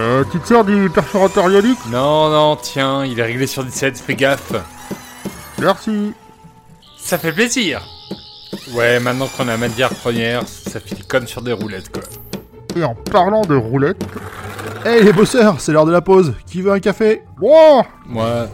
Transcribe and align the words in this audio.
Euh, 0.00 0.24
tu 0.30 0.40
te 0.40 0.48
sers 0.48 0.64
du 0.64 0.90
perforateur 0.90 1.50
ionique 1.50 1.78
Non, 1.88 2.28
non, 2.28 2.56
tiens, 2.56 3.04
il 3.04 3.18
est 3.20 3.22
réglé 3.22 3.46
sur 3.46 3.64
17, 3.64 3.98
fais 3.98 4.16
gaffe. 4.16 4.52
Merci. 5.58 6.12
Ça 6.98 7.16
fait 7.16 7.32
plaisir. 7.32 7.80
Ouais, 8.72 8.98
maintenant 8.98 9.28
qu'on 9.28 9.48
a 9.48 9.56
matière 9.56 9.90
première, 9.90 10.42
ça 10.48 10.80
file 10.80 11.04
comme 11.06 11.26
sur 11.26 11.42
des 11.42 11.52
roulettes, 11.52 11.90
quoi. 11.92 12.02
Et 12.76 12.82
en 12.84 12.94
parlant 12.94 13.42
de 13.42 13.54
roulette, 13.54 14.02
Hey 14.84 15.02
les 15.02 15.12
bosseurs, 15.14 15.60
c'est 15.60 15.72
l'heure 15.72 15.86
de 15.86 15.92
la 15.92 16.02
pause. 16.02 16.34
Qui 16.46 16.60
veut 16.60 16.72
un 16.72 16.78
café? 16.80 17.22
Wow 17.40 17.84
Moi, 18.06 18.48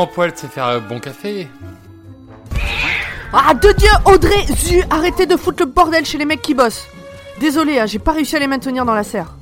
grand 0.00 0.06
poil, 0.06 0.32
c'est 0.34 0.50
faire 0.50 0.64
un 0.64 0.78
bon 0.78 0.98
café. 0.98 1.46
Ah, 3.34 3.52
de 3.52 3.70
Dieu, 3.72 3.90
Audrey, 4.06 4.46
Zu, 4.56 4.82
arrêtez 4.88 5.26
de 5.26 5.36
foutre 5.36 5.64
le 5.64 5.66
bordel 5.66 6.06
chez 6.06 6.16
les 6.16 6.24
mecs 6.24 6.40
qui 6.40 6.54
bossent. 6.54 6.86
Désolé, 7.38 7.78
hein, 7.78 7.84
j'ai 7.84 7.98
pas 7.98 8.12
réussi 8.12 8.34
à 8.34 8.38
les 8.38 8.46
maintenir 8.46 8.86
dans 8.86 8.94
la 8.94 9.02
serre. 9.04 9.34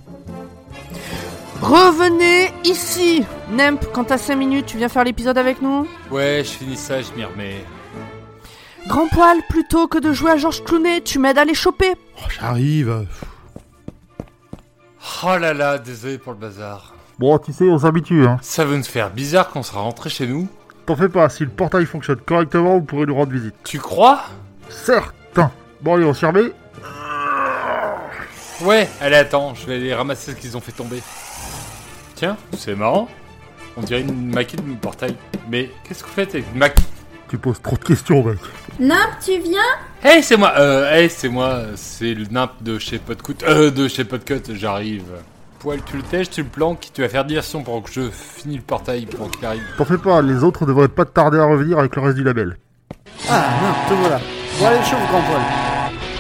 Revenez 1.63 2.53
ici 2.65 3.25
Nemp, 3.53 3.85
quand 3.93 4.05
t'as 4.05 4.19
5 4.19 4.35
minutes, 4.35 4.67
tu 4.67 4.79
viens 4.79 4.89
faire 4.89 5.05
l'épisode 5.05 5.39
avec 5.39 5.63
nous 5.63 5.87
Ouais, 6.11 6.43
je 6.45 6.51
finis 6.51 6.77
ça, 6.77 7.03
je 7.03 7.13
m'y 7.13 7.25
remets. 7.25 7.65
Grand 8.89 9.07
poil, 9.07 9.39
plutôt 9.49 9.87
que 9.87 9.99
de 9.99 10.13
jouer 10.13 10.33
à 10.33 10.37
Georges 10.39 10.65
Clooney, 10.65 11.03
tu 11.03 11.21
m'aides 11.21 11.39
à 11.39 11.45
les 11.45 11.55
choper 11.55 11.95
Oh, 12.17 12.29
J'arrive. 12.41 13.07
Oh 15.23 15.39
là 15.39 15.55
là, 15.55 15.79
désolé 15.79 16.19
pour 16.19 16.33
le 16.33 16.39
bazar. 16.39 16.95
Bon, 17.19 17.37
tu 17.39 17.53
sais, 17.53 17.65
on 17.69 17.79
s'habitue, 17.79 18.27
hein. 18.27 18.39
Ça 18.43 18.65
va 18.65 18.77
nous 18.77 18.85
faire 18.85 19.11
bizarre 19.11 19.49
quand 19.51 19.61
on 19.61 19.63
sera 19.65 19.81
rentré 19.81 20.09
chez 20.09 20.27
nous. 20.27 20.49
T'en 20.87 20.95
fais 20.97 21.09
pas, 21.09 21.29
si 21.29 21.43
le 21.43 21.51
portail 21.51 21.85
fonctionne 21.85 22.19
correctement, 22.19 22.75
vous 22.79 22.85
pourrez 22.85 23.07
nous 23.07 23.15
rendre 23.15 23.33
visite. 23.33 23.55
Tu 23.65 23.79
crois? 23.79 24.23
Certain. 24.69 25.51
Bon, 25.81 25.95
allez, 25.97 26.05
on 26.05 26.15
s'y 26.15 26.25
remet. 26.27 26.53
Ouais, 28.63 28.89
allez, 29.01 29.17
attends, 29.17 29.55
je 29.55 29.67
vais 29.67 29.75
aller 29.77 29.95
ramasser 29.95 30.33
ce 30.33 30.37
qu'ils 30.37 30.57
ont 30.57 30.61
fait 30.61 30.73
tomber. 30.73 31.01
Tiens, 32.15 32.37
c'est 32.57 32.75
marrant. 32.75 33.09
On 33.77 33.83
dirait 33.83 34.01
une 34.01 34.33
maquette 34.35 34.67
de 34.69 34.75
portail. 34.75 35.15
Mais 35.49 35.71
qu'est-ce 35.85 36.03
que 36.03 36.09
vous 36.09 36.15
faites 36.15 36.35
avec 36.35 36.47
une 36.53 36.59
maquette 36.59 36.85
Tu 37.29 37.39
poses 37.39 37.61
trop 37.63 37.77
de 37.77 37.85
questions, 37.85 38.25
mec. 38.25 38.39
Nimp, 38.81 39.11
tu 39.25 39.39
viens? 39.41 39.61
Hey, 40.03 40.23
c'est 40.23 40.37
moi 40.37 40.53
Euh, 40.57 40.93
hey, 40.93 41.09
c'est 41.11 41.29
moi, 41.29 41.63
c'est 41.77 42.15
le 42.15 42.25
nimp 42.27 42.53
de 42.61 42.79
chez 42.79 42.99
Podcut. 42.99 43.37
Euh, 43.45 43.71
de 43.71 43.87
chez 43.87 44.05
Podcut, 44.05 44.43
j'arrive. 44.55 45.05
Poil, 45.61 45.81
tu 45.85 45.97
le 45.97 46.03
tèches, 46.05 46.31
tu 46.31 46.43
le 46.43 46.49
planques, 46.49 46.89
tu 46.95 47.03
vas 47.03 47.09
faire 47.09 47.25
diversion 47.25 47.63
pendant 47.65 47.81
que 47.81 47.91
je 47.91 48.03
finis 48.13 48.57
le 48.57 48.63
portail 48.63 49.07
pour 49.07 49.29
qu'il 49.31 49.45
arrive. 49.45 49.63
T'en 49.77 49.85
fais 49.85 49.99
pas, 49.99 50.23
les 50.23 50.45
autres 50.45 50.65
devraient 50.67 50.87
pas 50.87 51.05
tarder 51.05 51.39
à 51.39 51.47
revenir 51.47 51.81
avec 51.81 51.97
le 51.97 52.03
reste 52.03 52.17
du 52.17 52.23
label. 52.23 52.57
Ah, 53.29 53.45
non, 53.61 53.89
te 53.97 54.01
voilà. 54.01 54.21
Bon, 54.61 54.67
allez, 54.67 54.77
chauffe, 54.79 55.09
grand 55.11 55.21
poil. 55.23 55.41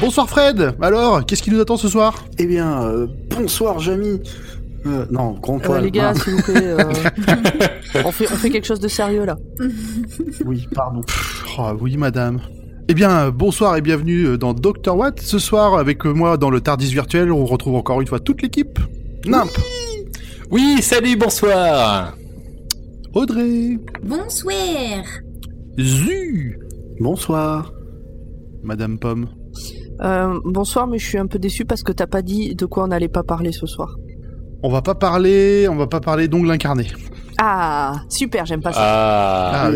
Bonsoir 0.00 0.28
Fred. 0.28 0.75
Alors, 0.82 1.25
qu'est-ce 1.25 1.43
qui 1.44 1.53
nous 1.53 1.60
attend 1.60 1.77
ce 1.77 1.88
soir? 1.88 2.25
Eh 2.38 2.47
bien, 2.47 2.82
euh, 2.82 3.06
bonsoir, 3.31 3.78
Jamy. 3.78 4.21
Euh, 4.87 5.06
non, 5.12 5.32
grand 5.41 5.59
Euh, 5.59 5.60
poil. 5.62 5.82
Les 5.84 5.93
gars, 5.93 6.15
s'il 6.15 6.34
vous 6.34 6.43
plaît, 6.43 6.56
euh, 6.72 6.78
on, 8.04 8.10
fait, 8.10 8.27
on 8.32 8.37
fait 8.37 8.50
quelque 8.50 8.66
chose 8.66 8.81
de 8.81 8.88
sérieux 8.88 9.25
là. 9.25 9.37
oui, 10.47 10.66
pardon. 10.75 11.03
Oh, 11.59 11.71
oui, 11.81 11.97
madame. 11.97 12.41
Eh 12.88 12.94
bien, 12.94 13.31
bonsoir 13.31 13.77
et 13.77 13.82
bienvenue 13.82 14.37
dans 14.37 14.53
Dr. 14.53 14.97
Watt. 14.97 15.21
Ce 15.21 15.38
soir, 15.38 15.75
avec 15.78 16.04
moi 16.06 16.37
dans 16.38 16.50
le 16.50 16.60
Tardis 16.60 16.91
virtuel, 16.93 17.31
on 17.31 17.44
retrouve 17.44 17.77
encore 17.77 18.00
une 18.00 18.06
fois 18.09 18.19
toute 18.19 18.43
l'équipe. 18.43 18.81
Nimp, 19.26 19.50
Oui, 20.50 20.80
salut, 20.80 21.16
bonsoir 21.16 22.14
Audrey, 23.14 23.78
Bonsoir. 24.02 25.04
Zu, 25.78 26.58
Bonsoir. 27.00 27.72
Madame 28.62 28.98
Pomme. 28.98 29.28
Euh, 30.00 30.38
bonsoir, 30.44 30.86
mais 30.86 30.98
je 30.98 31.06
suis 31.06 31.18
un 31.18 31.26
peu 31.26 31.38
déçu 31.38 31.64
parce 31.64 31.82
que 31.82 31.92
t'as 31.92 32.06
pas 32.06 32.22
dit 32.22 32.54
de 32.54 32.66
quoi 32.66 32.84
on 32.84 32.88
n'allait 32.88 33.08
pas 33.08 33.22
parler 33.22 33.52
ce 33.52 33.66
soir. 33.66 33.96
On 34.62 34.70
va 34.70 34.82
pas 34.82 34.94
parler, 34.94 35.66
on 35.68 35.76
va 35.76 35.86
pas 35.86 36.00
parler 36.00 36.28
d'ongles 36.28 36.50
incarnés. 36.50 36.88
Ah, 37.40 38.02
super, 38.08 38.46
j'aime 38.46 38.62
pas 38.62 38.72
ça. 38.72 38.80
Ah, 38.82 39.66
Ah 39.66 39.70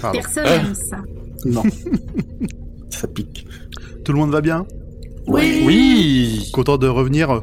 pardon. 0.00 0.18
Personne 0.20 0.44
n'aime 0.44 0.74
ça. 0.74 0.98
Non. 1.44 1.62
Ça 2.90 3.06
pique. 3.08 3.46
Tout 4.04 4.12
le 4.12 4.18
monde 4.18 4.30
va 4.30 4.40
bien? 4.40 4.66
Oui. 5.26 5.62
oui 5.64 6.50
Content 6.52 6.76
de 6.76 6.88
revenir 6.88 7.30
euh, 7.30 7.40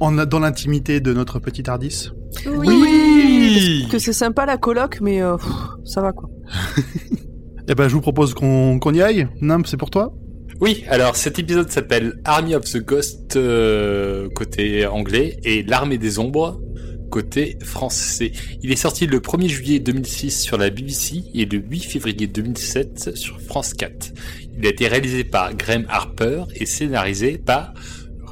en, 0.00 0.12
dans 0.12 0.40
l'intimité 0.40 1.00
de 1.00 1.12
notre 1.12 1.38
petit 1.38 1.62
Tardis 1.62 2.10
Oui. 2.46 2.68
Oui 2.68 3.88
Que 3.90 3.98
c'est 3.98 4.12
sympa 4.12 4.46
la 4.46 4.56
coloc, 4.56 5.00
mais 5.00 5.22
euh, 5.22 5.36
pff, 5.36 5.52
ça 5.84 6.00
va 6.00 6.12
quoi. 6.12 6.28
Eh 7.66 7.74
ben, 7.74 7.88
je 7.88 7.94
vous 7.94 8.02
propose 8.02 8.34
qu'on 8.34 8.78
qu'on 8.78 8.92
y 8.92 9.00
aille. 9.00 9.26
Nimp, 9.40 9.66
c'est 9.66 9.78
pour 9.78 9.88
toi? 9.88 10.12
Oui, 10.60 10.84
alors 10.88 11.16
cet 11.16 11.38
épisode 11.38 11.70
s'appelle 11.70 12.20
Army 12.24 12.54
of 12.54 12.64
the 12.64 12.76
Ghost 12.76 13.36
euh, 13.36 14.28
côté 14.34 14.86
anglais 14.86 15.38
et 15.44 15.62
l'Armée 15.62 15.98
des 15.98 16.18
Ombres 16.18 16.60
côté 17.10 17.58
français. 17.62 18.32
Il 18.62 18.72
est 18.72 18.76
sorti 18.76 19.06
le 19.06 19.20
1er 19.20 19.48
juillet 19.48 19.78
2006 19.78 20.42
sur 20.42 20.58
la 20.58 20.70
BBC 20.70 21.22
et 21.32 21.44
le 21.44 21.58
8 21.58 21.80
février 21.84 22.26
2007 22.26 23.16
sur 23.16 23.40
France 23.40 23.72
4. 23.74 24.12
Il 24.58 24.66
a 24.66 24.68
été 24.68 24.88
réalisé 24.88 25.24
par 25.24 25.54
Graham 25.54 25.86
Harper 25.88 26.44
et 26.54 26.66
scénarisé 26.66 27.38
par 27.38 27.72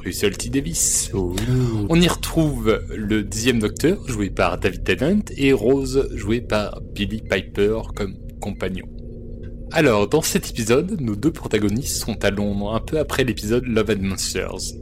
Russell 0.03 0.35
T. 0.37 0.49
Davis. 0.49 1.11
On 1.13 2.01
y 2.01 2.07
retrouve 2.07 2.81
le 2.89 3.23
dixième 3.23 3.59
docteur, 3.59 3.97
joué 4.07 4.29
par 4.29 4.57
David 4.57 4.83
Tennant, 4.83 5.21
et 5.37 5.53
Rose, 5.53 6.09
joué 6.13 6.41
par 6.41 6.81
Billy 6.93 7.21
Piper 7.21 7.79
comme 7.95 8.17
compagnon. 8.41 8.85
Alors, 9.71 10.07
dans 10.07 10.21
cet 10.21 10.49
épisode, 10.49 11.01
nos 11.01 11.15
deux 11.15 11.31
protagonistes 11.31 11.97
sont 11.97 12.23
à 12.23 12.29
Londres, 12.29 12.75
un 12.75 12.79
peu 12.79 12.99
après 12.99 13.23
l'épisode 13.23 13.65
Love 13.65 13.95
and 13.97 14.03
Monsters. 14.03 14.75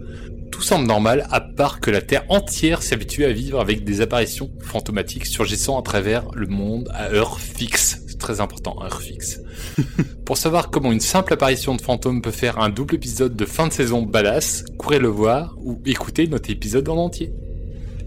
Tout 0.52 0.62
semble 0.62 0.86
normal, 0.86 1.28
à 1.32 1.40
part 1.40 1.80
que 1.80 1.92
la 1.92 2.02
Terre 2.02 2.26
entière 2.28 2.84
s'est 2.84 2.96
habituée 2.96 3.26
à 3.26 3.32
vivre 3.32 3.62
avec 3.62 3.86
des 3.86 4.02
apparitions 4.02 4.52
fantomatiques 4.62 5.26
surgissant 5.26 5.80
à 5.80 5.82
travers 5.82 6.26
le 6.34 6.48
monde 6.48 6.90
à 6.94 7.10
heure 7.10 7.40
fixe. 7.40 8.01
Très 8.22 8.40
important, 8.40 8.78
heure 8.84 9.02
fixe. 9.02 9.42
Pour 10.26 10.38
savoir 10.38 10.70
comment 10.70 10.92
une 10.92 11.00
simple 11.00 11.34
apparition 11.34 11.76
de 11.76 11.82
fantôme 11.82 12.22
peut 12.22 12.30
faire 12.30 12.60
un 12.60 12.70
double 12.70 12.94
épisode 12.94 13.36
de 13.36 13.46
fin 13.46 13.68
de 13.68 13.74
saison 13.74 14.04
badass, 14.04 14.64
courez 14.78 15.00
le 15.00 15.08
voir 15.08 15.58
ou 15.64 15.82
écoutez 15.88 16.28
notre 16.28 16.52
épisode 16.52 16.88
en 16.88 16.98
entier. 16.98 17.34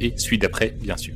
Et 0.00 0.14
celui 0.16 0.38
d'après, 0.38 0.76
bien 0.80 0.96
sûr. 0.96 1.14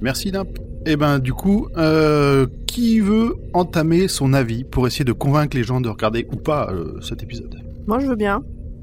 Merci 0.00 0.32
Nimp. 0.32 0.58
Eh 0.86 0.96
ben, 0.96 1.18
du 1.18 1.34
coup, 1.34 1.68
euh, 1.76 2.46
qui 2.66 3.00
veut 3.00 3.36
entamer 3.52 4.08
son 4.08 4.32
avis 4.32 4.64
pour 4.64 4.86
essayer 4.86 5.04
de 5.04 5.12
convaincre 5.12 5.54
les 5.54 5.62
gens 5.62 5.82
de 5.82 5.90
regarder 5.90 6.26
ou 6.32 6.36
pas 6.36 6.70
euh, 6.70 6.98
cet 7.02 7.22
épisode? 7.22 7.62
Moi 7.86 7.98
je 7.98 8.06
veux 8.06 8.16
bien. 8.16 8.42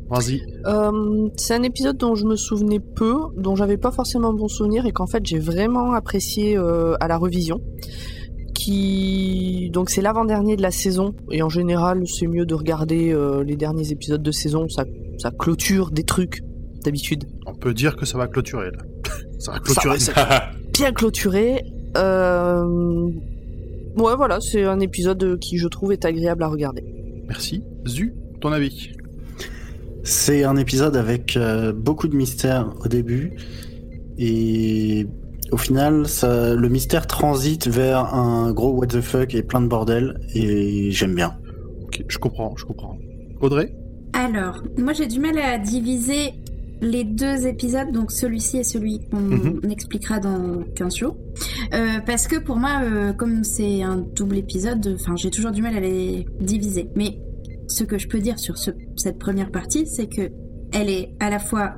Vas-y. 0.10 0.42
Euh, 0.66 1.30
c'est 1.36 1.54
un 1.54 1.64
épisode 1.64 1.98
dont 1.98 2.16
je 2.16 2.26
me 2.26 2.36
souvenais 2.36 2.80
peu, 2.80 3.16
dont 3.36 3.56
j'avais 3.56 3.78
pas 3.78 3.92
forcément 3.92 4.34
bon 4.34 4.48
souvenir 4.48 4.86
et 4.86 4.92
qu'en 4.92 5.08
fait 5.08 5.26
j'ai 5.26 5.40
vraiment 5.40 5.94
apprécié 5.94 6.58
euh, 6.58 6.96
à 7.00 7.08
la 7.08 7.18
revision. 7.18 7.60
Qui 8.58 9.70
donc 9.72 9.92
c'est 9.92 10.02
l'avant-dernier 10.02 10.56
de 10.56 10.64
la 10.64 10.72
saison 10.72 11.14
et 11.32 11.44
en 11.44 11.50
général 11.50 12.08
c'est 12.08 12.26
mieux 12.26 12.46
de 12.48 12.56
regarder 12.56 13.14
euh, 13.14 13.44
les 13.44 13.56
derniers 13.56 13.92
épisodes 13.92 14.24
de 14.24 14.32
saison, 14.32 14.68
ça, 14.68 14.84
ça 15.20 15.30
clôture 15.30 15.92
des 15.92 16.04
trucs 16.04 16.42
d'habitude. 16.84 17.26
On 17.46 17.54
peut 17.54 17.76
dire 17.76 17.96
que 17.96 18.06
ça 18.08 18.18
va 18.18 18.28
clôturer 18.28 18.72
là. 18.72 18.80
Ça 19.40 19.52
va 19.52 19.58
Ça 19.58 19.64
clôturer. 19.64 19.98
va, 19.98 20.00
c'est 20.00 20.72
bien 20.74 20.92
clôturé. 20.92 21.64
Euh... 21.96 23.10
Ouais 23.96 24.16
voilà, 24.18 24.40
c'est 24.42 24.64
un 24.64 24.80
épisode 24.80 25.38
qui 25.40 25.60
je 25.60 25.68
trouve 25.68 25.92
est 25.94 26.04
agréable 26.06 26.42
à 26.42 26.48
regarder. 26.48 26.84
Merci. 27.28 27.64
Zu, 27.88 28.16
ton 28.42 28.52
avis? 28.52 28.92
C'est 30.04 30.44
un 30.44 30.56
épisode 30.56 30.96
avec 30.96 31.38
euh, 31.38 31.72
beaucoup 31.72 32.08
de 32.08 32.16
mystères 32.16 32.74
au 32.84 32.88
début. 32.88 33.34
Et 34.18 35.06
au 35.52 35.58
final, 35.58 36.08
ça, 36.08 36.54
le 36.56 36.70
mystère 36.70 37.08
transite 37.08 37.68
vers 37.68 38.14
un 38.14 38.52
gros 38.52 38.72
what 38.72 38.88
the 38.88 39.02
fuck 39.02 39.34
et 39.36 39.44
plein 39.44 39.62
de 39.62 39.68
bordel. 39.68 40.20
Et 40.34 40.92
j'aime 40.92 41.16
bien. 41.16 41.38
Ok, 41.84 42.04
je 42.08 42.18
comprends, 42.18 42.54
je 42.58 42.66
comprends. 42.66 42.98
Audrey? 43.42 43.74
Alors, 44.14 44.64
moi 44.78 44.94
j'ai 44.94 45.06
du 45.08 45.20
mal 45.20 45.38
à 45.38 45.58
diviser 45.58 46.34
les 46.82 47.04
deux 47.04 47.48
épisodes, 47.48 47.92
donc 47.92 48.12
celui-ci 48.12 48.58
et 48.58 48.64
celui 48.64 49.00
qu'on 49.10 49.18
Mhm. 49.20 49.62
expliquera 49.72 50.20
dans 50.20 50.64
15 50.76 50.96
jours. 50.96 51.18
Euh, 51.74 52.00
parce 52.06 52.28
que 52.28 52.40
pour 52.40 52.56
moi, 52.58 52.82
euh, 52.84 53.14
comme 53.14 53.44
c'est 53.44 53.82
un 53.84 53.98
double 54.16 54.38
épisode, 54.38 54.96
enfin, 55.00 55.16
j'ai 55.16 55.30
toujours 55.32 55.52
du 55.52 55.62
mal 55.62 55.76
à 55.76 55.80
les 55.80 56.26
diviser. 56.40 56.90
Mais 56.96 57.20
ce 57.68 57.84
que 57.84 57.98
je 57.98 58.08
peux 58.08 58.20
dire 58.20 58.38
sur 58.40 58.58
ce- 58.58 58.72
cette 58.96 59.18
première 59.18 59.52
partie, 59.52 59.86
c'est 59.88 60.08
que 60.08 60.30
elle 60.74 60.90
est 60.90 61.10
à 61.20 61.30
la 61.30 61.40
fois 61.40 61.76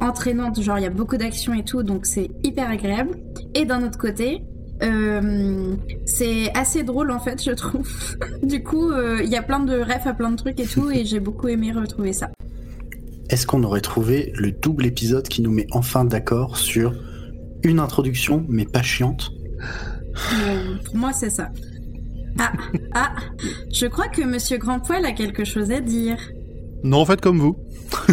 entraînante, 0.00 0.60
genre 0.62 0.78
il 0.78 0.82
y 0.82 0.86
a 0.86 0.90
beaucoup 0.90 1.16
d'action 1.16 1.54
et 1.54 1.64
tout, 1.64 1.82
donc 1.82 2.06
c'est 2.06 2.30
hyper 2.42 2.70
agréable. 2.70 3.18
Et 3.54 3.64
d'un 3.64 3.84
autre 3.84 3.98
côté, 3.98 4.42
euh, 4.82 5.74
c'est 6.06 6.50
assez 6.56 6.82
drôle 6.82 7.10
en 7.10 7.20
fait, 7.20 7.42
je 7.42 7.52
trouve. 7.52 7.88
du 8.42 8.62
coup, 8.62 8.90
euh, 8.90 9.20
il 9.22 9.30
y 9.30 9.36
a 9.36 9.42
plein 9.42 9.60
de 9.60 9.78
refs 9.78 10.06
à 10.06 10.14
plein 10.14 10.30
de 10.30 10.36
trucs 10.36 10.60
et 10.60 10.66
tout, 10.66 10.90
et 10.90 11.04
j'ai 11.04 11.20
beaucoup 11.20 11.48
aimé 11.48 11.72
retrouver 11.72 12.12
ça. 12.12 12.30
Est-ce 13.28 13.46
qu'on 13.46 13.62
aurait 13.62 13.80
trouvé 13.80 14.32
le 14.36 14.50
double 14.50 14.86
épisode 14.86 15.28
qui 15.28 15.42
nous 15.42 15.52
met 15.52 15.66
enfin 15.70 16.04
d'accord 16.04 16.56
sur 16.56 16.94
une 17.62 17.78
introduction, 17.78 18.44
mais 18.48 18.64
pas 18.64 18.82
chiante? 18.82 19.30
Euh, 20.32 20.76
pour 20.84 20.96
moi, 20.96 21.12
c'est 21.12 21.30
ça. 21.30 21.50
Ah, 22.38 22.52
ah, 22.94 23.12
je 23.72 23.86
crois 23.86 24.08
que 24.08 24.22
Monsieur 24.22 24.56
Grandpoil 24.58 25.04
a 25.04 25.12
quelque 25.12 25.44
chose 25.44 25.70
à 25.70 25.80
dire. 25.80 26.18
Non, 26.82 26.98
en 26.98 27.04
fait, 27.06 27.20
comme 27.20 27.38
vous. 27.38 27.56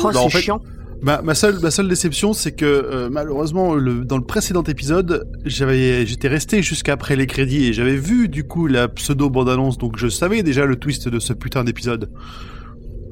Oh, 0.00 0.10
Non, 0.12 0.20
en 0.20 0.28
c'est 0.28 0.38
fait- 0.38 0.42
chiant. 0.42 0.60
Ma, 1.00 1.22
ma 1.22 1.36
seule, 1.36 1.60
ma 1.60 1.70
seule 1.70 1.86
déception, 1.88 2.32
c'est 2.32 2.50
que 2.50 2.64
euh, 2.64 3.08
malheureusement, 3.08 3.74
le, 3.76 4.04
dans 4.04 4.16
le 4.16 4.24
précédent 4.24 4.64
épisode, 4.64 5.28
j'avais, 5.44 6.04
j'étais 6.06 6.26
resté 6.26 6.60
jusqu'après 6.60 7.14
les 7.14 7.28
crédits 7.28 7.66
et 7.66 7.72
j'avais 7.72 7.94
vu 7.94 8.28
du 8.28 8.42
coup 8.42 8.66
la 8.66 8.88
pseudo 8.88 9.30
bande 9.30 9.48
annonce, 9.48 9.78
donc 9.78 9.96
je 9.96 10.08
savais 10.08 10.42
déjà 10.42 10.66
le 10.66 10.74
twist 10.74 11.08
de 11.08 11.20
ce 11.20 11.32
putain 11.32 11.62
d'épisode. 11.62 12.10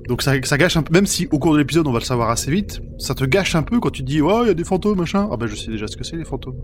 Donc 0.08 0.22
ça, 0.22 0.32
ça 0.42 0.56
gâche 0.58 0.76
un 0.76 0.82
peu, 0.82 0.92
même 0.92 1.06
si 1.06 1.28
au 1.30 1.38
cours 1.38 1.54
de 1.54 1.58
l'épisode 1.58 1.86
on 1.86 1.92
va 1.92 1.98
le 1.98 2.04
savoir 2.04 2.30
assez 2.30 2.50
vite, 2.50 2.80
ça 2.98 3.14
te 3.14 3.24
gâche 3.24 3.54
un 3.54 3.62
peu 3.62 3.80
quand 3.80 3.90
tu 3.90 4.02
dis 4.02 4.20
oh 4.20 4.40
il 4.42 4.48
y 4.48 4.50
a 4.50 4.54
des 4.54 4.64
fantômes 4.64 4.98
machin. 4.98 5.28
Ah 5.30 5.36
bah 5.36 5.46
je 5.46 5.56
sais 5.56 5.70
déjà 5.70 5.86
ce 5.86 5.96
que 5.96 6.04
c'est 6.04 6.16
les 6.16 6.24
fantômes. 6.24 6.56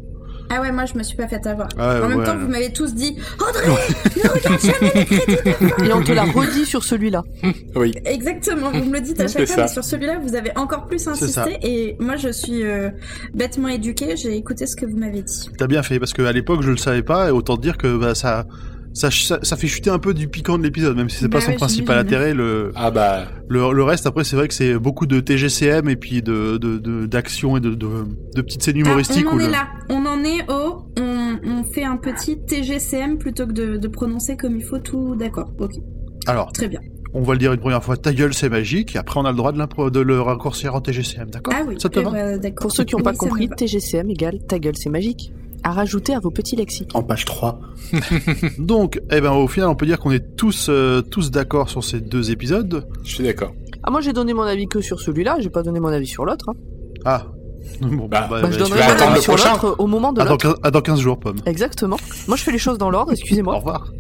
Ah 0.51 0.61
ouais, 0.61 0.71
moi 0.71 0.85
je 0.85 0.99
me 0.99 1.03
suis 1.03 1.17
pas 1.17 1.29
fait 1.29 1.47
avoir. 1.47 1.69
Ah, 1.79 2.01
en 2.03 2.09
même 2.09 2.19
ouais. 2.19 2.25
temps, 2.25 2.37
vous 2.37 2.49
m'avez 2.49 2.73
tous 2.73 2.95
dit 2.95 3.17
Audrey, 3.41 3.67
ne 3.69 4.29
regarde 4.29 4.61
jamais 4.61 4.93
les 4.95 5.05
crédits. 5.07 5.89
Et 5.89 5.93
on 5.93 6.03
te 6.03 6.13
l'a 6.13 6.25
redit 6.25 6.67
sur 6.67 6.85
celui-là. 6.85 7.23
Oui. 7.75 7.95
Exactement, 8.05 8.71
vous 8.71 8.85
me 8.85 8.93
le 8.93 9.01
dites 9.01 9.21
à 9.21 9.29
chaque 9.29 9.47
fois, 9.47 9.63
mais 9.63 9.69
sur 9.69 9.83
celui-là, 9.83 10.19
vous 10.23 10.35
avez 10.35 10.51
encore 10.57 10.87
plus 10.87 10.99
ça. 10.99 11.13
insisté. 11.13 11.59
Et 11.63 11.97
moi, 12.01 12.17
je 12.17 12.29
suis 12.29 12.63
euh, 12.65 12.91
bêtement 13.35 13.69
éduquée, 13.69 14.15
j'ai 14.17 14.37
écouté 14.37 14.67
ce 14.67 14.77
que 14.77 14.85
vous 14.85 14.97
m'avez 14.97 15.23
dit. 15.23 15.49
T'as 15.57 15.67
bien 15.67 15.83
fait 15.83 15.99
parce 15.99 16.13
qu'à 16.13 16.33
l'époque 16.33 16.63
je 16.63 16.71
le 16.71 16.77
savais 16.77 17.03
pas 17.03 17.29
et 17.29 17.31
autant 17.31 17.57
dire 17.57 17.79
que 17.79 17.97
bah, 17.97 18.15
ça, 18.15 18.47
ça, 18.95 19.11
ça, 19.11 19.39
ça 19.43 19.57
fait 19.57 19.67
chuter 19.67 19.91
un 19.91 19.99
peu 19.99 20.13
du 20.15 20.29
piquant 20.29 20.59
de 20.59 20.63
l'épisode, 20.63 20.97
même 20.97 21.09
si 21.09 21.19
c'est 21.19 21.29
Bah 21.29 21.39
pas 21.39 21.45
son 21.47 21.53
principal 21.55 21.99
intérêt. 21.99 22.35
Le, 22.35 22.73
Ah 22.75 22.91
bah, 22.91 23.25
Le, 23.49 23.73
le 23.73 23.83
reste, 23.83 24.07
après, 24.07 24.25
c'est 24.25 24.37
vrai 24.37 24.49
que 24.49 24.55
c'est 24.55 24.79
beaucoup 24.79 25.07
de 25.07 25.21
TGCM 25.21 25.89
et 25.89 25.97
puis 25.97 26.23
de 26.23 26.57
de- 26.59 26.79
de- 26.79 27.07
d'action 27.07 27.57
et 27.57 27.61
de, 27.61 27.71
de, 27.75 27.89
de 28.35 28.43
petites 28.43 28.63
scènes 28.63 28.77
humoristiques. 28.79 29.25
Ah, 29.27 29.31
on 29.33 29.35
en 29.35 29.39
où 29.39 29.41
est 29.41 29.47
le- 29.47 29.53
là, 29.53 29.69
on 29.89 30.07
en 30.07 30.23
est 30.25 30.51
au. 30.51 30.87
On, 31.01 31.39
on 31.45 31.65
fait 31.73 31.85
un 31.85 31.97
petit 31.97 32.39
TGCM 32.45 33.19
plutôt 33.19 33.47
que 33.47 33.53
de, 33.53 33.77
de 33.77 33.89
prononcer 33.89 34.37
comme 34.37 34.57
il 34.57 34.65
faut 34.65 34.79
tout. 34.79 35.17
D'accord, 35.17 35.51
ok, 35.59 35.71
Alors, 36.27 36.53
très 36.53 36.69
bien. 36.69 36.81
on 37.15 37.23
va 37.23 37.33
le 37.33 37.39
dire 37.39 37.53
une 37.53 37.61
première 37.61 37.83
fois, 37.83 37.97
ta 37.97 38.13
gueule, 38.13 38.35
c'est 38.35 38.49
magique, 38.51 38.95
et 38.95 38.99
après, 38.99 39.19
on 39.19 39.25
a 39.25 39.31
le 39.31 39.37
droit 39.37 39.53
de, 39.53 39.59
l'impro- 39.59 39.91
de 39.91 40.01
le 40.01 40.21
raccourcir 40.21 40.75
en 40.75 40.81
TGCM, 40.83 41.31
d'accord? 41.31 41.55
Ah 41.57 41.63
oui, 41.67 41.77
Ça 41.79 41.89
te 41.89 41.99
eh 42.01 42.03
va? 42.03 42.11
ben. 42.39 42.55
Pour 42.61 42.71
ceux 42.73 42.85
qui 42.85 42.95
n'ont 42.95 43.03
pas 43.03 43.13
Oui, 43.13 43.17
compris. 43.17 43.49
TGCM 43.49 44.11
égale 44.11 44.39
ta 44.47 44.59
gueule, 44.59 44.77
c'est 44.77 44.91
magique. 44.91 45.33
À 45.65 45.71
rajouter 45.73 46.15
à 46.15 46.19
vos 46.21 46.31
petits 46.31 46.57
lexiques. 46.57 46.91
En 46.95 47.03
page 47.03 47.25
3. 47.25 47.61
Donc, 48.59 49.01
eh 49.13 49.21
ben, 49.21 49.31
au 49.33 49.47
final, 49.47 49.69
on 49.69 49.77
peut 49.77 49.87
dire 49.87 49.99
qu'on 50.01 50.11
est 50.11 50.35
tous, 50.37 50.67
euh, 50.69 51.03
tous 51.03 51.31
d'accord 51.31 51.69
sur 51.69 51.85
ces 51.85 52.01
deux 52.01 52.31
épisodes. 52.33 52.87
je 53.05 53.15
suis 53.15 53.25
d'accord. 53.25 53.53
Ah, 53.85 53.91
moi 53.91 54.01
j'ai 54.01 54.13
donné 54.13 54.33
mon 54.33 54.43
avis 54.43 54.67
que 54.67 54.81
sur 54.81 55.01
celui-là, 55.01 55.37
j'ai 55.41 55.51
pas 55.51 55.63
donné 55.63 55.81
mon 55.81 55.89
avis 55.89 56.07
sur 56.07 56.25
l'autre. 56.25 56.51
hein. 56.51 56.55
Ah. 57.05 57.27
Bon, 57.81 58.07
Bah, 58.09 58.27
Bah, 58.29 58.41
je 58.45 58.57
tu 58.57 58.59
donnerai 58.59 58.81
mon 58.81 59.01
avis 59.03 59.15
le 59.17 59.21
sur 59.21 59.33
l'autre 59.37 59.77
au 59.79 59.87
moment 59.87 60.13
de 60.13 60.19
dans 60.19 60.25
l'autre. 60.25 60.37
15, 60.55 60.55
à 60.65 60.71
dans 60.73 60.81
15 60.81 61.01
jours, 61.01 61.19
Pomme. 61.19 61.37
Exactement. 61.47 61.97
Moi 62.29 62.37
je 62.37 62.43
fais 62.43 62.53
les 62.53 62.59
choses 62.59 62.79
dans 62.79 62.91
l'ordre, 62.91 63.11
Au 63.11 63.15
excusez-moi. 63.15 63.57
revoir. 63.57 63.93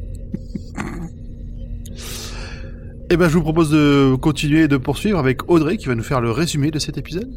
Eh 3.10 3.16
ben, 3.16 3.28
je 3.28 3.34
vous 3.34 3.42
propose 3.42 3.70
de 3.70 4.14
continuer 4.16 4.62
et 4.62 4.68
de 4.68 4.76
poursuivre 4.78 5.18
avec 5.18 5.48
Audrey 5.50 5.76
qui 5.76 5.86
va 5.86 5.94
nous 5.94 6.02
faire 6.02 6.20
le 6.20 6.30
résumé 6.30 6.70
de 6.70 6.78
cet 6.78 6.96
épisode. 6.98 7.30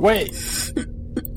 Ouais. 0.00 0.30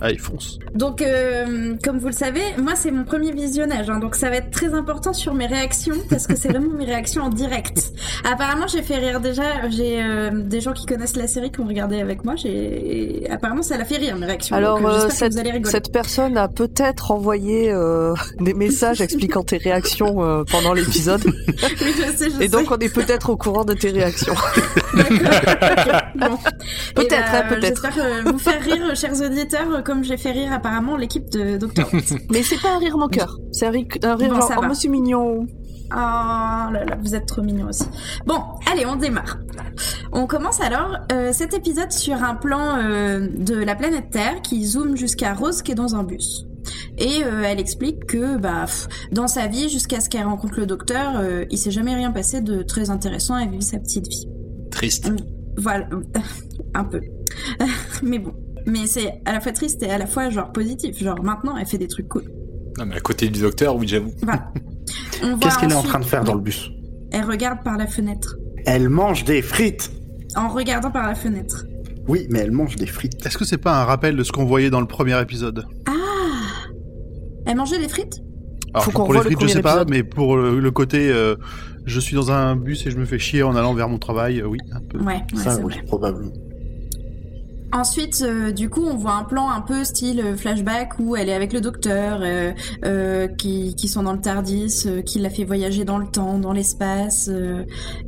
Allez, 0.03 0.17
fonce. 0.17 0.59
Donc, 0.75 1.01
euh, 1.01 1.75
comme 1.81 1.97
vous 1.97 2.07
le 2.07 2.13
savez, 2.13 2.41
moi 2.57 2.73
c'est 2.75 2.91
mon 2.91 3.05
premier 3.05 3.31
visionnage, 3.31 3.89
hein, 3.89 4.00
donc 4.00 4.15
ça 4.15 4.29
va 4.29 4.35
être 4.35 4.51
très 4.51 4.73
important 4.73 5.13
sur 5.13 5.33
mes 5.33 5.45
réactions 5.45 5.95
parce 6.09 6.27
que 6.27 6.35
c'est 6.35 6.50
vraiment 6.50 6.77
mes 6.77 6.83
réactions 6.83 7.23
en 7.23 7.29
direct. 7.29 7.94
Apparemment, 8.29 8.67
j'ai 8.67 8.81
fait 8.81 8.97
rire 8.97 9.21
déjà. 9.21 9.69
J'ai 9.69 10.03
euh, 10.03 10.31
des 10.33 10.59
gens 10.59 10.73
qui 10.73 10.85
connaissent 10.85 11.15
la 11.15 11.27
série 11.27 11.53
qui 11.53 11.61
ont 11.61 11.67
regardé 11.67 12.01
avec 12.01 12.25
moi. 12.25 12.35
J'ai 12.35 13.25
apparemment 13.31 13.61
ça 13.61 13.77
l'a 13.77 13.85
fait 13.85 13.95
rire 13.95 14.17
mes 14.17 14.25
réactions. 14.25 14.57
Alors, 14.57 14.81
donc, 14.81 14.89
euh, 14.89 15.09
cette, 15.09 15.31
vous 15.31 15.39
allez 15.39 15.51
rigoler. 15.51 15.71
cette 15.71 15.94
personne 15.94 16.35
a 16.35 16.50
peut-être 16.50 17.11
envoyé 17.11 17.71
euh, 17.71 18.13
des 18.41 18.53
messages 18.53 19.00
expliquant 19.00 19.44
tes 19.44 19.55
réactions 19.55 20.21
euh, 20.21 20.44
pendant 20.44 20.73
l'épisode. 20.73 21.23
Oui, 21.81 21.94
je 21.97 22.17
sais, 22.17 22.29
je 22.29 22.41
Et 22.41 22.47
donc 22.50 22.71
on 22.71 22.77
est 22.77 22.94
peut-être 22.94 23.29
au 23.29 23.38
courant 23.38 23.63
de 23.63 23.73
tes 23.73 23.91
réactions. 23.91 24.35
Bon. 26.15 26.38
Peut-être, 26.95 27.33
hein, 27.33 27.44
peut-être. 27.50 27.81
J'espère 27.83 28.05
euh, 28.05 28.21
vous 28.25 28.38
faire 28.38 28.61
rire, 28.61 28.95
chers 28.95 29.19
auditeurs, 29.21 29.71
euh, 29.73 29.81
comme 29.93 30.03
j'ai 30.03 30.17
fait 30.17 30.31
rire 30.31 30.51
apparemment 30.51 30.97
l'équipe 30.97 31.29
de 31.29 31.57
Doctor. 31.57 31.87
Mais 32.31 32.41
c'est 32.41 32.59
pas 32.59 32.75
un 32.75 32.79
rire 32.79 32.97
moqueur. 32.97 33.37
C'est 33.51 33.67
un 33.67 33.69
rire, 33.69 33.85
un 34.01 34.15
rire 34.15 34.33
Bon, 34.33 34.41
genre, 34.41 34.51
oh, 34.57 34.65
monsieur 34.65 34.89
mignon. 34.89 35.45
Oh 35.91 35.95
là 35.95 36.83
là, 36.83 36.97
vous 36.99 37.13
êtes 37.13 37.27
trop 37.27 37.43
mignons 37.43 37.67
aussi. 37.67 37.85
Bon, 38.25 38.39
allez, 38.71 38.87
on 38.87 38.95
démarre. 38.95 39.37
On 40.11 40.25
commence 40.25 40.59
alors 40.61 40.97
euh, 41.11 41.31
cet 41.31 41.53
épisode 41.53 41.91
sur 41.91 42.23
un 42.23 42.33
plan 42.33 42.77
euh, 42.77 43.27
de 43.37 43.53
la 43.55 43.75
planète 43.75 44.09
Terre 44.09 44.41
qui 44.41 44.65
zoome 44.65 44.97
jusqu'à 44.97 45.35
Rose 45.35 45.61
qui 45.61 45.73
est 45.73 45.75
dans 45.75 45.95
un 45.95 46.03
bus. 46.03 46.47
Et 46.97 47.23
euh, 47.23 47.43
elle 47.45 47.59
explique 47.59 48.07
que 48.07 48.37
bah, 48.37 48.65
pff, 48.65 48.87
dans 49.11 49.27
sa 49.27 49.45
vie, 49.45 49.69
jusqu'à 49.69 49.99
ce 49.99 50.09
qu'elle 50.09 50.25
rencontre 50.25 50.59
le 50.59 50.65
docteur, 50.65 51.17
euh, 51.17 51.45
il 51.51 51.59
s'est 51.59 51.71
jamais 51.71 51.93
rien 51.93 52.09
passé 52.09 52.41
de 52.41 52.63
très 52.63 52.89
intéressant. 52.89 53.37
Elle 53.37 53.51
vit 53.51 53.61
sa 53.61 53.77
petite 53.77 54.07
vie. 54.07 54.27
Triste. 54.71 55.11
Voilà, 55.57 55.87
un 56.73 56.83
peu. 56.83 57.01
Mais 58.01 58.17
bon. 58.17 58.33
Mais 58.65 58.88
c'est 58.88 59.21
à 59.25 59.33
la 59.33 59.39
fois 59.39 59.51
triste 59.51 59.83
et 59.83 59.89
à 59.89 59.98
la 59.98 60.06
fois 60.07 60.30
genre 60.30 60.51
positif. 60.51 60.98
Genre 61.01 61.21
maintenant, 61.24 61.56
elle 61.57 61.65
fait 61.65 61.77
des 61.77 61.88
trucs 61.88 62.07
cool. 62.07 62.24
Non, 62.77 62.86
mais 62.86 62.95
à 62.95 63.00
côté 63.00 63.27
du 63.30 63.42
docteur, 63.42 63.75
oui, 63.75 63.88
j'avoue. 63.88 64.12
Voilà. 64.21 64.51
Qu'est-ce 65.42 65.60
qu'elle 65.60 65.71
est 65.71 65.75
en 65.75 65.83
train 65.83 66.00
de 66.00 66.06
faire 66.06 66.24
dans 66.24 66.33
le 66.33 66.42
bus 66.42 66.71
Elle 67.12 67.25
regarde 67.25 67.63
par 67.63 67.77
la 67.77 67.88
fenêtre. 67.88 68.36
Elle 68.65 68.89
mange 68.89 69.24
des 69.25 69.42
frites 69.42 69.92
En 70.36 70.48
regardant 70.50 70.92
par 70.92 71.06
la 71.07 71.15
fenêtre. 71.15 71.65
Oui, 72.07 72.27
mais 72.30 72.39
elle 72.39 72.51
mange 72.51 72.75
des 72.75 72.86
frites. 72.86 73.25
Est-ce 73.25 73.38
que 73.38 73.45
c'est 73.45 73.57
pas 73.57 73.80
un 73.81 73.86
rappel 73.86 74.15
de 74.15 74.24
ce 74.24 74.31
qu'on 74.31 74.45
voyait 74.45 74.69
dans 74.69 74.81
le 74.81 74.88
premier 74.88 75.20
épisode 75.22 75.65
Ah 75.86 75.91
Elle 77.46 77.55
mangeait 77.55 77.79
des 77.79 77.88
frites 77.88 78.20
Alors, 78.74 78.86
Faut 78.86 78.91
qu'on 78.91 79.03
pour 79.05 79.13
les 79.13 79.20
le 79.20 79.25
frites, 79.25 79.41
je 79.41 79.48
sais 79.48 79.62
pas, 79.62 79.86
mais 79.86 80.03
pour 80.03 80.36
le, 80.36 80.60
le 80.60 80.72
côté 80.72 81.10
euh, 81.12 81.36
je 81.86 82.00
suis 82.00 82.15
dans 82.15 82.32
un 82.32 82.55
bus 82.55 82.86
et 82.86 82.91
je 82.91 82.98
me 82.98 83.05
fais 83.05 83.20
chier 83.20 83.43
en 83.43 83.55
allant 83.55 83.74
vers 83.74 83.88
mon 83.89 84.00
travail, 84.00 84.39
euh, 84.41 84.48
oui, 84.48 84.58
un 84.72 84.82
peu. 84.82 84.98
Ouais, 85.00 85.05
ouais 85.15 85.22
Ça, 85.36 85.55
c'est 85.55 85.63
oui, 85.63 85.74
vrai. 85.75 85.84
probablement. 85.86 86.32
Ensuite, 87.74 88.22
euh, 88.22 88.51
du 88.51 88.70
coup, 88.70 88.84
on 88.86 88.96
voit 88.96 89.15
un 89.15 89.24
plan 89.24 89.50
un 89.50 89.62
peu 89.62 89.84
style 89.84 90.20
euh, 90.20 90.38
flashback 90.38 91.00
où 91.00 91.15
elle 91.15 91.27
est 91.27 91.34
avec 91.34 91.53
le 91.53 91.60
docteur, 91.60 92.20
euh, 92.22 92.51
euh, 92.86 93.27
qui, 93.27 93.74
qui 93.74 93.88
sont 93.88 94.03
dans 94.03 94.13
le 94.13 94.22
Tardis, 94.22 94.86
qui 95.08 95.18
l'a 95.18 95.32
fait 95.32 95.44
voyager 95.44 95.84
dans 95.84 95.98
le 95.98 96.06
temps, 96.06 96.38
dans 96.38 96.53
l'espace, 96.53 97.32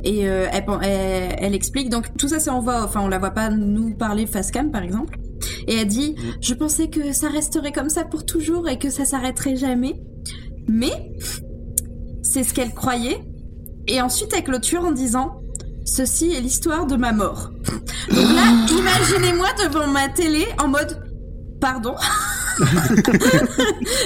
et 0.04 0.20
elle, 0.20 0.64
elle, 0.82 1.36
elle 1.38 1.54
explique. 1.54 1.90
Donc 1.90 2.16
tout 2.16 2.28
ça, 2.28 2.38
c'est 2.38 2.50
en 2.50 2.60
voix 2.60 2.84
off. 2.84 2.96
hein, 2.96 3.00
on 3.02 3.08
la 3.08 3.18
voit 3.18 3.32
pas 3.32 3.50
nous 3.50 3.92
parler 3.94 4.26
face 4.26 4.52
cam, 4.52 4.70
par 4.70 4.84
exemple. 4.84 5.18
Et 5.66 5.74
elle 5.74 5.88
dit, 5.88 6.14
je 6.40 6.54
pensais 6.54 6.88
que 6.88 7.12
ça 7.12 7.28
resterait 7.28 7.72
comme 7.72 7.88
ça 7.88 8.04
pour 8.04 8.24
toujours 8.24 8.68
et 8.68 8.78
que 8.78 8.88
ça 8.88 9.04
s'arrêterait 9.04 9.56
jamais. 9.56 10.00
Mais 10.68 11.12
c'est 12.22 12.44
ce 12.44 12.54
qu'elle 12.54 12.72
croyait. 12.72 13.18
Et 13.88 14.00
ensuite, 14.00 14.32
elle 14.36 14.44
clôture 14.44 14.84
en 14.84 14.92
disant, 14.92 15.40
ceci 15.86 16.34
est 16.34 16.40
l'histoire 16.40 16.86
de 16.86 16.96
ma 16.96 17.12
mort. 17.12 17.50
Donc 18.10 18.28
là, 18.34 18.42
imaginez-moi 18.68 19.48
devant 19.64 19.86
ma 19.86 20.08
télé 20.08 20.46
en 20.58 20.68
mode 20.68 21.02
pardon. 21.60 21.94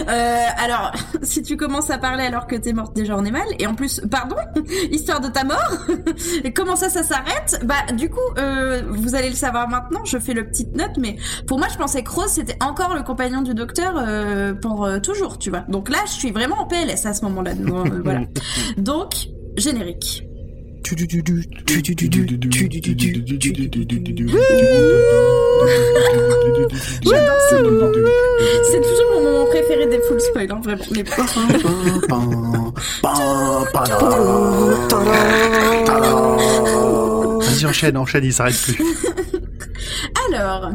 Euh, 0.08 0.46
alors, 0.58 0.92
si 1.22 1.42
tu 1.42 1.56
commences 1.56 1.90
à 1.90 1.98
parler 1.98 2.24
alors 2.24 2.46
que 2.48 2.56
t'es 2.56 2.72
morte 2.72 2.96
déjà, 2.96 3.16
on 3.16 3.24
est 3.24 3.30
mal. 3.30 3.46
Et 3.60 3.66
en 3.66 3.74
plus, 3.74 4.00
pardon, 4.10 4.34
histoire 4.90 5.20
de 5.20 5.28
ta 5.28 5.44
mort. 5.44 5.72
Et 6.44 6.52
comment 6.52 6.74
ça, 6.74 6.88
ça 6.88 7.04
s'arrête? 7.04 7.60
Bah, 7.64 7.92
du 7.94 8.10
coup, 8.10 8.18
euh, 8.38 8.82
vous 8.88 9.14
allez 9.14 9.28
le 9.28 9.36
savoir 9.36 9.68
maintenant. 9.68 10.04
Je 10.04 10.18
fais 10.18 10.34
le 10.34 10.48
petite 10.48 10.74
note, 10.74 10.96
mais 10.98 11.16
pour 11.46 11.58
moi, 11.58 11.68
je 11.70 11.76
pensais 11.76 12.02
que 12.02 12.10
Rose 12.10 12.30
c'était 12.30 12.56
encore 12.60 12.94
le 12.94 13.02
compagnon 13.02 13.42
du 13.42 13.54
docteur 13.54 13.94
euh, 13.96 14.52
pour 14.54 14.88
toujours, 15.00 15.38
tu 15.38 15.50
vois. 15.50 15.64
Donc 15.68 15.88
là, 15.88 15.98
je 16.06 16.12
suis 16.12 16.32
vraiment 16.32 16.56
en 16.60 16.66
PLS 16.66 17.06
à 17.06 17.14
ce 17.14 17.24
moment-là. 17.26 17.52
Euh, 17.52 18.00
voilà. 18.02 18.22
Donc, 18.78 19.28
générique. 19.56 20.24
J'adore 27.02 27.40
ce 27.50 27.56
moment. 27.62 27.92
C'est 28.70 28.80
toujours 28.80 29.08
mon 29.14 29.22
moment 29.22 29.46
préféré 29.46 29.86
des 29.86 30.00
full 30.02 30.20
spoil. 30.20 30.48
Mais 30.94 31.04
bon. 31.04 32.72
Vas-y, 37.40 37.66
enchaîne, 37.66 37.96
enchaîne, 37.96 38.24
il 38.24 38.32
s'arrête 38.32 38.56
plus. 38.56 38.82
Alors, 40.28 40.72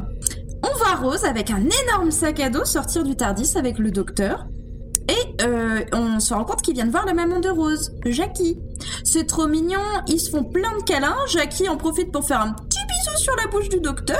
on 0.63 0.77
voit 0.77 0.95
Rose 1.01 1.25
avec 1.25 1.51
un 1.51 1.63
énorme 1.83 2.11
sac 2.11 2.39
à 2.39 2.49
dos 2.49 2.65
sortir 2.65 3.03
du 3.03 3.15
Tardis 3.15 3.53
avec 3.57 3.79
le 3.79 3.91
docteur. 3.91 4.47
Et 5.07 5.43
euh, 5.43 5.81
on 5.93 6.19
se 6.19 6.33
rend 6.33 6.43
compte 6.45 6.61
qu'ils 6.61 6.73
viennent 6.73 6.89
voir 6.91 7.05
la 7.05 7.13
maman 7.13 7.39
de 7.39 7.49
Rose, 7.49 7.91
Jackie. 8.05 8.57
C'est 9.03 9.25
trop 9.27 9.47
mignon, 9.47 9.79
ils 10.07 10.19
se 10.19 10.29
font 10.31 10.43
plein 10.43 10.75
de 10.79 10.83
câlins. 10.83 11.15
Jackie 11.31 11.69
en 11.69 11.77
profite 11.77 12.11
pour 12.11 12.25
faire 12.25 12.41
un 12.41 12.53
petit 12.53 12.79
bisou 12.87 13.17
sur 13.23 13.33
la 13.35 13.47
bouche 13.51 13.69
du 13.69 13.79
docteur. 13.79 14.17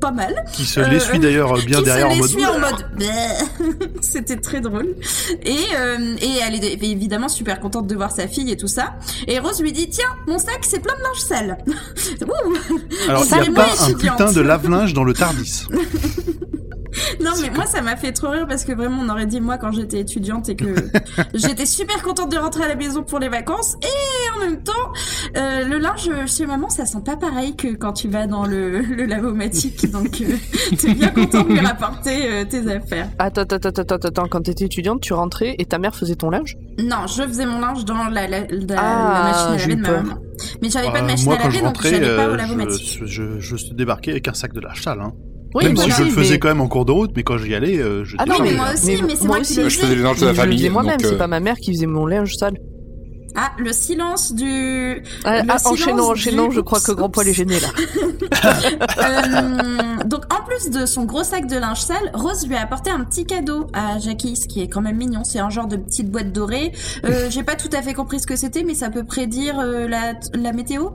Pas 0.00 0.10
mal. 0.12 0.44
Qui 0.52 0.64
se 0.64 0.78
Euh, 0.80 0.86
l'essuie 0.88 1.18
d'ailleurs 1.18 1.54
bien 1.64 1.78
qui 1.78 1.84
derrière 1.84 2.08
se 2.08 2.12
en 2.12 2.16
mode. 2.16 2.26
l'essuie 2.26 2.46
en 2.46 2.58
mode. 2.58 3.98
C'était 4.00 4.36
très 4.36 4.60
drôle. 4.60 4.94
Et, 5.42 5.56
euh, 5.76 6.14
et 6.20 6.36
elle 6.46 6.54
est 6.64 6.74
évidemment 6.84 7.28
super 7.28 7.58
contente 7.60 7.86
de 7.88 7.94
voir 7.96 8.12
sa 8.12 8.28
fille 8.28 8.50
et 8.52 8.56
tout 8.56 8.68
ça. 8.68 8.94
Et 9.26 9.38
Rose 9.40 9.60
lui 9.60 9.72
dit 9.72 9.88
Tiens, 9.88 10.14
mon 10.28 10.38
sac 10.38 10.58
c'est 10.62 10.78
plein 10.80 10.94
de 10.96 11.02
linge 11.02 11.18
sale. 11.20 11.58
Alors, 13.08 13.24
il 13.24 13.40
n'y 13.40 13.48
a 13.48 13.52
pas 13.52 13.84
un 13.84 13.92
putain 13.94 14.32
de 14.32 14.40
lave-linge 14.40 14.94
dans 14.94 15.04
le 15.04 15.14
Tardis. 15.14 15.66
Non 17.24 17.30
mais 17.42 17.50
moi 17.50 17.66
ça 17.66 17.82
m'a 17.82 17.96
fait 17.96 18.12
trop 18.12 18.30
rire 18.30 18.46
parce 18.48 18.64
que 18.64 18.72
vraiment 18.72 19.02
on 19.04 19.08
aurait 19.08 19.26
dit 19.26 19.40
moi 19.40 19.58
quand 19.58 19.72
j'étais 19.72 20.00
étudiante 20.00 20.48
et 20.48 20.56
que 20.56 20.66
j'étais 21.34 21.66
super 21.66 22.02
contente 22.02 22.30
de 22.32 22.36
rentrer 22.38 22.64
à 22.64 22.68
la 22.68 22.76
maison 22.76 23.02
pour 23.02 23.18
les 23.18 23.28
vacances 23.28 23.76
et 23.82 24.36
en 24.36 24.40
même 24.46 24.62
temps 24.62 24.72
euh, 25.36 25.64
le 25.64 25.78
linge 25.78 26.10
chez 26.26 26.46
maman 26.46 26.68
ça 26.68 26.86
sent 26.86 27.02
pas 27.04 27.16
pareil 27.16 27.56
que 27.56 27.68
quand 27.74 27.92
tu 27.92 28.08
vas 28.08 28.26
dans 28.26 28.46
le, 28.46 28.80
le 28.80 29.04
lavomatique 29.06 29.90
donc 29.90 30.20
euh, 30.20 30.36
t'es 30.78 30.94
bien 30.94 31.08
content 31.08 31.42
de 31.42 31.48
lui 31.52 31.60
rapporter 31.60 32.30
euh, 32.30 32.44
tes 32.44 32.66
affaires. 32.70 33.08
Attends, 33.18 33.42
attends, 33.42 33.56
attends, 33.56 33.82
attends, 33.82 34.08
attends, 34.08 34.28
quand 34.28 34.42
t'étais 34.42 34.64
étudiante, 34.66 35.00
tu 35.00 35.12
rentrais 35.12 35.54
et 35.58 35.64
ta 35.64 35.78
mère 35.78 35.94
faisait 35.94 36.16
ton 36.16 36.30
linge? 36.30 36.56
Non 36.78 37.06
je 37.06 37.22
faisais 37.22 37.46
mon 37.46 37.60
linge 37.60 37.84
dans 37.84 38.04
la, 38.08 38.26
la, 38.28 38.40
la- 38.48 38.76
Ah, 38.76 39.22
la 39.24 39.30
machine 39.32 39.48
à 39.48 39.56
laver 39.58 39.74
de 39.76 39.80
ma 39.80 39.90
maman. 40.02 40.18
Mais 40.62 40.70
j'avais 40.70 40.90
pas 40.92 41.00
de 41.00 41.04
Euh, 41.04 41.08
machine 41.08 41.24
moi, 41.26 41.34
à 41.36 41.42
laver 41.44 41.60
donc 41.62 41.82
j'allais 41.82 42.16
pas 42.16 42.28
au 42.28 42.32
euh, 42.32 42.36
lavomatique. 42.36 43.00
je, 43.04 43.38
je, 43.40 43.56
je 43.56 43.74
débarquais 43.74 44.12
avec 44.12 44.28
un 44.28 44.34
sac 44.34 44.52
de 44.52 44.60
linge 44.60 44.82
sale. 44.82 45.00
Hein. 45.00 45.12
Oui, 45.54 45.64
Même 45.64 45.74
moi 45.74 45.84
si 45.84 45.90
je 45.92 46.02
le 46.04 46.10
faisais 46.10 46.32
mais- 46.34 46.38
quand 46.38 46.48
même 46.48 46.60
en 46.60 46.68
cours 46.68 46.84
de 46.84 46.92
route, 46.92 47.10
mais 47.16 47.22
quand 47.22 47.38
j'y 47.38 47.54
allais, 47.54 47.78
euh, 47.78 48.04
je 48.04 48.16
Ah 48.18 48.26
non, 48.26 48.34
mais 48.42 48.52
moi 48.54 48.66
aussi, 48.74 49.02
mais 49.02 49.16
c'est 49.16 49.26
moi 49.26 49.36
qui 49.36 49.42
aussi. 49.42 49.56
le 49.62 49.68
Je 49.70 49.78
faisais 49.78 49.94
les 49.94 50.02
linges 50.02 50.20
de 50.20 50.26
la 50.26 50.32
Je 50.32 50.36
le 50.36 50.42
famille. 50.42 50.58
faisais 50.58 50.68
moi-même, 50.70 51.00
c'est 51.00 51.14
euh, 51.14 51.18
pas 51.18 51.26
ma 51.26 51.40
mère 51.40 51.56
qui 51.56 51.72
faisait 51.72 51.86
mon 51.86 52.04
linge 52.06 52.34
sale. 52.36 52.58
Ah 53.34 53.52
le 53.58 53.72
silence 53.72 54.32
du 54.34 55.02
Ah, 55.24 55.42
Le 55.42 55.50
ah, 55.50 55.58
silence 55.58 55.66
enchaînons, 55.66 56.10
enchaînons, 56.10 56.48
du- 56.48 56.56
je 56.56 56.60
crois 56.60 56.80
que 56.80 56.92
Grand 56.92 57.08
Poil 57.08 57.28
est 57.28 57.32
gêné 57.34 57.60
là. 57.60 57.68
Euh, 58.98 60.04
donc 60.04 60.24
en 60.32 60.44
plus 60.44 60.70
de 60.70 60.86
son 60.86 61.04
gros 61.04 61.24
sac 61.24 61.46
de 61.46 61.56
linge 61.56 61.80
sale, 61.80 62.10
Rose 62.14 62.46
lui 62.46 62.56
a 62.56 62.62
apporté 62.62 62.90
un 62.90 63.04
petit 63.04 63.24
cadeau 63.26 63.66
à 63.72 63.98
Jackie, 63.98 64.36
ce 64.36 64.46
qui 64.48 64.60
est 64.62 64.68
quand 64.68 64.80
même 64.80 64.96
mignon. 64.96 65.24
C'est 65.24 65.38
un 65.38 65.50
genre 65.50 65.66
de 65.68 65.76
petite 65.76 66.10
boîte 66.10 66.32
dorée. 66.32 66.72
Euh, 67.04 67.28
J'ai 67.30 67.42
pas 67.42 67.54
tout 67.54 67.70
à 67.72 67.82
fait 67.82 67.94
compris 67.94 68.20
ce 68.20 68.26
que 68.26 68.36
c'était, 68.36 68.64
mais 68.64 68.74
ça 68.74 68.90
peut 68.90 69.04
prédire 69.04 69.58
euh, 69.60 69.86
la, 69.88 70.14
la 70.34 70.52
météo? 70.52 70.90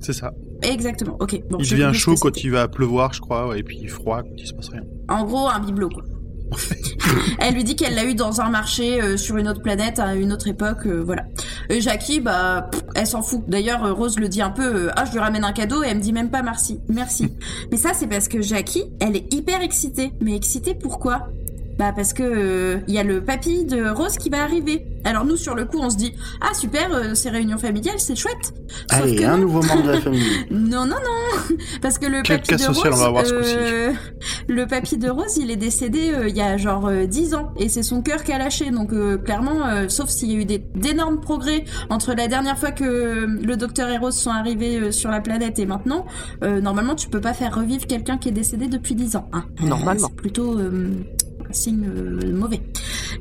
C'est 0.00 0.12
ça. 0.12 0.32
Exactement. 0.62 1.16
Ok. 1.20 1.40
Bon, 1.50 1.58
il 1.58 1.70
devient 1.70 1.90
chaud 1.92 2.14
quand 2.20 2.42
il 2.42 2.50
va 2.50 2.68
pleuvoir, 2.68 3.12
je 3.12 3.20
crois, 3.20 3.48
ouais, 3.48 3.60
et 3.60 3.62
puis 3.62 3.86
froid 3.88 4.22
quand 4.22 4.34
il 4.36 4.46
se 4.46 4.54
passe 4.54 4.68
rien. 4.68 4.82
En 5.08 5.24
gros, 5.24 5.48
un 5.48 5.60
bibelot 5.60 5.88
quoi. 5.88 6.02
elle 7.40 7.54
lui 7.54 7.64
dit 7.64 7.76
qu'elle 7.76 7.94
l'a 7.94 8.04
eu 8.04 8.14
dans 8.14 8.40
un 8.40 8.48
marché 8.48 9.02
euh, 9.02 9.16
sur 9.16 9.36
une 9.36 9.48
autre 9.48 9.60
planète 9.60 9.98
à 9.98 10.14
une 10.14 10.32
autre 10.32 10.48
époque, 10.48 10.86
euh, 10.86 11.02
voilà. 11.04 11.24
Et 11.68 11.80
Jackie, 11.80 12.20
bah, 12.20 12.68
pff, 12.70 12.82
elle 12.94 13.06
s'en 13.06 13.22
fout. 13.22 13.42
D'ailleurs, 13.48 13.84
euh, 13.84 13.92
Rose 13.92 14.18
le 14.18 14.28
dit 14.28 14.40
un 14.40 14.50
peu, 14.50 14.86
euh, 14.86 14.90
ah, 14.96 15.04
je 15.04 15.12
lui 15.12 15.18
ramène 15.18 15.44
un 15.44 15.52
cadeau 15.52 15.82
et 15.82 15.88
elle 15.88 15.98
me 15.98 16.02
dit 16.02 16.12
même 16.12 16.30
pas 16.30 16.42
merci, 16.42 16.80
merci. 16.88 17.28
Mais 17.70 17.76
ça, 17.76 17.90
c'est 17.94 18.06
parce 18.06 18.28
que 18.28 18.40
Jackie, 18.40 18.84
elle 19.00 19.16
est 19.16 19.32
hyper 19.32 19.60
excitée. 19.62 20.12
Mais 20.20 20.34
excitée 20.34 20.74
pourquoi 20.74 21.28
Bah 21.78 21.92
parce 21.94 22.12
que 22.12 22.22
euh, 22.24 22.78
il 22.88 22.94
y 22.94 22.98
a 22.98 23.04
le 23.04 23.22
papy 23.22 23.64
de 23.64 23.88
Rose 23.88 24.16
qui 24.16 24.30
va 24.30 24.42
arriver. 24.42 24.84
Alors 25.04 25.24
nous, 25.24 25.36
sur 25.36 25.54
le 25.54 25.64
coup, 25.64 25.78
on 25.80 25.90
se 25.90 25.96
dit, 25.96 26.12
ah 26.40 26.52
super, 26.52 26.92
euh, 26.92 27.14
ces 27.14 27.30
réunions 27.30 27.56
familiales, 27.58 27.98
c'est 28.00 28.16
chouette. 28.16 28.52
Sauf 28.90 29.00
Allez, 29.00 29.14
que 29.16 29.24
un 29.24 29.36
non. 29.36 29.44
nouveau 29.44 29.62
membre 29.62 29.84
de 29.84 29.90
la 29.92 30.00
famille. 30.00 30.22
Non, 30.50 30.84
non, 30.86 30.96
non, 30.96 31.56
parce 31.80 31.98
que 31.98 32.06
le 32.06 32.22
Quel 32.22 32.38
papy 32.38 32.48
cas 32.48 32.56
de 32.56 32.60
social 32.62 32.92
Rose, 32.92 33.00
on 33.00 33.02
va 33.02 33.06
avoir 33.08 33.24
euh, 33.32 33.92
le 34.48 34.66
papy 34.66 34.98
de 34.98 35.08
Rose, 35.08 35.36
il 35.36 35.50
est 35.50 35.56
décédé 35.56 36.10
euh, 36.12 36.28
il 36.28 36.36
y 36.36 36.40
a 36.40 36.56
genre 36.56 36.86
euh, 36.88 37.06
10 37.06 37.34
ans 37.34 37.52
et 37.56 37.68
c'est 37.68 37.82
son 37.84 38.02
cœur 38.02 38.22
qui 38.24 38.32
a 38.32 38.38
lâché. 38.38 38.70
Donc 38.70 38.92
euh, 38.92 39.16
clairement, 39.16 39.64
euh, 39.66 39.88
sauf 39.88 40.08
s'il 40.10 40.32
y 40.32 40.36
a 40.36 40.40
eu 40.40 40.44
des- 40.44 40.58
d'énormes 40.74 41.20
progrès 41.20 41.64
entre 41.90 42.12
la 42.14 42.26
dernière 42.28 42.58
fois 42.58 42.72
que 42.72 42.84
euh, 42.84 43.26
le 43.42 43.56
docteur 43.56 43.88
et 43.88 43.98
Rose 43.98 44.16
sont 44.16 44.30
arrivés 44.30 44.78
euh, 44.80 44.90
sur 44.90 45.10
la 45.10 45.20
planète 45.20 45.58
et 45.58 45.66
maintenant, 45.66 46.06
euh, 46.42 46.60
normalement, 46.60 46.94
tu 46.96 47.08
peux 47.08 47.20
pas 47.20 47.34
faire 47.34 47.54
revivre 47.54 47.86
quelqu'un 47.86 48.18
qui 48.18 48.28
est 48.30 48.32
décédé 48.32 48.66
depuis 48.66 48.94
10 48.96 49.16
ans. 49.16 49.28
hein. 49.32 49.44
Normalement. 49.62 50.08
C'est 50.08 50.16
plutôt 50.16 50.58
euh, 50.58 50.90
signe 51.52 51.88
euh, 51.88 52.32
mauvais. 52.32 52.60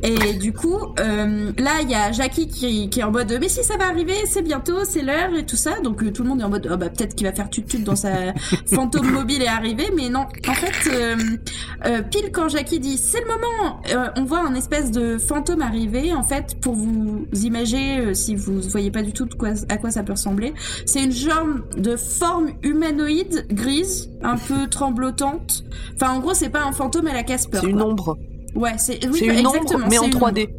Et 0.04 0.34
du 0.34 0.54
coup, 0.54 0.78
euh, 1.00 1.52
là, 1.58 1.82
il 1.82 1.90
y 1.90 1.96
a 1.96 2.12
Jackie 2.12 2.48
qui, 2.48 2.90
qui 2.90 3.00
est 3.00 3.04
en 3.04 3.12
mode 3.12 3.36
mais 3.40 3.50
si 3.50 3.64
ça 3.64 3.78
va 3.78 3.88
arriver, 3.88 4.14
c'est 4.26 4.42
bientôt, 4.42 4.84
c'est 4.84 5.02
l'heure 5.02 5.34
et 5.36 5.46
tout 5.46 5.56
ça. 5.56 5.80
Donc 5.80 6.04
euh, 6.04 6.12
tout 6.12 6.24
le 6.24 6.30
monde 6.30 6.42
est 6.42 6.44
en 6.44 6.50
mode 6.50 6.68
ah 6.72 6.78
bah 6.78 6.90
peut-être 6.90 7.16
qu'il 7.16 7.26
va 7.26 7.34
faire 7.34 7.50
tut-tut 7.50 7.80
dans 7.80 7.96
sa 7.96 8.34
fantôme 8.74 9.12
mobile 9.12 9.42
et 9.42 9.48
arriver, 9.48 9.88
mais 9.96 10.10
non. 10.10 10.26
En 10.48 10.54
fait, 10.54 10.90
euh, 10.92 12.02
pile 12.04 12.32
quand 12.32 12.50
Jackie 12.50 12.80
dit 12.80 12.98
c'est 12.98 13.22
le 13.22 13.28
moment, 13.28 13.82
on 14.16 14.26
voit 14.26 14.42
un 14.42 14.54
espèce 14.56 14.92
de 14.92 15.18
fantôme 15.18 15.62
arriver. 15.62 16.14
En 16.14 16.24
fait, 16.24 16.60
pour 16.62 16.76
vous 16.76 17.26
imaginer, 17.34 18.14
si 18.14 18.36
vous 18.36 18.62
voyez 18.62 18.92
pas 18.92 19.02
du 19.02 19.14
tout 19.14 19.26
de 19.26 19.34
quoi, 19.34 19.50
à 19.70 19.78
quoi 19.78 19.92
ça 19.92 20.04
peut 20.04 20.14
ressembler, 20.14 20.54
c'est 20.86 21.04
une 21.04 21.12
genre 21.12 21.48
de 21.76 21.96
forme 21.96 22.52
humanoïde 22.64 23.48
grise, 23.50 24.10
un 24.22 24.38
peu 24.38 24.68
tremblotante. 24.68 25.64
Enfin, 25.96 26.12
en 26.12 26.20
gros, 26.20 26.34
c'est 26.34 26.50
pas 26.50 26.64
un 26.64 26.72
fantôme 26.72 27.08
à 27.08 27.14
la 27.14 27.24
Casper. 27.24 27.60
C'est 27.62 27.70
une 27.70 27.82
ombre. 27.82 28.17
Ouais, 28.56 28.72
c'est 28.78 29.00
oui, 29.08 29.20
C'est 29.20 29.28
bah, 29.28 29.34
une 29.34 29.40
exactement. 29.40 29.80
ombre, 29.80 29.88
mais 29.90 29.98
en 29.98 30.04
c'est 30.04 30.08
une 30.08 30.14
3D. 30.14 30.50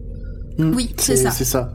Hmm, 0.59 0.75
Oui, 0.75 0.91
c'est 0.97 1.17
ça. 1.17 1.31
C'est 1.31 1.45
ça. 1.45 1.71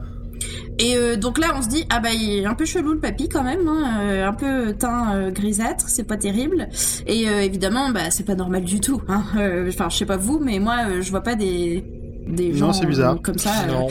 Et 0.78 0.96
euh, 0.96 1.16
donc 1.16 1.38
là, 1.38 1.54
on 1.56 1.62
se 1.62 1.68
dit 1.68 1.84
ah 1.88 2.00
bah 2.00 2.08
il 2.12 2.40
est 2.40 2.46
un 2.46 2.54
peu 2.54 2.64
chelou 2.64 2.92
le 2.94 2.98
papy 2.98 3.28
quand 3.28 3.44
même, 3.44 3.66
hein, 3.68 4.00
euh, 4.02 4.26
un 4.28 4.32
peu 4.32 4.72
teint 4.74 5.14
euh, 5.14 5.30
grisâtre, 5.30 5.88
c'est 5.88 6.02
pas 6.04 6.16
terrible. 6.16 6.68
Et 7.06 7.28
euh, 7.28 7.42
évidemment, 7.42 7.90
bah 7.90 8.10
c'est 8.10 8.24
pas 8.26 8.34
normal 8.34 8.64
du 8.64 8.80
tout. 8.80 9.00
hein. 9.08 9.22
Euh, 9.36 9.68
Enfin, 9.68 9.88
je 9.88 9.96
sais 9.96 10.04
pas 10.06 10.16
vous, 10.16 10.40
mais 10.40 10.58
moi, 10.58 10.78
euh, 10.88 11.00
je 11.02 11.10
vois 11.10 11.22
pas 11.22 11.36
des 11.36 11.84
des 12.26 12.48
Non, 12.52 12.56
gens 12.56 12.72
c'est 12.72 12.86
bizarre. 12.86 13.14
euh, 13.14 13.18
comme 13.22 13.36
ça. 13.38 13.50
Non. 13.68 13.86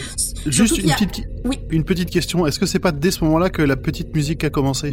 Juste 0.47 0.77
une 0.79 0.89
a 0.91 0.95
petite, 0.95 1.23
Oui. 1.45 1.59
une 1.69 1.83
petite 1.85 2.09
question. 2.09 2.45
Est-ce 2.47 2.59
que 2.59 2.65
c'est 2.65 2.79
pas 2.79 2.91
dès 2.91 3.11
ce 3.11 3.23
moment-là 3.23 3.49
que 3.49 3.61
la 3.61 3.75
petite 3.77 4.13
musique 4.15 4.43
a 4.43 4.49
commencé? 4.49 4.91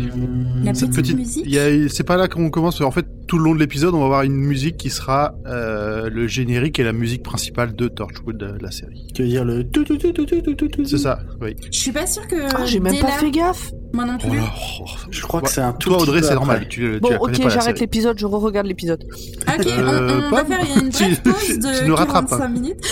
La 0.62 0.74
Cette 0.74 0.90
petite 0.90 0.94
petite, 0.94 1.16
musique? 1.16 1.42
il 1.46 1.52
y 1.54 1.58
a- 1.58 1.88
c'est 1.88 2.04
pas 2.04 2.16
là 2.18 2.28
qu'on 2.28 2.50
commence. 2.50 2.80
En 2.82 2.90
fait, 2.90 3.06
tout 3.30 3.38
le 3.38 3.44
long 3.44 3.54
de 3.54 3.60
l'épisode, 3.60 3.94
on 3.94 4.00
va 4.00 4.06
avoir 4.06 4.22
une 4.22 4.34
musique 4.34 4.76
qui 4.76 4.90
sera 4.90 5.36
euh, 5.46 6.10
le 6.10 6.26
générique 6.26 6.80
et 6.80 6.82
la 6.82 6.92
musique 6.92 7.22
principale 7.22 7.76
de 7.76 7.86
Torchwood, 7.86 8.42
euh, 8.42 8.58
la 8.60 8.72
série. 8.72 9.06
Tu 9.14 9.22
veux 9.22 9.28
dire 9.28 9.44
le 9.44 9.62
tout 9.62 9.84
tout 9.84 9.96
tout 9.96 10.10
tout 10.10 10.26
tout 10.26 10.40
tout 10.40 10.66
tout 10.66 10.84
C'est 10.84 10.98
ça, 10.98 11.20
oui. 11.40 11.54
Je 11.70 11.78
suis 11.78 11.92
pas 11.92 12.08
sûr 12.08 12.26
que. 12.26 12.34
Ah, 12.52 12.64
j'ai 12.64 12.80
même 12.80 12.98
pas 12.98 13.12
fait 13.12 13.30
gaffe. 13.30 13.70
Moi 13.92 14.04
non 14.04 14.18
plus. 14.18 14.40
Oh 14.40 14.82
oh, 14.82 14.84
je 15.12 15.22
crois 15.22 15.42
que 15.42 15.48
c'est 15.48 15.60
un 15.60 15.72
tout. 15.72 15.90
Toi, 15.90 16.02
Audrey, 16.02 16.22
c'est 16.22 16.34
normal. 16.34 16.66
Tu, 16.68 16.98
bon, 16.98 17.08
tu 17.08 17.42
ok, 17.44 17.50
j'arrête 17.50 17.78
l'épisode, 17.78 18.18
je 18.18 18.26
re-regarde 18.26 18.66
l'épisode. 18.66 19.04
Ok, 19.46 19.64
euh, 19.64 20.22
on, 20.22 20.26
on 20.26 20.30
va 20.30 20.44
faire 20.44 20.60
une 20.82 20.88
brève 20.88 21.22
pause 21.22 21.58
de 21.60 21.94
45 21.94 22.42
hein. 22.42 22.48
minutes. 22.48 22.84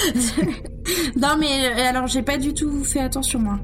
non, 1.21 1.37
mais 1.41 1.47
euh, 1.67 1.89
alors, 1.89 2.07
j'ai 2.07 2.23
pas 2.23 2.39
du 2.39 2.55
tout 2.55 2.85
fait 2.85 3.01
attention, 3.01 3.41
moi. 3.41 3.59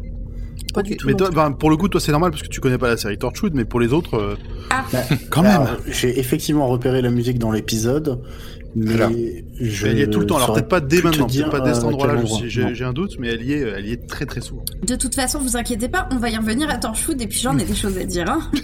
Pas 0.75 0.83
du 0.83 0.97
tout. 0.97 1.07
Mais 1.07 1.15
toi, 1.15 1.31
ben, 1.31 1.53
pour 1.53 1.71
le 1.71 1.77
coup, 1.77 1.89
toi, 1.89 2.01
c'est 2.01 2.11
normal 2.13 2.31
parce 2.33 2.43
que 2.43 2.49
tu 2.49 2.61
connais 2.61 2.79
pas 2.79 2.89
la 2.89 2.97
série 2.97 3.17
Torchwood, 3.17 3.55
mais 3.55 3.65
pour 3.65 3.81
les 3.81 3.93
autres, 3.93 4.15
euh, 4.19 4.35
Ah, 4.71 4.85
Bah, 4.93 4.99
quand 5.31 5.43
même. 5.43 5.53
alors, 5.63 5.77
J'ai 5.87 6.19
effectivement 6.19 6.67
repéré 6.67 7.01
la 7.01 7.11
musique 7.11 7.39
dans 7.39 7.53
l'épisode, 7.53 8.21
mais 8.77 9.45
je. 9.61 9.87
elle 9.87 9.99
y 9.99 10.03
est 10.03 10.07
tout 10.11 10.21
le 10.21 10.27
temps. 10.27 10.37
Alors 10.37 10.53
peut-être 10.53 10.69
pas 10.69 10.81
dès 10.81 11.03
maintenant, 11.03 11.27
peut-être 11.27 11.51
pas 11.51 11.61
dès 11.61 11.75
cet 11.75 11.85
euh, 11.85 11.89
endroit-là. 11.89 12.15
quel 12.17 12.27
je- 12.27 12.61
endroit. 12.61 12.75
J'ai 12.75 12.85
un 12.85 12.93
doute, 12.93 13.13
mais 13.19 13.29
elle 13.29 13.43
y 13.43 13.53
est, 13.53 13.61
elle 13.61 13.87
y 13.87 13.93
est 13.93 14.07
très 14.07 14.27
très 14.27 14.41
souvent. 14.41 14.65
De 14.87 14.97
toute 14.97 15.15
façon, 15.15 15.39
vous 15.39 15.57
inquiétez 15.57 15.89
pas, 15.89 16.09
on 16.13 16.17
va 16.17 16.31
y 16.31 16.37
revenir 16.37 16.69
à 16.71 16.77
Torchwood 16.79 17.21
et 17.21 17.27
puis 17.27 17.39
j'en 17.39 17.57
ai 17.59 17.65
des 17.65 17.75
choses 17.75 17.97
à 17.99 18.05
dire. 18.05 18.29
Hein. 18.31 18.51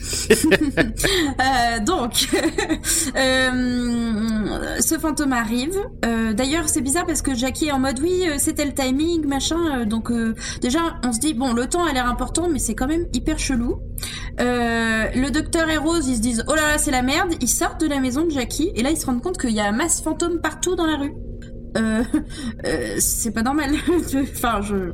Euh, 1.40 1.80
donc, 1.84 2.28
euh, 3.16 4.80
ce 4.80 4.98
fantôme 4.98 5.32
arrive. 5.32 5.76
Euh, 6.04 6.32
D'ailleurs, 6.32 6.68
c'est 6.68 6.80
bizarre 6.80 7.06
parce 7.06 7.22
que 7.22 7.34
Jackie 7.34 7.66
est 7.66 7.72
en 7.72 7.78
mode 7.78 7.98
oui, 8.00 8.24
c'était 8.38 8.64
le 8.64 8.72
timing, 8.72 9.26
machin. 9.26 9.84
donc 9.84 10.10
euh, 10.10 10.34
déjà, 10.60 10.78
on 11.04 11.12
se 11.12 11.18
dit 11.20 11.34
bon, 11.34 11.52
le 11.52 11.66
temps 11.66 11.84
a 11.84 11.92
l'air 11.92 12.08
important, 12.08 12.48
mais 12.50 12.58
c'est 12.58 12.74
quand 12.74 12.86
même 12.86 13.06
hyper 13.12 13.38
chelou. 13.38 13.78
Euh, 14.40 15.06
le 15.14 15.30
docteur 15.30 15.68
et 15.68 15.76
Rose, 15.76 16.06
ils 16.08 16.16
se 16.16 16.20
disent 16.20 16.44
oh 16.48 16.54
là 16.54 16.62
là, 16.72 16.78
c'est 16.78 16.90
la 16.90 17.02
merde. 17.02 17.34
Ils 17.40 17.48
sortent 17.48 17.80
de 17.80 17.86
la 17.88 18.00
maison 18.00 18.24
de 18.24 18.30
Jackie 18.30 18.70
et 18.74 18.82
là, 18.82 18.90
ils 18.90 18.96
se 18.96 19.06
rendent 19.06 19.22
compte 19.22 19.38
qu'il 19.38 19.50
y 19.50 19.60
a 19.60 19.66
un 19.66 19.72
masse 20.00 20.02
fantôme 20.02 20.40
partout 20.40 20.76
dans 20.76 20.86
la 20.86 20.96
rue. 20.96 21.12
Euh, 21.76 22.02
euh, 22.66 22.96
c'est 22.98 23.30
pas 23.30 23.42
normal. 23.42 23.70
enfin, 24.34 24.60
je. 24.62 24.92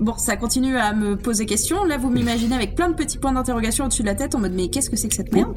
Bon, 0.00 0.16
ça 0.16 0.36
continue 0.36 0.76
à 0.76 0.94
me 0.94 1.16
poser 1.16 1.44
question. 1.44 1.84
Là, 1.84 1.98
vous 1.98 2.08
m'imaginez 2.08 2.54
avec 2.54 2.74
plein 2.74 2.88
de 2.88 2.94
petits 2.94 3.18
points 3.18 3.32
d'interrogation 3.32 3.84
au-dessus 3.84 4.02
de 4.02 4.06
la 4.06 4.14
tête 4.14 4.34
en 4.34 4.40
mode 4.40 4.52
mais 4.54 4.68
qu'est-ce 4.68 4.88
que 4.90 4.96
c'est 4.96 5.08
que 5.08 5.14
cette 5.14 5.32
merde? 5.32 5.54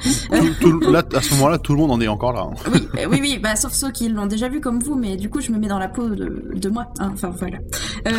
Tout- 0.60 0.80
tout- 0.80 0.92
là, 0.92 1.04
à 1.16 1.22
ce 1.22 1.34
moment-là, 1.36 1.58
tout 1.58 1.74
le 1.74 1.80
monde 1.80 1.92
en 1.92 2.02
est 2.02 2.08
encore 2.10 2.34
là. 2.34 2.42
hein. 2.52 2.54
Oui, 2.74 2.88
euh, 3.00 3.08
oui, 3.10 3.20
oui, 3.22 3.40
bah 3.42 3.56
sauf 3.56 3.72
ceux 3.72 3.92
qui 3.92 4.10
l'ont 4.10 4.26
déjà 4.26 4.50
vu 4.50 4.60
comme 4.60 4.80
vous, 4.80 4.96
mais 4.96 5.16
du 5.16 5.30
coup, 5.30 5.40
je 5.42 5.52
me 5.52 5.58
mets 5.58 5.68
dans 5.68 5.80
la 5.80 5.88
peau 5.88 6.10
de, 6.10 6.52
de 6.54 6.70
moi. 6.70 6.88
hein, 7.00 7.12
Enfin, 7.14 7.30
voilà. 7.38 7.60
Euh... 8.08 8.12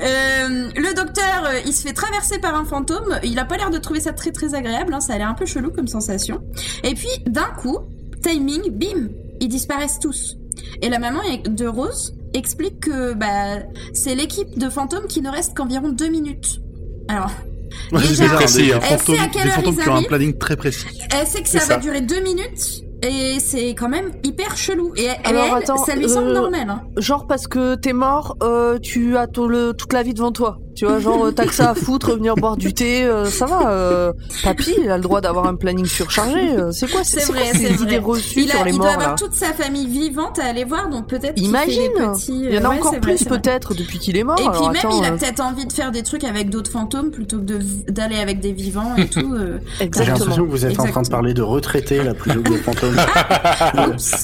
euh, 0.00 0.68
le 0.76 0.94
docteur, 0.94 1.44
euh, 1.46 1.60
il 1.66 1.72
se 1.72 1.82
fait 1.82 1.92
traverser 1.94 2.38
par 2.38 2.54
un 2.54 2.64
fantôme. 2.64 3.18
Il 3.24 3.38
a 3.40 3.44
pas 3.44 3.56
l'air 3.56 3.70
de 3.70 3.78
trouver 3.78 3.98
ça 4.00 4.12
très 4.12 4.30
très 4.30 4.54
agréable. 4.54 4.94
Hein, 4.94 5.00
ça 5.00 5.14
a 5.14 5.18
l'air 5.18 5.28
un 5.28 5.34
peu 5.34 5.46
chelou 5.46 5.70
comme 5.72 5.88
sensation. 5.88 6.40
Et 6.84 6.94
puis, 6.94 7.08
d'un 7.26 7.50
coup, 7.60 7.78
timing, 8.26 8.70
bim, 8.70 9.08
ils 9.40 9.48
disparaissent 9.48 9.98
tous. 10.00 10.36
Et 10.82 10.88
la 10.88 10.98
maman 10.98 11.20
de 11.44 11.66
Rose 11.66 12.14
explique 12.34 12.80
que 12.80 13.14
bah 13.14 13.62
c'est 13.92 14.14
l'équipe 14.14 14.58
de 14.58 14.68
fantômes 14.68 15.06
qui 15.06 15.20
ne 15.22 15.30
reste 15.30 15.56
qu'environ 15.56 15.90
deux 15.90 16.08
minutes. 16.08 16.60
Alors, 17.08 17.30
Ouais, 17.92 18.00
Déjà, 18.00 18.24
bizarre, 18.38 18.80
hein. 18.82 18.86
Elle 18.90 18.98
sait 19.00 19.18
à 19.18 19.26
quelle 19.28 19.42
des 19.42 19.48
heure 19.48 19.54
fantômes 19.54 19.74
ils 19.78 19.82
qui 19.82 19.88
ont 19.88 19.96
un 19.96 20.02
planning 20.02 20.38
très 20.38 20.56
précis. 20.56 20.86
Elle 21.14 21.26
sait 21.26 21.42
que 21.42 21.48
ça 21.48 21.64
va 21.66 21.76
durer 21.76 22.00
deux 22.00 22.20
minutes 22.20 22.84
et 23.02 23.38
c'est 23.38 23.70
quand 23.70 23.88
même 23.88 24.12
hyper 24.24 24.56
chelou. 24.56 24.92
Et 24.96 25.04
elle, 25.04 25.16
Alors, 25.24 25.56
elle, 25.56 25.62
attends, 25.62 25.76
ça 25.76 25.94
lui 25.94 26.08
semble 26.08 26.28
euh, 26.28 26.34
normal. 26.34 26.70
Hein. 26.70 26.82
Genre 26.96 27.26
parce 27.26 27.46
que 27.46 27.74
t'es 27.74 27.92
mort, 27.92 28.36
euh, 28.42 28.78
tu 28.78 29.16
as 29.16 29.26
tout 29.26 29.48
le, 29.48 29.72
toute 29.72 29.92
la 29.92 30.02
vie 30.02 30.14
devant 30.14 30.32
toi. 30.32 30.58
Tu 30.76 30.84
vois, 30.84 31.00
genre 31.00 31.24
euh, 31.26 31.30
t'as 31.32 31.46
que 31.46 31.54
ça 31.54 31.70
à 31.70 31.74
foutre, 31.74 32.14
venir 32.16 32.34
boire 32.36 32.56
du 32.58 32.74
thé, 32.74 33.02
euh, 33.04 33.24
ça 33.24 33.46
va. 33.46 33.70
Euh, 33.70 34.12
papy, 34.44 34.74
il 34.82 34.90
a 34.90 34.96
le 34.98 35.02
droit 35.02 35.20
d'avoir 35.22 35.46
un 35.46 35.54
planning 35.54 35.86
surchargé. 35.86 36.36
euh, 36.58 36.70
C'est 36.70 36.90
quoi, 36.90 37.00
C'est 37.02 37.24
vrai, 37.32 37.46
ces 37.52 37.58
c'est 37.68 37.72
vrai. 37.72 37.84
idées 37.86 37.98
reçues 37.98 38.42
Il, 38.42 38.50
sur 38.50 38.62
les 38.62 38.72
il 38.72 38.76
doit 38.76 38.90
avoir 38.90 39.08
là 39.10 39.14
toute 39.18 39.32
sa 39.32 39.54
famille 39.54 39.86
vivante 39.88 40.38
à 40.38 40.44
aller 40.44 40.64
voir, 40.64 40.88
donc 40.90 41.06
peut-être 41.08 41.40
Imagine, 41.40 41.90
des 41.96 42.06
petits. 42.08 42.42
il 42.44 42.54
y 42.54 42.58
en 42.58 42.64
a 42.64 42.68
ouais, 42.68 42.76
encore 42.78 43.00
plus 43.00 43.24
peut-être 43.24 43.72
depuis 43.74 43.98
qu'il 43.98 44.16
est 44.18 44.22
mort. 44.24 44.36
Et 44.38 44.42
puis 44.42 44.48
alors 44.50 44.68
même, 44.72 44.76
attends, 44.84 44.98
il 45.00 45.04
a 45.06 45.12
euh, 45.12 45.16
peut-être 45.16 45.40
envie 45.40 45.64
de 45.66 45.72
faire 45.72 45.90
des 45.92 46.02
trucs 46.02 46.24
avec 46.24 46.50
d'autres 46.50 46.70
fantômes 46.70 47.10
plutôt 47.10 47.38
que 47.38 47.44
de- 47.44 47.90
d'aller 47.90 48.16
avec 48.16 48.40
des 48.40 48.52
vivants 48.52 48.94
et 48.98 49.06
tout. 49.08 49.34
euh. 49.34 49.58
J'ai 49.78 49.84
exactement. 49.86 50.18
l'impression 50.18 50.44
que 50.44 50.50
vous 50.50 50.66
êtes 50.66 50.72
en 50.72 50.74
train 50.74 50.82
de 50.84 50.88
Exactement. 50.90 51.16
parler 51.16 51.32
de 51.34 51.42
retraités 51.42 52.02
là 52.04 52.12
plutôt 52.12 52.40
que 52.42 52.50
de 52.50 52.56
fantômes. 52.58 52.96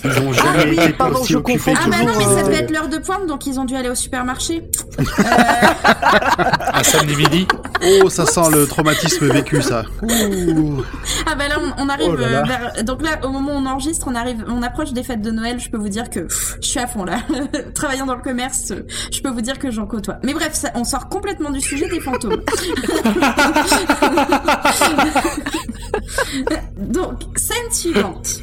Ils 0.04 0.18
ont 0.20 0.30
Ah 0.32 0.58
jamais 0.58 0.70
oui, 0.70 0.76
été 0.84 0.92
pardon, 0.92 1.20
aussi 1.20 1.32
je 1.32 1.38
occupés 1.38 1.58
confonds 1.58 1.80
Ah 1.86 1.88
bah 1.88 1.96
non, 2.04 2.12
mais 2.18 2.24
ça 2.24 2.42
devait 2.42 2.56
être 2.58 2.70
l'heure 2.70 2.88
de 2.88 2.98
pointe, 2.98 3.26
donc 3.26 3.46
ils 3.46 3.58
ont 3.58 3.64
dû 3.64 3.74
aller 3.74 3.88
au 3.88 3.94
supermarché. 3.94 4.68
Un 6.74 6.82
samedi 6.82 7.16
midi. 7.16 7.46
Oh, 8.02 8.08
ça 8.08 8.26
sent 8.26 8.50
le 8.52 8.66
traumatisme 8.66 9.26
vécu, 9.28 9.60
ça. 9.62 9.84
Ouh. 10.02 10.82
Ah 11.26 11.34
bah 11.34 11.48
là, 11.48 11.56
on, 11.60 11.84
on 11.84 11.88
arrive 11.88 12.08
Oh 12.12 12.16
là 12.16 12.28
là. 12.28 12.40
euh, 12.40 12.44
vers... 12.44 12.84
Donc 12.84 13.02
là, 13.02 13.18
au 13.24 13.28
moment 13.30 13.52
où 13.52 13.56
on 13.56 13.66
enregistre, 13.66 14.06
on 14.08 14.14
arrive, 14.14 14.44
on 14.48 14.62
approche 14.62 14.92
des 14.92 15.02
fêtes 15.02 15.22
de 15.22 15.30
Noël. 15.30 15.58
Je 15.60 15.68
peux 15.70 15.78
vous 15.78 15.88
dire 15.88 16.08
que 16.10 16.20
pff, 16.20 16.56
je 16.62 16.66
suis 16.68 16.80
à 16.80 16.86
fond 16.86 17.04
là. 17.04 17.18
Travaillant 17.74 18.06
dans 18.06 18.14
le 18.16 18.22
commerce, 18.22 18.72
je 19.12 19.20
peux 19.20 19.30
vous 19.30 19.40
dire 19.42 19.58
que 19.58 19.70
j'en 19.70 19.86
côtoie. 19.86 20.18
Mais 20.22 20.32
bref, 20.34 20.54
ça- 20.54 20.70
on 20.74 20.84
sort 20.84 21.08
complètement 21.08 21.50
du 21.50 21.60
sujet 21.60 21.88
des 21.88 22.00
fantômes. 22.00 22.42
Donc, 26.78 27.20
scène 27.36 27.70
suivante. 27.72 28.40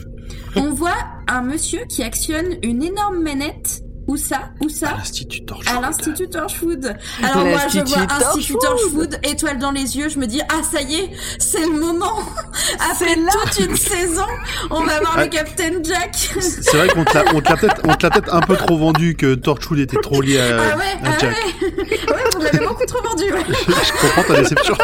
On 0.56 0.72
voit 0.74 0.96
un 1.28 1.42
monsieur 1.42 1.80
qui 1.90 2.04
actionne 2.04 2.56
une 2.64 2.84
énorme 2.84 3.22
manette. 3.22 3.82
Où 4.10 4.18
ça 4.18 4.50
Où 4.60 4.70
ça 4.70 4.96
L'Institut 4.98 5.46
Torchwood. 5.46 5.78
à 5.78 5.82
l'Institut 5.82 6.28
Torchwood. 6.30 6.96
Alors 7.22 7.46
moi 7.46 7.60
je 7.72 7.80
vois 7.82 8.08
Institut 8.12 8.56
Torchwood. 8.60 9.20
Étoile 9.22 9.60
dans 9.60 9.70
les 9.70 9.98
yeux, 9.98 10.10
je 10.10 10.18
me 10.18 10.26
dis 10.26 10.42
ah 10.50 10.64
ça 10.64 10.82
y 10.82 10.96
est, 10.96 11.10
c'est 11.38 11.62
le 11.62 11.80
moment. 11.80 12.20
Après 12.92 13.06
C'est 13.14 13.16
là. 13.18 13.32
toute 13.44 13.66
une 13.68 13.76
saison, 13.78 14.26
on 14.72 14.82
va 14.84 15.00
voir 15.00 15.16
Ouais. 15.18 15.26
le 15.26 15.30
Captain 15.30 15.84
Jack. 15.84 16.16
C'est 16.40 16.76
vrai 16.76 16.88
qu'on 16.88 17.04
te 17.06 17.14
l'a 17.14 17.24
on 17.34 17.40
te 17.42 17.52
l'a 17.52 18.10
peut-être 18.10 18.34
un 18.34 18.40
peu 18.42 18.56
trop 18.56 18.78
vendu 18.80 19.16
que 19.16 19.36
Torchwood 19.36 19.78
était 19.78 20.02
trop 20.02 20.22
lié 20.22 20.40
à, 20.40 20.58
ah 20.74 20.78
ouais, 20.78 20.84
à 21.04 21.12
ah 21.14 21.18
Jack. 21.20 21.36
ouais. 21.62 21.78
ouais, 21.92 22.24
vous 22.34 22.42
l'avez 22.42 22.66
beaucoup 22.66 22.86
trop 22.88 23.04
vendu. 23.08 23.32
ouais. 23.32 23.46
Je 23.68 23.92
comprends 24.02 24.24
ta 24.24 24.42
déception. 24.42 24.76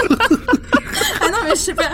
Ah 1.21 1.29
non 1.31 1.37
mais 1.45 1.49
je 1.51 1.55
sais 1.55 1.73
pas. 1.73 1.89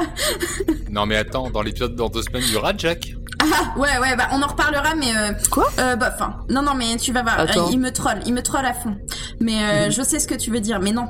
Non 0.90 1.06
mais 1.06 1.16
attends, 1.16 1.50
dans 1.50 1.62
l'épisode 1.62 1.96
dans 1.96 2.10
deux 2.10 2.24
semaines, 2.24 2.44
il 2.46 2.54
y 2.54 2.58
aura 2.58 2.74
Jack. 2.78 3.16
Ah 3.44 3.80
ouais 3.80 3.98
ouais 4.00 4.16
bah 4.16 4.28
on 4.34 4.42
en 4.42 4.48
reparlera 4.48 4.94
mais 4.96 5.16
euh, 5.16 5.32
Quoi? 5.50 5.68
euh, 5.80 5.96
bah 5.96 6.12
enfin 6.14 6.36
non 6.50 6.62
non 6.62 6.76
mais 6.76 6.96
tu 6.98 7.12
vas 7.12 7.24
voir 7.24 7.40
Attends. 7.40 7.66
euh, 7.68 7.70
il 7.72 7.80
me 7.80 7.92
troll 7.92 8.20
il 8.26 8.34
me 8.34 8.42
troll 8.44 8.66
à 8.66 8.74
fond 8.74 8.96
mais 9.40 9.64
euh, 9.64 9.90
je 9.90 10.02
sais 10.04 10.20
ce 10.20 10.28
que 10.28 10.36
tu 10.36 10.52
veux 10.52 10.60
dire 10.60 10.80
mais 10.80 10.92
non 10.92 11.08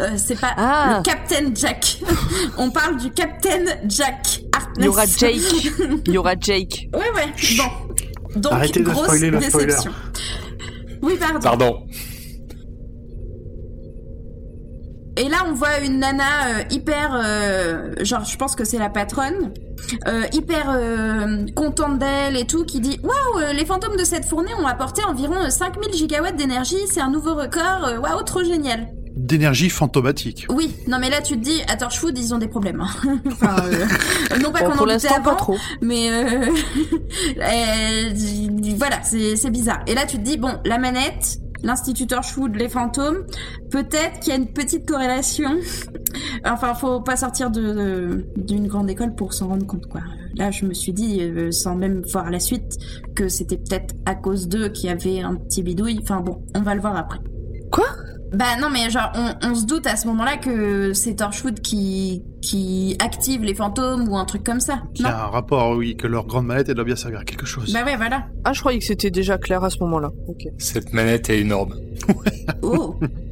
Euh, 0.00 0.10
c'est 0.16 0.38
pas 0.40 0.52
Ah. 0.56 0.96
le 0.98 1.02
Captain 1.02 1.54
Jack 1.54 1.98
on 2.58 2.70
parle 2.70 2.96
du 2.96 3.10
Captain 3.12 3.64
Jack 3.86 4.40
Il 4.78 4.84
y 4.84 4.88
aura. 4.88 5.04
Jake. 5.06 5.70
Il 6.06 6.12
y 6.12 6.18
aura 6.18 6.34
Jake. 6.40 6.88
Ouais, 6.94 7.10
ouais. 7.14 7.32
Bon. 7.56 8.40
Donc, 8.40 8.52
Arrêtez 8.52 8.80
de 8.80 8.84
grosse 8.90 9.04
spoiler 9.04 9.30
le 9.30 9.40
spoiler. 9.40 9.66
déception. 9.66 9.92
Oui, 11.02 11.16
pardon. 11.20 11.40
Pardon. 11.40 11.86
Et 15.16 15.28
là, 15.28 15.38
on 15.48 15.52
voit 15.52 15.78
une 15.80 16.00
nana 16.00 16.24
euh, 16.48 16.62
hyper, 16.70 17.14
euh, 17.14 17.92
genre, 18.00 18.24
je 18.24 18.36
pense 18.36 18.56
que 18.56 18.64
c'est 18.64 18.78
la 18.78 18.90
patronne, 18.90 19.52
euh, 20.08 20.24
hyper 20.32 20.70
euh, 20.74 21.46
contente 21.54 21.98
d'elle 22.00 22.36
et 22.36 22.46
tout, 22.46 22.64
qui 22.64 22.80
dit 22.80 22.98
Waouh, 23.04 23.42
euh, 23.42 23.52
les 23.52 23.64
fantômes 23.64 23.96
de 23.96 24.02
cette 24.04 24.24
fournée 24.24 24.52
ont 24.60 24.66
apporté 24.66 25.02
environ 25.04 25.36
euh, 25.36 25.50
5000 25.50 25.92
gigawatts 25.94 26.36
d'énergie, 26.36 26.78
c'est 26.90 27.00
un 27.00 27.10
nouveau 27.10 27.34
record, 27.34 27.84
euh, 27.84 27.98
waouh, 27.98 28.22
trop 28.24 28.42
génial. 28.42 28.88
D'énergie 29.16 29.70
fantomatique. 29.70 30.46
Oui, 30.50 30.74
non, 30.88 30.98
mais 30.98 31.08
là, 31.08 31.22
tu 31.22 31.34
te 31.34 31.40
dis, 31.44 31.62
à 31.68 31.76
Torchwood, 31.76 32.18
ils 32.18 32.34
ont 32.34 32.38
des 32.38 32.48
problèmes. 32.48 32.80
hein. 32.80 33.18
enfin, 33.28 33.54
euh, 33.66 33.86
non 34.42 34.50
pas 34.50 34.62
qu'on 34.62 34.72
pour 34.72 34.82
en 34.82 34.84
doutait 34.86 34.92
l'instant, 34.94 35.22
pas 35.22 35.30
avant, 35.30 35.36
trop. 35.36 35.56
mais 35.80 36.10
euh, 36.10 36.46
euh, 37.38 38.10
voilà, 38.76 39.00
c'est 39.04 39.36
c'est 39.36 39.50
bizarre. 39.50 39.80
Et 39.86 39.94
là, 39.94 40.06
tu 40.06 40.16
te 40.18 40.22
dis, 40.22 40.36
bon, 40.36 40.54
la 40.64 40.78
manette, 40.78 41.38
l'Institut 41.64 42.06
Torchwood, 42.06 42.54
les 42.54 42.68
fantômes, 42.68 43.24
peut-être 43.70 44.20
qu'il 44.20 44.28
y 44.28 44.32
a 44.32 44.38
une 44.38 44.52
petite 44.52 44.86
corrélation. 44.86 45.50
enfin, 46.44 46.74
faut 46.74 47.00
pas 47.00 47.16
sortir 47.16 47.50
de 47.50 48.26
d'une 48.36 48.68
grande 48.68 48.88
école 48.90 49.14
pour 49.14 49.32
s'en 49.32 49.48
rendre 49.48 49.66
compte. 49.66 49.86
Là, 50.36 50.50
je 50.50 50.66
me 50.66 50.74
suis 50.74 50.92
dit, 50.92 51.20
euh, 51.22 51.50
sans 51.50 51.74
même 51.76 52.02
voir 52.12 52.30
la 52.30 52.40
suite, 52.40 52.76
que 53.14 53.28
c'était 53.28 53.56
peut-être 53.56 53.94
à 54.04 54.14
cause 54.14 54.48
d'eux 54.48 54.68
qu'il 54.68 54.86
y 54.86 54.92
avait 54.92 55.20
un 55.20 55.36
petit 55.36 55.62
bidouille. 55.62 55.98
Enfin 56.02 56.20
bon, 56.20 56.44
on 56.54 56.62
va 56.62 56.74
le 56.74 56.80
voir 56.80 56.96
après. 56.96 57.20
Quoi? 57.74 57.86
Bah 58.32 58.56
non, 58.60 58.68
mais 58.70 58.88
genre, 58.90 59.10
on, 59.14 59.50
on 59.50 59.54
se 59.54 59.64
doute 59.64 59.86
à 59.86 59.96
ce 59.96 60.06
moment-là 60.08 60.36
que 60.36 60.92
c'est 60.92 61.16
Torchwood 61.16 61.60
qui, 61.60 62.22
qui 62.40 62.96
active 62.98 63.42
les 63.42 63.54
fantômes 63.54 64.08
ou 64.08 64.16
un 64.16 64.24
truc 64.24 64.44
comme 64.44 64.60
ça. 64.60 64.82
Qui 64.94 65.02
Non 65.02 65.08
a 65.10 65.12
un 65.12 65.26
rapport, 65.26 65.76
oui, 65.76 65.96
que 65.96 66.06
leur 66.06 66.26
grande 66.26 66.46
mallette, 66.46 66.68
elle 66.68 66.74
doit 66.76 66.84
bien 66.84 66.96
servir 66.96 67.20
à 67.20 67.24
quelque 67.24 67.46
chose. 67.46 67.72
Bah 67.72 67.84
ouais, 67.84 67.96
voilà. 67.96 68.26
Ah, 68.44 68.52
je 68.52 68.60
croyais 68.60 68.78
que 68.78 68.84
c'était 68.84 69.10
déjà 69.10 69.38
clair 69.38 69.62
à 69.64 69.70
ce 69.70 69.78
moment-là. 69.80 70.10
Ok. 70.28 70.46
Cette 70.58 70.92
manette 70.92 71.30
est 71.30 71.40
énorme. 71.40 71.74
Oh 72.62 72.96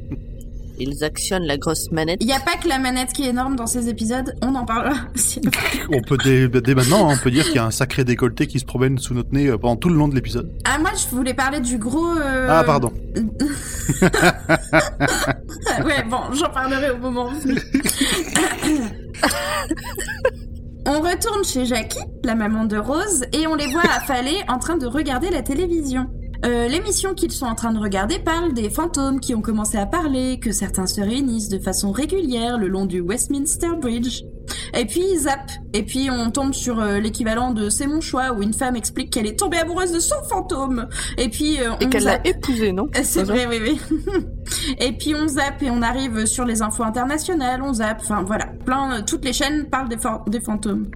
Ils 0.79 1.05
actionnent 1.05 1.45
la 1.45 1.57
grosse 1.59 1.91
manette. 1.93 2.19
Il 2.21 2.27
n'y 2.27 2.33
a 2.33 2.41
pas 2.41 2.57
que 2.63 2.67
la 2.69 2.79
manette 2.79 3.13
qui 3.13 3.25
est 3.25 3.29
énorme 3.31 3.57
dans 3.57 3.67
ces 3.67 3.89
épisodes, 3.89 4.35
on 4.43 4.55
en 4.55 4.65
parlera 4.65 4.97
aussi. 5.15 5.41
On 5.93 6.01
peut 6.03 6.17
dès, 6.25 6.49
dès 6.49 6.75
maintenant, 6.75 7.09
hein, 7.11 7.15
on 7.19 7.23
peut 7.23 7.31
dire 7.31 7.45
qu'il 7.45 7.57
y 7.57 7.59
a 7.59 7.65
un 7.67 7.71
sacré 7.71 8.05
décolleté 8.05 8.47
qui 8.47 8.59
se 8.59 8.65
promène 8.65 8.99
sous 8.99 9.15
notre 9.15 9.33
nez 9.33 9.47
euh, 9.49 9.59
pendant 9.59 9.77
tout 9.77 9.89
le 9.91 9.95
long 9.97 10.09
de 10.09 10.15
l'épisode. 10.15 10.51
Ah, 10.65 10.79
moi, 10.79 10.91
je 10.97 11.07
voulais 11.15 11.35
parler 11.35 11.61
du 11.61 11.79
gros... 11.79 12.17
euh, 12.17 12.49
Ah, 12.51 12.65
pardon. 12.65 12.93
ouais, 15.85 16.03
bon, 16.09 16.21
j'en 16.35 16.51
parlerai 16.51 16.91
au 16.91 16.99
moment 16.99 17.29
venu. 17.33 17.59
On 20.85 21.01
retourne 21.01 21.45
chez 21.45 21.65
Jackie, 21.65 22.01
la 22.25 22.35
maman 22.35 22.65
de 22.65 22.77
Rose, 22.77 23.25
et 23.33 23.47
on 23.47 23.55
les 23.55 23.69
voit 23.69 23.83
affalés 23.83 24.39
en 24.49 24.59
train 24.59 24.77
de 24.77 24.87
regarder 24.87 25.31
la 25.31 25.41
télévision. 25.43 26.09
Euh, 26.45 26.67
L'émission 26.67 27.15
qu'ils 27.15 27.31
sont 27.31 27.47
en 27.47 27.55
train 27.55 27.73
de 27.73 27.79
regarder 27.79 28.19
parle 28.19 28.53
des 28.53 28.69
fantômes 28.69 29.21
qui 29.21 29.35
ont 29.35 29.43
commencé 29.43 29.79
à 29.79 29.87
parler, 29.87 30.41
que 30.41 30.51
certains 30.51 30.87
se 30.87 31.01
réunissent 31.01 31.49
de 31.49 31.59
façon 31.59 31.93
régulière 31.93 32.59
le 32.59 32.69
long 32.69 32.85
du 32.85 33.01
Westminster 33.01 33.71
Bridge. 33.81 34.23
Et 34.75 34.85
puis 34.85 35.03
ils 35.13 35.21
zappent. 35.21 35.53
Et 35.73 35.85
puis 35.85 36.09
on 36.11 36.31
tombe 36.31 36.53
sur 36.53 36.81
euh, 36.81 36.99
l'équivalent 36.99 37.53
de 37.53 37.71
C'est 37.71 37.87
mon 37.87 38.01
choix, 38.01 38.33
où 38.33 38.43
une 38.43 38.55
femme 38.55 38.75
explique 38.75 39.11
qu'elle 39.11 39.27
est 39.27 39.39
tombée 39.39 39.59
amoureuse 39.59 39.93
de 39.93 40.01
son 40.01 40.21
fantôme. 40.29 40.89
Et 41.17 41.29
puis 41.29 41.61
euh, 41.61 41.73
Et 41.81 41.87
on 41.87 41.89
qu'elle 41.89 42.05
l'a 42.05 42.27
épousé, 42.27 42.73
non? 42.73 42.89
C'est 43.03 43.23
vrai, 43.23 43.47
oui, 43.47 43.61
oui. 43.63 43.81
et 44.79 44.93
puis 44.93 45.15
on 45.15 45.29
zappe 45.29 45.63
et 45.63 45.71
on 45.71 45.83
arrive 45.83 46.27
sur 46.27 46.45
les 46.45 46.61
infos 46.63 46.83
internationales, 46.83 47.63
on 47.63 47.75
zappe, 47.75 48.01
enfin 48.01 48.23
voilà, 48.23 48.47
plein, 48.65 49.03
toutes 49.03 49.25
les 49.25 49.33
chaînes 49.33 49.67
parlent 49.71 49.89
des 49.89 50.41
fantômes. 50.41 50.87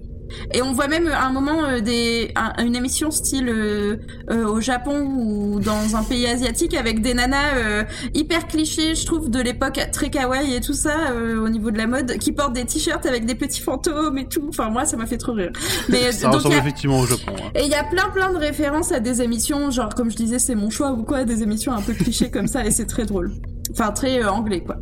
Et 0.52 0.62
on 0.62 0.72
voit 0.72 0.88
même 0.88 1.06
euh, 1.06 1.14
à 1.14 1.26
un 1.26 1.32
moment 1.32 1.64
euh, 1.64 1.80
des, 1.80 2.32
un- 2.34 2.64
une 2.64 2.74
émission 2.76 3.10
style 3.10 3.48
euh, 3.48 3.96
euh, 4.30 4.46
au 4.46 4.60
Japon 4.60 5.02
ou 5.16 5.60
dans 5.60 5.96
un 5.96 6.02
pays 6.02 6.26
asiatique 6.26 6.74
avec 6.74 7.00
des 7.02 7.14
nanas 7.14 7.56
euh, 7.56 7.84
hyper 8.14 8.46
clichés, 8.48 8.94
je 8.94 9.06
trouve, 9.06 9.30
de 9.30 9.40
l'époque 9.40 9.80
très 9.92 10.10
kawaii 10.10 10.54
et 10.54 10.60
tout 10.60 10.72
ça 10.74 11.10
euh, 11.12 11.44
au 11.44 11.48
niveau 11.48 11.70
de 11.70 11.78
la 11.78 11.86
mode, 11.86 12.18
qui 12.18 12.32
portent 12.32 12.54
des 12.54 12.64
t-shirts 12.64 13.06
avec 13.06 13.24
des 13.26 13.34
petits 13.34 13.60
fantômes 13.60 14.18
et 14.18 14.26
tout. 14.26 14.46
Enfin 14.48 14.68
moi, 14.70 14.84
ça 14.84 14.96
m'a 14.96 15.06
fait 15.06 15.18
trop 15.18 15.32
rire. 15.32 15.52
Mais 15.88 16.10
Ça 16.12 16.26
donc, 16.26 16.36
ressemble 16.36 16.54
a- 16.56 16.58
effectivement 16.58 17.00
au 17.00 17.06
Japon. 17.06 17.32
hein. 17.38 17.50
et 17.54 17.62
il 17.64 17.70
y 17.70 17.74
a 17.74 17.84
plein 17.84 18.08
plein 18.14 18.32
de 18.32 18.38
références 18.38 18.92
à 18.92 19.00
des 19.00 19.22
émissions, 19.22 19.70
genre 19.70 19.94
comme 19.94 20.10
je 20.10 20.16
disais, 20.16 20.38
c'est 20.38 20.54
mon 20.54 20.70
choix 20.70 20.92
ou 20.92 21.02
quoi, 21.04 21.24
des 21.24 21.42
émissions 21.42 21.72
un 21.72 21.82
peu 21.82 21.92
clichés 21.92 22.30
comme 22.30 22.46
ça, 22.48 22.64
et 22.66 22.70
c'est 22.70 22.86
très 22.86 23.04
drôle. 23.06 23.30
Enfin, 23.70 23.92
très 23.92 24.22
euh, 24.22 24.30
anglais, 24.30 24.60
quoi. 24.64 24.76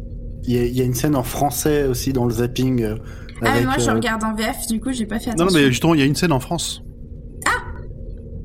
Il 0.46 0.54
y, 0.54 0.58
a, 0.58 0.64
il 0.64 0.76
y 0.76 0.80
a 0.82 0.84
une 0.84 0.94
scène 0.94 1.16
en 1.16 1.22
français 1.22 1.84
aussi 1.86 2.12
dans 2.12 2.26
le 2.26 2.32
zapping. 2.34 2.96
Ah, 3.36 3.38
mais 3.42 3.48
avec, 3.50 3.64
moi, 3.64 3.74
je 3.78 3.90
euh, 3.90 3.94
regarde 3.94 4.22
en 4.24 4.34
VF, 4.34 4.66
du 4.68 4.80
coup, 4.80 4.92
j'ai 4.92 5.06
pas 5.06 5.18
fait 5.18 5.30
Non, 5.30 5.36
non, 5.36 5.42
attention. 5.44 5.60
mais 5.60 5.68
justement, 5.68 5.94
il 5.94 6.00
y 6.00 6.02
a 6.02 6.06
une 6.06 6.14
scène 6.16 6.32
en 6.32 6.40
France. 6.40 6.82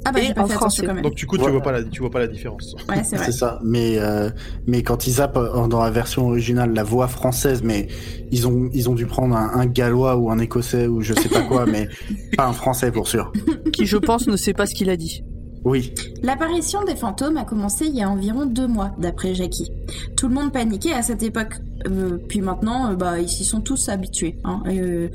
Ah, 0.05 0.11
bah, 0.13 0.21
Et 0.21 0.27
j'ai 0.27 0.33
pas 0.33 0.43
en 0.43 0.47
fait 0.47 0.53
français. 0.53 0.81
attention 0.81 0.87
quand 0.87 0.93
même. 0.93 1.03
Donc, 1.03 1.15
du 1.15 1.27
coup, 1.27 1.37
tu 1.37 1.43
Ouais. 1.43 1.51
vois 1.51 1.61
pas 1.61 1.73
la, 1.73 1.83
tu 1.83 1.99
vois 1.99 2.09
pas 2.09 2.19
la 2.19 2.27
différence. 2.27 2.73
Ouais, 2.87 3.03
c'est 3.03 3.17
vrai. 3.17 3.25
C'est 3.25 3.31
ça, 3.33 3.59
mais 3.63 3.97
euh, 3.99 4.29
mais 4.65 4.81
quand 4.81 5.05
ils 5.05 5.11
zappent 5.11 5.35
euh, 5.37 5.67
dans 5.67 5.83
la 5.83 5.91
version 5.91 6.27
originale 6.29 6.73
la 6.73 6.83
voix 6.83 7.07
française, 7.09 7.61
mais 7.63 7.87
ils 8.31 8.47
ont 8.47 8.69
ils 8.73 8.89
ont 8.89 8.95
dû 8.95 9.05
prendre 9.05 9.35
un, 9.35 9.51
un 9.53 9.65
gallois 9.65 10.15
ou 10.15 10.31
un 10.31 10.39
écossais 10.39 10.87
ou 10.87 11.01
je 11.01 11.13
sais 11.13 11.27
pas 11.27 11.41
quoi, 11.41 11.65
mais 11.65 11.89
pas 12.37 12.45
un 12.47 12.53
français 12.53 12.91
pour 12.91 13.09
sûr. 13.09 13.31
Qui, 13.73 13.85
je 13.85 13.97
pense, 13.97 14.25
ne 14.27 14.37
sait 14.37 14.53
pas 14.53 14.65
ce 14.65 14.73
qu'il 14.73 14.89
a 14.89 14.95
dit. 14.95 15.21
Oui, 15.65 15.93
L'apparition 16.21 16.83
des 16.83 16.95
fantômes 16.95 17.37
a 17.37 17.45
commencé 17.45 17.85
il 17.85 17.95
y 17.95 18.01
a 18.01 18.09
environ 18.09 18.45
deux 18.45 18.67
mois, 18.67 18.91
d'après 18.97 19.33
Jackie. 19.33 19.71
Tout 20.17 20.27
le 20.27 20.33
monde 20.33 20.51
paniquait 20.51 20.91
à 20.91 21.01
cette 21.01 21.23
époque. 21.23 21.53
Euh, 21.87 22.17
puis 22.27 22.41
maintenant, 22.41 22.91
euh, 22.91 22.95
bah, 22.95 23.19
ils 23.19 23.29
s'y 23.29 23.45
sont 23.45 23.61
tous 23.61 23.87
habitués. 23.87 24.37
Hein. 24.43 24.61
Euh, 24.67 25.07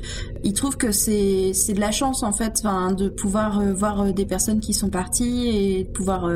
ils 0.43 0.53
trouvent 0.53 0.77
que 0.77 0.91
c'est 0.91 1.51
de 1.51 1.79
la 1.79 1.91
chance 1.91 2.23
en 2.23 2.31
fait, 2.31 2.63
de 2.97 3.09
pouvoir 3.09 3.61
voir 3.73 4.13
des 4.13 4.25
personnes 4.25 4.59
qui 4.59 4.73
sont 4.73 4.89
parties 4.89 5.47
et 5.47 5.83
de 5.83 5.89
pouvoir 5.89 6.27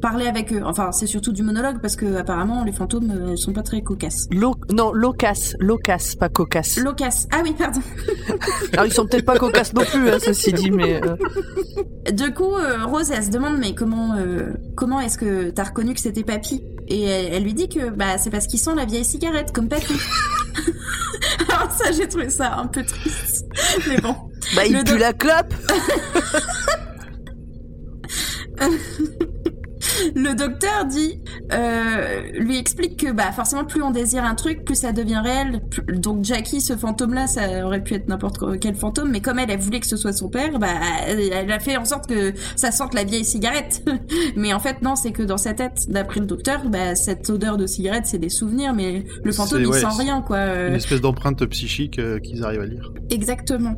parler 0.00 0.26
avec 0.26 0.52
eux. 0.52 0.62
Enfin, 0.64 0.92
c'est 0.92 1.06
surtout 1.06 1.32
du 1.32 1.42
monologue 1.42 1.80
parce 1.80 1.96
que 1.96 2.16
apparemment 2.16 2.64
les 2.64 2.72
fantômes 2.72 3.10
euh, 3.10 3.36
sont 3.36 3.52
pas 3.52 3.62
très 3.62 3.82
cocasses. 3.82 4.26
Lo- 4.30 4.56
non, 4.72 4.92
loquace, 4.92 5.54
loquace, 5.60 6.14
pas 6.16 6.28
cocasse. 6.28 6.78
Locasse. 6.78 7.28
Ah 7.32 7.40
oui, 7.44 7.54
pardon. 7.56 7.80
Alors 8.72 8.86
ils 8.86 8.92
sont 8.92 9.06
peut-être 9.06 9.24
pas 9.24 9.38
cocasses 9.38 9.72
non 9.74 9.84
plus, 9.84 10.08
hein, 10.10 10.18
ceci 10.22 10.52
dit, 10.52 10.70
mais 10.70 11.00
euh, 11.04 11.16
Du 12.12 12.32
coup, 12.34 12.54
euh, 12.56 12.84
Rose, 12.86 13.10
elle 13.10 13.24
se 13.24 13.30
demande 13.30 13.58
mais 13.58 13.74
comment 13.74 14.14
euh, 14.16 14.52
comment 14.76 15.00
est-ce 15.00 15.18
que 15.18 15.50
t'as 15.50 15.64
reconnu 15.64 15.94
que 15.94 16.00
c'était 16.00 16.24
Papy? 16.24 16.62
Et 16.88 17.04
elle, 17.04 17.34
elle 17.34 17.42
lui 17.44 17.54
dit 17.54 17.68
que 17.68 17.90
bah 17.90 18.18
c'est 18.18 18.30
parce 18.30 18.46
qu'il 18.46 18.58
sent 18.58 18.74
la 18.76 18.84
vieille 18.84 19.04
cigarette 19.04 19.52
comme 19.52 19.68
Papy. 19.68 19.94
Alors 21.48 21.70
ça, 21.72 21.92
j'ai 21.92 22.08
trouvé 22.08 22.30
ça 22.30 22.56
un 22.56 22.66
peu 22.66 22.82
triste. 22.82 23.46
Mais 23.88 23.98
bon. 24.00 24.14
bah 24.56 24.64
il 24.66 24.72
Le 24.76 24.82
pue 24.84 24.98
la 24.98 25.12
clope. 25.12 25.54
Le 30.14 30.34
docteur 30.34 30.84
dit, 30.86 31.20
euh, 31.52 32.22
lui 32.34 32.58
explique 32.58 32.98
que 32.98 33.12
bah 33.12 33.32
forcément 33.32 33.64
plus 33.64 33.82
on 33.82 33.90
désire 33.90 34.24
un 34.24 34.34
truc, 34.34 34.64
plus 34.64 34.74
ça 34.74 34.92
devient 34.92 35.20
réel. 35.22 35.60
Donc 35.94 36.24
Jackie, 36.24 36.60
ce 36.60 36.76
fantôme-là, 36.76 37.26
ça 37.26 37.66
aurait 37.66 37.82
pu 37.82 37.94
être 37.94 38.08
n'importe 38.08 38.58
quel 38.60 38.74
fantôme, 38.74 39.10
mais 39.10 39.20
comme 39.20 39.38
elle, 39.38 39.50
elle 39.50 39.60
voulait 39.60 39.80
que 39.80 39.86
ce 39.86 39.96
soit 39.96 40.12
son 40.12 40.28
père, 40.28 40.58
bah 40.58 40.68
elle, 41.06 41.50
a 41.50 41.58
fait 41.58 41.76
en 41.76 41.84
sorte 41.84 42.08
que 42.08 42.32
ça 42.56 42.70
sente 42.70 42.94
la 42.94 43.04
vieille 43.04 43.24
cigarette. 43.24 43.82
mais 44.36 44.52
en 44.52 44.60
fait 44.60 44.82
non, 44.82 44.96
c'est 44.96 45.12
que 45.12 45.22
dans 45.22 45.38
sa 45.38 45.54
tête, 45.54 45.88
d'après 45.88 46.20
le 46.20 46.26
docteur, 46.26 46.68
bah 46.68 46.94
cette 46.94 47.28
odeur 47.30 47.56
de 47.56 47.66
cigarette, 47.66 48.06
c'est 48.06 48.18
des 48.18 48.28
souvenirs, 48.28 48.74
mais 48.74 49.04
le 49.22 49.32
fantôme 49.32 49.60
il 49.60 49.66
ouais, 49.66 49.80
sent 49.80 49.86
rien 49.98 50.22
quoi. 50.22 50.68
Une 50.68 50.74
espèce 50.74 51.00
d'empreinte 51.00 51.44
psychique 51.46 51.98
euh, 51.98 52.18
qu'ils 52.18 52.44
arrivent 52.44 52.60
à 52.60 52.66
lire. 52.66 52.92
Exactement. 53.10 53.76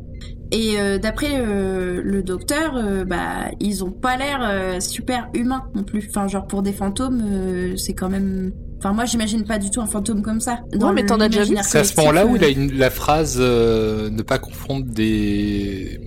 Et 0.55 0.79
euh, 0.79 0.99
d'après 0.99 1.31
euh, 1.39 1.99
le 2.03 2.21
docteur, 2.21 2.75
euh, 2.77 3.05
bah 3.05 3.49
ils 3.59 3.83
ont 3.83 3.89
pas 3.91 4.17
l'air 4.17 4.39
euh, 4.43 4.79
super 4.79 5.27
humains 5.33 5.63
non 5.73 5.83
plus. 5.83 6.05
Enfin 6.09 6.27
genre 6.27 6.45
pour 6.45 6.61
des 6.61 6.73
fantômes, 6.73 7.23
euh, 7.25 7.75
c'est 7.75 7.93
quand 7.93 8.09
même. 8.09 8.51
Enfin 8.77 8.93
moi 8.93 9.05
j'imagine 9.05 9.45
pas 9.45 9.57
du 9.57 9.71
tout 9.71 9.81
un 9.81 9.87
fantôme 9.87 10.21
comme 10.21 10.39
ça. 10.39 10.59
Dans 10.73 10.93
mais 10.93 11.05
t'en 11.07 11.19
as 11.19 11.27
déjà 11.27 11.43
vu 11.43 11.55
C'est 11.63 11.79
à 11.79 11.83
ce 11.83 11.95
moment-là 11.99 12.27
où 12.27 12.35
il 12.35 12.43
a 12.43 12.49
une, 12.49 12.71
la 12.77 12.91
phrase 12.91 13.37
euh, 13.39 14.11
ne 14.11 14.21
pas 14.21 14.37
confondre 14.37 14.85
des 14.85 15.99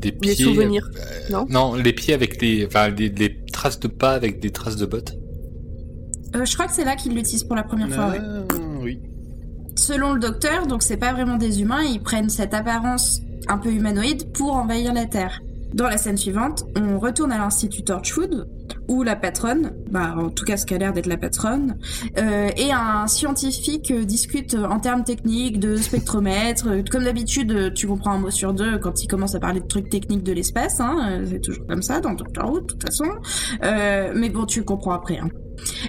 des 0.00 0.10
pieds. 0.10 0.34
Les 0.34 0.42
souvenirs. 0.42 0.90
euh, 1.30 1.44
non, 1.48 1.74
les 1.76 1.92
pieds 1.92 2.12
avec 2.12 2.40
des 2.40 2.66
enfin 2.66 2.90
des, 2.90 3.08
des 3.08 3.36
traces 3.52 3.78
de 3.78 3.86
pas 3.86 4.14
avec 4.14 4.40
des 4.40 4.50
traces 4.50 4.76
de 4.76 4.86
bottes. 4.86 5.14
euh, 6.34 6.44
je 6.44 6.54
crois 6.54 6.66
que 6.66 6.72
c'est 6.72 6.84
là 6.84 6.96
qu'il 6.96 7.14
l'utilise 7.14 7.44
pour 7.44 7.54
la 7.54 7.62
première 7.62 7.88
fois. 7.88 8.08
ouais. 8.08 8.18
Ah, 8.20 8.56
oui. 8.80 8.98
Selon 9.76 10.12
le 10.14 10.18
docteur, 10.20 10.66
donc 10.66 10.82
c'est 10.82 10.96
pas 10.96 11.12
vraiment 11.12 11.36
des 11.36 11.62
humains, 11.62 11.82
ils 11.82 12.00
prennent 12.02 12.30
cette 12.30 12.52
apparence 12.52 13.20
un 13.48 13.58
peu 13.58 13.70
humanoïde 13.70 14.32
pour 14.32 14.54
envahir 14.54 14.92
la 14.92 15.06
Terre. 15.06 15.40
Dans 15.74 15.88
la 15.88 15.96
scène 15.96 16.18
suivante, 16.18 16.66
on 16.76 16.98
retourne 16.98 17.32
à 17.32 17.38
l'Institut 17.38 17.82
Torchwood, 17.82 18.46
où 18.88 19.02
la 19.02 19.16
patronne, 19.16 19.72
bah 19.90 20.14
en 20.18 20.28
tout 20.28 20.44
cas 20.44 20.58
ce 20.58 20.66
qu'a 20.66 20.76
l'air 20.76 20.92
d'être 20.92 21.06
la 21.06 21.16
patronne, 21.16 21.78
euh, 22.18 22.50
et 22.58 22.72
un 22.72 23.06
scientifique 23.06 23.90
euh, 23.90 24.04
discute 24.04 24.54
en 24.54 24.80
termes 24.80 25.02
techniques 25.02 25.58
de 25.58 25.76
spectromètre. 25.76 26.68
Euh, 26.68 26.82
Comme 26.90 27.04
d'habitude, 27.04 27.72
tu 27.74 27.86
comprends 27.86 28.12
un 28.12 28.18
mot 28.18 28.30
sur 28.30 28.52
deux 28.52 28.78
quand 28.78 29.02
il 29.02 29.06
commence 29.06 29.34
à 29.34 29.40
parler 29.40 29.60
de 29.60 29.66
trucs 29.66 29.88
techniques 29.88 30.24
de 30.24 30.32
l'espace, 30.32 30.78
hein, 30.78 31.22
c'est 31.24 31.40
toujours 31.40 31.66
comme 31.66 31.82
ça 31.82 32.00
dans 32.00 32.12
Doctor 32.12 32.52
Who 32.52 32.60
de 32.60 32.66
toute 32.66 32.82
façon. 32.82 33.06
Mais 33.62 34.28
bon, 34.28 34.44
tu 34.44 34.64
comprends 34.64 34.92
après. 34.92 35.18
Hein. 35.18 35.28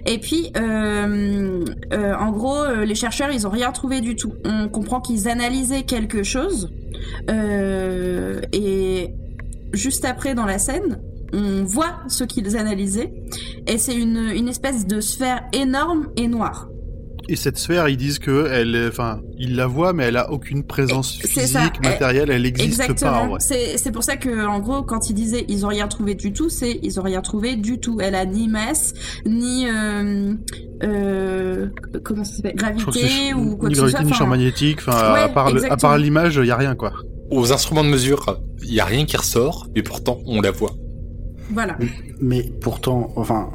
Et 0.06 0.18
puis, 0.18 0.52
euh, 0.58 1.66
euh, 1.94 2.16
en 2.16 2.32
gros, 2.32 2.58
euh, 2.58 2.86
les 2.86 2.96
chercheurs, 2.96 3.32
ils 3.32 3.48
ont 3.48 3.50
rien 3.50 3.72
trouvé 3.72 4.02
du 4.02 4.16
tout. 4.16 4.34
On 4.46 4.70
comprend 4.70 5.02
qu'ils 5.02 5.28
analysaient 5.28 5.84
quelque 5.84 6.24
chose. 6.24 6.72
et 7.30 9.10
juste 9.74 10.06
après, 10.06 10.36
dans 10.36 10.46
la 10.46 10.60
scène, 10.60 11.02
on 11.34 11.64
voit 11.64 12.00
ce 12.08 12.24
qu'ils 12.24 12.58
analysaient. 12.58 13.14
Et 13.68 13.78
c'est 13.78 13.96
une 13.96 14.48
espèce 14.48 14.86
de 14.86 15.02
sphère 15.02 15.44
énorme 15.54 16.10
et 16.16 16.28
noire. 16.28 16.68
Et 17.30 17.38
cette 17.38 17.58
sphère, 17.58 17.88
ils 17.88 17.96
disent 17.96 18.20
que 18.20 18.48
elle, 18.52 18.76
est- 18.76 18.88
enfin, 18.90 19.22
ils 19.38 19.56
la 19.56 19.66
voient, 19.66 19.94
mais 19.94 20.04
elle 20.04 20.18
a 20.18 20.30
aucune 20.32 20.64
présence 20.66 21.18
physique, 21.20 21.48
ça. 21.48 21.70
matérielle, 21.82 22.30
elle 22.30 22.42
n'existe 22.42 22.78
pas. 22.78 22.84
en 22.84 22.92
Exactement. 22.92 23.28
vrai. 23.28 23.40
C'est 23.78 23.92
pour 23.94 24.04
ça 24.04 24.18
que 24.18 24.46
en 24.46 24.60
gros 24.60 24.84
quand 24.84 25.10
ils 25.10 25.14
disaient 25.14 25.46
ils 25.48 25.66
ont 25.66 25.70
rien 25.70 25.88
trouvé 25.88 26.16
du 26.16 26.34
tout, 26.34 26.50
c'est 26.50 26.80
ils 26.84 27.00
ont 27.00 27.04
rien 27.04 27.22
trouvé 27.22 27.56
du 27.56 27.80
tout. 27.80 28.00
Elle 28.02 28.16
a 28.16 28.26
ni 28.26 28.50
masse, 28.50 28.94
ni 29.26 29.66
euh, 29.70 30.34
euh, 30.84 31.68
comment 32.04 32.24
ça 32.26 32.36
s'appelle 32.36 32.56
gravité 32.56 33.34
ou 33.34 33.56
quoi 33.56 33.70
ni 33.70 33.76
que 33.76 33.80
ce 33.80 33.86
gravité, 33.86 33.98
soit. 34.00 34.04
ni 34.04 34.14
champ 34.14 34.28
magnétique. 34.28 34.80
Enfin, 34.86 35.14
Ouais, 35.14 35.20
à 35.22 35.30
part, 35.30 35.46
le- 35.50 35.54
à 35.62 35.64
exactement. 35.64 35.78
part 35.92 35.98
l'image, 35.98 36.36
il 36.42 36.46
y 36.48 36.52
a 36.52 36.58
rien 36.58 36.76
quoi. 36.76 36.92
Aux 37.32 37.54
instruments 37.54 37.84
de 37.86 37.90
mesure, 37.90 38.38
il 38.64 38.74
y 38.74 38.80
a 38.82 38.86
rien 38.86 39.06
qui 39.06 39.16
ressort, 39.18 39.68
mais 39.76 39.82
pourtant 39.82 40.20
on 40.26 40.42
la 40.42 40.52
voit. 40.52 40.74
Voilà. 41.52 41.78
Mais 42.20 42.52
pourtant, 42.62 43.12
enfin, 43.16 43.50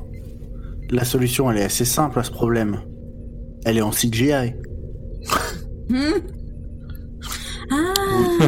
la 0.91 1.05
solution, 1.05 1.51
elle 1.51 1.59
est 1.59 1.65
assez 1.65 1.85
simple 1.85 2.19
à 2.19 2.23
ce 2.25 2.31
problème. 2.31 2.81
Elle 3.69 3.77
est 3.77 3.83
en 3.83 3.91
CGI. 3.91 4.55
Hmm 5.91 6.21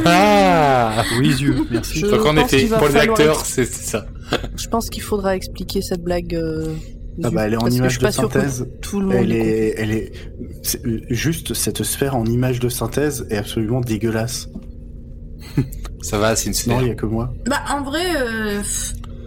ah. 0.07 0.93
Ah 0.99 1.05
Oui, 1.19 1.29
yeux, 1.29 1.67
merci. 1.71 2.01
Je 2.01 2.07
Donc 2.07 2.25
en 2.25 2.35
pense 2.35 2.53
effet, 2.55 2.75
pour 2.75 2.89
les 2.89 2.97
acteurs, 2.97 3.45
c'est 3.45 3.67
ça. 3.67 4.07
Je 4.57 4.67
pense 4.69 4.89
qu'il 4.89 5.03
faudra 5.03 5.37
expliquer 5.37 5.83
cette 5.83 6.03
blague. 6.03 6.35
euh, 6.35 6.73
Ah 7.23 7.31
bah, 7.31 7.47
elle 7.47 7.53
est 7.55 7.63
en 7.63 7.69
image 7.69 7.99
de 7.99 8.11
synthèse. 8.11 8.67
Tout 8.81 9.01
le 9.01 9.07
monde. 9.07 9.17
Elle 9.17 9.33
est, 9.33 9.75
elle 9.77 9.91
est, 9.91 10.13
euh, 10.87 11.01
juste 11.11 11.53
cette 11.53 11.83
sphère 11.83 12.17
en 12.17 12.25
image 12.25 12.61
de 12.61 12.71
synthèse 12.71 13.27
est 13.29 13.37
absolument 13.37 13.81
dégueulasse. 13.83 14.49
Ça 16.01 16.17
va, 16.19 16.35
c'est 16.35 16.47
une 16.47 16.53
Non, 16.53 16.57
sphère. 16.59 16.83
il 16.83 16.89
y 16.89 16.91
a 16.93 16.95
que 16.95 17.05
moi. 17.07 17.31
Bah 17.47 17.61
en 17.71 17.83
vrai, 17.83 18.05
euh, 18.17 18.63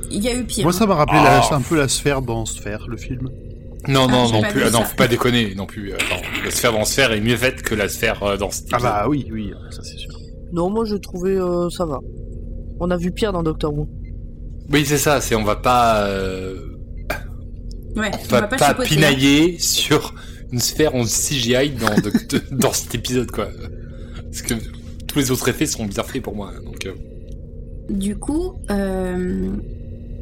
il 0.10 0.23
y 0.23 0.27
a 0.29 0.36
eu 0.36 0.43
pire. 0.43 0.63
Moi, 0.63 0.73
ça 0.73 0.88
m'a 0.88 0.95
rappelé 0.95 1.19
la- 1.23 1.53
un 1.53 1.62
peu 1.62 1.75
la 1.77 1.88
sphère 1.88 2.23
dans 2.23 2.45
Sphère, 2.47 2.88
le 2.88 2.97
film. 2.97 3.29
Non, 3.88 4.08
Ah, 4.08 4.12
non, 4.12 4.26
j'ai 4.28 4.34
non 4.34 4.41
plus. 4.43 4.63
Ah, 4.63 4.69
non, 4.72 4.82
faut 4.84 4.96
pas 4.96 5.08
déconner 5.08 5.56
non 5.56 5.65
plus. 5.65 5.93
Attends, 5.93 6.22
la 6.43 6.52
sphère 6.52 6.72
dans 6.72 6.86
sphère 6.86 7.12
est 7.12 7.19
mieux 7.22 7.36
faite 7.38 7.62
que 7.63 7.76
la 7.76 7.89
sphère 7.89 8.24
euh, 8.24 8.38
dans 8.38 8.50
cet 8.52 8.67
Ah 8.72 8.78
bah 8.80 9.06
oui, 9.10 9.28
oui, 9.32 9.52
ça 9.72 9.82
c'est 9.84 9.98
sûr. 9.98 10.12
Non, 10.54 10.69
moi 10.69 10.86
je 10.86 10.96
trouvais 10.96 11.36
euh, 11.36 11.69
ça 11.69 11.86
va. 11.86 12.00
On 12.80 12.89
a 12.91 12.98
vu 12.98 13.12
pire 13.12 13.34
dans 13.34 13.43
Doctor 13.43 13.74
Who. 13.74 13.88
Oui, 14.72 14.86
c'est 14.86 14.98
ça. 14.98 15.19
C'est 15.19 15.36
on 15.36 15.43
va 15.43 15.56
pas, 15.58 16.06
euh, 16.08 16.56
Ouais, 17.96 18.10
on 18.13 18.17
on 18.17 18.28
va 18.30 18.41
va 18.41 18.48
pas 18.48 18.58
pas 18.58 18.67
chipoter. 18.69 18.88
pinailler 18.89 19.60
sur 19.60 20.15
une 20.52 20.60
sphère 20.60 20.96
en 20.96 21.04
CGI 21.04 21.72
dans 21.72 21.93
de- 21.96 22.12
de- 22.38 22.43
dans 22.56 22.74
cet 22.74 22.96
épisode 22.96 23.30
quoi. 23.32 23.50
Parce 24.15 24.41
que 24.41 24.54
tous 25.08 25.19
les 25.19 25.30
autres 25.32 25.50
effets 25.50 25.65
sont 25.65 25.86
bien 25.86 26.04
faits 26.04 26.22
pour 26.24 26.36
moi. 26.36 26.52
Donc 26.63 26.86
euh, 26.86 26.93
Du 27.89 28.15
coup, 28.15 28.54
euh, 28.72 29.50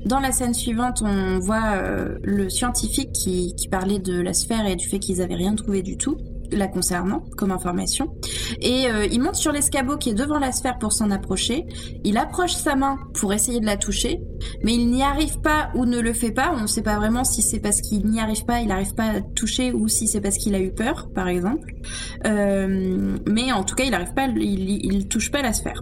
dans 0.05 0.19
la 0.19 0.31
scène 0.31 0.53
suivante, 0.53 1.01
on 1.03 1.39
voit 1.39 1.75
euh, 1.75 2.17
le 2.23 2.49
scientifique 2.49 3.11
qui, 3.11 3.55
parlait 3.69 3.99
de 3.99 4.19
la 4.19 4.33
sphère 4.33 4.65
et 4.65 4.75
du 4.75 4.87
fait 4.87 4.99
qu'ils 4.99 5.21
avaient 5.21 5.35
rien 5.35 5.55
trouvé 5.55 5.81
du 5.81 5.97
tout 5.97 6.17
la 6.51 6.67
concernant 6.67 7.23
comme 7.37 7.51
information. 7.51 8.13
Et 8.59 8.87
euh, 8.87 9.05
il 9.09 9.21
monte 9.21 9.35
sur 9.35 9.53
l'escabeau 9.53 9.95
qui 9.95 10.09
est 10.09 10.13
devant 10.13 10.37
la 10.37 10.51
sphère 10.51 10.77
pour 10.79 10.91
s'en 10.91 11.09
approcher. 11.09 11.65
Il 12.03 12.17
approche 12.17 12.53
sa 12.53 12.75
main 12.75 12.97
pour 13.13 13.31
essayer 13.31 13.61
de 13.61 13.65
la 13.65 13.77
toucher, 13.77 14.19
mais 14.61 14.73
il 14.73 14.87
n'y 14.87 15.01
arrive 15.01 15.39
pas 15.39 15.69
ou 15.75 15.85
ne 15.85 15.99
le 15.99 16.11
fait 16.11 16.31
pas. 16.31 16.53
On 16.53 16.61
ne 16.61 16.67
sait 16.67 16.81
pas 16.81 16.97
vraiment 16.97 17.23
si 17.23 17.41
c'est 17.41 17.59
parce 17.59 17.79
qu'il 17.79 18.05
n'y 18.07 18.19
arrive 18.19 18.43
pas, 18.43 18.59
il 18.59 18.67
n'arrive 18.67 18.93
pas 18.95 19.05
à 19.05 19.21
toucher, 19.21 19.71
ou 19.71 19.87
si 19.87 20.07
c'est 20.07 20.19
parce 20.19 20.37
qu'il 20.37 20.53
a 20.55 20.59
eu 20.59 20.73
peur, 20.73 21.07
par 21.15 21.29
exemple. 21.29 21.73
Euh, 22.25 23.17
mais 23.29 23.53
en 23.53 23.63
tout 23.63 23.75
cas, 23.75 23.85
il 23.85 23.91
n'arrive 23.91 24.13
pas, 24.13 24.27
il, 24.27 24.85
il 24.85 25.07
touche 25.07 25.31
pas 25.31 25.41
la 25.41 25.53
sphère. 25.53 25.81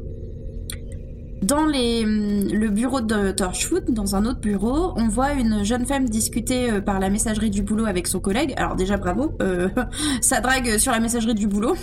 Dans 1.41 1.65
les, 1.65 2.03
le 2.03 2.69
bureau 2.69 3.01
de 3.01 3.31
Torchwood, 3.31 3.85
dans 3.89 4.15
un 4.15 4.25
autre 4.25 4.39
bureau, 4.39 4.93
on 4.97 5.07
voit 5.07 5.31
une 5.33 5.63
jeune 5.63 5.85
femme 5.85 6.07
discuter 6.07 6.69
euh, 6.69 6.81
par 6.81 6.99
la 6.99 7.09
messagerie 7.09 7.49
du 7.49 7.61
boulot 7.61 7.85
avec 7.85 8.07
son 8.07 8.19
collègue. 8.19 8.53
Alors 8.57 8.75
déjà 8.75 8.97
bravo, 8.97 9.31
euh, 9.41 9.69
ça 10.21 10.41
drague 10.41 10.77
sur 10.77 10.91
la 10.91 10.99
messagerie 10.99 11.35
du 11.35 11.47
boulot. 11.47 11.75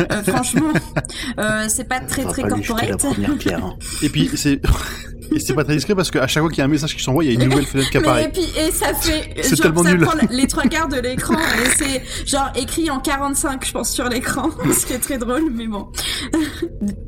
Euh, 0.00 0.22
franchement, 0.26 0.72
euh, 1.38 1.64
c'est 1.68 1.88
pas 1.88 2.00
très 2.00 2.24
très 2.24 2.42
corporate. 2.42 3.04
hein. 3.04 3.74
Et 4.02 4.08
puis, 4.08 4.30
c'est. 4.34 4.60
Et 5.34 5.40
c'est 5.40 5.54
pas 5.54 5.64
très 5.64 5.74
discret 5.74 5.96
parce 5.96 6.12
qu'à 6.12 6.28
chaque 6.28 6.40
fois 6.44 6.50
qu'il 6.50 6.58
y 6.58 6.62
a 6.62 6.66
un 6.66 6.68
message 6.68 6.94
qui 6.94 7.02
s'envoie, 7.02 7.24
il 7.24 7.32
y 7.32 7.36
a 7.36 7.42
une 7.42 7.48
nouvelle 7.50 7.66
fenêtre 7.66 7.90
qui 7.90 7.98
Mais 7.98 8.04
et 8.04 8.06
apparaît. 8.06 8.30
puis 8.32 8.44
et 8.56 8.70
ça 8.70 8.94
fait 8.94 9.34
C'est 9.42 9.56
genre 9.56 9.62
tellement 9.64 9.82
ça 9.82 9.90
nul. 9.92 10.00
prend 10.02 10.16
les 10.30 10.46
trois 10.46 10.62
quarts 10.68 10.86
de 10.86 11.00
l'écran 11.00 11.34
et 11.34 11.68
c'est 11.76 12.02
genre 12.24 12.52
écrit 12.54 12.88
en 12.90 13.00
45 13.00 13.64
je 13.66 13.72
pense 13.72 13.90
sur 13.90 14.08
l'écran 14.08 14.50
ce 14.72 14.86
qui 14.86 14.92
est 14.92 15.00
très 15.00 15.18
drôle 15.18 15.50
mais 15.52 15.66
bon 15.66 15.88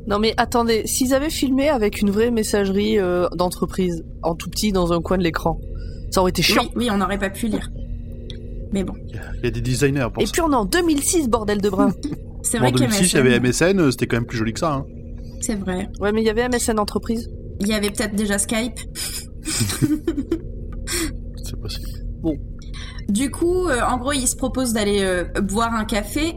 Non 0.05 0.19
mais 0.19 0.33
attendez, 0.35 0.85
s'ils 0.85 1.13
avaient 1.13 1.29
filmé 1.29 1.69
avec 1.69 1.88
une 1.97 2.11
vraie 2.11 2.31
messagerie 2.31 2.99
euh, 2.99 3.27
d'entreprise, 3.35 4.03
en 4.21 4.35
tout 4.35 4.49
petit 4.49 4.71
dans 4.71 4.93
un 4.93 5.01
coin 5.01 5.17
de 5.17 5.23
l'écran, 5.23 5.59
ça 6.11 6.21
aurait 6.21 6.29
été 6.29 6.41
chiant. 6.41 6.63
oui, 6.63 6.71
oui 6.75 6.89
on 6.91 6.97
n'aurait 6.97 7.19
pas 7.19 7.29
pu 7.29 7.47
lire 7.47 7.69
mais 8.71 8.83
bon 8.83 8.93
Il 9.09 9.45
y 9.45 9.47
a 9.47 9.51
des 9.51 9.61
designers 9.61 10.07
pour 10.13 10.21
Et 10.21 10.25
ça. 10.25 10.31
puis 10.31 10.41
on 10.41 10.51
est 10.51 10.55
en 10.55 10.65
2006, 10.65 11.27
bordel 11.29 11.61
de 11.61 11.69
brin. 11.69 11.91
c'est 12.43 12.59
Bon, 12.59 12.65
en 12.67 12.69
vrai 12.69 12.77
qu'il 12.77 12.85
y 12.85 12.89
2006, 12.89 13.13
il 13.13 13.15
y 13.15 13.19
avait 13.19 13.39
MSN, 13.39 13.79
euh, 13.79 13.91
c'était 13.91 14.07
quand 14.07 14.17
même 14.17 14.25
plus 14.25 14.37
joli 14.37 14.53
que 14.53 14.59
ça. 14.59 14.73
Hein. 14.73 14.85
c'est 15.41 15.55
vrai 15.55 15.89
ouais, 15.99 16.11
mais 16.11 16.21
il 16.21 16.25
y 16.25 16.29
avait 16.29 16.47
MSN 16.47 16.79
Entreprise. 16.79 17.29
il 17.59 17.67
y 17.67 17.73
avait 17.73 17.89
peut-être 17.89 18.15
déjà 18.15 18.37
Skype 18.37 18.79
C'est 21.43 21.59
possible. 21.59 21.87
Du 23.07 23.31
coup, 23.31 23.67
euh, 23.67 23.81
en 23.81 23.97
gros, 23.97 24.11
il 24.11 24.27
se 24.27 24.35
propose 24.35 24.73
d'aller 24.73 24.99
euh, 25.01 25.23
boire 25.41 25.73
un 25.73 25.85
café. 25.85 26.35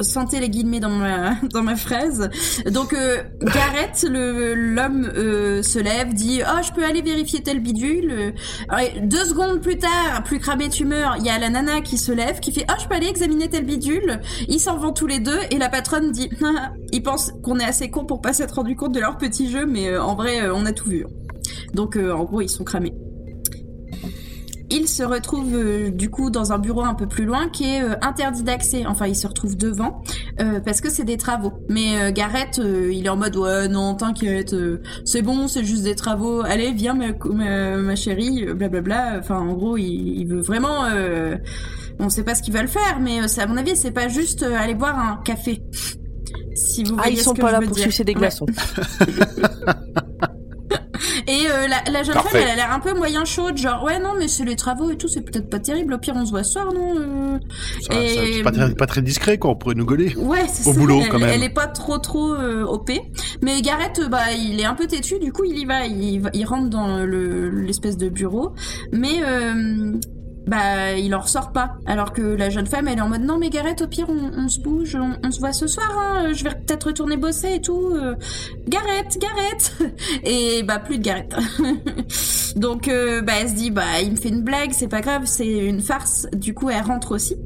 Sentez 0.00 0.40
les 0.40 0.48
guillemets 0.48 0.80
dans 0.80 0.90
ma 0.90 1.34
dans 1.52 1.62
ma 1.62 1.76
phrase. 1.76 2.30
Donc 2.70 2.92
euh, 2.92 3.22
Gareth, 3.40 4.06
l'homme 4.08 5.10
euh, 5.16 5.62
se 5.62 5.78
lève, 5.78 6.14
dit 6.14 6.42
oh 6.44 6.62
je 6.66 6.72
peux 6.72 6.84
aller 6.84 7.02
vérifier 7.02 7.42
tel 7.42 7.60
bidule. 7.60 8.34
Deux 9.02 9.24
secondes 9.24 9.60
plus 9.60 9.78
tard, 9.78 10.22
plus 10.24 10.38
cramé 10.38 10.68
tu 10.68 10.84
meurs. 10.84 11.16
Il 11.18 11.24
y 11.24 11.30
a 11.30 11.38
la 11.38 11.50
nana 11.50 11.80
qui 11.80 11.98
se 11.98 12.12
lève, 12.12 12.40
qui 12.40 12.52
fait 12.52 12.66
oh 12.68 12.74
je 12.80 12.86
peux 12.86 12.94
aller 12.94 13.08
examiner 13.08 13.48
tel 13.48 13.64
bidule. 13.64 14.20
Ils 14.48 14.60
s'en 14.60 14.76
vont 14.76 14.92
tous 14.92 15.06
les 15.06 15.18
deux 15.18 15.38
et 15.50 15.58
la 15.58 15.68
patronne 15.68 16.12
dit 16.12 16.30
ils 16.92 17.02
pensent 17.02 17.32
qu'on 17.42 17.58
est 17.58 17.64
assez 17.64 17.90
con 17.90 18.04
pour 18.04 18.20
pas 18.20 18.32
s'être 18.32 18.56
rendu 18.56 18.76
compte 18.76 18.92
de 18.92 19.00
leur 19.00 19.18
petit 19.18 19.50
jeu, 19.50 19.66
mais 19.66 19.88
euh, 19.88 20.02
en 20.02 20.14
vrai 20.14 20.42
euh, 20.42 20.54
on 20.54 20.66
a 20.66 20.72
tout 20.72 20.88
vu. 20.88 21.06
Donc 21.74 21.96
euh, 21.96 22.12
en 22.12 22.24
gros 22.24 22.40
ils 22.40 22.48
sont 22.48 22.64
cramés. 22.64 22.94
Il 24.70 24.88
se 24.88 25.02
retrouve 25.02 25.54
euh, 25.54 25.90
du 25.90 26.10
coup 26.10 26.30
dans 26.30 26.52
un 26.52 26.58
bureau 26.58 26.82
un 26.82 26.94
peu 26.94 27.06
plus 27.06 27.24
loin 27.24 27.48
qui 27.48 27.64
est 27.64 27.82
euh, 27.82 27.94
interdit 28.02 28.42
d'accès. 28.42 28.84
Enfin, 28.86 29.06
il 29.06 29.16
se 29.16 29.26
retrouve 29.26 29.56
devant 29.56 30.02
euh, 30.40 30.60
parce 30.60 30.80
que 30.80 30.90
c'est 30.90 31.04
des 31.04 31.16
travaux. 31.16 31.52
Mais 31.68 32.00
euh, 32.00 32.12
Gareth, 32.12 32.58
euh, 32.58 32.92
il 32.92 33.06
est 33.06 33.08
en 33.08 33.16
mode 33.16 33.36
ouais 33.36 33.68
non 33.68 33.94
t'inquiète, 33.94 34.52
euh, 34.54 34.80
c'est 35.04 35.22
bon, 35.22 35.48
c'est 35.48 35.64
juste 35.64 35.82
des 35.82 35.94
travaux. 35.96 36.42
Allez 36.42 36.72
viens 36.72 36.94
ma, 36.94 37.06
ma, 37.32 37.76
ma 37.76 37.96
chérie, 37.96 38.46
blablabla. 38.54 39.16
Enfin 39.18 39.38
en 39.40 39.54
gros, 39.54 39.76
il, 39.76 40.20
il 40.20 40.26
veut 40.26 40.40
vraiment. 40.40 40.84
Euh, 40.84 41.36
on 41.98 42.08
sait 42.08 42.24
pas 42.24 42.34
ce 42.34 42.42
qu'ils 42.42 42.54
veulent 42.54 42.68
faire, 42.68 42.98
mais 43.00 43.20
euh, 43.20 43.26
à 43.38 43.46
mon 43.46 43.56
avis, 43.56 43.76
c'est 43.76 43.90
pas 43.90 44.08
juste 44.08 44.42
euh, 44.42 44.56
aller 44.56 44.74
boire 44.74 44.98
un 44.98 45.20
café. 45.22 45.62
Si 46.54 46.84
vous 46.84 46.96
Ah, 47.02 47.08
ils 47.10 47.18
sont 47.18 47.34
pas 47.34 47.52
là 47.52 47.60
pour 47.60 47.78
sucer 47.78 48.04
des 48.04 48.14
Ouais. 48.14 48.28
Et 51.26 51.46
euh, 51.50 51.66
la, 51.68 51.90
la 51.90 52.02
jeune 52.02 52.14
Parfait. 52.14 52.38
femme, 52.38 52.46
elle 52.46 52.50
a 52.52 52.56
l'air 52.56 52.72
un 52.72 52.80
peu 52.80 52.94
moyen 52.94 53.24
chaude, 53.24 53.56
genre 53.56 53.82
ouais 53.84 53.98
non 53.98 54.14
mais 54.18 54.28
c'est 54.28 54.44
les 54.44 54.56
travaux 54.56 54.90
et 54.90 54.96
tout, 54.96 55.08
c'est 55.08 55.20
peut-être 55.22 55.48
pas 55.50 55.58
terrible. 55.58 55.94
Au 55.94 55.98
pire 55.98 56.14
on 56.16 56.24
se 56.26 56.30
voit 56.30 56.42
ce 56.44 56.52
soir, 56.52 56.72
non 56.72 56.94
euh 56.98 57.38
Ça- 57.82 57.92
ça- 57.94 58.00
Et- 58.02 58.32
C'est 58.34 58.42
pas, 58.42 58.52
très- 58.52 58.74
pas 58.74 58.86
très 58.86 59.02
discret, 59.02 59.38
quoi. 59.38 59.50
On 59.50 59.56
pourrait 59.56 59.74
nous 59.74 59.84
gauler. 59.86 60.14
Ouais, 60.16 60.46
c'est 60.52 60.68
Au 60.68 60.72
ça. 60.72 60.78
boulot, 60.78 61.00
elle, 61.02 61.08
quand 61.08 61.18
même. 61.18 61.30
elle 61.30 61.42
est 61.44 61.48
pas 61.54 61.66
trop 61.66 61.98
trop 61.98 62.34
euh, 62.34 62.64
OP. 62.64 62.90
Mais 63.42 63.60
Gareth, 63.62 64.00
euh, 64.00 64.08
bah, 64.08 64.32
il 64.36 64.60
est 64.60 64.64
un 64.64 64.74
peu 64.74 64.86
têtu. 64.86 65.18
Du 65.18 65.32
coup, 65.32 65.44
il 65.44 65.58
y 65.58 65.64
va. 65.64 65.86
Il, 65.86 66.44
rentre 66.46 66.68
dans 66.70 66.98
le 67.04 67.48
l'espèce 67.50 67.96
de 67.96 68.08
bureau, 68.08 68.52
mais 68.92 69.22
euh, 69.24 69.92
bah, 70.46 70.92
il 70.92 71.14
en 71.14 71.20
ressort 71.20 71.52
pas. 71.52 71.74
Alors 71.86 72.12
que 72.12 72.22
la 72.22 72.50
jeune 72.50 72.66
femme, 72.66 72.88
elle 72.88 72.98
est 72.98 73.02
en 73.02 73.08
mode 73.08 73.22
non, 73.22 73.38
mais 73.38 73.50
Gareth, 73.50 73.82
au 73.82 73.86
pire, 73.86 74.06
on, 74.08 74.48
se 74.48 74.60
bouge, 74.60 74.96
on, 74.96 75.30
se 75.30 75.38
voit 75.38 75.52
ce 75.52 75.66
soir. 75.66 75.88
Hein, 75.98 76.32
je 76.32 76.44
vais 76.44 76.50
peut-être 76.50 76.88
retourner 76.88 77.16
bosser 77.16 77.54
et 77.54 77.60
tout. 77.60 77.90
euh, 77.94 78.14
Gareth, 78.68 79.18
Gareth. 79.18 79.94
Et 80.24 80.62
bah, 80.62 80.78
plus 80.78 80.98
de 80.98 81.02
Gareth. 81.02 81.34
Donc, 82.56 82.88
euh, 82.88 83.20
bah, 83.22 83.34
elle 83.40 83.48
se 83.48 83.54
dit, 83.54 83.70
bah, 83.70 84.00
il 84.02 84.12
me 84.12 84.16
fait 84.16 84.30
une 84.30 84.42
blague, 84.42 84.72
c'est 84.72 84.88
pas 84.88 85.00
grave, 85.00 85.22
c'est 85.26 85.66
une 85.66 85.80
farce. 85.80 86.26
Du 86.32 86.54
coup, 86.54 86.70
elle 86.70 86.82
rentre 86.82 87.12
aussi 87.12 87.36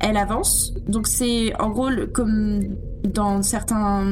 elle 0.00 0.16
avance. 0.16 0.72
Donc 0.86 1.06
c'est 1.06 1.54
en 1.60 1.70
gros 1.70 1.88
comme 2.12 2.60
dans 3.06 3.42
certains 3.42 4.04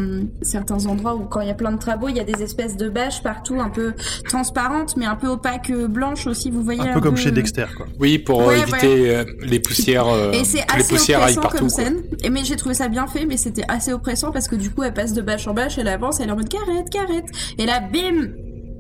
certains 0.43 0.87
endroits 0.87 1.15
où 1.15 1.25
quand 1.25 1.41
il 1.41 1.49
y 1.49 1.51
a 1.51 1.55
plein 1.55 1.73
de 1.73 1.79
travaux, 1.79 2.09
il 2.09 2.17
y 2.17 2.21
a 2.21 2.25
des 2.25 2.43
espèces 2.43 2.77
de 2.77 2.89
bâches 2.89 3.23
partout 3.23 3.61
un 3.61 3.69
peu 3.71 3.93
transparentes 4.29 4.97
mais 4.97 5.07
un 5.07 5.17
peu 5.17 5.29
opaques 5.29 5.71
euh, 5.71 5.87
blanches 5.89 6.27
aussi, 6.27 6.51
vous 6.51 6.63
voyez 6.63 6.81
Un 6.81 6.95
peu 6.95 7.01
comme 7.01 7.17
chez 7.17 7.31
Dexter, 7.31 7.67
quoi. 7.77 7.87
Oui, 8.01 8.19
pour 8.19 8.43
euh, 8.43 8.47
Ouais, 8.49 8.61
éviter 8.61 9.15
euh, 9.15 9.25
les 9.43 9.61
poussières. 9.61 10.07
euh, 10.09 10.33
Et 10.33 10.45
c'est 10.45 10.65
que 10.67 10.75
les 10.75 10.81
assez 10.81 10.89
poussières 10.95 11.21
oppressant 11.21 11.41
partout. 11.43 11.59
comme 11.59 11.71
quoi. 11.71 11.85
scène. 11.85 12.03
Et 12.23 12.31
mais 12.31 12.45
j'ai 12.45 12.57
trouvé 12.57 12.75
ça 12.75 12.89
bien 12.89 13.07
fait, 13.07 13.27
mais 13.27 13.37
c'était 13.37 13.65
assez 13.69 13.93
oppressant 13.93 14.31
parce 14.33 14.49
que 14.49 14.57
du 14.57 14.71
coup, 14.71 14.83
elle 14.83 14.95
passe 14.95 15.13
de 15.13 15.23
bâche 15.23 15.47
en 15.47 15.55
bâche, 15.55 15.79
elle 15.79 15.89
avance, 15.89 16.21
elle 16.21 16.29
est 16.29 16.33
en 16.33 16.37
mode 16.37 16.49
Gareth, 16.49 16.89
Gareth. 16.91 17.27
Et 17.59 17.67
là, 17.67 17.81
bim, 17.81 18.29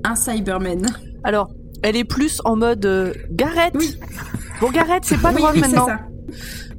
un 0.05 0.15
Cyberman. 0.17 0.87
Alors, 1.25 1.49
elle 1.83 1.97
est 1.97 2.05
plus 2.05 2.41
en 2.45 2.57
mode 2.57 2.85
euh. 2.87 3.13
Oui. 3.75 3.99
Bon, 4.61 4.71
Gareth, 4.71 5.05
c'est 5.05 5.21
pas 5.21 5.31
oui, 5.33 5.41
drôle 5.41 5.51
oui, 5.55 5.61
c'est 5.65 5.69
maintenant. 5.77 5.87
ça. 5.87 5.99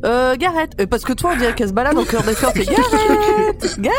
Euh, 0.05 0.35
Gareth. 0.37 0.71
Euh, 0.79 0.85
parce 0.87 1.03
que 1.03 1.13
toi, 1.13 1.31
on 1.33 1.37
dirait 1.37 1.53
qu'elle 1.55 1.69
se 1.69 1.73
balade 1.73 1.97
en 1.97 2.03
cœur 2.05 2.23
des 2.23 2.33
fleurs. 2.33 2.51
C'est 2.55 2.65
Gareth. 2.65 3.75
Gareth. 3.79 3.97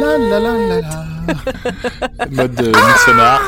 La 0.00 0.18
la 0.18 0.40
la 0.40 0.58
la 0.58 0.80
la. 0.80 2.26
Mode 2.30 2.60
euh, 2.60 2.66
Midsommar. 2.72 3.40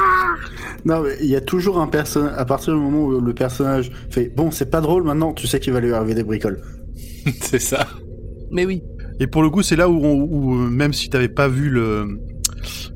Non, 0.85 1.03
mais 1.03 1.17
il 1.21 1.27
y 1.29 1.37
a 1.37 1.41
toujours 1.41 1.81
un 1.81 1.87
personnage. 1.87 2.35
À 2.37 2.45
partir 2.45 2.75
du 2.75 2.81
moment 2.81 3.05
où 3.05 3.21
le 3.21 3.35
personnage 3.35 3.91
fait 4.11 4.33
bon, 4.35 4.51
c'est 4.51 4.71
pas 4.71 4.81
drôle 4.81 5.03
maintenant, 5.05 5.33
tu 5.33 5.47
sais 5.47 5.61
qu'il 5.61 5.73
va 5.73 5.81
lui 5.81 5.93
arriver 5.93 6.15
des 6.15 6.23
bricoles. 6.25 6.61
c'est 7.43 7.59
ça. 7.59 7.87
Mais 8.51 8.65
oui. 8.67 8.83
Et 9.21 9.27
pour 9.27 9.43
le 9.43 9.51
coup, 9.51 9.63
c'est 9.63 9.77
là 9.77 9.89
où, 9.89 10.03
on- 10.05 10.23
où, 10.23 10.55
euh, 10.63 10.69
même 10.71 10.93
si 10.93 11.09
t'avais 11.11 11.29
pas 11.29 11.49
vu 11.49 11.69
le 11.71 12.07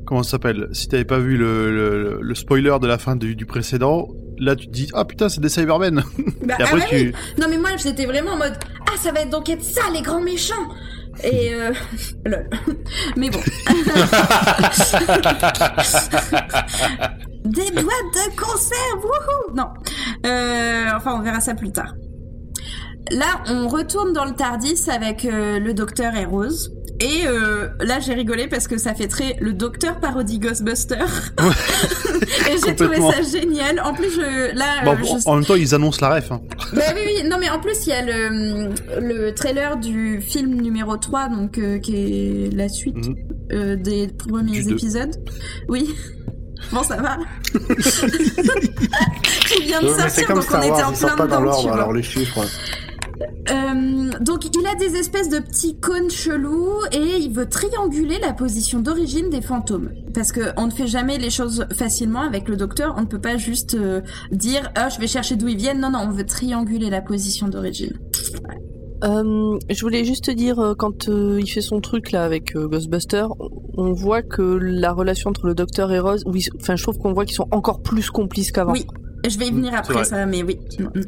comment 0.05 0.21
ça 0.23 0.31
s'appelle, 0.31 0.67
si 0.73 0.87
t'avais 0.87 1.05
pas 1.05 1.17
vu 1.19 1.37
le, 1.37 1.71
le, 1.71 2.19
le 2.21 2.35
spoiler 2.35 2.75
de 2.81 2.87
la 2.87 2.97
fin 2.99 3.15
du, 3.15 3.35
du 3.35 3.45
précédent, 3.47 4.07
là 4.39 4.55
tu 4.55 4.67
te 4.67 4.71
dis 4.71 4.89
ah 4.93 5.05
putain 5.05 5.29
c'est 5.29 5.41
des 5.41 5.49
Cybermen. 5.49 6.03
Bah, 6.41 6.55
Et 6.59 6.63
après 6.63 6.81
ah 6.81 6.87
tu 6.89 6.95
oui. 6.95 7.13
Non 7.39 7.47
mais 7.49 7.57
moi 7.57 7.71
j'étais 7.77 8.05
vraiment 8.05 8.31
en 8.31 8.37
mode 8.37 8.53
ah 8.87 8.97
ça 9.01 9.11
va 9.11 9.25
donc 9.25 9.49
être 9.49 9.63
ça 9.63 9.81
les 9.93 10.01
grands 10.01 10.21
méchants 10.21 10.53
et 11.23 11.53
euh... 11.53 11.73
lol. 12.25 12.49
mais 13.15 13.29
bon 13.29 13.39
des 17.45 17.71
boîtes 17.71 18.13
de 18.13 18.35
conserve 18.35 19.03
wouhou 19.03 19.55
non 19.55 19.67
euh... 20.25 20.89
enfin 20.95 21.15
on 21.17 21.21
verra 21.21 21.39
ça 21.39 21.55
plus 21.55 21.71
tard 21.71 21.93
là 23.11 23.41
on 23.47 23.67
retourne 23.67 24.13
dans 24.13 24.25
le 24.25 24.33
Tardis 24.33 24.89
avec 24.89 25.25
euh, 25.25 25.59
le 25.59 25.73
docteur 25.73 26.15
et 26.15 26.25
Rose 26.25 26.71
et 27.01 27.27
euh, 27.27 27.67
là 27.81 27.99
j'ai 27.99 28.13
rigolé 28.13 28.47
parce 28.47 28.67
que 28.67 28.77
ça 28.77 28.93
fait 28.93 29.07
très 29.07 29.35
le 29.41 29.51
docteur 29.53 29.99
parodie 29.99 30.39
Ghostbuster 30.39 30.95
et 32.49 32.55
j'ai 32.65 32.75
trouvé 32.75 32.97
ça 32.97 33.21
génial 33.21 33.81
en 33.81 33.93
plus 33.93 34.09
je 34.11 34.55
là 34.55 34.65
bon, 34.85 34.91
euh, 34.91 34.97
je- 35.03 35.27
en 35.29 35.35
même 35.35 35.45
temps 35.45 35.55
ils 35.55 35.75
annoncent 35.75 35.99
la 36.07 36.15
ref. 36.15 36.31
Hein. 36.31 36.41
bah 36.73 36.81
oui, 36.95 37.01
oui, 37.05 37.27
non 37.29 37.37
mais 37.39 37.49
en 37.49 37.59
plus 37.59 37.75
il 37.85 37.89
y 37.89 37.93
a 37.93 38.01
le, 38.01 38.69
le 39.01 39.33
trailer 39.33 39.75
du 39.77 40.21
film 40.21 40.61
numéro 40.61 40.95
3, 40.97 41.27
donc 41.29 41.57
euh, 41.57 41.79
qui 41.79 41.95
est 41.95 42.55
la 42.55 42.69
suite 42.69 43.09
euh, 43.51 43.75
des 43.75 44.07
premiers 44.07 44.53
Du 44.61 44.63
deux. 44.63 44.71
épisodes. 44.73 45.15
Oui. 45.67 45.93
Bon 46.71 46.81
ça 46.83 46.95
va. 46.95 47.17
Qui 49.47 49.63
vient 49.63 49.81
de 49.81 49.87
Ouais, 49.87 49.99
sortir, 50.09 50.27
donc 50.29 50.37
on 50.37 50.41
Star 50.41 50.63
était 50.63 50.71
Wars, 50.71 50.89
en 50.89 50.93
plein 50.93 51.25
dedans, 51.25 51.61
tu 51.63 51.69
alors 51.69 51.93
les 51.93 52.03
chiffres. 52.03 52.41
Euh, 53.51 54.09
donc 54.21 54.45
il 54.45 54.67
a 54.67 54.75
des 54.75 54.95
espèces 54.97 55.29
de 55.29 55.39
petits 55.39 55.77
cônes 55.77 56.09
chelous 56.09 56.71
et 56.91 57.17
il 57.19 57.31
veut 57.31 57.47
trianguler 57.47 58.17
la 58.19 58.33
position 58.33 58.79
d'origine 58.79 59.29
des 59.29 59.41
fantômes. 59.41 59.91
Parce 60.13 60.31
que 60.31 60.41
on 60.57 60.65
ne 60.67 60.71
fait 60.71 60.87
jamais 60.87 61.17
les 61.17 61.29
choses 61.29 61.65
facilement 61.75 62.21
avec 62.21 62.49
le 62.49 62.55
docteur, 62.57 62.95
on 62.97 63.01
ne 63.01 63.05
peut 63.05 63.21
pas 63.21 63.37
juste 63.37 63.75
euh, 63.75 64.01
dire 64.31 64.71
ah 64.75 64.89
je 64.89 64.99
vais 64.99 65.07
chercher 65.07 65.35
d'où 65.35 65.47
ils 65.47 65.57
viennent. 65.57 65.79
Non 65.79 65.91
non, 65.91 65.99
on 66.07 66.11
veut 66.11 66.25
trianguler 66.25 66.89
la 66.89 67.01
position 67.01 67.47
d'origine. 67.47 67.93
Euh, 69.03 69.59
je 69.69 69.81
voulais 69.81 70.03
juste 70.05 70.25
te 70.25 70.31
dire, 70.31 70.73
quand 70.79 71.09
euh, 71.09 71.39
il 71.39 71.47
fait 71.47 71.61
son 71.61 71.79
truc 71.81 72.11
là 72.11 72.23
avec 72.23 72.55
euh, 72.55 72.67
Ghostbuster, 72.67 73.25
on- 73.39 73.49
on 73.77 73.91
voit 73.91 74.21
que 74.21 74.41
la 74.41 74.93
relation 74.93 75.29
entre 75.29 75.47
le 75.47 75.53
docteur 75.53 75.91
et 75.91 75.99
Rose, 75.99 76.23
oui, 76.25 76.45
enfin 76.61 76.75
je 76.77 76.83
trouve 76.83 76.97
qu'on 76.97 77.13
voit 77.13 77.25
qu'ils 77.25 77.35
sont 77.35 77.47
encore 77.51 77.81
plus 77.81 78.09
complices 78.09 78.51
qu'avant. 78.53 78.71
Oui, 78.71 78.85
je 79.29 79.37
vais 79.39 79.47
y 79.47 79.51
venir 79.51 79.73
après 79.75 80.03
ça, 80.05 80.25
mais 80.25 80.43
oui. 80.43 80.59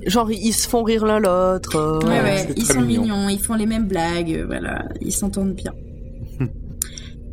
Genre 0.06 0.32
ils 0.32 0.54
se 0.54 0.68
font 0.68 0.84
rire 0.84 1.06
l'un 1.06 1.20
l'autre. 1.20 1.76
euh, 1.76 2.00
Ouais, 2.00 2.22
Ouais, 2.22 2.48
ils 2.56 2.66
sont 2.66 2.82
mignon. 2.82 3.02
mignons, 3.04 3.30
ils 3.30 3.40
font 3.40 3.56
les 3.56 3.66
mêmes 3.66 3.88
blagues, 3.88 4.34
euh, 4.34 4.46
voilà, 4.46 4.86
ils 5.02 5.12
s'entendent 5.14 5.54
bien. 5.56 5.74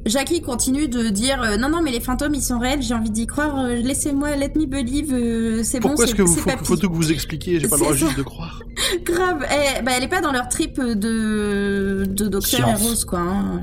Jackie 0.07 0.43
continue 0.43 0.87
de 0.87 1.09
dire 1.09 1.41
euh, 1.43 1.57
non 1.57 1.71
non 1.71 1.81
mais 1.83 1.91
les 1.91 2.01
fantômes 2.01 2.35
ils 2.35 2.43
sont 2.43 2.59
réels 2.59 2.83
j'ai 2.83 2.93
envie 2.93 3.11
d'y 3.11 3.27
croire 3.27 3.59
euh, 3.59 3.75
laissez-moi 3.77 4.37
let 4.37 4.53
me 4.55 4.67
believe 4.67 5.15
euh, 5.15 5.63
c'est 5.65 5.81
bon 5.81 5.89
Pourquoi 5.89 6.05
c'est 6.05 6.11
est-ce 6.11 6.17
que 6.19 6.23
vous 6.23 6.35
c'est 6.35 6.41
faut, 6.41 6.51
papy. 6.51 6.65
faut 6.67 6.77
tout 6.77 6.91
que 6.91 6.95
vous 6.95 7.11
expliquiez 7.11 7.59
J'ai 7.59 7.69
pas 7.69 7.77
le 7.77 7.81
droit 7.85 7.93
ça. 7.95 7.99
juste 8.05 8.19
de 8.19 8.23
croire. 8.23 8.61
grave 9.03 9.47
Eh, 9.51 9.81
bah, 9.83 9.93
elle 9.97 10.05
est 10.05 10.09
pas 10.09 10.21
dans 10.21 10.33
leur 10.33 10.49
trip 10.51 10.79
de 10.79 12.05
de 12.07 12.29
docteur. 12.29 12.79
Rose 12.79 13.07
quoi 13.07 13.21
hein. 13.21 13.61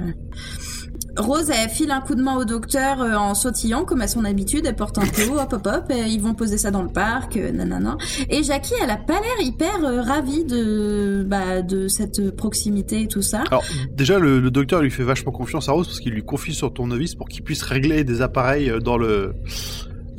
Rose 1.22 1.50
elle 1.50 1.70
file 1.70 1.92
un 1.92 2.02
coup 2.02 2.16
de 2.16 2.22
main 2.22 2.36
au 2.36 2.46
docteur 2.46 3.02
euh, 3.02 3.16
en 3.16 3.34
sautillant 3.34 3.86
comme 3.86 4.02
à 4.02 4.08
son 4.08 4.26
habitude. 4.26 4.66
Elle 4.66 4.76
porte 4.76 4.98
un 4.98 5.02
pot 5.06 5.40
hop 5.40 5.54
hop 5.54 5.68
hop 5.68 5.92
et 5.92 6.10
ils 6.10 6.22
vont 6.22 6.34
poser 6.34 6.58
ça 6.58 6.72
dans 6.72 6.82
le 6.82 6.90
parc 6.90 7.38
euh, 7.38 7.52
nanana. 7.52 7.98
Et 8.30 8.44
Jackie 8.44 8.74
elle 8.82 8.90
a 8.90 8.98
pas 8.98 9.20
l'air 9.20 9.46
hyper 9.46 9.84
euh, 9.84 10.02
ravie 10.02 10.44
de 10.44 11.24
bah 11.26 11.62
de 11.62 11.88
cette 11.88 12.36
proximité 12.36 13.04
et 13.04 13.08
tout 13.08 13.22
ça. 13.22 13.44
Alors 13.48 13.64
déjà 13.94 14.20
le, 14.20 14.40
le 14.40 14.52
docteur 14.52 14.82
lui 14.82 14.92
fait 14.92 15.04
vachement 15.04 15.32
confiance 15.32 15.70
à 15.70 15.72
Rose 15.72 15.88
parce 15.88 16.00
qu'il 16.00 16.14
lui 16.14 16.24
confie 16.24 16.54
sur 16.54 16.74
tournevis 16.74 17.16
pour 17.16 17.30
qu'il 17.30 17.44
puisse 17.44 17.62
régler 17.62 18.04
des 18.04 18.22
appareils 18.22 18.72
dans 18.84 18.98
le 18.98 19.34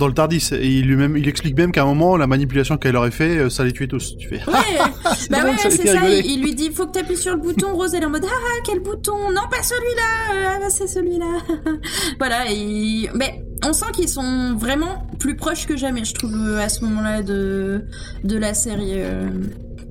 dans 0.03 0.09
le 0.09 0.15
Tardis 0.15 0.51
et 0.53 0.67
il 0.67 0.87
lui 0.88 0.97
même 0.97 1.17
il 1.17 1.29
explique 1.29 1.57
même 1.57 1.71
qu'à 1.71 1.83
un 1.83 1.87
moment 1.87 2.17
la 2.17 2.27
manipulation 2.27 2.77
qu'elle 2.77 2.97
aurait 2.97 3.12
fait 3.12 3.38
euh, 3.38 3.51
ça 3.51 3.62
les 3.62 3.73
tuait 3.73 3.87
tous. 3.87 4.17
Tu 4.17 4.29
fais 4.29 4.41
Ouais, 4.49 4.79
bah 5.31 5.45
ouais, 5.45 5.55
c'est 5.59 5.71
ça. 5.87 6.11
Il, 6.11 6.27
il 6.27 6.43
lui 6.43 6.55
dit, 6.55 6.71
faut 6.71 6.87
que 6.87 6.93
t'appuies 6.93 7.17
sur 7.17 7.33
le 7.35 7.41
bouton. 7.41 7.75
Rose, 7.75 7.95
elle 7.95 8.03
est 8.03 8.07
en 8.07 8.11
mode, 8.11 8.25
ah, 8.27 8.61
quel 8.65 8.81
bouton? 8.81 9.31
Non, 9.31 9.43
pas 9.49 9.62
celui-là. 9.62 10.35
Euh, 10.35 10.53
Ah, 10.55 10.59
bah, 10.61 10.71
c'est 10.71 10.88
celui-là. 10.88 11.38
voilà. 12.19 12.51
Et... 12.51 13.09
Mais 13.15 13.45
on 13.65 13.73
sent 13.73 13.87
qu'ils 13.95 14.09
sont 14.09 14.55
vraiment 14.57 15.07
plus 15.21 15.37
proches 15.37 15.67
que 15.67 15.77
jamais, 15.77 16.05
je 16.05 16.15
trouve, 16.15 16.35
euh, 16.35 16.59
à 16.59 16.69
ce 16.69 16.85
moment-là 16.85 17.23
de 17.23 17.85
de 18.25 18.37
la 18.37 18.55
série, 18.55 18.95
euh, 18.95 19.29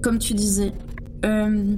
comme 0.01 0.19
tu 0.19 0.33
disais. 0.33 0.73
Euh, 1.23 1.75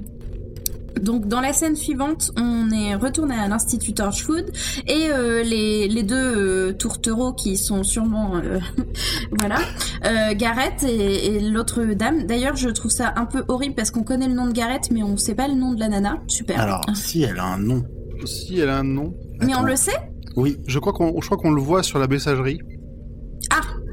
Donc 1.02 1.28
dans 1.28 1.42
la 1.42 1.54
scène 1.54 1.76
suivante, 1.76 2.32
on 2.38 2.70
est 2.72 2.96
retourné 2.96 3.36
à 3.36 3.48
l'Institut 3.48 3.94
Torchwood 3.94 4.46
et 4.88 5.08
euh, 5.12 5.44
les, 5.44 5.88
les 5.88 6.04
deux 6.04 6.16
euh, 6.16 6.74
tourtereaux 6.74 7.34
qui 7.34 7.58
sont 7.58 7.84
sûrement 7.84 8.36
euh, 8.38 8.60
voilà 9.32 9.58
euh, 10.06 10.34
Gareth 10.36 10.84
et, 10.84 11.36
et 11.36 11.40
l'autre 11.40 11.84
dame. 11.96 12.26
D'ailleurs, 12.26 12.56
je 12.56 12.70
trouve 12.70 12.92
ça 12.92 13.14
un 13.16 13.26
peu 13.26 13.44
horrible 13.48 13.76
parce 13.76 13.92
qu'on 13.92 14.04
connaît 14.04 14.28
le 14.28 14.34
nom 14.36 14.48
de 14.48 14.54
Gareth 14.54 14.90
mais 14.92 15.04
on 15.04 15.18
sait 15.18 15.36
pas 15.36 15.48
le 15.48 15.56
nom 15.56 15.74
de 15.74 15.80
la 15.80 15.88
nana. 15.90 16.18
Super. 16.28 16.60
Alors, 16.60 16.82
si 16.94 17.24
elle 17.24 17.40
a 17.40 17.46
un 17.46 17.58
nom. 17.58 17.84
Si 18.26 18.60
elle 18.60 18.70
a 18.70 18.78
un 18.78 18.84
nom. 18.84 19.14
mais 19.42 19.56
on 19.56 19.64
le 19.64 19.76
sait 19.76 19.92
Oui, 20.38 20.58
Je 20.68 20.80
crois 20.80 20.94
qu'on, 20.94 21.20
je 21.20 21.26
crois 21.26 21.38
qu'on 21.38 21.52
le 21.52 21.62
voit 21.62 21.84
sur 21.84 22.00
la 22.00 22.08
messagerie. 22.08 22.60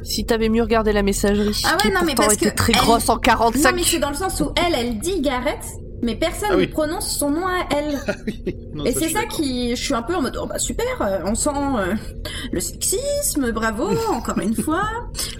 Si 0.02 0.24
t'avais 0.24 0.48
mieux 0.48 0.62
regardé 0.62 0.92
la 0.94 1.02
messagerie, 1.02 1.60
Ah 1.64 1.72
ouais, 1.76 1.82
qui 1.82 1.88
non, 1.94 2.00
mais 2.06 2.14
parce 2.14 2.32
était 2.34 2.50
que 2.50 2.54
très 2.56 2.72
elle- 2.72 2.78
grosse 2.78 3.08
en 3.10 3.18
45. 3.18 3.70
Non 3.70 3.76
mais 3.76 3.82
c'est 3.84 3.98
dans 3.98 4.08
le 4.08 4.14
sens 4.16 4.40
où 4.40 4.50
elle, 4.56 4.72
elle 4.74 4.98
dit 4.98 5.20
Gareth, 5.20 5.58
mais 6.02 6.16
personne 6.16 6.48
Ah 6.52 6.56
oui. 6.56 6.66
ne 6.66 6.72
prononce 6.72 7.16
son 7.16 7.30
nom 7.30 7.46
à 7.46 7.66
elle. 7.76 7.98
Non, 8.74 8.84
Et 8.84 8.92
c'est 8.92 9.08
ça 9.08 9.24
qui, 9.24 9.74
je 9.74 9.82
suis 9.82 9.94
un 9.94 10.02
peu 10.02 10.14
en 10.14 10.22
mode, 10.22 10.38
oh 10.40 10.46
bah 10.46 10.58
super, 10.58 10.84
euh, 11.02 11.18
on 11.24 11.34
sent 11.34 11.50
euh, 11.50 11.94
le 12.52 12.60
sexisme, 12.60 13.50
bravo, 13.50 13.88
encore 14.12 14.38
une 14.38 14.54
fois. 14.54 14.84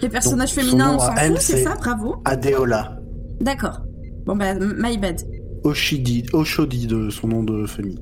Les 0.01 0.09
personnages 0.09 0.53
Donc, 0.53 0.65
féminins, 0.65 0.95
on 0.95 0.99
s'en 0.99 1.15
fout, 1.15 1.37
c'est 1.39 1.63
ça, 1.63 1.75
bravo. 1.75 2.17
Adeola. 2.25 2.97
D'accord. 3.39 3.79
Bon 4.25 4.35
bah, 4.35 4.53
my 4.55 4.97
bad. 4.97 5.21
Oshidi, 5.63 6.25
Oshodi 6.33 6.87
de 6.87 7.09
son 7.09 7.27
nom 7.29 7.43
de 7.43 7.65
famille. 7.65 7.99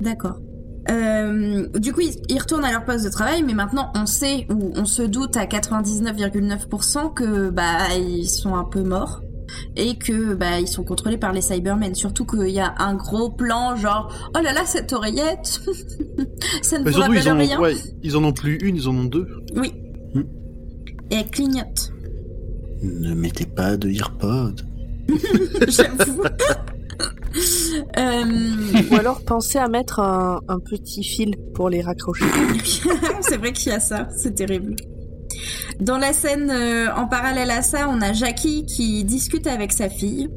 D'accord. 0.00 0.36
Euh, 0.90 1.66
du 1.78 1.92
coup, 1.92 2.00
ils, 2.00 2.14
ils 2.28 2.38
retournent 2.38 2.64
à 2.64 2.72
leur 2.72 2.84
poste 2.84 3.04
de 3.04 3.10
travail, 3.10 3.42
mais 3.42 3.54
maintenant 3.54 3.90
on 3.94 4.06
sait 4.06 4.46
ou 4.50 4.72
on 4.76 4.84
se 4.84 5.02
doute 5.02 5.36
à 5.36 5.44
99,9% 5.46 7.12
que 7.14 7.50
bah 7.50 7.94
ils 7.98 8.28
sont 8.28 8.54
un 8.54 8.64
peu 8.64 8.82
morts 8.82 9.20
et 9.76 9.96
que 9.98 10.34
bah 10.34 10.60
ils 10.60 10.68
sont 10.68 10.84
contrôlés 10.84 11.16
par 11.18 11.32
les 11.32 11.40
Cybermen. 11.40 11.94
Surtout 11.94 12.24
qu'il 12.24 12.50
y 12.50 12.60
a 12.60 12.74
un 12.78 12.94
gros 12.94 13.30
plan 13.30 13.76
genre 13.76 14.12
oh 14.36 14.40
là 14.42 14.52
là 14.52 14.62
cette 14.66 14.92
oreillette, 14.92 15.60
ça 16.62 16.78
ne 16.78 16.84
vous 16.84 16.90
surtout, 16.92 17.00
rappelle 17.00 17.22
ils 17.22 17.30
en, 17.30 17.36
rien. 17.38 17.58
ont, 17.58 17.62
ouais, 17.62 17.74
ils 18.02 18.16
en 18.16 18.24
ont 18.24 18.32
plus 18.32 18.56
une, 18.58 18.76
ils 18.76 18.88
en 18.88 18.94
ont 18.96 19.04
deux. 19.04 19.26
Oui. 19.56 19.72
Hmm. 20.14 20.22
Et 21.10 21.16
elle 21.16 21.30
clignote. 21.30 21.92
Ne 22.82 23.14
mettez 23.14 23.46
pas 23.46 23.76
de 23.76 23.88
earpod. 23.90 24.66
J'avoue. 25.68 26.22
Euh, 27.98 28.24
Ou 28.90 28.96
alors 28.96 29.20
pensez 29.24 29.58
à 29.58 29.68
mettre 29.68 30.00
un, 30.00 30.40
un 30.48 30.58
petit 30.58 31.04
fil 31.04 31.36
pour 31.54 31.68
les 31.70 31.82
raccrocher. 31.82 32.24
c'est 33.20 33.36
vrai 33.36 33.52
qu'il 33.52 33.70
y 33.70 33.74
a 33.74 33.78
ça, 33.80 34.08
c'est 34.16 34.34
terrible. 34.34 34.74
Dans 35.80 35.98
la 35.98 36.12
scène 36.12 36.50
euh, 36.50 36.92
en 36.94 37.06
parallèle 37.06 37.50
à 37.50 37.62
ça, 37.62 37.88
on 37.88 38.00
a 38.00 38.12
Jackie 38.12 38.66
qui 38.66 39.04
discute 39.04 39.46
avec 39.46 39.72
sa 39.72 39.88
fille 39.88 40.28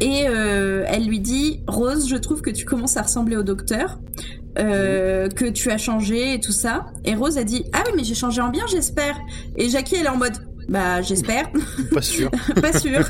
et 0.00 0.26
euh, 0.26 0.84
elle 0.88 1.06
lui 1.06 1.20
dit 1.20 1.62
Rose, 1.68 2.08
je 2.08 2.16
trouve 2.16 2.42
que 2.42 2.50
tu 2.50 2.64
commences 2.64 2.96
à 2.96 3.02
ressembler 3.02 3.36
au 3.36 3.44
docteur, 3.44 4.00
euh, 4.58 5.28
que 5.28 5.44
tu 5.44 5.70
as 5.70 5.78
changé 5.78 6.34
et 6.34 6.40
tout 6.40 6.52
ça. 6.52 6.86
Et 7.04 7.14
Rose 7.14 7.38
a 7.38 7.44
dit 7.44 7.64
Ah 7.72 7.84
oui, 7.86 7.92
mais 7.96 8.04
j'ai 8.04 8.16
changé 8.16 8.40
en 8.40 8.48
bien, 8.48 8.64
j'espère. 8.66 9.16
Et 9.56 9.68
Jackie, 9.68 9.96
elle 9.96 10.06
est 10.06 10.10
en 10.10 10.16
mode 10.16 10.38
Bah, 10.68 11.02
j'espère. 11.02 11.50
Pas 11.92 12.02
sûr. 12.02 12.30
pas 12.60 12.72
sûr 12.78 13.00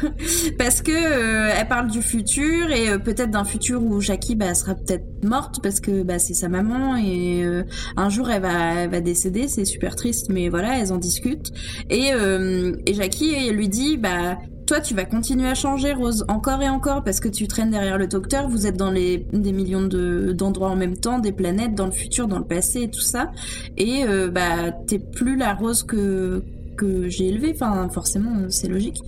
parce 0.59 0.83
que 0.83 0.93
euh, 0.93 1.55
elle 1.57 1.69
parle 1.69 1.91
du 1.91 2.03
futur 2.03 2.71
et 2.71 2.89
euh, 2.89 2.99
peut-être 2.99 3.31
d'un 3.31 3.45
futur 3.45 3.83
où 3.83 4.01
Jackie 4.01 4.35
bah 4.35 4.55
sera 4.55 4.75
peut-être 4.75 5.05
morte 5.25 5.61
parce 5.63 5.81
que 5.81 6.03
bah 6.03 6.19
c'est 6.19 6.35
sa 6.35 6.49
maman 6.49 6.97
et 6.97 7.45
euh, 7.45 7.65
un 7.97 8.09
jour 8.09 8.31
elle 8.31 8.43
va 8.43 8.75
elle 8.75 8.91
va 8.91 9.01
décéder 9.01 9.49
c'est 9.49 9.65
super 9.65 9.97
triste 9.97 10.29
mais 10.31 10.49
voilà 10.49 10.79
elles 10.79 10.93
en 10.93 10.99
discutent 10.99 11.53
et 11.91 12.13
euh, 12.13 12.77
et 12.87 12.95
Jackie 12.95 13.35
elle 13.35 13.57
lui 13.57 13.69
dit 13.69 13.97
bah 13.97 14.37
toi, 14.65 14.81
tu 14.81 14.95
vas 14.95 15.05
continuer 15.05 15.49
à 15.49 15.55
changer, 15.55 15.93
Rose, 15.93 16.25
encore 16.29 16.63
et 16.63 16.69
encore, 16.69 17.03
parce 17.05 17.21
que 17.21 17.29
tu 17.29 17.47
traînes 17.49 17.71
derrière 17.73 17.99
le 17.99 18.07
docteur. 18.07 18.49
Vous 18.49 18.67
êtes 18.67 18.77
dans 18.77 18.91
les 18.91 19.27
des 19.33 19.53
millions 19.53 19.83
de 19.83 20.33
d'endroits 20.33 20.71
en 20.71 20.77
même 20.77 20.97
temps, 20.97 21.19
des 21.19 21.33
planètes, 21.33 21.75
dans 21.75 21.87
le 21.87 21.93
futur, 21.93 22.29
dans 22.29 22.39
le 22.39 22.45
passé, 22.45 22.83
et 22.83 22.91
tout 22.91 23.01
ça. 23.03 23.33
Et 23.77 24.05
euh, 24.05 24.31
bah, 24.31 24.73
t'es 24.87 24.99
plus 24.99 25.37
la 25.37 25.53
Rose 25.53 25.83
que 25.83 26.43
que 26.83 27.09
j'ai 27.09 27.29
élevée. 27.29 27.53
Enfin, 27.55 27.89
forcément, 27.89 28.33
c'est 28.49 28.69
logique. 28.69 28.99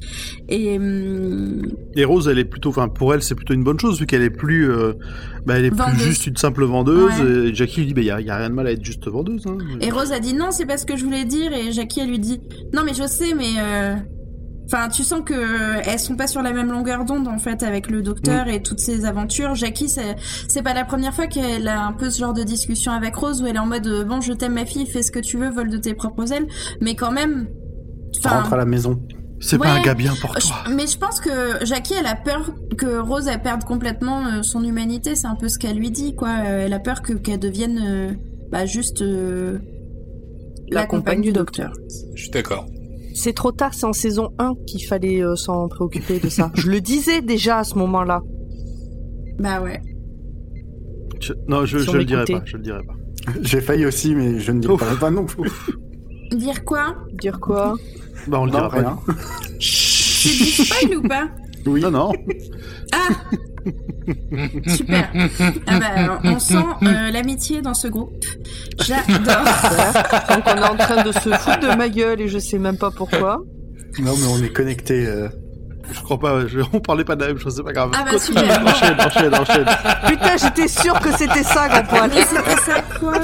Et 0.49 0.77
hum, 0.79 1.63
Et 1.97 2.05
Rose, 2.05 2.29
elle 2.29 2.39
est 2.39 2.45
plutôt, 2.45 2.71
enfin, 2.71 2.89
pour 2.89 3.13
elle, 3.15 3.23
c'est 3.23 3.35
plutôt 3.35 3.55
une 3.55 3.65
bonne 3.65 3.79
chose 3.81 3.99
vu 4.01 4.07
qu'elle 4.07 4.23
est 4.23 4.31
plus, 4.31 4.71
euh, 4.71 4.93
bah, 5.47 5.59
elle 5.59 5.67
est 5.67 5.71
Vendeuse. 5.71 5.95
plus 5.95 6.05
juste 6.05 6.27
une 6.27 6.37
simple 6.37 6.65
vendeuse. 6.65 7.21
Ouais. 7.21 7.49
Et 7.49 7.55
Jackie 7.55 7.81
lui 7.81 7.87
dit, 7.89 7.95
bah, 7.95 8.03
y 8.03 8.11
a, 8.11 8.21
y 8.21 8.31
a 8.31 8.37
rien 8.37 8.51
de 8.51 8.55
mal 8.55 8.67
à 8.67 8.73
être 8.73 8.85
juste 8.85 9.07
vendeuse. 9.09 9.47
Hein. 9.47 9.59
Et 9.81 9.91
Rose 9.91 10.13
a 10.13 10.21
dit 10.21 10.35
non, 10.35 10.51
c'est 10.51 10.67
pas 10.67 10.79
ce 10.79 10.87
que 10.87 10.97
je 10.97 11.05
voulais 11.05 11.25
dire. 11.25 11.53
Et 11.53 11.73
Jackie, 11.73 12.01
elle 12.01 12.09
lui 12.11 12.19
dit 12.19 12.41
non, 12.73 12.83
mais 12.85 12.95
je 12.95 13.07
sais, 13.07 13.35
mais. 13.35 13.51
euh, 13.59 13.95
Enfin, 14.67 14.89
tu 14.89 15.03
sens 15.03 15.21
que 15.27 15.35
euh, 15.35 15.83
elles 15.85 15.99
sont 15.99 16.17
pas 16.17 16.27
sur 16.27 16.41
la 16.41 16.51
même 16.55 16.73
longueur 16.73 17.05
d'onde 17.05 17.29
en 17.29 17.37
fait 17.37 17.63
avec 17.63 17.91
le 17.91 18.01
docteur 18.01 18.49
et 18.49 18.63
toutes 18.63 18.81
ses 18.81 19.05
aventures. 19.05 19.55
Jackie, 19.55 19.91
c'est 19.91 20.17
c'est 20.49 20.63
pas 20.63 20.73
la 20.73 20.87
première 20.87 21.13
fois 21.13 21.27
qu'elle 21.27 21.69
a 21.69 21.85
un 21.85 21.93
peu 21.93 22.09
ce 22.09 22.19
genre 22.19 22.33
de 22.33 22.43
discussion 22.43 22.91
avec 22.93 23.15
Rose 23.15 23.43
où 23.43 23.47
elle 23.47 23.57
est 23.57 23.59
en 23.59 23.67
mode 23.67 23.87
euh, 23.87 24.05
bon, 24.05 24.23
je 24.23 24.33
t'aime 24.33 24.55
ma 24.55 24.65
fille, 24.65 24.87
fais 24.87 25.03
ce 25.03 25.11
que 25.13 25.19
tu 25.19 25.37
veux, 25.37 25.51
vole 25.51 25.69
de 25.69 25.77
tes 25.77 25.93
propres 25.93 26.33
ailes, 26.33 26.47
mais 26.81 26.95
quand 26.95 27.13
même. 27.13 27.47
Enfin, 28.19 28.41
Rentre 28.41 28.53
à 28.53 28.57
la 28.57 28.65
maison. 28.65 29.01
C'est 29.41 29.59
pas 29.59 29.73
un 29.73 29.83
gars 29.83 29.95
bien 29.95 30.13
pour 30.21 30.35
je- 30.39 30.47
toi. 30.47 30.57
mais 30.75 30.87
je 30.87 30.97
pense 30.97 31.21
que 31.21 31.65
Jackie, 31.67 31.95
elle 31.99 32.07
a 32.07 32.15
peur 32.15 32.51
que 32.79 32.99
Rose 32.99 33.27
elle 33.29 33.43
perde 33.43 33.65
complètement 33.65 34.25
euh, 34.27 34.43
son 34.43 34.65
humanité. 34.65 35.15
C'est 35.17 35.27
un 35.27 35.35
peu 35.35 35.49
ce 35.49 35.59
qu'elle 35.59 35.77
lui 35.77 35.91
dit, 35.91 36.15
quoi. 36.15 36.29
Euh, 36.47 36.65
elle 36.67 36.73
a 36.73 36.79
peur 36.79 37.03
que 37.03 37.13
qu'elle 37.13 37.41
devienne 37.41 37.79
euh, 37.85 38.13
bah, 38.51 38.65
juste 38.65 39.03
euh, 39.03 39.59
La 40.71 40.87
compagne 40.87 41.21
du 41.21 41.33
docteur. 41.33 41.73
Je 42.15 42.23
suis 42.23 42.31
d'accord. 42.31 42.67
C'est 43.15 43.35
trop 43.35 43.53
tard, 43.53 43.75
c'est 43.75 43.85
en 43.87 43.93
saison 43.93 44.31
1 44.39 44.55
qu'il 44.67 44.85
fallait 44.87 45.23
euh, 45.23 45.37
s'en 45.37 45.69
préoccuper 45.69 46.21
de 46.21 46.29
ça. 46.29 46.51
Je 46.55 46.71
le 46.71 46.81
disais 46.81 47.21
déjà 47.21 47.59
à 47.59 47.65
ce 47.65 47.77
moment-là. 47.79 48.23
Bah 49.39 49.61
ouais. 49.61 49.81
Je- 51.21 51.33
non, 51.49 51.65
je, 51.67 51.79
Si 51.79 51.87
je 51.93 51.97
le 51.99 52.05
dirai 52.05 52.25
pas. 52.25 52.43
Je 52.45 52.57
le 52.57 52.63
dirai 52.63 52.81
pas. 52.87 52.95
J'ai 53.43 53.61
failli 53.61 53.85
aussi, 53.87 54.15
mais 54.15 54.39
je 54.41 54.53
ne 54.53 54.61
dirai 54.61 54.77
pas, 54.77 54.97
pas 54.99 55.11
non. 55.11 55.27
Dire 56.33 56.65
quoi? 56.65 56.95
Dire 57.13 57.39
quoi? 57.41 57.75
Bah, 58.27 58.39
on 58.41 58.45
le 58.47 58.51
dira 58.51 58.69
rien. 58.69 58.99
C'est 59.61 60.29
du 60.31 60.45
spoil 60.45 60.97
ou 60.97 61.03
pas? 61.09 61.29
Oui. 61.67 61.81
Non, 61.81 61.91
non. 61.91 62.13
Ah 62.93 63.09
Super. 64.67 65.11
Ah 65.67 65.79
bah, 65.79 66.21
on 66.25 66.39
sent 66.39 66.57
euh, 66.83 67.11
l'amitié 67.11 67.63
dans 67.63 67.73
ce 67.75 67.89
groupe. 67.89 68.13
J'adore. 68.85 69.45
Donc 70.29 70.45
on 70.47 70.57
est 70.57 70.69
en 70.69 70.77
train 70.77 71.03
de 71.03 71.13
se 71.13 71.31
foutre 71.31 71.61
de 71.61 71.75
ma 71.77 71.89
gueule 71.89 72.21
et 72.21 72.29
je 72.29 72.39
sais 72.39 72.59
même 72.59 72.77
pas 72.77 72.91
pourquoi. 72.91 73.39
Non, 74.01 74.13
mais 74.19 74.27
on 74.29 74.43
est 74.43 74.53
connecté. 74.53 75.07
euh. 75.07 75.29
Je 75.93 76.01
crois 76.03 76.19
pas. 76.19 76.47
je- 76.47 76.61
on 76.73 76.81
parlait 76.81 77.05
pas 77.05 77.15
de 77.17 77.23
la 77.23 77.29
même 77.29 77.39
chose, 77.39 77.55
c'est 77.57 77.63
pas 77.63 77.73
grave. 77.73 77.91
Ah 77.95 78.05
bah, 78.05 78.11
Continue, 78.13 78.39
super. 78.39 78.63
enchaîne, 78.67 79.01
enchaîne, 79.01 79.35
enchaîne. 79.35 79.67
Putain, 80.07 80.37
j'étais 80.43 80.69
sûre 80.69 80.99
que 81.01 81.13
c'était 81.17 81.43
ça, 81.45 81.69
grand 81.69 81.85
poil. 81.85 82.11
Mais 82.15 82.23
c'était 82.23 82.61
ça 82.61 82.83
quoi? 83.01 83.21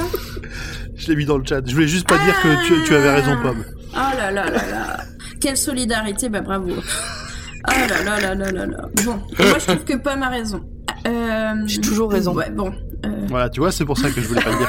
Je 1.00 1.08
l'ai 1.08 1.16
mis 1.16 1.24
dans 1.24 1.38
le 1.38 1.44
chat. 1.44 1.60
Je 1.66 1.72
voulais 1.74 1.88
juste 1.88 2.06
pas 2.06 2.18
dire 2.18 2.34
que 2.42 2.66
tu, 2.66 2.74
tu 2.84 2.94
avais 2.94 3.10
raison, 3.10 3.36
Pomme. 3.42 3.64
Oh 3.92 3.96
là 4.16 4.30
là 4.30 4.44
là 4.44 4.50
là. 4.70 4.96
Quelle 5.40 5.56
solidarité, 5.56 6.28
bah 6.28 6.42
bravo. 6.42 6.68
Oh 6.70 7.70
là 7.70 8.02
là 8.04 8.20
là 8.20 8.34
là 8.34 8.52
là 8.52 8.66
là. 8.66 8.88
Bon, 9.04 9.14
moi 9.38 9.58
je 9.58 9.66
trouve 9.66 9.84
que 9.84 9.96
Pomme 9.96 10.22
a 10.22 10.28
raison. 10.28 10.60
Euh, 11.06 11.54
J'ai 11.66 11.80
toujours 11.80 12.10
raison. 12.12 12.34
Ouais, 12.34 12.50
bon. 12.50 12.72
euh, 13.06 13.26
Voilà, 13.28 13.48
tu 13.48 13.60
vois, 13.60 13.72
c'est 13.72 13.84
pour 13.86 13.96
ça 13.96 14.10
que 14.10 14.20
je 14.20 14.28
voulais 14.28 14.42
pas 14.42 14.50
le 14.50 14.58
dire. 14.58 14.68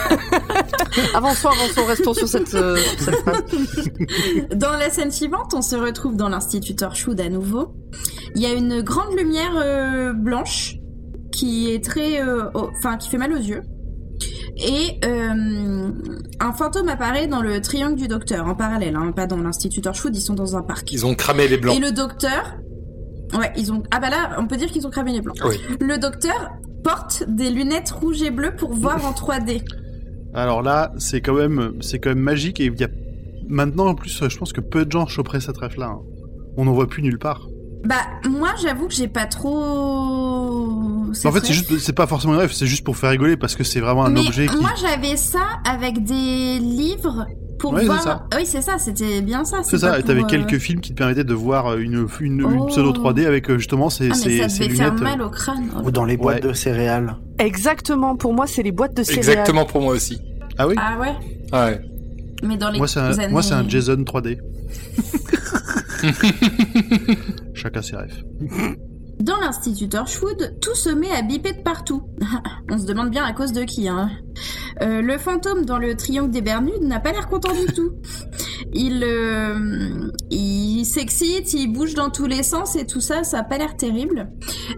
Avançons, 1.15 1.49
avançons, 1.49 1.85
restons 1.85 2.13
sur 2.13 2.27
cette, 2.27 2.53
euh, 2.53 2.75
sur 2.77 2.99
cette 2.99 3.15
phrase. 3.15 3.41
Dans 4.55 4.71
la 4.73 4.89
scène 4.89 5.11
suivante, 5.11 5.53
on 5.53 5.61
se 5.61 5.75
retrouve 5.75 6.15
dans 6.17 6.27
l'Institut 6.29 6.75
Torchwood 6.75 7.19
à 7.21 7.29
nouveau. 7.29 7.73
Il 8.35 8.41
y 8.41 8.45
a 8.45 8.53
une 8.53 8.81
grande 8.81 9.17
lumière 9.17 9.51
euh, 9.55 10.13
blanche 10.13 10.75
qui 11.31 11.71
est 11.73 11.83
très, 11.83 12.21
euh, 12.21 12.49
enfin, 12.53 12.97
qui 12.97 13.09
fait 13.09 13.17
mal 13.17 13.31
aux 13.33 13.37
yeux. 13.37 13.61
Et 14.57 14.99
euh, 15.05 15.91
un 16.39 16.51
fantôme 16.51 16.89
apparaît 16.89 17.27
dans 17.27 17.41
le 17.41 17.61
triangle 17.61 17.95
du 17.95 18.07
docteur, 18.07 18.45
en 18.47 18.55
parallèle, 18.55 18.95
hein, 18.95 19.11
pas 19.11 19.25
dans 19.27 19.37
l'Institut 19.37 19.81
Torchwood, 19.81 20.15
ils 20.15 20.21
sont 20.21 20.33
dans 20.33 20.55
un 20.55 20.61
parc. 20.61 20.91
Ils 20.91 21.05
ont 21.05 21.15
cramé 21.15 21.47
les 21.47 21.57
blancs. 21.57 21.75
Et 21.75 21.79
le 21.79 21.91
docteur, 21.91 22.57
ouais, 23.37 23.51
ils 23.55 23.71
ont, 23.71 23.83
ah 23.91 23.99
bah 23.99 24.09
là, 24.09 24.35
on 24.39 24.47
peut 24.47 24.57
dire 24.57 24.69
qu'ils 24.71 24.85
ont 24.85 24.89
cramé 24.91 25.13
les 25.13 25.21
blancs. 25.21 25.37
Oui. 25.45 25.55
Le 25.79 25.97
docteur 25.97 26.51
porte 26.83 27.23
des 27.27 27.49
lunettes 27.49 27.91
rouges 27.91 28.21
et 28.23 28.31
bleues 28.31 28.55
pour 28.55 28.73
voir 28.73 29.05
en 29.05 29.11
3D. 29.11 29.63
Alors 30.33 30.61
là, 30.61 30.93
c'est 30.97 31.21
quand 31.21 31.33
même, 31.35 31.73
c'est 31.81 31.99
quand 31.99 32.09
même 32.09 32.19
magique 32.19 32.59
et 32.59 32.65
il 32.65 32.79
y 32.79 32.83
a 32.83 32.89
maintenant 33.47 33.87
en 33.87 33.95
plus, 33.95 34.23
je 34.27 34.37
pense 34.37 34.53
que 34.53 34.61
peu 34.61 34.85
de 34.85 34.91
gens 34.91 35.05
choperaient 35.07 35.41
cette 35.41 35.57
ref 35.57 35.75
là. 35.77 35.87
hein. 35.87 35.99
On 36.57 36.65
n'en 36.65 36.73
voit 36.73 36.87
plus 36.87 37.01
nulle 37.03 37.19
part. 37.19 37.47
Bah, 37.83 37.95
moi, 38.29 38.49
j'avoue 38.61 38.87
que 38.87 38.93
j'ai 38.93 39.07
pas 39.07 39.25
trop. 39.25 39.49
En 41.25 41.31
fait, 41.31 41.45
c'est 41.45 41.53
juste, 41.53 41.79
c'est 41.79 41.93
pas 41.93 42.07
forcément 42.07 42.33
une 42.35 42.39
ref, 42.41 42.53
c'est 42.53 42.67
juste 42.67 42.83
pour 42.83 42.95
faire 42.95 43.09
rigoler 43.09 43.37
parce 43.37 43.55
que 43.55 43.63
c'est 43.63 43.79
vraiment 43.79 44.05
un 44.05 44.11
Mais 44.11 44.19
objet 44.21 44.45
qui. 44.47 44.55
moi, 44.57 44.71
j'avais 44.79 45.17
ça 45.17 45.39
avec 45.67 46.03
des 46.03 46.59
livres 46.59 47.25
pour 47.59 47.73
Ouais, 47.73 47.85
voir. 47.85 48.01
ça. 48.01 48.25
Oui, 48.35 48.43
c'est 48.45 48.61
ça, 48.61 48.77
c'était 48.77 49.21
bien 49.21 49.43
ça. 49.45 49.57
C'est 49.63 49.79
ça, 49.79 49.97
et 49.99 50.03
t'avais 50.03 50.23
euh, 50.23 50.27
quelques 50.27 50.57
films 50.59 50.79
qui 50.79 50.91
te 50.91 50.95
permettaient 50.97 51.23
de 51.23 51.33
voir 51.33 51.77
une, 51.77 52.07
une, 52.19 52.39
une 52.41 52.59
Oh. 52.61 52.65
pseudo 52.67 52.91
3D 52.93 53.25
avec 53.25 53.49
euh, 53.49 53.57
justement 53.57 53.89
ces, 53.89 54.09
Ah, 54.11 54.13
ces, 54.13 54.37
ça 54.39 54.49
ces 54.49 54.65
devait 54.65 54.75
faire 54.75 54.93
lunettes. 54.93 55.03
mal 55.03 55.21
au 55.21 55.29
crâne. 55.29 55.69
Oh. 55.75 55.81
Ou 55.87 55.91
dans 55.91 56.05
les 56.05 56.17
boîtes 56.17 56.43
Ouais. 56.43 56.49
de 56.49 56.53
céréales. 56.53 57.17
Exactement, 57.39 58.15
pour 58.15 58.33
moi, 58.33 58.45
c'est 58.47 58.63
les 58.63 58.71
boîtes 58.71 58.95
de 58.95 59.03
céréales. 59.03 59.19
Exactement 59.29 59.65
pour 59.65 59.81
moi 59.81 59.93
aussi. 59.93 60.19
Ah 60.57 60.67
oui? 60.67 60.75
Ah 60.77 60.97
ouais? 60.99 61.13
Ouais. 61.51 61.81
Mais 62.43 62.57
dans 62.57 62.69
les 62.71 62.77
Moi, 62.77 62.87
c'est 62.87 62.99
un, 62.99 63.11
années... 63.17 63.27
moi, 63.29 63.41
c'est 63.43 63.53
un 63.53 63.67
Jason 63.67 63.95
3D. 63.97 64.37
Chacun 67.53 67.81
ses 67.81 67.95
refs. 67.95 68.23
Dans 69.21 69.39
l'institut 69.39 69.87
Torchwood, 69.87 70.57
tout 70.61 70.73
se 70.73 70.89
met 70.89 71.11
à 71.11 71.21
biper 71.21 71.53
de 71.53 71.61
partout. 71.61 72.01
On 72.71 72.77
se 72.77 72.85
demande 72.85 73.11
bien 73.11 73.23
à 73.23 73.33
cause 73.33 73.51
de 73.51 73.63
qui, 73.63 73.87
hein. 73.87 74.09
Euh, 74.81 75.01
le 75.01 75.17
fantôme 75.19 75.63
dans 75.63 75.77
le 75.77 75.95
triangle 75.95 76.31
des 76.31 76.41
Bermudes 76.41 76.81
n'a 76.81 76.99
pas 76.99 77.11
l'air 77.11 77.27
content 77.27 77.53
du 77.53 77.71
tout. 77.71 77.91
Il, 78.73 79.03
euh, 79.03 80.09
il 80.31 80.85
s'excite, 80.85 81.53
il 81.53 81.71
bouge 81.71 81.93
dans 81.93 82.09
tous 82.09 82.25
les 82.25 82.41
sens 82.41 82.75
et 82.75 82.87
tout 82.87 83.01
ça, 83.01 83.23
ça 83.23 83.39
a 83.39 83.43
pas 83.43 83.59
l'air 83.59 83.77
terrible. 83.77 84.31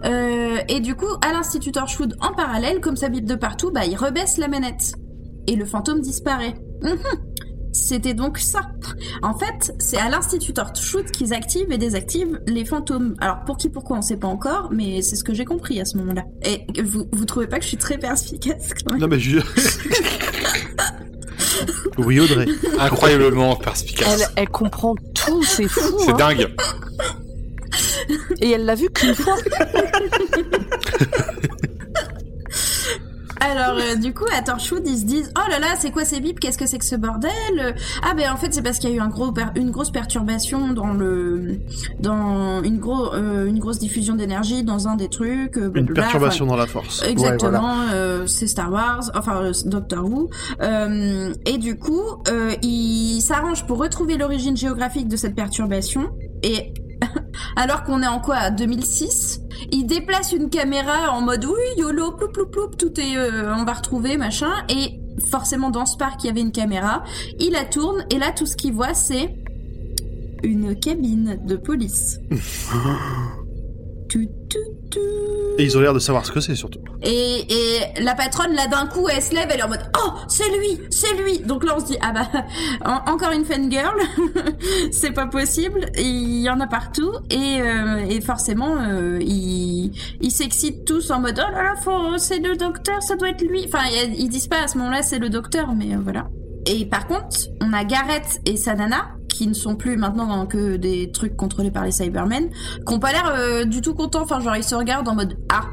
Euh, 0.04 0.58
et 0.68 0.80
du 0.80 0.94
coup, 0.94 1.08
à 1.26 1.32
l'institut 1.32 1.72
Torchwood, 1.72 2.14
en 2.20 2.34
parallèle, 2.34 2.80
comme 2.80 2.96
ça 2.96 3.08
bip 3.08 3.24
de 3.24 3.36
partout, 3.36 3.70
bah 3.70 3.86
il 3.86 3.96
rebaisse 3.96 4.36
la 4.36 4.48
manette. 4.48 4.92
Et 5.46 5.56
le 5.56 5.64
fantôme 5.64 6.00
disparaît. 6.00 6.54
Mhm. 6.82 6.98
C'était 7.74 8.14
donc 8.14 8.38
ça. 8.38 8.60
En 9.22 9.36
fait, 9.36 9.74
c'est 9.80 9.98
à 9.98 10.08
l'Institut 10.08 10.54
Torchwood 10.54 11.10
qu'ils 11.10 11.34
activent 11.34 11.72
et 11.72 11.76
désactivent 11.76 12.40
les 12.46 12.64
fantômes. 12.64 13.16
Alors 13.20 13.40
pour 13.44 13.56
qui, 13.56 13.68
pourquoi, 13.68 13.98
on 13.98 14.02
sait 14.02 14.16
pas 14.16 14.28
encore, 14.28 14.68
mais 14.70 15.02
c'est 15.02 15.16
ce 15.16 15.24
que 15.24 15.34
j'ai 15.34 15.44
compris 15.44 15.80
à 15.80 15.84
ce 15.84 15.98
moment-là. 15.98 16.22
Et 16.42 16.64
vous, 16.82 17.08
vous 17.10 17.24
trouvez 17.24 17.48
pas 17.48 17.58
que 17.58 17.64
je 17.64 17.70
suis 17.70 17.76
très 17.76 17.98
perspicace 17.98 18.74
quand 18.74 18.92
même? 18.92 19.00
Non 19.00 19.08
mais 19.08 19.18
je... 19.18 19.38
oui 21.98 22.20
Audrey. 22.20 22.46
Incroyablement 22.78 23.56
perspicace. 23.56 24.20
Elle, 24.20 24.28
elle 24.36 24.50
comprend 24.50 24.94
tout, 25.12 25.42
c'est 25.42 25.66
fou. 25.66 25.98
C'est 25.98 26.12
hein. 26.12 26.16
dingue. 26.16 26.54
Et 28.40 28.52
elle 28.52 28.66
l'a 28.66 28.76
vu 28.76 28.88
qu'une 28.90 29.16
fois. 29.16 29.34
Alors 33.44 33.78
euh, 33.78 33.96
du 33.96 34.14
coup 34.14 34.24
à 34.36 34.42
Torchwood 34.42 34.86
ils 34.86 34.98
se 34.98 35.04
disent 35.04 35.32
oh 35.36 35.50
là 35.50 35.58
là 35.58 35.74
c'est 35.78 35.90
quoi 35.90 36.04
ces 36.04 36.20
bips? 36.20 36.40
Qu'est-ce 36.40 36.56
que 36.58 36.66
c'est 36.66 36.78
que 36.78 36.84
ce 36.84 36.96
bordel? 36.96 37.74
Ah 38.02 38.14
ben 38.14 38.30
en 38.32 38.36
fait 38.36 38.54
c'est 38.54 38.62
parce 38.62 38.78
qu'il 38.78 38.90
y 38.90 38.92
a 38.92 38.96
eu 38.96 39.00
un 39.00 39.08
gros 39.08 39.32
une 39.54 39.70
grosse 39.70 39.90
perturbation 39.90 40.72
dans 40.72 40.92
le 40.92 41.58
dans 42.00 42.62
une 42.62 42.78
gros 42.78 43.12
euh, 43.12 43.46
une 43.46 43.58
grosse 43.58 43.78
diffusion 43.78 44.14
d'énergie 44.14 44.62
dans 44.64 44.88
un 44.88 44.96
des 44.96 45.08
trucs 45.08 45.58
euh, 45.58 45.70
Une 45.74 45.92
perturbation 45.92 46.46
dans 46.46 46.56
la 46.56 46.66
force. 46.66 47.02
Exactement 47.02 47.74
euh, 47.92 48.26
c'est 48.26 48.46
Star 48.46 48.72
Wars 48.72 49.10
enfin 49.14 49.42
euh, 49.42 49.52
Doctor 49.66 50.04
Who. 50.04 50.30
Euh, 50.62 51.32
et 51.44 51.58
du 51.58 51.76
coup 51.76 52.02
euh, 52.28 52.52
il 52.62 53.20
s'arrange 53.20 53.66
pour 53.66 53.78
retrouver 53.78 54.16
l'origine 54.16 54.56
géographique 54.56 55.08
de 55.08 55.16
cette 55.16 55.34
perturbation 55.34 56.10
et 56.42 56.72
alors 57.56 57.84
qu'on 57.84 58.02
est 58.02 58.06
en 58.06 58.20
quoi 58.20 58.36
à 58.36 58.50
2006 58.50 59.40
il 59.70 59.86
déplace 59.86 60.32
une 60.32 60.50
caméra 60.50 61.12
en 61.12 61.20
mode 61.20 61.44
oui 61.44 61.80
yolo 61.80 62.12
ploup 62.12 62.28
ploup 62.28 62.46
ploup 62.46 62.68
tout 62.76 63.00
est 63.00 63.16
euh, 63.16 63.54
on 63.56 63.64
va 63.64 63.72
retrouver 63.72 64.16
machin. 64.16 64.52
Et 64.68 65.00
forcément 65.30 65.70
dans 65.70 65.86
ce 65.86 65.96
parc 65.96 66.24
il 66.24 66.26
y 66.28 66.30
avait 66.30 66.40
une 66.40 66.52
caméra. 66.52 67.04
Il 67.38 67.52
la 67.52 67.64
tourne 67.64 68.04
et 68.10 68.18
là 68.18 68.32
tout 68.32 68.46
ce 68.46 68.56
qu'il 68.56 68.72
voit 68.72 68.94
c'est 68.94 69.34
une 70.42 70.78
cabine 70.78 71.40
de 71.46 71.56
police. 71.56 72.20
Et 75.58 75.64
ils 75.64 75.76
ont 75.76 75.80
l'air 75.80 75.92
de 75.94 75.98
savoir 75.98 76.24
ce 76.26 76.32
que 76.32 76.40
c'est 76.40 76.54
surtout. 76.54 76.80
Et, 77.02 77.44
et 77.48 78.02
la 78.02 78.14
patronne, 78.14 78.54
là, 78.54 78.66
d'un 78.66 78.86
coup, 78.86 79.08
elle 79.08 79.22
se 79.22 79.34
lève, 79.34 79.48
elle 79.50 79.60
est 79.60 79.62
en 79.62 79.68
mode 79.68 79.82
Oh, 79.96 80.10
c'est 80.28 80.48
lui, 80.58 80.78
c'est 80.90 81.14
lui 81.16 81.38
Donc 81.40 81.64
là, 81.64 81.74
on 81.76 81.80
se 81.80 81.86
dit 81.86 81.98
Ah 82.00 82.12
bah, 82.12 82.28
en- 82.84 83.12
encore 83.12 83.32
une 83.32 83.44
fangirl, 83.44 83.96
c'est 84.92 85.12
pas 85.12 85.26
possible. 85.26 85.86
Il 85.96 86.40
y 86.40 86.50
en 86.50 86.60
a 86.60 86.66
partout. 86.66 87.12
Et, 87.30 87.60
euh, 87.60 87.98
et 88.08 88.20
forcément, 88.20 88.76
euh, 88.80 89.18
ils 89.20 89.92
ils 90.20 90.30
s'excitent 90.30 90.84
tous 90.84 91.10
en 91.10 91.20
mode 91.20 91.40
Oh 91.46 91.52
là 91.52 91.62
là, 91.62 91.74
faut- 91.82 92.18
c'est 92.18 92.38
le 92.38 92.56
docteur, 92.56 93.02
ça 93.02 93.16
doit 93.16 93.30
être 93.30 93.42
lui. 93.42 93.64
Enfin, 93.66 93.84
ils 93.92 94.20
ils 94.20 94.28
disent 94.28 94.48
pas 94.48 94.62
à 94.64 94.68
ce 94.68 94.78
moment-là, 94.78 95.02
c'est 95.02 95.18
le 95.18 95.28
docteur, 95.28 95.72
mais 95.74 95.94
euh, 95.94 95.98
voilà. 96.02 96.28
Et 96.66 96.86
par 96.86 97.06
contre, 97.06 97.36
on 97.60 97.72
a 97.74 97.84
Gareth 97.84 98.40
et 98.46 98.56
Sadana, 98.56 99.08
qui 99.34 99.48
ne 99.48 99.52
sont 99.52 99.74
plus 99.74 99.96
maintenant 99.96 100.46
que 100.46 100.76
des 100.76 101.10
trucs 101.10 101.36
contrôlés 101.36 101.72
par 101.72 101.84
les 101.84 101.90
Cybermen, 101.90 102.48
qui 102.86 102.94
ont 102.94 103.00
pas 103.00 103.10
l'air 103.10 103.32
euh, 103.36 103.64
du 103.64 103.80
tout 103.80 103.92
contents. 103.94 104.22
Enfin, 104.22 104.38
genre, 104.40 104.54
ils 104.56 104.62
se 104.62 104.76
regardent 104.76 105.08
en 105.08 105.16
mode 105.16 105.36
Ah, 105.52 105.64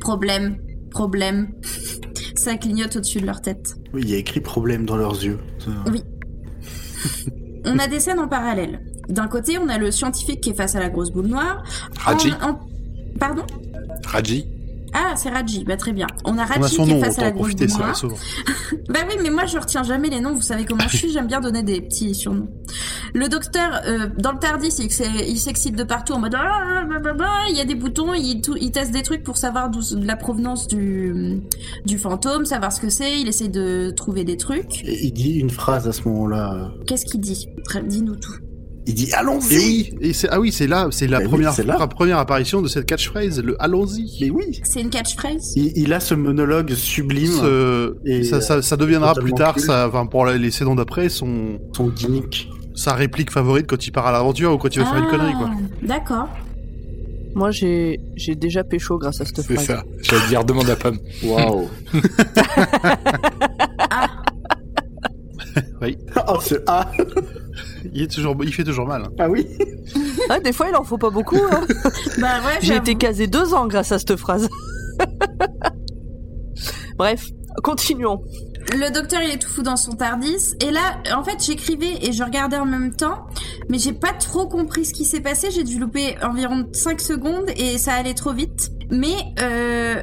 problème, 0.00 0.56
problème. 0.90 1.48
Ça 2.34 2.56
clignote 2.56 2.96
au-dessus 2.96 3.20
de 3.20 3.26
leur 3.26 3.42
tête. 3.42 3.74
Oui, 3.92 4.00
il 4.04 4.10
y 4.10 4.14
a 4.14 4.16
écrit 4.16 4.40
problème 4.40 4.86
dans 4.86 4.96
leurs 4.96 5.22
yeux. 5.22 5.38
Oui. 5.92 6.02
On 7.66 7.78
a 7.78 7.86
des 7.86 8.00
scènes 8.00 8.18
en 8.18 8.26
parallèle. 8.28 8.80
D'un 9.08 9.28
côté, 9.28 9.58
on 9.58 9.68
a 9.68 9.78
le 9.78 9.90
scientifique 9.90 10.40
qui 10.40 10.50
est 10.50 10.54
face 10.54 10.74
à 10.74 10.80
la 10.80 10.88
grosse 10.88 11.10
boule 11.12 11.26
noire. 11.26 11.62
Raji. 12.00 12.32
En- 12.42 12.50
en- 12.50 12.60
Pardon? 13.20 13.42
Raji. 14.06 14.46
Ah, 14.94 15.14
c'est 15.16 15.30
Raji. 15.30 15.64
Bah 15.64 15.76
très 15.76 15.92
bien. 15.92 16.06
On 16.24 16.36
a 16.38 16.44
Raji 16.44 16.60
On 16.60 16.64
a 16.64 16.68
son 16.68 16.84
qui 16.84 16.90
est 16.92 17.00
face 17.00 17.18
à 17.18 17.22
la 17.22 17.28
en 17.28 17.30
grosse 17.32 17.52
souvent. 17.94 18.16
Bah 18.88 19.00
oui, 19.08 19.16
mais 19.22 19.30
moi 19.30 19.46
je 19.46 19.58
retiens 19.58 19.82
jamais 19.82 20.08
les 20.10 20.20
noms, 20.20 20.34
vous 20.34 20.42
savez 20.42 20.64
comment 20.64 20.86
je 20.88 20.96
suis, 20.96 21.10
j'aime 21.12 21.26
bien 21.26 21.40
donner 21.40 21.62
des 21.62 21.80
petits 21.80 22.14
surnoms. 22.14 22.48
Le 23.14 23.28
docteur, 23.28 23.80
euh, 23.86 24.08
dans 24.18 24.32
le 24.32 24.38
Tardis, 24.38 24.68
il, 24.78 25.38
s'excite 25.38 25.76
de 25.76 25.84
partout 25.84 26.12
en 26.14 26.18
mode 26.18 26.34
Ah, 26.34 26.84
blablabla, 26.86 27.28
il 27.50 27.56
y 27.56 27.60
a 27.60 27.64
des 27.64 27.74
boutons, 27.74 28.14
il, 28.14 28.40
tout- 28.40 28.56
il 28.60 28.70
teste 28.70 28.90
des 28.92 29.02
trucs 29.02 29.22
pour 29.22 29.36
savoir 29.36 29.70
d'où 29.70 29.80
la 30.02 30.16
provenance 30.16 30.68
du, 30.68 31.42
du 31.84 31.98
fantôme, 31.98 32.44
savoir 32.44 32.72
ce 32.72 32.80
que 32.80 32.90
c'est, 32.90 33.20
il 33.20 33.28
essaie 33.28 33.48
de 33.48 33.90
trouver 33.96 34.24
des 34.24 34.36
trucs. 34.36 34.84
Et 34.84 35.06
il 35.06 35.12
dit 35.12 35.38
une 35.38 35.50
phrase 35.50 35.86
à 35.88 35.92
ce 35.92 36.06
moment-là. 36.08 36.70
Qu'est-ce 36.86 37.04
qu'il 37.04 37.20
dit? 37.20 37.46
Dis-nous 37.84 38.16
tout. 38.16 38.36
Il 38.86 38.94
dit 38.94 39.08
Et 39.10 39.14
allons-y 39.14 39.54
oui, 39.56 39.94
et 40.00 40.12
c'est 40.12 40.28
ah 40.30 40.40
oui, 40.40 40.50
c'est 40.50 40.66
là, 40.66 40.88
c'est 40.90 41.06
la 41.06 41.18
oui, 41.20 41.24
première 41.28 41.52
c'est 41.52 41.64
là. 41.64 41.86
première 41.86 42.18
apparition 42.18 42.60
de 42.62 42.68
cette 42.68 42.84
catchphrase, 42.86 43.40
le 43.40 43.54
allons-y. 43.62 44.18
Mais 44.20 44.30
oui 44.30 44.60
C'est 44.64 44.80
une 44.80 44.90
catchphrase 44.90 45.52
il, 45.56 45.72
il 45.76 45.92
a 45.92 46.00
ce 46.00 46.14
monologue 46.14 46.72
sublime, 46.74 47.30
Ce- 47.30 47.94
Et, 48.04 48.24
ça, 48.24 48.40
ça, 48.40 48.60
ça 48.60 48.76
deviendra 48.76 49.10
totalement 49.14 49.28
plus 49.28 49.34
tard, 49.38 49.58
ça, 49.60 49.86
enfin 49.88 50.06
pour 50.06 50.26
les 50.26 50.50
saisons 50.50 50.74
d'après, 50.74 51.08
son 51.08 51.58
son 51.76 51.88
gimmick. 51.88 52.48
sa 52.74 52.94
réplique 52.94 53.30
favorite 53.30 53.66
quand 53.68 53.86
il 53.86 53.92
part 53.92 54.06
à 54.08 54.12
l'aventure 54.12 54.52
ou 54.52 54.58
quand 54.58 54.74
il 54.74 54.80
veut 54.80 54.84
faire 54.86 54.96
une 54.98 55.08
connerie 55.10 55.34
quoi. 55.34 55.50
Ah, 55.52 55.58
D'accord. 55.86 56.28
Moi, 57.34 57.50
j'ai 57.50 57.98
j'ai 58.16 58.34
déjà 58.34 58.62
pécho 58.64 58.98
grâce 58.98 59.20
à 59.20 59.24
cette 59.24 59.40
C'est 59.40 59.54
phrase. 59.54 59.64
ça. 59.66 59.84
J'allais 60.02 60.26
dire 60.28 60.44
demande 60.44 60.68
à 60.68 60.76
Pomme. 60.76 60.98
Waouh 61.24 61.68
Oui. 65.80 65.96
Oh, 66.28 66.38
ce 66.40 66.54
ah 66.66 66.90
Il 67.94 68.02
est 68.02 68.10
toujours, 68.10 68.36
il 68.42 68.52
fait 68.52 68.64
toujours 68.64 68.86
mal. 68.86 69.08
Ah 69.18 69.28
oui 69.28 69.46
Ah, 70.30 70.40
des 70.40 70.52
fois, 70.52 70.68
il 70.68 70.76
en 70.76 70.84
faut 70.84 70.98
pas 70.98 71.10
beaucoup. 71.10 71.36
Hein. 71.36 71.60
Bah 72.18 72.40
ouais, 72.44 72.58
J'ai 72.60 72.76
été 72.76 72.94
casé 72.94 73.26
deux 73.26 73.54
ans 73.54 73.66
grâce 73.66 73.92
à 73.92 73.98
cette 73.98 74.16
phrase. 74.16 74.48
Bref, 76.98 77.26
continuons. 77.62 78.20
Le 78.72 78.92
docteur 78.92 79.20
il 79.22 79.30
est 79.30 79.38
tout 79.38 79.48
fou 79.48 79.62
dans 79.62 79.76
son 79.76 79.92
Tardis 79.92 80.54
et 80.64 80.70
là 80.70 81.02
en 81.14 81.24
fait 81.24 81.44
j'écrivais 81.44 81.98
et 82.00 82.12
je 82.12 82.22
regardais 82.22 82.56
en 82.56 82.64
même 82.64 82.94
temps 82.94 83.26
mais 83.68 83.78
j'ai 83.78 83.92
pas 83.92 84.12
trop 84.12 84.46
compris 84.46 84.84
ce 84.84 84.94
qui 84.94 85.04
s'est 85.04 85.20
passé 85.20 85.50
j'ai 85.50 85.64
dû 85.64 85.80
louper 85.80 86.14
environ 86.22 86.64
5 86.72 87.00
secondes 87.00 87.50
et 87.56 87.76
ça 87.76 87.94
allait 87.94 88.14
trop 88.14 88.32
vite 88.32 88.70
mais 88.88 89.16
euh, 89.40 90.00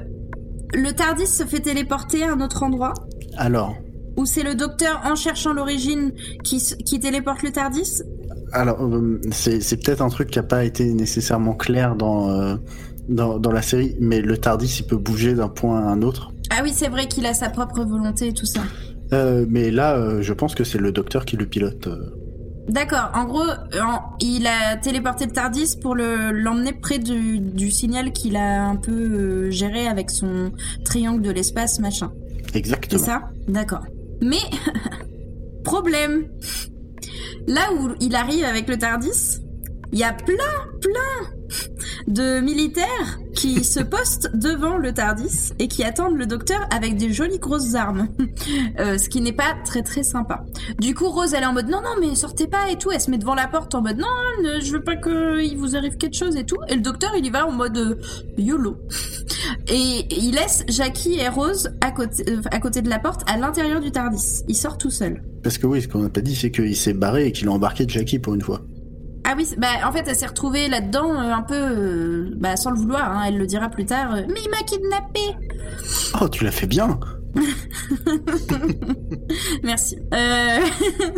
le 0.74 0.92
Tardis 0.92 1.26
se 1.26 1.46
fait 1.46 1.62
téléporter 1.62 2.24
à 2.24 2.34
un 2.34 2.42
autre 2.42 2.62
endroit 2.62 2.94
Alors, 3.38 3.76
ou 4.20 4.26
c'est 4.26 4.44
le 4.44 4.54
docteur 4.54 5.02
en 5.06 5.16
cherchant 5.16 5.54
l'origine 5.54 6.12
qui, 6.44 6.60
téléporte 7.00 7.42
le 7.44 7.52
Tardis? 7.52 8.02
Alors 8.52 8.84
euh, 8.84 9.20
c'est 9.32 9.62
c'est 9.62 9.78
peut-être 9.78 10.02
un 10.02 10.10
truc 10.10 10.30
qui 10.30 10.40
a 10.40 10.44
pas 10.44 10.66
été 10.66 10.84
nécessairement 10.94 11.54
clair 11.54 11.96
dans, 11.96 12.30
euh, 12.30 12.56
dans, 13.08 13.40
dans 13.40 13.52
la 13.52 13.62
série, 13.62 13.96
mais 14.00 14.20
le 14.22 14.38
Tardis, 14.38 14.78
il 14.82 14.86
peut 14.88 14.98
bouger 14.98 15.34
d'un 15.36 15.48
point 15.48 15.80
à 15.80 15.90
un 15.90 16.02
autre. 16.02 16.32
Ah 16.50 16.62
oui 16.64 16.72
c'est 16.76 16.90
vrai 16.90 17.08
qu'il 17.08 17.26
a 17.26 17.34
sa 17.34 17.50
propre 17.50 17.84
volonté 17.84 18.28
et 18.28 18.34
tout 18.34 18.46
ça 18.46 18.62
Euh, 19.14 19.46
mais 19.50 19.72
là, 19.72 19.96
euh, 19.96 20.22
je 20.22 20.34
pense 20.34 20.54
que 20.54 20.64
c'est 20.64 20.78
le 20.80 20.92
docteur 20.92 21.26
qui 21.26 21.36
le 21.38 21.46
pilote. 21.48 21.88
D'accord, 22.68 23.10
en 23.16 23.26
gros, 23.26 23.48
il 24.20 24.46
a 24.46 24.76
téléporté 24.78 25.26
le 25.26 25.32
Tardis 25.32 25.76
pour 25.82 25.96
le- 25.96 26.32
l'emmener 26.32 26.74
près 26.74 27.00
du, 27.00 27.40
du 27.40 27.72
signal 27.72 28.12
qu'il 28.12 28.36
a 28.36 28.64
un 28.64 28.76
peu 28.76 29.50
géré 29.50 29.88
avec 29.88 30.12
son 30.12 30.52
triangle 30.86 31.24
de 31.24 31.32
l'espace, 31.32 31.80
machin. 31.80 32.12
C'est 32.52 32.58
Exactement. 32.60 33.04
ça? 33.04 33.22
D'accord. 33.48 33.82
Mais, 34.22 34.38
problème. 35.64 36.30
Là 37.48 37.74
où 37.74 37.96
il 38.00 38.16
arrive 38.16 38.46
avec 38.46 38.68
le 38.68 38.78
Tardis, 38.78 39.40
il 39.92 40.00
y 40.00 40.04
a 40.04 40.14
plein, 40.14 40.36
plein 40.82 41.30
de 42.08 42.40
militaires 42.42 43.20
qui 43.36 43.64
se 43.64 43.80
postent 43.80 44.30
devant 44.36 44.78
le 44.78 44.94
Tardis 44.94 45.52
et 45.60 45.68
qui 45.68 45.84
attendent 45.84 46.18
le 46.18 46.26
docteur 46.26 46.60
avec 46.72 46.96
des 46.98 47.12
jolies 47.14 47.40
grosses 47.40 47.76
armes. 47.76 48.08
Euh, 48.80 48.98
ce 48.98 49.10
qui 49.10 49.20
n'est 49.22 49.34
pas 49.34 49.56
très 49.66 49.82
très 49.84 50.04
sympa. 50.04 50.44
Du 50.80 50.96
coup, 50.96 51.10
Rose, 51.10 51.34
elle 51.34 51.44
est 51.44 51.46
en 51.46 51.54
mode 51.54 51.68
non, 51.70 51.82
non, 51.82 51.96
mais 52.00 52.16
sortez 52.16 52.48
pas 52.48 52.70
et 52.72 52.78
tout. 52.78 52.92
Elle 52.92 53.02
se 53.02 53.12
met 53.12 53.18
devant 53.18 53.36
la 53.36 53.48
porte 53.48 53.76
en 53.76 53.82
mode 53.82 53.98
non, 53.98 54.08
ne- 54.44 54.62
je 54.62 54.72
veux 54.72 54.84
pas 54.84 54.96
qu'il 54.96 55.58
vous 55.58 55.76
arrive 55.76 55.98
quelque 55.98 56.16
chose 56.16 56.36
et 56.38 56.46
tout. 56.46 56.56
Et 56.70 56.76
le 56.76 56.82
docteur, 56.82 57.12
il 57.18 57.26
y 57.26 57.30
va 57.30 57.46
en 57.46 57.52
mode 57.52 57.78
euh, 57.78 57.96
YOLO. 58.38 58.78
Et 59.68 60.06
il 60.12 60.34
laisse 60.36 60.64
Jackie 60.68 61.16
et 61.20 61.28
Rose 61.28 61.70
à 61.82 61.92
côté, 61.92 62.24
euh, 62.30 62.42
à 62.52 62.60
côté 62.60 62.82
de 62.82 62.90
la 62.90 63.00
porte, 63.00 63.22
à 63.30 63.38
l'intérieur 63.38 63.82
du 63.82 63.92
Tardis. 63.92 64.44
Il 64.48 64.56
sort 64.56 64.78
tout 64.78 64.92
seul. 64.92 65.22
Parce 65.44 65.58
que 65.58 65.68
oui, 65.68 65.82
ce 65.82 65.88
qu'on 65.88 66.00
n'a 66.00 66.10
pas 66.10 66.22
dit, 66.22 66.36
c'est 66.36 66.52
qu'il 66.52 66.76
s'est 66.76 66.94
barré 66.94 67.28
et 67.28 67.32
qu'il 67.32 67.48
a 67.48 67.52
embarqué 67.52 67.86
Jackie 67.88 68.20
pour 68.20 68.34
une 68.36 68.42
fois. 68.42 68.62
Ah 69.32 69.36
oui, 69.38 69.48
bah 69.60 69.68
en 69.86 69.92
fait, 69.92 70.04
elle 70.08 70.16
s'est 70.16 70.26
retrouvée 70.26 70.68
là-dedans 70.68 71.12
euh, 71.14 71.32
un 71.32 71.44
peu, 71.44 71.54
euh, 71.54 72.32
bah 72.38 72.58
sans 72.58 72.72
le 72.72 72.78
vouloir. 72.78 73.12
Hein, 73.12 73.26
elle 73.28 73.38
le 73.38 73.46
dira 73.46 73.70
plus 73.70 73.86
tard. 73.86 74.16
euh, 74.16 74.22
mais 74.28 74.40
il 74.44 74.50
m'a 74.50 74.64
kidnappé. 74.64 75.20
Oh, 76.20 76.28
tu 76.28 76.44
l'as 76.44 76.52
fait 76.52 76.66
bien 76.66 77.00
Merci. 79.64 80.00
Euh... 80.16 80.66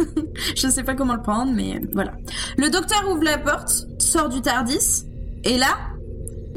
je 0.57 0.67
sais 0.67 0.83
pas 0.83 0.93
comment 0.93 1.13
le 1.13 1.21
prendre, 1.21 1.53
mais 1.53 1.79
voilà. 1.93 2.11
Le 2.57 2.69
docteur 2.69 3.09
ouvre 3.09 3.23
la 3.23 3.37
porte, 3.37 3.87
sort 3.99 4.27
du 4.27 4.41
Tardis, 4.41 5.05
et 5.45 5.57
là, 5.57 5.77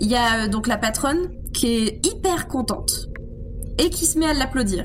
il 0.00 0.10
y 0.10 0.16
a 0.16 0.46
euh, 0.46 0.48
donc 0.48 0.66
la 0.66 0.76
patronne 0.76 1.30
qui 1.52 1.68
est 1.68 2.04
hyper 2.04 2.48
contente 2.48 3.10
et 3.78 3.90
qui 3.90 4.06
se 4.06 4.18
met 4.18 4.26
à 4.26 4.34
l'applaudir. 4.34 4.84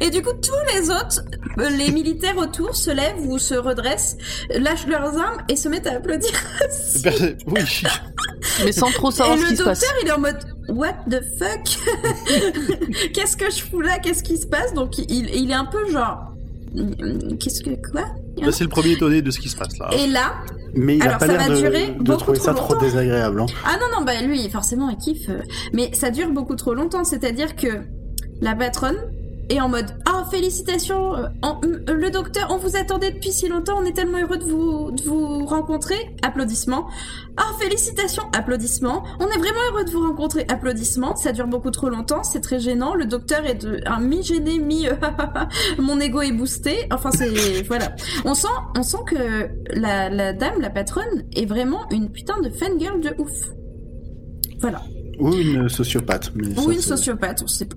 Et 0.00 0.10
du 0.10 0.22
coup, 0.22 0.32
tous 0.42 0.74
les 0.74 0.90
autres, 0.90 1.22
les 1.56 1.90
militaires 1.90 2.36
autour 2.38 2.74
se 2.76 2.90
lèvent 2.90 3.26
ou 3.26 3.38
se 3.38 3.54
redressent, 3.54 4.16
lâchent 4.58 4.86
leurs 4.86 5.16
armes 5.18 5.42
et 5.48 5.56
se 5.56 5.68
mettent 5.68 5.86
à 5.86 5.92
applaudir. 5.96 6.30
aussi. 6.68 7.02
Perso- 7.02 7.24
Oui. 7.46 7.82
Mais 8.64 8.72
sans 8.72 8.90
trop 8.90 9.10
savoir 9.10 9.36
Et 9.36 9.40
ce 9.40 9.44
le 9.44 9.48
qui 9.50 9.56
se 9.56 9.62
docteur, 9.64 9.74
passe. 9.90 9.94
il 10.02 10.08
est 10.08 10.12
en 10.12 10.18
mode 10.20 10.38
What 10.68 10.94
the 11.10 11.20
fuck? 11.38 13.12
Qu'est-ce 13.14 13.36
que 13.36 13.50
je 13.50 13.62
fous 13.62 13.80
là? 13.80 13.98
Qu'est-ce 13.98 14.22
qui 14.22 14.36
se 14.36 14.46
passe? 14.46 14.74
Donc 14.74 14.98
il, 14.98 15.30
il 15.34 15.50
est 15.50 15.54
un 15.54 15.64
peu 15.64 15.90
genre 15.90 16.28
Qu'est-ce 17.38 17.62
que 17.62 17.70
quoi? 17.90 18.04
Là, 18.38 18.50
c'est 18.50 18.64
le 18.64 18.70
premier 18.70 18.92
étonné 18.92 19.20
de 19.20 19.30
ce 19.30 19.38
qui 19.38 19.48
se 19.50 19.56
passe 19.56 19.76
là. 19.78 19.90
Et 19.92 20.06
là, 20.06 20.32
Mais 20.74 20.96
il 20.96 21.02
a 21.02 21.04
Alors, 21.06 21.18
pas 21.18 21.26
ça 21.26 21.32
l'air 21.32 21.48
va 21.48 21.54
de, 21.54 21.60
durer 21.60 21.86
de 21.88 21.98
beaucoup 22.02 22.18
trouver 22.20 22.38
ça 22.38 22.54
trop 22.54 22.64
trop 22.64 22.74
longtemps. 22.74 22.86
désagréable. 22.86 23.40
hein. 23.42 23.46
ah 23.66 23.76
non 23.78 23.98
non 23.98 24.04
bah 24.06 24.20
lui 24.22 24.48
forcément 24.48 24.88
il 24.88 24.96
kiffe, 24.96 25.28
mais 25.74 25.90
ça 25.92 26.10
dure 26.10 26.30
beaucoup 26.30 26.56
trop 26.56 26.72
longtemps. 26.74 27.04
C'est-à-dire 27.04 27.54
que 27.56 27.68
la 28.42 28.54
patronne 28.54 28.96
est 29.48 29.60
en 29.60 29.68
mode 29.68 29.86
Ah 30.06 30.24
félicitations, 30.30 31.14
euh, 31.16 31.26
en- 31.42 31.60
euh, 31.64 31.94
le 31.94 32.10
docteur, 32.10 32.46
on 32.50 32.58
vous 32.58 32.76
attendait 32.76 33.10
depuis 33.10 33.32
si 33.32 33.48
longtemps, 33.48 33.74
on 33.80 33.84
est 33.84 33.92
tellement 33.92 34.18
heureux 34.18 34.38
de 34.38 34.44
vous 34.44 34.92
de 34.92 35.02
vous 35.02 35.44
rencontrer. 35.46 35.96
Applaudissements. 36.22 36.86
Ah 37.36 37.50
félicitations, 37.60 38.22
applaudissements. 38.36 39.02
On 39.20 39.26
est 39.26 39.38
vraiment 39.38 39.60
heureux 39.72 39.84
de 39.84 39.90
vous 39.90 40.00
rencontrer. 40.06 40.46
Applaudissements. 40.48 41.16
Ça 41.16 41.32
dure 41.32 41.48
beaucoup 41.48 41.70
trop 41.72 41.88
longtemps, 41.88 42.22
c'est 42.22 42.40
très 42.40 42.60
gênant. 42.60 42.94
Le 42.94 43.04
docteur 43.04 43.44
est 43.44 43.56
de, 43.56 43.80
un 43.86 44.00
mi 44.00 44.22
gêné, 44.22 44.58
mi 44.58 44.86
euh, 44.88 44.94
mon 45.78 45.98
ego 46.00 46.20
est 46.22 46.32
boosté. 46.32 46.86
Enfin 46.92 47.10
c'est 47.10 47.62
voilà. 47.64 47.94
On 48.24 48.34
sent 48.34 48.46
on 48.78 48.82
sent 48.82 48.98
que 49.06 49.48
la, 49.78 50.08
la 50.08 50.32
dame, 50.32 50.60
la 50.60 50.70
patronne, 50.70 51.24
est 51.34 51.46
vraiment 51.46 51.80
une 51.90 52.10
putain 52.10 52.40
de 52.40 52.48
fangirl 52.48 53.00
de 53.00 53.14
ouf. 53.18 53.32
Voilà. 54.60 54.82
Ou 55.18 55.32
une 55.34 55.68
sociopathe. 55.68 56.30
Mais 56.36 56.46
Ou 56.58 56.62
ça, 56.62 56.72
une 56.72 56.80
sociopathe, 56.80 57.42
on 57.42 57.48
sait 57.48 57.66
pas. 57.66 57.76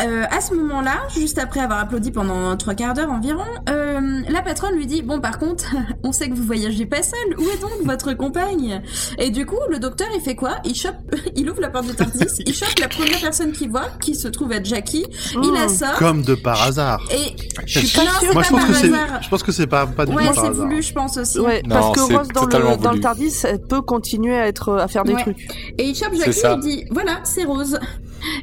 Euh, 0.00 0.24
à 0.30 0.40
ce 0.40 0.54
moment-là, 0.54 0.94
juste 1.16 1.38
après 1.38 1.60
avoir 1.60 1.80
applaudi 1.80 2.10
pendant 2.12 2.56
trois 2.56 2.74
quarts 2.74 2.94
d'heure 2.94 3.10
environ, 3.10 3.42
euh, 3.68 4.20
la 4.28 4.42
patronne 4.42 4.74
lui 4.76 4.86
dit 4.86 5.02
bon 5.02 5.20
par 5.20 5.38
contre, 5.38 5.74
on 6.04 6.12
sait 6.12 6.28
que 6.30 6.34
vous 6.34 6.44
voyagez 6.44 6.86
pas 6.86 7.02
seul. 7.02 7.18
Où 7.38 7.42
est 7.42 7.60
donc 7.60 7.72
votre 7.84 8.12
compagne? 8.14 8.80
Et 9.18 9.30
du 9.30 9.44
coup, 9.44 9.58
le 9.70 9.78
docteur 9.78 10.06
il 10.14 10.20
fait 10.20 10.36
quoi? 10.36 10.56
Il 10.64 10.74
chope, 10.74 10.94
il 11.36 11.50
ouvre 11.50 11.60
la 11.60 11.70
porte 11.70 11.86
du 11.86 11.94
Tardis, 11.94 12.26
il 12.46 12.54
chope 12.54 12.78
la 12.78 12.88
première 12.88 13.20
personne 13.20 13.52
qu'il 13.52 13.70
voit, 13.70 13.88
qui 14.00 14.14
se 14.14 14.28
trouve 14.28 14.52
être 14.52 14.66
Jackie, 14.66 15.04
il 15.34 15.52
la 15.52 15.66
Mmh. 15.66 15.68
sort 15.70 15.94
Comme 15.98 16.22
de 16.22 16.34
par 16.34 16.62
hasard. 16.62 17.02
et 17.10 17.34
Je 17.66 17.80
suis 17.80 17.96
pas 17.98 18.04
Non, 18.04 18.10
sûre. 18.20 18.32
Moi, 18.34 18.42
je 18.44 18.50
pense 18.50 18.60
par 18.60 18.68
que 18.68 18.74
c'est, 18.74 18.86
hasard. 18.92 19.22
je 19.22 19.28
pense 19.28 19.42
que 19.42 19.52
c'est 19.52 19.66
pas, 19.66 19.86
pas 19.86 20.06
du 20.06 20.14
Ouais, 20.14 20.28
tout 20.28 20.34
par 20.34 20.44
c'est 20.44 20.50
voulu, 20.52 20.82
je 20.82 20.92
pense 20.92 21.16
aussi. 21.16 21.40
Ouais, 21.40 21.62
Non, 21.66 21.74
parce 21.74 21.92
que 21.96 22.00
Rose 22.16 22.28
dans 22.28 22.44
le, 22.46 22.50
dans 22.50 22.60
le 22.74 22.76
voulu. 22.90 23.00
Tardis, 23.00 23.34
elle 23.44 23.60
peut 23.60 23.82
continuer 23.82 24.36
à 24.38 24.46
être 24.46 24.74
à 24.78 24.86
faire 24.88 25.04
des 25.04 25.14
Ouais. 25.14 25.22
trucs. 25.22 25.48
Et 25.76 25.84
il 25.84 25.94
chope 25.94 26.14
Jackie 26.14 26.38
et 26.38 26.50
il 26.54 26.60
dit 26.60 26.84
voilà, 26.90 27.18
c'est 27.24 27.44
Rose. 27.44 27.78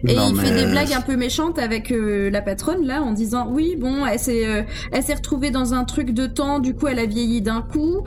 Et 0.07 0.15
Non, 0.15 0.29
il 0.33 0.39
fait 0.39 0.51
des 0.55 0.71
blagues 0.71 0.93
un 0.93 1.01
peu 1.01 1.15
méchantes 1.17 1.44
avec 1.53 1.91
euh, 1.91 2.29
la 2.29 2.41
patronne 2.41 2.85
là 2.85 3.01
en 3.01 3.11
disant 3.11 3.47
oui 3.49 3.75
bon 3.77 4.05
elle 4.05 4.19
s'est 4.19 4.47
euh, 4.47 4.63
elle 4.91 5.03
s'est 5.03 5.15
retrouvée 5.15 5.51
dans 5.51 5.73
un 5.73 5.83
truc 5.85 6.11
de 6.11 6.27
temps 6.27 6.59
du 6.59 6.73
coup 6.73 6.87
elle 6.87 6.99
a 6.99 7.05
vieilli 7.05 7.41
d'un 7.41 7.61
coup 7.61 8.03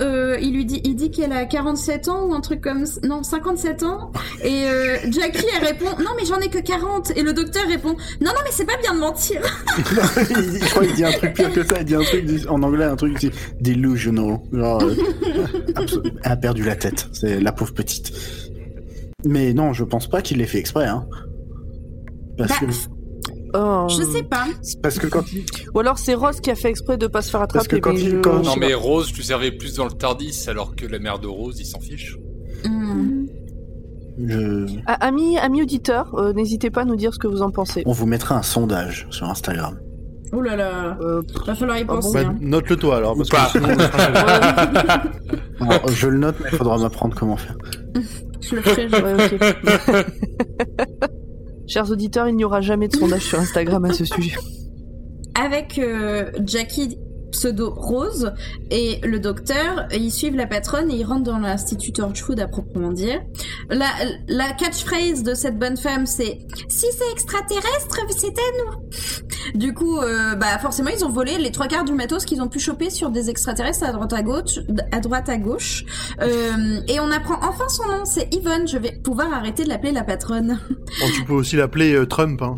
euh, 0.00 0.36
il 0.40 0.54
lui 0.54 0.64
dit 0.64 0.80
il 0.84 0.96
dit 0.96 1.10
qu'elle 1.10 1.32
a 1.32 1.44
47 1.44 2.08
ans 2.08 2.26
ou 2.26 2.34
un 2.34 2.40
truc 2.40 2.60
comme 2.60 2.86
ça. 2.86 3.00
non 3.02 3.22
57 3.22 3.82
ans 3.82 4.12
et 4.42 4.64
Jackie 5.10 5.46
elle 5.56 5.66
répond 5.66 5.90
non 5.98 6.10
mais 6.16 6.24
j'en 6.24 6.38
ai 6.38 6.48
que 6.48 6.58
40 6.58 7.16
et 7.16 7.22
le 7.22 7.32
docteur 7.32 7.66
répond 7.66 7.96
non 8.20 8.30
non 8.30 8.40
mais 8.44 8.50
c'est 8.50 8.66
pas 8.66 8.76
bien 8.80 8.94
de 8.94 9.00
mentir 9.00 9.40
il, 10.30 10.62
je 10.62 10.70
crois 10.70 10.84
qu'il 10.84 10.94
dit 10.94 11.04
un 11.04 11.12
truc 11.12 11.34
pire 11.34 11.52
que 11.52 11.64
ça. 11.64 11.76
Il 11.80 11.84
dit 11.84 11.94
un 11.94 12.02
truc 12.02 12.24
en 12.48 12.62
anglais, 12.62 12.84
un 12.84 12.96
truc 12.96 13.16
c'est 13.20 13.32
delusional. 13.60 14.38
Genre, 14.52 14.82
a 16.22 16.36
perdu 16.36 16.64
la 16.64 16.76
tête. 16.76 17.08
C'est 17.12 17.40
la 17.40 17.52
pauvre 17.52 17.74
petite. 17.74 18.12
Mais 19.24 19.54
non, 19.54 19.72
je 19.72 19.84
pense 19.84 20.08
pas 20.08 20.22
qu'il 20.22 20.38
l'ait 20.38 20.46
fait 20.46 20.58
exprès. 20.58 20.86
Hein. 20.86 21.06
Parce, 22.38 22.50
Bah, 22.50 22.56
que, 22.66 22.72
Oh. 23.56 23.86
je 23.88 24.02
sais 24.02 24.24
pas 24.24 24.46
parce 24.82 24.98
que 24.98 25.06
quand 25.06 25.32
il, 25.32 25.44
Ou 25.74 25.78
alors 25.78 25.96
c'est 25.98 26.14
Rose 26.14 26.40
qui 26.40 26.50
a 26.50 26.56
fait 26.56 26.70
exprès 26.70 26.96
de 26.98 27.06
pas 27.06 27.22
se 27.22 27.30
faire 27.30 27.46
Parce 27.46 27.68
que 27.68 27.76
attraper. 27.76 27.80
quand 27.80 27.92
mais 27.92 28.00
il- 28.00 28.20
quand- 28.20 28.42
Non 28.42 28.56
mais 28.58 28.74
Rose, 28.74 29.12
tu 29.12 29.22
servais 29.22 29.52
plus 29.52 29.76
dans 29.76 29.84
le 29.84 29.92
Tardis 29.92 30.46
alors 30.48 30.74
que 30.74 30.84
la 30.86 30.98
mère 30.98 31.20
de 31.20 31.28
Rose, 31.28 31.60
il 31.60 31.64
s'en 31.66 31.78
fiche. 31.78 32.16
Hmm. 32.64 33.26
je, 34.26 34.66
Ah, 34.86 34.94
amis, 35.06 35.38
amis 35.38 35.62
auditeurs, 35.62 36.12
euh, 36.16 36.32
n'hésitez 36.32 36.70
pas 36.70 36.80
à 36.82 36.84
nous 36.84 36.96
dire 36.96 37.14
ce 37.14 37.18
que 37.20 37.28
vous 37.28 37.42
en 37.42 37.50
pensez. 37.52 37.82
on 37.86 37.92
vous 37.92 38.06
mettra 38.06 38.36
un 38.36 38.42
sondage 38.42 39.06
sur 39.10 39.28
Instagram. 39.30 39.78
oh 40.32 40.40
là 40.40 40.56
là 40.56 40.98
Euh, 41.00 41.22
va 41.46 41.54
falloir 41.54 41.78
y 41.78 41.84
bon 41.84 41.94
penser 41.94 42.24
Bah, 42.24 42.30
hein. 42.30 42.36
note-le 42.40 42.74
toi 42.76 42.96
alors, 42.96 43.16
parce 43.16 43.28
pas. 43.28 43.46
que 43.52 43.58
sinon, 43.60 43.68
on 45.60 45.88
je 45.92 46.08
le 46.08 46.18
note, 46.18 46.34
mais 46.42 46.48
il 46.50 46.56
faudra 46.58 46.76
m'apprendre 46.78 47.14
comment 47.16 47.36
faire. 47.36 47.56
je 48.40 48.56
le 48.56 48.62
ferai 48.62 48.88
je- 48.88 48.96
ouais, 48.96 49.14
ok. 49.14 50.06
Chers 51.74 51.90
auditeurs, 51.90 52.28
il 52.28 52.36
n'y 52.36 52.44
aura 52.44 52.60
jamais 52.60 52.86
de 52.86 52.94
sondage 52.94 53.22
sur 53.22 53.40
Instagram 53.40 53.84
à 53.84 53.92
ce 53.92 54.04
sujet. 54.04 54.36
avec 55.34 55.76
euh, 55.80 56.30
Jackie 56.46 56.96
pseudo 57.44 57.74
Rose 57.76 58.32
et 58.70 59.00
le 59.02 59.20
docteur, 59.20 59.86
ils 59.92 60.10
suivent 60.10 60.36
la 60.36 60.46
patronne 60.46 60.90
et 60.90 60.96
ils 60.96 61.04
rentrent 61.04 61.24
dans 61.24 61.38
l'institut 61.38 61.92
Torchwood 61.92 62.40
à 62.40 62.48
proprement 62.48 62.90
dire. 62.90 63.20
La, 63.68 63.90
la 64.28 64.52
catchphrase 64.52 65.22
de 65.22 65.34
cette 65.34 65.58
bonne 65.58 65.76
femme 65.76 66.06
c'est 66.06 66.38
si 66.68 66.86
c'est 66.90 67.12
extraterrestre, 67.12 67.98
c'est 68.16 68.28
à 68.28 68.50
nous. 68.58 69.58
Du 69.58 69.74
coup, 69.74 69.98
euh, 69.98 70.34
bah 70.36 70.58
forcément 70.58 70.88
ils 70.88 71.04
ont 71.04 71.10
volé 71.10 71.36
les 71.36 71.50
trois 71.50 71.66
quarts 71.66 71.84
du 71.84 71.92
matos 71.92 72.24
qu'ils 72.24 72.40
ont 72.40 72.48
pu 72.48 72.58
choper 72.58 72.88
sur 72.88 73.10
des 73.10 73.28
extraterrestres 73.28 73.84
à 73.84 73.92
droite 73.92 74.14
à 74.14 74.22
gauche, 74.22 74.60
à 74.90 75.00
droite 75.00 75.28
à 75.28 75.36
gauche. 75.36 75.84
Euh, 76.22 76.80
et 76.88 76.98
on 76.98 77.10
apprend 77.10 77.36
enfin 77.42 77.68
son 77.68 77.86
nom, 77.88 78.04
c'est 78.06 78.32
Yvonne. 78.32 78.66
Je 78.66 78.78
vais 78.78 78.92
pouvoir 79.04 79.34
arrêter 79.34 79.64
de 79.64 79.68
l'appeler 79.68 79.92
la 79.92 80.04
patronne. 80.04 80.58
Bon, 80.70 81.06
tu 81.14 81.24
peux 81.24 81.34
aussi 81.34 81.56
l'appeler 81.56 81.92
euh, 81.92 82.06
Trump. 82.06 82.40
Hein. 82.40 82.56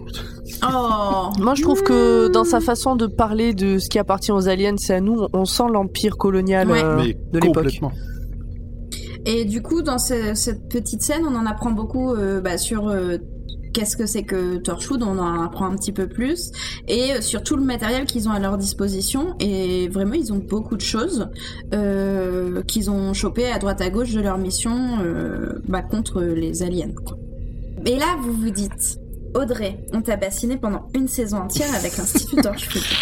Oh. 0.63 1.31
Moi, 1.41 1.55
je 1.55 1.63
trouve 1.63 1.83
que 1.83 2.29
dans 2.29 2.45
sa 2.45 2.61
façon 2.61 2.97
de 2.97 3.07
parler 3.07 3.53
de 3.55 3.79
ce 3.79 3.89
qui 3.89 3.99
appartient 3.99 4.33
aux 4.33 4.49
aliens, 4.49 4.77
c'est 4.79 4.95
à 4.95 5.01
nous, 5.01 5.27
on 5.33 5.45
sent 5.45 5.65
l'empire 5.73 6.17
colonial 6.17 6.71
Ouais. 6.71 6.83
euh, 6.85 6.97
mais 7.05 7.17
de 7.33 7.39
l'époque. 7.39 7.81
Et 9.25 9.45
du 9.45 9.61
coup, 9.63 9.83
dans 9.83 9.99
ce- 9.99 10.35
cette 10.35 10.69
petite 10.69 11.03
scène, 11.03 11.23
on 11.29 11.35
en 11.35 11.47
apprend 11.47 11.73
beaucoup 11.73 12.13
euh, 12.15 12.41
bah, 12.41 12.59
sur 12.59 12.89
euh, 12.89 13.17
qu'est-ce 13.75 13.97
que 13.97 14.07
c'est 14.07 14.23
que 14.23 14.57
Torchwood, 14.59 15.03
on 15.03 15.19
en 15.19 15.43
apprend 15.43 15.67
un 15.67 15.75
petit 15.75 15.91
peu 15.93 16.07
plus, 16.07 16.53
et 16.87 17.13
euh, 17.13 17.21
sur 17.21 17.43
tout 17.43 17.57
le 17.57 17.65
matériel 17.65 18.05
qu'ils 18.07 18.29
ont 18.29 18.33
à 18.33 18.39
leur 18.39 18.57
disposition. 18.57 19.35
Et 19.41 19.89
vraiment, 19.89 20.15
ils 20.15 20.33
ont 20.33 20.39
beaucoup 20.49 20.77
de 20.77 20.81
choses 20.83 21.29
euh, 21.75 22.63
qu'ils 22.63 22.89
ont 22.89 23.13
chopé 23.15 23.47
à 23.51 23.59
droite 23.59 23.81
à 23.81 23.91
gauche 23.91 24.13
de 24.13 24.21
leur 24.21 24.39
mission 24.39 24.99
euh, 25.03 25.61
bah, 25.67 25.83
contre 25.83 26.23
les 26.23 26.63
aliens. 26.63 26.93
Quoi. 27.05 27.17
Et 27.85 27.99
là, 27.99 28.17
vous 28.23 28.33
vous 28.33 28.51
dites, 28.51 28.99
Audrey, 29.37 29.85
on 29.93 30.01
t'a 30.03 30.17
bassiné 30.17 30.57
pendant 30.57 30.89
une 30.95 31.09
saison 31.09 31.39
entière 31.39 31.73
avec 31.75 31.97
l'Institut 31.97 32.37
Torchwood. 32.37 32.83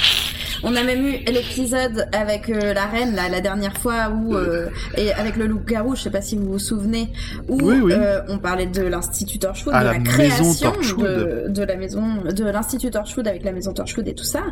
On 0.66 0.74
a 0.76 0.82
même 0.82 1.05
eu 1.05 1.18
l'épisode 1.30 2.09
avec 2.12 2.49
euh, 2.49 2.72
la 2.72 2.87
reine 2.87 3.14
là, 3.14 3.28
la 3.28 3.43
dernière 3.43 3.76
fois 3.76 4.09
où 4.09 4.35
euh, 4.35 4.70
et 4.97 5.12
avec 5.12 5.37
le 5.37 5.47
loup-garou, 5.47 5.95
je 5.95 6.03
sais 6.03 6.11
pas 6.11 6.22
si 6.22 6.39
vous 6.39 6.53
vous 6.53 6.59
souvenez, 6.59 7.11
où 7.49 7.59
Oui, 7.61 7.80
oui. 7.82 7.93
euh, 7.93 8.22
on 8.28 8.39
parlait 8.39 8.64
de 8.66 8.80
l'Institut 8.80 9.39
Torchwood, 9.39 9.74
de 9.74 9.78
la 9.85 9.99
création 9.99 10.72
de, 10.72 11.49
de 11.51 11.62
la 11.64 11.76
maison 11.76 12.03
de 12.24 12.45
l'Institut 12.45 12.91
Torchwood 12.91 13.28
avec 13.28 13.45
la 13.45 13.53
maison 13.53 13.74
Torchwood 13.74 14.09
et 14.09 14.14
tout 14.14 14.24
ça. 14.24 14.43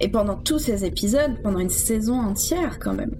Et 0.00 0.08
pendant 0.08 0.36
tous 0.36 0.60
ces 0.60 0.86
épisodes, 0.86 1.42
pendant 1.42 1.58
une 1.58 1.68
saison 1.68 2.14
entière 2.18 2.78
quand 2.78 2.94
même. 2.94 3.14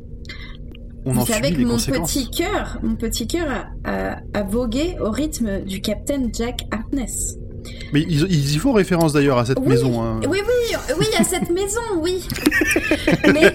On 1.05 1.13
vous 1.13 1.27
savez 1.27 1.53
que 1.53 1.61
mon 1.63 1.77
petit 1.77 2.31
cœur, 2.31 2.79
mon 2.83 2.95
petit 2.97 3.27
cœur 3.27 3.49
a, 3.85 3.91
a, 3.91 4.17
a 4.33 4.43
vogué 4.45 4.97
au 5.01 5.11
rythme 5.11 5.61
du 5.63 5.83
Captain 5.83 6.29
Jack 6.33 6.63
Harkness. 6.71 7.37
Mais 7.93 8.03
ils, 8.09 8.23
ils 8.31 8.55
y 8.55 8.59
font 8.59 8.73
référence 8.73 9.13
d'ailleurs 9.13 9.39
à 9.39 9.45
cette 9.45 9.59
Oui, 9.61 9.69
maison. 9.69 10.03
Hein. 10.03 10.21
Oui, 10.29 10.41
oui, 10.47 10.77
oui, 10.99 11.07
à 11.19 11.25
cette 11.25 11.51
maison, 11.55 11.81
oui. 11.99 12.27
Mais 13.33 13.55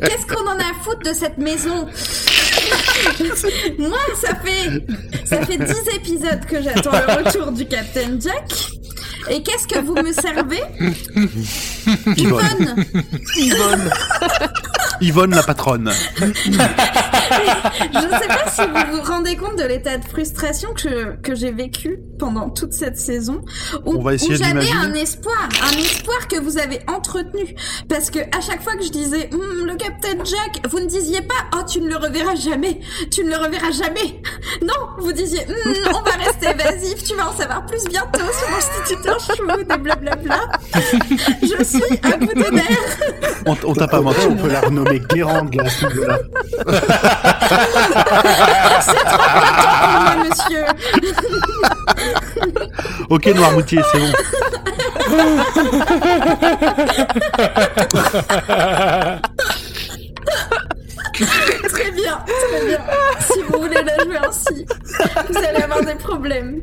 qu'est-ce 0.00 0.26
qu'on 0.26 0.42
en 0.46 0.58
a 0.58 0.62
à 0.62 0.74
foutre 0.82 1.02
de 1.04 1.14
cette 1.14 1.38
maison? 1.38 1.86
Moi, 3.78 3.98
ça 4.20 4.34
fait 4.36 4.84
ça 5.24 5.44
fait 5.46 5.56
dix 5.58 5.94
épisodes 5.96 6.44
que 6.48 6.62
j'attends 6.62 6.92
le 6.92 7.24
retour 7.24 7.52
du 7.52 7.66
Captain 7.66 8.18
Jack. 8.20 8.52
Et 9.30 9.42
qu'est-ce 9.42 9.68
que 9.68 9.78
vous 9.78 9.94
me 9.94 10.12
servez? 10.12 10.62
Yvonne. 12.16 12.84
Yvonne 13.36 13.90
Yvonne. 15.02 15.34
La 15.34 15.42
patronne. 15.42 15.92
Je 16.16 16.26
ne 16.26 16.52
sais 16.52 18.28
pas 18.28 18.50
si 18.50 18.60
vous 18.60 18.96
vous 18.96 19.02
rendez 19.02 19.36
compte 19.36 19.58
de 19.58 19.64
l'état 19.64 19.96
de 19.96 20.04
frustration 20.04 20.72
que, 20.74 21.16
que 21.20 21.34
j'ai 21.34 21.52
vécu 21.52 22.00
pendant 22.18 22.50
toute 22.50 22.72
cette 22.72 22.98
saison 22.98 23.42
où, 23.84 23.96
On 23.96 24.02
va 24.02 24.14
essayer 24.14 24.34
où 24.34 24.36
j'avais 24.36 24.70
un 24.70 24.94
espoir, 24.94 25.48
un 25.62 25.76
espoir 25.78 26.28
que 26.28 26.38
vous 26.38 26.58
avez 26.58 26.80
entretenu. 26.88 27.54
Parce 27.88 28.10
que 28.10 28.20
à 28.36 28.40
chaque 28.40 28.62
fois 28.62 28.76
que 28.76 28.84
je 28.84 28.90
disais 28.90 29.30
Hum, 29.32 29.66
le 29.66 29.76
Captain 29.76 30.24
Jack, 30.24 30.66
vous 30.70 30.80
ne 30.80 30.86
disiez 30.86 31.22
pas 31.22 31.34
oh 31.56 31.62
tu 31.68 31.80
ne 31.80 31.88
le 31.88 31.96
reverras 31.96 32.34
jamais, 32.34 32.80
tu 33.10 33.24
ne 33.24 33.30
le 33.30 33.36
reverras 33.36 33.72
jamais. 33.72 34.22
Non, 34.60 34.74
vous 34.98 35.12
disiez 35.12 35.46
Hum, 35.48 35.74
on 35.94 36.02
va 36.02 36.10
rester 36.12 36.50
évasif, 36.60 37.02
tu 37.04 37.14
vas 37.16 37.28
en 37.28 37.32
savoir 37.36 37.64
plus 37.66 37.84
bientôt 37.84 38.20
sur 38.20 38.50
l'instituteur 38.50 39.18
chou, 39.20 39.46
des 39.46 39.64
blablabla. 39.78 40.40
je 41.42 41.62
suis 41.64 41.82
un 42.02 42.16
bouton 42.18 42.50
d'air. 42.54 42.78
On, 43.46 43.56
on 43.64 43.74
t'a 43.74 43.88
pas 43.88 44.00
menti. 44.00 44.26
on 44.28 44.36
peut 44.36 44.48
la 44.50 44.60
renommer 44.60 45.00
Guérande, 45.00 45.54
là, 45.54 45.64
à 45.64 45.68
ce 45.70 45.86
niveau-là. 45.86 46.18
pour 49.80 50.00
moi, 50.00 50.14
monsieur. 50.28 50.64
Ok, 53.10 53.26
Noirmoutier, 53.26 53.80
c'est 53.92 53.98
bon. 53.98 54.12
Très 61.68 61.90
bien, 61.92 62.18
très 62.26 62.66
bien. 62.66 62.80
Si 63.20 63.40
vous 63.42 63.60
voulez 63.60 63.82
la 63.84 64.04
jouer 64.04 64.16
ainsi, 64.18 64.66
vous 65.30 65.38
allez 65.38 65.62
avoir 65.62 65.84
des 65.84 65.94
problèmes. 65.94 66.62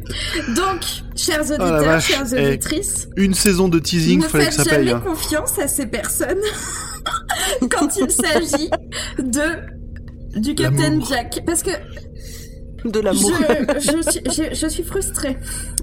Donc, 0.55 0.82
chers 1.16 1.41
auditeurs, 1.41 1.68
Oh 1.70 1.72
la 1.72 1.82
vache, 1.82 2.07
chères 2.07 2.26
eh, 2.36 2.47
auditrices, 2.47 3.07
Une 3.18 3.34
saison 3.34 3.68
de 3.70 3.80
teasing, 3.80 4.22
ne 4.22 4.28
fallait 4.28 4.45
que 4.45 4.51
faites 4.51 4.66
ça 4.66 4.76
paye. 4.76 4.88
jamais 4.88 4.91
hein. 4.91 5.03
confiance 5.05 5.57
à 5.60 5.68
ces 5.68 5.86
personnes 5.88 6.38
quand 7.72 7.95
il 7.97 8.12
s'agit 8.12 8.70
de 9.18 10.39
du 10.39 10.53
Captain. 10.55 10.99
Jack, 11.01 11.41
parce 11.45 11.64
que 11.64 11.72
De 12.86 12.99
l'amour. 12.99 13.32
je, 13.80 13.80
je, 13.80 14.12
suis- 14.12 14.22
je, 14.51 14.55
je 14.55 14.68
suis 14.68 14.84
frustrée. 14.84 15.38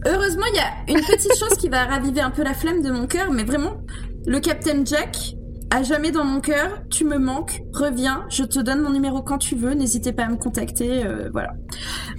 Heureusement, 0.07 0.45
il 0.53 0.57
y 0.57 0.61
a 0.61 0.95
une 0.99 1.05
petite 1.05 1.37
chose 1.39 1.57
qui 1.59 1.68
va 1.68 1.85
raviver 1.85 2.20
un 2.20 2.31
peu 2.31 2.45
la 2.45 2.55
flamme 2.55 2.81
de 2.83 2.91
mon 2.91 3.07
cœur, 3.07 3.33
mais 3.33 3.43
vraiment, 3.45 3.79
le 4.27 4.39
Captain 4.41 4.85
Jack, 4.85 5.16
à 5.71 5.83
jamais 5.83 6.11
dans 6.12 6.25
mon 6.25 6.41
cœur, 6.41 6.83
tu 6.91 7.05
me 7.05 7.19
manques, 7.19 7.61
reviens, 7.75 8.25
je 8.31 8.45
te 8.45 8.61
donne 8.61 8.81
mon 8.83 8.91
numéro 8.91 9.23
quand 9.23 9.39
tu 9.39 9.57
veux, 9.57 9.75
n'hésitez 9.75 10.12
pas 10.12 10.25
à 10.25 10.29
me 10.29 10.37
contacter, 10.37 11.05
euh, 11.05 11.29
voilà. 11.33 11.51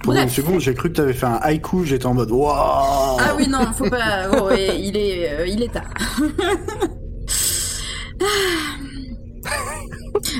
Pendant 0.04 0.18
une 0.20 0.26
Bref. 0.26 0.36
seconde, 0.36 0.60
j'ai 0.60 0.74
cru 0.74 0.90
que 0.90 0.96
t'avais 0.96 1.12
fait 1.14 1.26
un 1.26 1.38
haïku, 1.40 1.84
j'étais 1.84 2.06
en 2.06 2.14
mode 2.14 2.30
waouh 2.30 3.16
Ah 3.18 3.34
oui, 3.36 3.48
non, 3.48 3.60
faut 3.72 3.88
pas. 3.88 4.28
Oh, 4.32 4.50
il 4.52 4.96
est, 4.96 5.32
euh, 5.32 5.46
il 5.46 5.62
est 5.62 5.72
tard. 5.72 5.88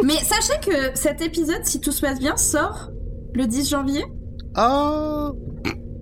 Mais 0.05 0.15
sachez 0.17 0.59
que 0.61 0.91
cet 0.95 1.21
épisode, 1.23 1.65
si 1.65 1.81
tout 1.81 1.93
se 1.93 2.01
passe 2.01 2.19
bien, 2.19 2.37
sort 2.37 2.91
le 3.35 3.47
10 3.47 3.69
janvier. 3.71 4.05
Ah 4.55 5.31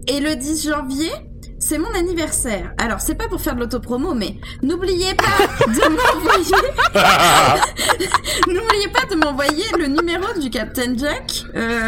Et 0.08 0.20
le 0.20 0.34
10 0.36 0.68
janvier, 0.68 1.10
c'est 1.58 1.78
mon 1.78 1.92
anniversaire. 1.94 2.72
Alors, 2.78 3.00
c'est 3.00 3.14
pas 3.14 3.28
pour 3.28 3.40
faire 3.40 3.54
de 3.54 3.60
l'autopromo, 3.60 4.14
mais 4.14 4.36
n'oubliez 4.62 5.14
pas 5.14 5.66
de 5.66 5.88
m'envoyer. 5.88 6.54
n'oubliez 8.46 8.88
pas 8.92 9.06
de 9.10 9.16
m'envoyer 9.16 9.64
le 9.78 9.86
numéro 9.86 10.38
du 10.40 10.50
Captain 10.50 10.96
Jack. 10.96 11.44
Euh, 11.54 11.80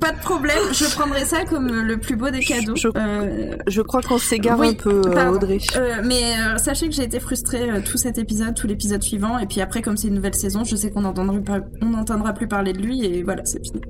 pas 0.00 0.12
de 0.12 0.20
problème, 0.20 0.58
je 0.72 0.84
prendrai 0.94 1.24
ça 1.24 1.44
comme 1.44 1.68
le 1.68 1.96
plus 1.98 2.16
beau 2.16 2.30
des 2.30 2.40
cadeaux. 2.40 2.76
Je- 2.76 2.88
Euh, 2.96 3.56
Je 3.66 3.82
crois 3.82 4.00
qu'on 4.02 4.18
s'égare 4.18 4.58
Oui, 4.58 4.68
un 4.68 4.74
peu, 4.74 5.02
euh, 5.06 5.10
pardon. 5.12 5.36
Audrey. 5.36 5.58
euh, 5.76 5.96
mais 6.04 6.34
sachez 6.58 6.88
que 6.88 6.94
j'ai 6.94 7.02
été 7.04 7.20
frustrée 7.20 7.68
tout 7.84 7.96
cet 7.98 8.18
épisode, 8.18 8.54
tout 8.54 8.66
l'épisode 8.66 9.02
suivant, 9.02 9.38
et 9.38 9.46
puis 9.46 9.60
après, 9.60 9.82
comme 9.82 9.96
c'est 9.96 10.08
une 10.08 10.14
nouvelle 10.14 10.34
saison, 10.34 10.64
je 10.64 10.76
sais 10.76 10.90
qu'on 10.90 11.02
n'entendra 11.02 11.38
pas- 11.40 11.60
on 11.82 11.86
n'entendra 11.86 12.32
plus 12.32 12.48
parler 12.48 12.72
de 12.72 12.80
lui, 12.80 13.04
et 13.04 13.22
voilà, 13.22 13.42
c'est 13.44 13.62
fini. 13.64 13.80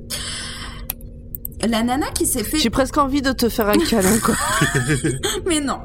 La 1.65 1.83
nana 1.83 2.07
qui 2.15 2.27
s'est 2.27 2.45
fait 2.45 2.59
J'ai 2.59 2.71
presque 2.71 2.99
envie 2.99 3.23
de 3.23 3.33
te 3.33 3.49
faire 3.49 3.69
un 3.69 3.79
câlin, 3.89 4.19
quoi. 4.19 4.35
Mais 5.47 5.61
non. 5.61 5.79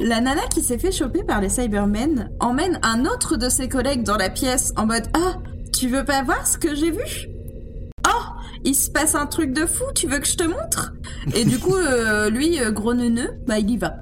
La 0.00 0.20
nana 0.20 0.42
qui 0.52 0.62
s'est 0.62 0.78
fait 0.78 0.92
choper 0.92 1.22
par 1.24 1.40
les 1.40 1.48
Cybermen 1.48 2.30
emmène 2.40 2.78
un 2.82 3.04
autre 3.04 3.36
de 3.36 3.48
ses 3.48 3.68
collègues 3.68 4.02
dans 4.02 4.16
la 4.16 4.30
pièce 4.30 4.72
en 4.76 4.86
mode 4.86 5.04
Ah, 5.14 5.36
tu 5.72 5.88
veux 5.88 6.04
pas 6.04 6.22
voir 6.22 6.46
ce 6.46 6.58
que 6.58 6.74
j'ai 6.74 6.90
vu? 6.90 7.28
Oh, 8.06 8.22
il 8.64 8.74
se 8.74 8.90
passe 8.90 9.14
un 9.14 9.26
truc 9.26 9.52
de 9.52 9.66
fou, 9.66 9.84
tu 9.94 10.06
veux 10.08 10.18
que 10.18 10.26
je 10.26 10.36
te 10.36 10.44
montre? 10.44 10.92
Et 11.34 11.44
du 11.44 11.58
coup, 11.58 11.76
euh, 11.76 12.30
lui, 12.30 12.60
euh, 12.60 12.70
gros 12.72 12.94
neuneu, 12.94 13.30
bah 13.46 13.58
il 13.58 13.70
y 13.70 13.76
va. 13.76 13.94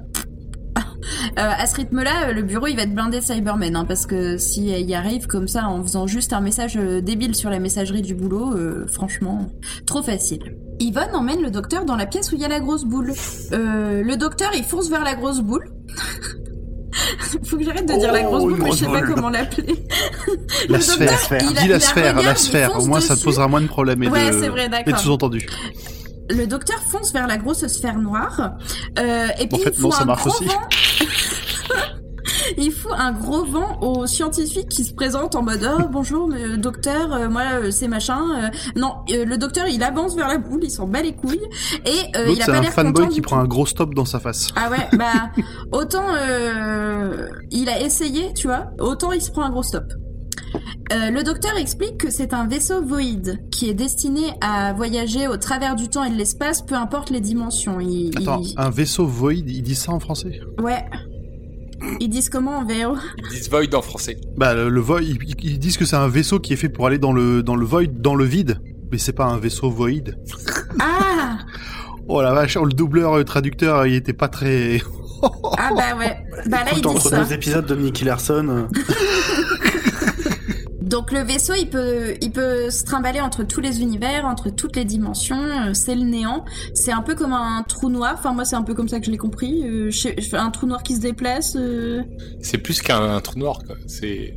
Euh, 1.38 1.50
à 1.58 1.66
ce 1.66 1.76
rythme-là, 1.76 2.28
euh, 2.28 2.32
le 2.32 2.42
bureau 2.42 2.66
il 2.66 2.76
va 2.76 2.82
être 2.82 2.94
blindé 2.94 3.18
de 3.20 3.24
Cybermen, 3.24 3.74
hein, 3.76 3.84
parce 3.86 4.06
que 4.06 4.36
si 4.38 4.68
elle 4.70 4.88
y 4.88 4.94
arrive 4.94 5.26
comme 5.26 5.48
ça 5.48 5.66
en 5.68 5.82
faisant 5.82 6.06
juste 6.06 6.32
un 6.32 6.40
message 6.40 6.76
euh, 6.76 7.00
débile 7.00 7.34
sur 7.34 7.50
la 7.50 7.58
messagerie 7.58 8.02
du 8.02 8.14
boulot, 8.14 8.54
franchement, 8.92 9.48
trop 9.86 10.02
facile. 10.02 10.56
Yvonne 10.78 11.14
emmène 11.14 11.42
le 11.42 11.50
docteur 11.50 11.84
dans 11.84 11.96
la 11.96 12.06
pièce 12.06 12.32
où 12.32 12.34
il 12.36 12.40
y 12.40 12.44
a 12.44 12.48
la 12.48 12.60
grosse 12.60 12.84
boule. 12.84 13.12
Le 13.52 14.14
docteur 14.16 14.50
il 14.54 14.64
fonce 14.64 14.88
vers 14.90 15.04
la 15.04 15.14
grosse 15.14 15.40
boule. 15.40 15.64
Faut 17.44 17.56
que 17.56 17.64
j'arrête 17.64 17.86
de 17.86 17.98
dire 17.98 18.12
la 18.12 18.22
grosse 18.22 18.42
Oh, 18.42 18.48
boule, 18.48 18.58
une 18.58 18.64
mais 18.64 18.70
je 18.72 18.76
sais 18.76 18.84
grosse 18.86 18.98
pas 19.00 19.06
boule. 19.06 19.14
comment 19.14 19.30
l'appeler. 19.30 19.74
La 20.68 20.80
sphère. 20.80 21.18
Dis 21.60 21.68
la 21.68 21.80
sphère, 21.80 22.22
la 22.22 22.34
sphère. 22.34 22.76
Au 22.78 22.86
moins, 22.86 23.00
ça 23.00 23.16
te 23.16 23.22
posera 23.22 23.46
moins 23.48 23.60
de 23.60 23.66
problèmes 23.68 24.02
et 24.02 24.08
Ouais, 24.08 24.30
de, 24.30 24.40
c'est 24.40 24.48
vrai, 24.48 24.68
et 24.86 24.92
de 24.92 24.96
sous-entendus. 24.96 25.46
Le 26.30 26.46
docteur 26.46 26.78
fonce 26.90 27.12
vers 27.12 27.26
la 27.26 27.36
grosse 27.36 27.66
sphère 27.66 27.98
noire. 27.98 28.52
Euh, 28.98 29.26
et 29.38 29.46
puis 29.46 29.56
En 29.60 29.64
fait, 29.64 29.74
il 29.76 29.82
non, 29.82 29.90
ça 29.90 30.02
un 30.02 30.06
marche 30.06 30.24
gros 30.24 30.34
aussi. 30.34 30.44
vent. 30.46 30.60
il 32.56 32.72
fout 32.72 32.92
un 32.96 33.12
gros 33.12 33.44
vent 33.44 33.78
aux 33.80 34.06
scientifiques 34.06 34.68
qui 34.68 34.84
se 34.84 34.92
présentent 34.94 35.34
en 35.34 35.42
mode 35.42 35.68
oh 35.78 35.82
bonjour 35.90 36.28
mais, 36.28 36.56
docteur 36.56 37.12
euh, 37.12 37.28
moi 37.28 37.42
euh, 37.54 37.70
c'est 37.70 37.88
machin 37.88 38.20
euh, 38.44 38.48
non 38.76 38.94
euh, 39.10 39.24
le 39.24 39.36
docteur 39.36 39.66
il 39.68 39.82
avance 39.82 40.14
vers 40.16 40.28
la 40.28 40.38
boule 40.38 40.60
il 40.62 40.70
s'en 40.70 40.86
bat 40.86 41.02
les 41.02 41.12
couilles 41.14 41.40
et 41.84 42.16
euh, 42.18 42.26
il 42.30 42.40
a 42.40 42.44
c'est 42.46 42.52
pas 42.52 42.58
un 42.58 42.60
l'air 42.62 42.72
fanboy 42.72 43.08
qui 43.08 43.20
prend 43.20 43.38
un 43.38 43.46
gros 43.46 43.66
stop 43.66 43.94
dans 43.94 44.04
sa 44.04 44.20
face. 44.20 44.48
Ah 44.56 44.70
ouais, 44.70 44.88
bah 44.96 45.30
autant 45.72 46.04
euh, 46.16 47.28
il 47.50 47.68
a 47.68 47.80
essayé, 47.80 48.32
tu 48.34 48.46
vois, 48.46 48.66
autant 48.78 49.12
il 49.12 49.20
se 49.22 49.30
prend 49.30 49.42
un 49.42 49.50
gros 49.50 49.62
stop. 49.62 49.84
Euh, 50.92 51.10
le 51.10 51.22
docteur 51.22 51.56
explique 51.56 51.98
que 51.98 52.10
c'est 52.10 52.34
un 52.34 52.46
vaisseau 52.46 52.82
voïde 52.84 53.40
qui 53.50 53.68
est 53.70 53.74
destiné 53.74 54.22
à 54.40 54.72
voyager 54.72 55.28
au 55.28 55.36
travers 55.36 55.76
du 55.76 55.88
temps 55.88 56.02
et 56.04 56.10
de 56.10 56.16
l'espace, 56.16 56.62
peu 56.62 56.74
importe 56.74 57.10
les 57.10 57.20
dimensions. 57.20 57.78
Il, 57.80 58.10
Attends, 58.16 58.40
il- 58.42 58.54
un 58.56 58.70
vaisseau 58.70 59.06
void, 59.06 59.32
ils 59.34 59.62
disent 59.62 59.82
ça 59.82 59.92
en 59.92 60.00
français 60.00 60.40
Ouais. 60.62 60.84
Ils 62.00 62.08
disent 62.10 62.28
comment 62.28 62.58
en 62.58 62.64
VO 62.64 62.96
Ils 63.18 63.28
disent 63.30 63.48
Void 63.50 63.74
en 63.74 63.80
français. 63.82 64.18
Bah, 64.36 64.54
le, 64.54 64.68
le 64.68 64.80
void, 64.80 65.00
ils, 65.00 65.16
ils 65.42 65.58
disent 65.58 65.78
que 65.78 65.84
c'est 65.86 65.96
un 65.96 66.08
vaisseau 66.08 66.38
qui 66.40 66.52
est 66.52 66.56
fait 66.56 66.68
pour 66.68 66.86
aller 66.86 66.98
dans 66.98 67.12
le, 67.12 67.42
dans 67.42 67.56
le 67.56 67.64
void, 67.64 67.86
dans 67.86 68.14
le 68.14 68.24
vide. 68.24 68.60
Mais 68.92 68.98
c'est 68.98 69.12
pas 69.14 69.24
un 69.26 69.38
vaisseau 69.38 69.70
void. 69.70 70.10
Ah 70.80 71.38
Oh 72.08 72.20
la 72.22 72.32
vache, 72.32 72.56
le 72.56 72.72
doubleur 72.72 73.18
euh, 73.18 73.24
traducteur, 73.24 73.86
il 73.86 73.94
était 73.94 74.12
pas 74.12 74.28
très... 74.28 74.82
Ah 75.58 75.70
bah 75.76 75.96
ouais. 75.98 76.16
Bah 76.46 76.64
là 76.64 76.70
Écoute, 76.72 76.76
disent 76.76 76.86
entre 76.86 77.08
ça. 77.10 77.22
deux 77.24 77.32
épisodes 77.34 77.66
de 77.66 77.76
Nicky 77.76 78.04
Larson, 78.04 78.66
Donc 80.90 81.12
le 81.12 81.20
vaisseau, 81.20 81.52
il 81.56 81.68
peut, 81.70 82.14
il 82.20 82.32
peut 82.32 82.68
se 82.70 82.82
trimballer 82.84 83.20
entre 83.20 83.44
tous 83.44 83.60
les 83.60 83.80
univers, 83.80 84.26
entre 84.26 84.50
toutes 84.50 84.74
les 84.74 84.84
dimensions. 84.84 85.40
euh, 85.40 85.72
C'est 85.72 85.94
le 85.94 86.02
néant. 86.02 86.44
C'est 86.74 86.90
un 86.90 87.02
peu 87.02 87.14
comme 87.14 87.32
un 87.32 87.62
trou 87.62 87.88
noir. 87.88 88.14
Enfin 88.18 88.32
moi, 88.32 88.44
c'est 88.44 88.56
un 88.56 88.62
peu 88.62 88.74
comme 88.74 88.88
ça 88.88 88.98
que 88.98 89.06
je 89.06 89.10
l'ai 89.12 89.16
compris. 89.16 89.62
Euh, 89.64 89.90
un 90.32 90.50
trou 90.50 90.66
noir 90.66 90.82
qui 90.82 90.96
se 90.96 91.00
déplace. 91.00 91.54
euh. 91.56 92.02
C'est 92.42 92.58
plus 92.58 92.82
qu'un 92.82 93.20
trou 93.20 93.38
noir, 93.38 93.60
quoi. 93.64 93.76
C'est, 93.86 94.34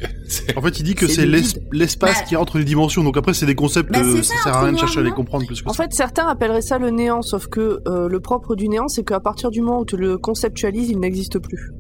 En 0.56 0.62
fait, 0.62 0.80
il 0.80 0.84
dit 0.84 0.93
que 0.95 1.08
C'est 1.08 1.26
l'espace 1.26 2.20
Bah. 2.20 2.26
qui 2.28 2.34
est 2.36 2.38
entre 2.38 2.60
les 2.60 2.66
dimensions. 2.66 3.04
Donc 3.04 3.18
après, 3.18 3.34
c'est 3.34 3.45
des 3.47 3.56
concepts, 3.56 3.91
Bah, 3.91 3.99
euh, 4.04 4.18
c'est 4.18 4.24
ça 4.24 4.36
ça, 4.36 4.43
sert 4.43 4.56
à 4.58 4.62
rien 4.64 4.74
de 4.74 4.78
chercher 4.78 4.99
à 4.99 5.04
les 5.04 5.12
comprendre 5.12 5.45
plus 5.47 5.62
que 5.62 5.70
En 5.70 5.74
ça. 5.74 5.84
fait, 5.84 5.93
certains 5.93 6.28
appelleraient 6.28 6.62
ça 6.62 6.78
le 6.78 6.91
néant, 6.91 7.22
sauf 7.24 7.47
que 7.47 7.80
euh, 7.88 8.08
le 8.08 8.20
propre 8.20 8.56
du 8.56 8.70
néant, 8.70 8.88
c'est 8.88 9.04
qu'à 9.04 9.20
partir 9.20 9.49
du 9.49 9.62
moment 9.62 9.80
où 9.80 9.86
tu 9.86 9.97
le 9.97 10.18
conceptualises, 10.20 10.89
il 10.91 10.99
n'existe 10.99 11.39
plus. 11.39 11.72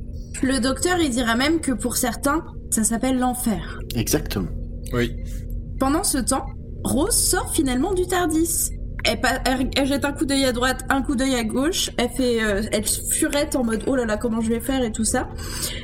Le 0.41 0.59
docteur, 0.59 0.97
il 0.99 1.11
dira 1.11 1.35
même 1.35 1.59
que 1.61 1.71
pour 1.73 1.95
certains, 1.95 2.43
ça 2.71 2.83
s'appelle 2.83 3.19
l'enfer. 3.19 3.79
exactement. 3.95 4.47
Pendant 5.79 6.03
ce 6.03 6.17
temps, 6.19 6.45
Rose 6.83 7.15
sort 7.15 7.51
finalement 7.53 7.93
du 7.93 8.05
Tardis. 8.05 8.69
Elle, 9.05 9.85
jette 9.85 10.05
un 10.05 10.13
coup 10.13 10.25
d'œil 10.25 10.45
à 10.45 10.53
droite, 10.53 10.85
un 10.89 11.01
coup 11.01 11.15
d'œil 11.15 11.35
à 11.35 11.43
gauche. 11.43 11.89
Elle 11.97 12.09
fait, 12.09 12.41
euh, 12.41 12.61
elle 12.71 12.85
furette 12.85 13.55
en 13.55 13.63
mode 13.63 13.83
oh 13.87 13.95
là 13.95 14.05
là 14.05 14.17
comment 14.17 14.39
je 14.39 14.49
vais 14.49 14.61
faire 14.61 14.81
et 14.81 14.91
tout 14.91 15.03
ça. 15.03 15.27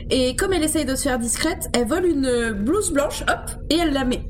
Et 0.09 0.35
comme 0.35 0.53
elle 0.53 0.63
essaye 0.63 0.85
de 0.85 0.95
se 0.95 1.03
faire 1.03 1.19
discrète, 1.19 1.69
elle 1.73 1.87
vole 1.87 2.05
une 2.05 2.51
blouse 2.51 2.91
blanche, 2.93 3.23
hop, 3.23 3.51
et 3.69 3.75
elle 3.75 3.91
la 3.91 4.05
met. 4.05 4.23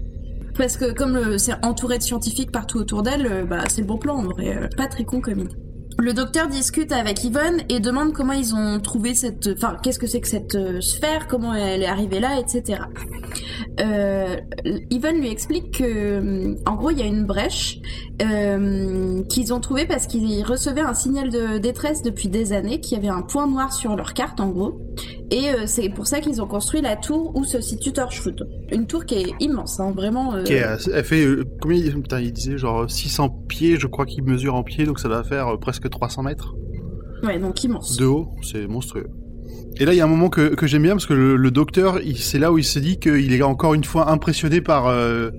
Parce 0.58 0.76
que 0.76 0.92
comme 0.92 1.16
euh, 1.16 1.38
c'est 1.38 1.54
entouré 1.64 2.00
de 2.00 2.04
scientifiques 2.04 2.52
partout 2.52 2.80
autour 2.80 3.04
d'elle, 3.04 3.28
euh, 3.28 3.46
bah 3.46 3.64
c'est 3.70 3.82
le 3.82 3.88
bon 3.88 3.98
plan 3.98 4.18
en 4.18 4.24
vrai. 4.24 4.70
pas 4.76 4.88
très 4.88 5.04
con 5.04 5.22
comme 5.22 5.40
idée. 5.40 5.56
Le 6.00 6.14
docteur 6.14 6.48
discute 6.48 6.92
avec 6.92 7.24
Yvonne 7.24 7.62
et 7.68 7.80
demande 7.80 8.14
comment 8.14 8.34
ils 8.34 8.56
ont 8.56 8.80
trouvé 8.80 9.14
cette, 9.14 9.50
enfin 9.54 9.76
qu'est-ce 9.84 10.00
que 10.00 10.08
c'est 10.08 10.22
que 10.22 10.30
cette 10.30 10.58
sphère, 10.82 11.28
comment 11.28 11.54
elle 11.54 11.84
est 11.84 11.88
arrivée 11.88 12.22
là, 12.22 12.40
etc. 12.40 12.80
Euh, 13.80 14.36
Yvonne 14.90 15.20
lui 15.20 15.30
explique 15.30 15.78
que, 15.80 16.56
en 16.70 16.76
gros, 16.76 16.92
il 16.92 17.00
y 17.00 17.02
a 17.02 17.06
une 17.06 17.26
brèche 17.26 17.80
euh, 18.22 19.24
qu'ils 19.30 19.54
ont 19.54 19.60
trouvée 19.60 19.86
parce 19.86 20.08
qu'ils 20.08 20.44
recevaient 20.44 20.82
un 20.82 20.94
signal 20.94 21.30
de 21.30 21.58
détresse 21.58 22.02
depuis 22.02 22.28
des 22.28 22.54
années, 22.54 22.80
qu'il 22.80 22.98
y 22.98 23.00
avait 23.02 23.10
un 23.10 23.22
point 23.22 23.48
noir 23.48 23.74
sur 23.74 23.96
leur 23.96 24.14
carte, 24.14 24.40
en 24.40 24.50
gros. 24.50 24.80
Et 25.32 25.50
euh, 25.50 25.64
c'est 25.66 25.90
pour 25.90 26.08
ça 26.08 26.20
qu'ils 26.20 26.42
ont 26.42 26.48
construit 26.48 26.82
la 26.82 26.96
tour 26.96 27.32
où 27.36 27.44
se 27.44 27.62
situe 27.62 27.92
Torchwood. 27.94 28.48
Une 28.72 28.88
tour 28.88 29.06
qui 29.06 29.16
est 29.16 29.34
immense, 29.40 29.80
hein, 29.80 29.92
vraiment. 29.96 30.34
euh, 30.34 30.44
euh, 30.50 30.78
elle 30.94 31.04
fait 31.04 31.26
combien 31.62 31.78
il- 31.78 32.00
Putain, 32.02 32.20
il 32.20 32.32
disait 32.34 32.58
genre 32.58 32.90
600 32.90 33.30
pieds, 33.48 33.78
je 33.80 33.88
crois 33.88 34.06
qu'il 34.06 34.24
mesure 34.24 34.56
en 34.56 34.64
pieds, 34.64 34.86
donc 34.86 35.00
ça 35.00 35.08
doit 35.10 35.24
faire 35.24 35.58
presque 35.60 35.90
300 35.90 36.24
mètres. 36.24 36.56
Ouais, 37.24 37.38
donc 37.40 37.62
immense. 37.64 37.98
De 37.98 38.06
haut, 38.06 38.30
c'est 38.42 38.66
monstrueux. 38.68 39.08
Et 39.80 39.86
là, 39.86 39.94
il 39.94 39.98
y 39.98 40.02
a 40.02 40.04
un 40.04 40.08
moment 40.08 40.30
que, 40.30 40.56
que 40.56 40.68
j'aime 40.68 40.82
bien 40.84 40.92
parce 40.92 41.06
que 41.06 41.14
le, 41.14 41.36
le 41.38 41.52
docteur, 41.52 42.00
c'est 42.18 42.38
là 42.40 42.52
où 42.52 42.58
il 42.58 42.64
se 42.66 42.80
dit 42.80 43.00
qu'il 43.00 43.34
est 43.34 43.42
encore 43.42 43.74
une 43.74 43.86
fois 43.86 44.12
impressionné 44.12 44.60
par, 44.60 44.88
euh, 44.88 45.30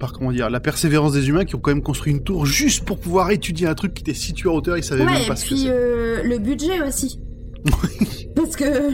par 0.00 0.12
comment 0.12 0.32
dire, 0.32 0.50
la 0.50 0.58
persévérance 0.60 1.12
des 1.12 1.28
humains 1.28 1.44
qui 1.44 1.54
ont 1.54 1.60
quand 1.60 1.70
même 1.70 1.82
construit 1.82 2.12
une 2.12 2.24
tour 2.24 2.44
juste 2.44 2.84
pour 2.84 2.98
pouvoir 2.98 3.30
étudier 3.30 3.68
un 3.68 3.74
truc 3.74 3.94
qui 3.94 4.02
était 4.02 4.14
situé 4.14 4.48
en 4.48 4.54
hauteur. 4.54 4.76
Ils 4.76 4.82
savaient 4.84 5.04
Ouais, 5.04 5.12
même 5.12 5.22
et 5.22 5.26
pas 5.26 5.36
ce 5.36 5.44
que 5.44 5.48
puis 5.50 5.58
c'est. 5.62 5.70
euh, 5.70 6.22
le 6.24 6.38
budget 6.38 6.82
aussi. 6.82 7.20
Parce 8.34 8.56
que, 8.56 8.90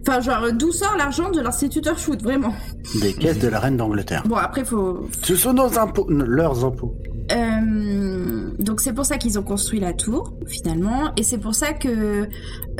enfin, 0.00 0.20
genre, 0.20 0.52
d'où 0.52 0.72
sort 0.72 0.96
l'argent 0.96 1.30
de 1.30 1.40
l'instituteur 1.40 1.98
shoot, 1.98 2.20
vraiment? 2.22 2.52
Des 3.00 3.14
caisses 3.14 3.38
de 3.38 3.48
la 3.48 3.58
reine 3.60 3.76
d'Angleterre. 3.76 4.22
Bon, 4.26 4.36
après, 4.36 4.64
faut. 4.64 5.08
Ce 5.22 5.34
sont 5.36 5.52
nos 5.52 5.78
impôts, 5.78 6.06
leurs 6.10 6.64
impôts. 6.64 6.94
Euh, 7.32 8.50
donc, 8.58 8.80
c'est 8.80 8.92
pour 8.92 9.06
ça 9.06 9.16
qu'ils 9.18 9.38
ont 9.38 9.42
construit 9.42 9.80
la 9.80 9.92
tour, 9.92 10.34
finalement. 10.46 11.12
Et 11.16 11.22
c'est 11.22 11.38
pour 11.38 11.54
ça 11.54 11.72
que, 11.72 12.28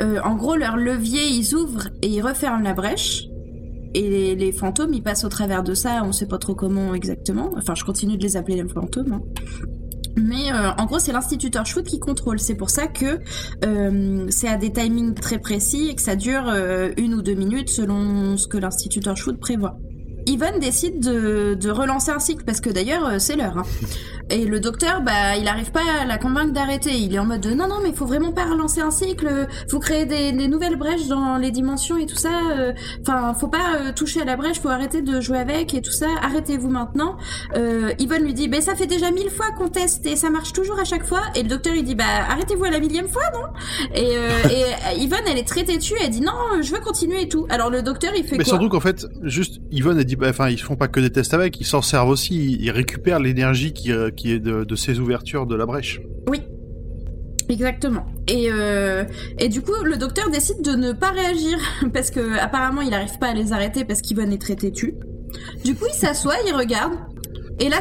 euh, 0.01 0.19
en 0.23 0.35
gros, 0.35 0.55
leur 0.55 0.75
levier, 0.77 1.23
ils 1.25 1.55
ouvrent 1.55 1.87
et 2.01 2.07
ils 2.07 2.21
referment 2.21 2.63
la 2.63 2.73
brèche. 2.73 3.25
Et 3.95 4.09
les, 4.09 4.35
les 4.35 4.51
fantômes, 4.51 4.93
ils 4.93 5.03
passent 5.03 5.23
au 5.23 5.29
travers 5.29 5.63
de 5.63 5.73
ça, 5.73 6.01
on 6.03 6.11
sait 6.11 6.25
pas 6.27 6.39
trop 6.39 6.55
comment 6.55 6.93
exactement. 6.95 7.51
Enfin, 7.57 7.75
je 7.75 7.83
continue 7.83 8.17
de 8.17 8.23
les 8.23 8.37
appeler 8.37 8.61
les 8.61 8.67
fantômes. 8.67 9.13
hein. 9.13 9.21
Mais 10.15 10.51
euh, 10.51 10.71
en 10.77 10.85
gros, 10.85 10.99
c'est 10.99 11.11
l'instituteur 11.11 11.65
shoot 11.65 11.85
qui 11.85 11.99
contrôle. 11.99 12.39
C'est 12.39 12.55
pour 12.55 12.69
ça 12.69 12.87
que 12.87 13.19
euh, 13.65 14.27
c'est 14.29 14.47
à 14.47 14.57
des 14.57 14.71
timings 14.71 15.13
très 15.13 15.39
précis 15.39 15.89
et 15.89 15.95
que 15.95 16.01
ça 16.01 16.15
dure 16.15 16.47
euh, 16.47 16.91
une 16.97 17.13
ou 17.13 17.21
deux 17.21 17.33
minutes 17.33 17.69
selon 17.69 18.37
ce 18.37 18.47
que 18.47 18.57
l'instituteur 18.57 19.17
shoot 19.17 19.39
prévoit. 19.39 19.77
Yvonne 20.25 20.59
décide 20.59 20.99
de, 20.99 21.53
de 21.55 21.69
relancer 21.69 22.11
un 22.11 22.19
cycle 22.19 22.43
parce 22.45 22.61
que 22.61 22.69
d'ailleurs 22.69 23.05
euh, 23.07 23.19
c'est 23.19 23.35
l'heure. 23.35 23.57
hein. 23.57 23.63
Et 24.29 24.45
le 24.45 24.59
docteur, 24.61 25.01
bah, 25.01 25.35
il 25.37 25.47
arrive 25.49 25.71
pas 25.71 25.81
à 26.01 26.05
la 26.05 26.17
convaincre 26.17 26.53
d'arrêter. 26.53 26.91
Il 26.95 27.13
est 27.13 27.19
en 27.19 27.25
mode 27.25 27.41
de, 27.41 27.51
non 27.51 27.67
non 27.67 27.79
mais 27.83 27.91
faut 27.91 28.05
vraiment 28.05 28.31
pas 28.31 28.45
relancer 28.45 28.79
un 28.79 28.89
cycle. 28.89 29.27
Faut 29.69 29.79
créer 29.79 30.05
des, 30.05 30.31
des 30.31 30.47
nouvelles 30.47 30.77
brèches 30.77 31.07
dans 31.07 31.37
les 31.37 31.51
dimensions 31.51 31.97
et 31.97 32.05
tout 32.05 32.15
ça. 32.15 32.29
euh, 32.57 32.71
Enfin, 33.01 33.33
faut 33.33 33.49
pas 33.49 33.75
euh, 33.81 33.91
toucher 33.91 34.21
à 34.21 34.25
la 34.25 34.37
brèche. 34.37 34.59
Faut 34.61 34.69
arrêter 34.69 35.01
de 35.01 35.19
jouer 35.19 35.39
avec 35.39 35.73
et 35.73 35.81
tout 35.81 35.91
ça. 35.91 36.07
Arrêtez-vous 36.21 36.69
maintenant. 36.69 37.17
Euh, 37.57 37.91
Yvonne 37.99 38.23
lui 38.23 38.33
dit, 38.33 38.47
ben 38.47 38.61
ça 38.61 38.75
fait 38.75 38.87
déjà 38.87 39.11
mille 39.11 39.29
fois 39.29 39.47
qu'on 39.57 39.67
teste 39.67 40.05
et 40.05 40.15
ça 40.15 40.29
marche 40.29 40.53
toujours 40.53 40.79
à 40.79 40.85
chaque 40.85 41.05
fois. 41.05 41.21
Et 41.35 41.43
le 41.43 41.49
docteur 41.49 41.73
il 41.75 41.83
dit, 41.83 41.95
bah 41.95 42.05
arrêtez-vous 42.29 42.63
à 42.63 42.69
la 42.71 42.79
millième 42.79 43.09
fois, 43.09 43.23
non? 43.33 43.47
Et, 43.93 44.15
euh, 44.15 44.29
et 44.49 44.63
euh, 44.97 45.01
Yvonne 45.03 45.19
elle 45.27 45.37
est 45.37 45.47
très 45.47 45.65
têtue. 45.65 45.95
Elle 46.01 46.09
dit 46.11 46.21
non, 46.21 46.31
je 46.61 46.71
veux 46.73 46.79
continuer 46.79 47.23
et 47.23 47.27
tout. 47.27 47.45
Alors 47.49 47.69
le 47.69 47.81
docteur 47.83 48.13
il 48.15 48.23
fait 48.23 48.37
Mais 48.37 48.45
quoi? 48.45 48.53
surtout 48.53 48.69
qu'en 48.69 48.79
fait, 48.79 49.05
juste, 49.23 49.59
Yvonne 49.69 49.97
a 49.99 50.03
dit, 50.05 50.12
bah, 50.12 50.12
enfin, 50.21 50.49
ils 50.49 50.59
font 50.59 50.75
pas 50.75 50.87
que 50.87 50.99
des 50.99 51.09
tests 51.09 51.33
avec, 51.33 51.59
ils 51.59 51.65
s'en 51.65 51.81
servent 51.81 52.09
aussi, 52.09 52.57
ils, 52.59 52.71
récupèrent 52.71 53.19
l'énergie 53.19 53.73
qui, 53.73 53.91
euh, 53.91 54.09
qui 54.09 54.31
est 54.31 54.39
de, 54.39 54.75
ces 54.75 54.99
ouvertures 54.99 55.45
de 55.45 55.55
la 55.55 55.65
brèche. 55.65 56.01
Exactement. 57.49 58.05
Et, 58.27 58.47
euh, 58.51 59.03
et 59.37 59.49
du 59.49 59.61
coup, 59.61 59.73
le 59.83 59.97
docteur 59.97 60.29
décide 60.29 60.61
de 60.63 60.71
ne 60.71 60.91
pas 60.91 61.11
réagir 61.11 61.57
parce 61.93 62.09
que 62.09 62.39
apparemment 62.39 62.81
il 62.81 62.89
n'arrive 62.89 63.17
pas 63.19 63.27
à 63.27 63.33
les 63.33 63.53
arrêter 63.53 63.85
parce 63.85 64.01
qu'Yvonne 64.01 64.31
est 64.31 64.41
très 64.41 64.55
têtue. 64.55 64.95
Du 65.63 65.75
coup, 65.75 65.85
il 65.87 65.95
s'assoit, 65.95 66.35
il 66.47 66.55
regarde. 66.55 66.93
Et 67.59 67.69
là, 67.69 67.77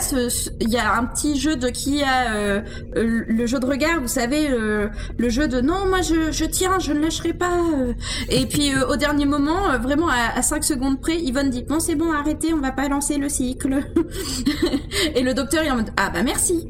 il 0.60 0.68
y 0.68 0.76
a 0.76 0.96
un 0.96 1.04
petit 1.06 1.38
jeu 1.38 1.56
de 1.56 1.68
qui 1.68 2.02
a 2.02 2.34
euh, 2.34 2.60
le 2.94 3.46
jeu 3.46 3.58
de 3.58 3.64
regard, 3.66 4.00
vous 4.00 4.08
savez, 4.08 4.50
euh, 4.50 4.88
le 5.16 5.28
jeu 5.30 5.48
de 5.48 5.60
non, 5.60 5.86
moi 5.88 6.02
je, 6.02 6.30
je 6.30 6.44
tiens, 6.44 6.78
je 6.78 6.92
ne 6.92 7.00
lâcherai 7.00 7.32
pas. 7.32 7.58
euh. 7.58 7.94
Et 8.28 8.44
puis 8.46 8.74
euh, 8.74 8.86
au 8.88 8.96
dernier 8.96 9.24
moment, 9.24 9.70
euh, 9.70 9.78
vraiment 9.78 10.08
à, 10.08 10.36
à 10.38 10.42
5 10.42 10.62
secondes 10.62 11.00
près, 11.00 11.16
Yvonne 11.18 11.48
dit 11.50 11.62
bon 11.62 11.80
c'est 11.80 11.94
bon, 11.94 12.12
arrêtez, 12.12 12.52
on 12.52 12.60
va 12.60 12.70
pas 12.72 12.88
lancer 12.88 13.16
le 13.16 13.28
cycle. 13.30 13.80
et 15.14 15.22
le 15.22 15.32
docteur 15.34 15.62
il 15.64 15.68
est 15.68 15.70
en 15.70 15.76
mode 15.76 15.90
ah 15.96 16.10
bah 16.12 16.22
merci. 16.22 16.68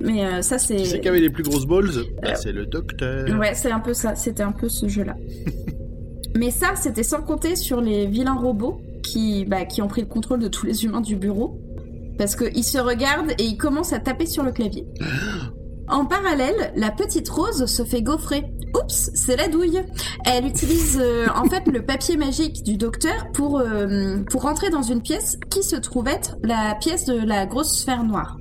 Mais 0.00 0.24
euh, 0.24 0.42
ça 0.42 0.58
c'est. 0.58 0.76
Qui 0.76 0.86
c'est 0.86 1.00
qui 1.00 1.08
avait 1.08 1.20
les 1.20 1.30
plus 1.30 1.42
grosses 1.42 1.66
balls 1.66 1.90
Bah, 2.22 2.34
C'est 2.34 2.52
le 2.52 2.66
docteur. 2.66 3.28
Ouais, 3.38 3.54
c'est 3.54 3.70
un 3.70 3.80
peu 3.80 3.94
ça, 3.94 4.14
c'était 4.14 4.42
un 4.42 4.52
peu 4.52 4.68
ce 4.68 4.88
jeu-là. 4.88 5.16
Mais 6.36 6.50
ça, 6.50 6.68
c'était 6.76 7.02
sans 7.02 7.20
compter 7.20 7.56
sur 7.56 7.80
les 7.82 8.06
vilains 8.06 8.34
robots 8.36 8.80
qui, 9.02 9.44
bah, 9.44 9.66
qui 9.66 9.82
ont 9.82 9.86
pris 9.88 10.00
le 10.00 10.06
contrôle 10.06 10.40
de 10.40 10.48
tous 10.48 10.64
les 10.64 10.84
humains 10.84 11.02
du 11.02 11.14
bureau. 11.14 11.60
Parce 12.22 12.36
qu'ils 12.36 12.62
se 12.62 12.78
regardent 12.78 13.32
et 13.32 13.42
ils 13.42 13.56
commencent 13.56 13.92
à 13.92 13.98
taper 13.98 14.26
sur 14.26 14.44
le 14.44 14.52
clavier. 14.52 14.86
En 15.88 16.06
parallèle, 16.06 16.72
la 16.76 16.92
petite 16.92 17.28
Rose 17.28 17.66
se 17.66 17.82
fait 17.82 18.00
gaufrer. 18.00 18.44
Oups, 18.76 19.10
c'est 19.12 19.34
la 19.34 19.48
douille. 19.48 19.82
Elle 20.24 20.46
utilise 20.46 21.00
euh, 21.02 21.26
en 21.34 21.46
fait 21.46 21.66
le 21.66 21.84
papier 21.84 22.16
magique 22.16 22.62
du 22.62 22.76
docteur 22.76 23.32
pour, 23.32 23.58
euh, 23.58 24.18
pour 24.30 24.42
rentrer 24.42 24.70
dans 24.70 24.82
une 24.82 25.02
pièce 25.02 25.36
qui 25.50 25.64
se 25.64 25.74
trouve 25.74 26.06
être 26.06 26.36
la 26.44 26.76
pièce 26.76 27.06
de 27.06 27.18
la 27.26 27.44
grosse 27.44 27.76
sphère 27.76 28.04
noire. 28.04 28.36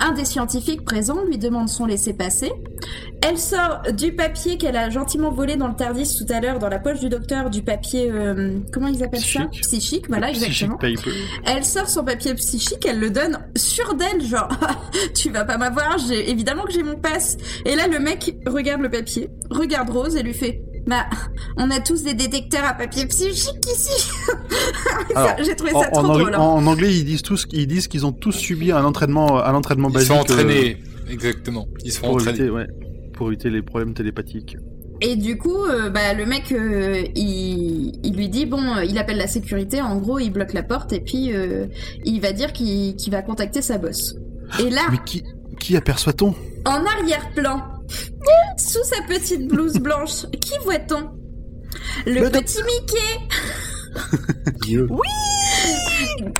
Un 0.00 0.12
des 0.12 0.24
scientifiques 0.24 0.84
présents 0.84 1.22
lui 1.26 1.36
demande 1.36 1.68
son 1.68 1.84
laissez-passer. 1.86 2.50
Elle 3.22 3.36
sort 3.36 3.82
du 3.92 4.12
papier 4.12 4.56
qu'elle 4.56 4.76
a 4.76 4.88
gentiment 4.88 5.30
volé 5.30 5.56
dans 5.56 5.68
le 5.68 5.74
Tardis 5.74 6.16
tout 6.16 6.32
à 6.32 6.40
l'heure, 6.40 6.58
dans 6.58 6.70
la 6.70 6.78
poche 6.78 7.00
du 7.00 7.10
docteur, 7.10 7.50
du 7.50 7.62
papier... 7.62 8.10
euh, 8.10 8.58
comment 8.72 8.86
ils 8.88 9.04
appellent 9.04 9.20
ça? 9.20 9.46
Psychique. 9.46 9.62
Psychique, 9.62 10.08
voilà, 10.08 10.30
exactement. 10.30 10.78
Paper. 10.78 11.10
Elle 11.44 11.64
sort 11.64 11.88
son 11.88 12.02
papier 12.02 12.34
psychique, 12.34 12.86
elle 12.86 12.98
le 12.98 13.10
donne 13.10 13.38
sur 13.56 13.94
d'elle, 13.94 14.22
genre 14.22 14.48
tu 15.14 15.28
vas 15.30 15.44
pas 15.44 15.58
m'avoir, 15.58 15.98
évidemment 16.10 16.62
que 16.64 16.72
j'ai 16.72 16.82
mon 16.82 16.96
passe. 16.96 17.36
Et 17.66 17.76
là 17.76 17.86
le 17.86 17.98
mec 17.98 18.36
regarde 18.46 18.80
le 18.80 18.90
papier, 18.90 19.28
regarde 19.50 19.90
Rose 19.90 20.16
et 20.16 20.22
lui 20.22 20.34
fait 20.34 20.62
bah 20.86 21.06
on 21.56 21.70
a 21.70 21.80
tous 21.80 22.02
des 22.02 22.14
détecteurs 22.14 22.64
à 22.64 22.74
papier 22.74 23.06
psychique 23.06 23.64
ici. 23.66 24.10
J'ai 25.44 25.54
trouvé 25.56 25.72
En, 25.74 25.82
ça 25.82 25.88
trop 25.90 25.98
en 26.00 26.02
drôle. 26.04 26.22
anglais, 26.22 26.34
hein. 26.36 26.40
en 26.40 26.66
anglais, 26.66 26.94
ils 26.94 27.04
disent 27.04 27.22
tous, 27.22 27.46
ils 27.52 27.66
disent 27.66 27.88
qu'ils 27.88 28.06
ont 28.06 28.12
tous 28.12 28.32
subi 28.32 28.72
un 28.72 28.84
entraînement, 28.84 29.44
un 29.44 29.54
entraînement 29.54 29.88
Ils 29.88 29.94
basique. 29.94 30.08
sont 30.08 30.18
euh, 30.18 30.20
entraînés, 30.22 30.78
exactement. 31.08 31.66
Ils 31.84 31.92
sont 31.92 32.00
pour 32.02 32.14
entraînés. 32.16 32.38
éviter, 32.38 32.50
ouais, 32.50 32.66
pour 33.14 33.28
éviter 33.28 33.50
les 33.50 33.62
problèmes 33.62 33.94
télépathiques. 33.94 34.56
Et 35.02 35.16
du 35.16 35.38
coup, 35.38 35.64
euh, 35.64 35.88
bah, 35.88 36.12
le 36.12 36.26
mec, 36.26 36.52
euh, 36.52 37.02
il, 37.14 37.98
il 38.04 38.14
lui 38.16 38.28
dit, 38.28 38.44
bon, 38.44 38.62
euh, 38.76 38.84
il 38.84 38.98
appelle 38.98 39.16
la 39.16 39.26
sécurité, 39.28 39.80
en 39.80 39.96
gros, 39.96 40.18
il 40.18 40.30
bloque 40.30 40.52
la 40.52 40.62
porte 40.62 40.92
et 40.92 41.00
puis 41.00 41.32
euh, 41.32 41.66
il 42.04 42.20
va 42.20 42.32
dire 42.32 42.52
qu'il 42.52 42.96
qu'il 42.96 43.10
va 43.12 43.22
contacter 43.22 43.62
sa 43.62 43.78
boss. 43.78 44.14
Et 44.58 44.68
là, 44.68 44.82
Mais 44.90 44.98
qui, 45.06 45.22
qui 45.58 45.74
aperçoit-on? 45.76 46.34
En 46.66 46.84
arrière-plan, 46.84 47.62
sous 48.56 48.84
sa 48.84 49.02
petite 49.08 49.48
blouse 49.48 49.74
blanche, 49.78 50.26
qui 50.40 50.54
voit-on? 50.64 51.10
Le, 52.06 52.28
petit 52.30 52.58
Mickey 52.62 53.18
Dieu. 54.62 54.88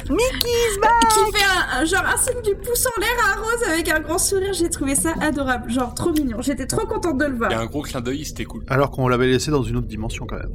qui 0.06 1.38
fait 1.38 1.44
un, 1.44 1.80
un- 1.80 1.84
genre 1.84 2.04
un 2.04 2.16
signe 2.16 2.42
du 2.42 2.54
pouce 2.56 2.86
en 2.86 3.00
l'air 3.00 3.10
à 3.28 3.34
Rose 3.40 3.62
avec 3.72 3.88
un 3.88 4.00
grand 4.00 4.18
sourire. 4.18 4.52
J'ai 4.52 4.68
trouvé 4.70 4.94
ça 4.94 5.12
adorable, 5.20 5.70
genre 5.70 5.94
trop 5.94 6.12
mignon. 6.12 6.40
J'étais 6.42 6.66
trop 6.66 6.86
contente 6.86 7.18
de 7.18 7.24
le 7.24 7.30
Il 7.32 7.34
y 7.34 7.38
voir. 7.38 7.52
a 7.52 7.58
un 7.60 7.66
gros 7.66 7.82
clin 7.82 8.00
d'œil, 8.00 8.24
c'était 8.24 8.44
cool. 8.44 8.64
Alors 8.68 8.90
qu'on 8.90 9.08
l'avait 9.08 9.26
laissé 9.26 9.50
dans 9.50 9.62
une 9.62 9.76
autre 9.76 9.86
dimension 9.88 10.26
quand 10.26 10.36
même. 10.36 10.52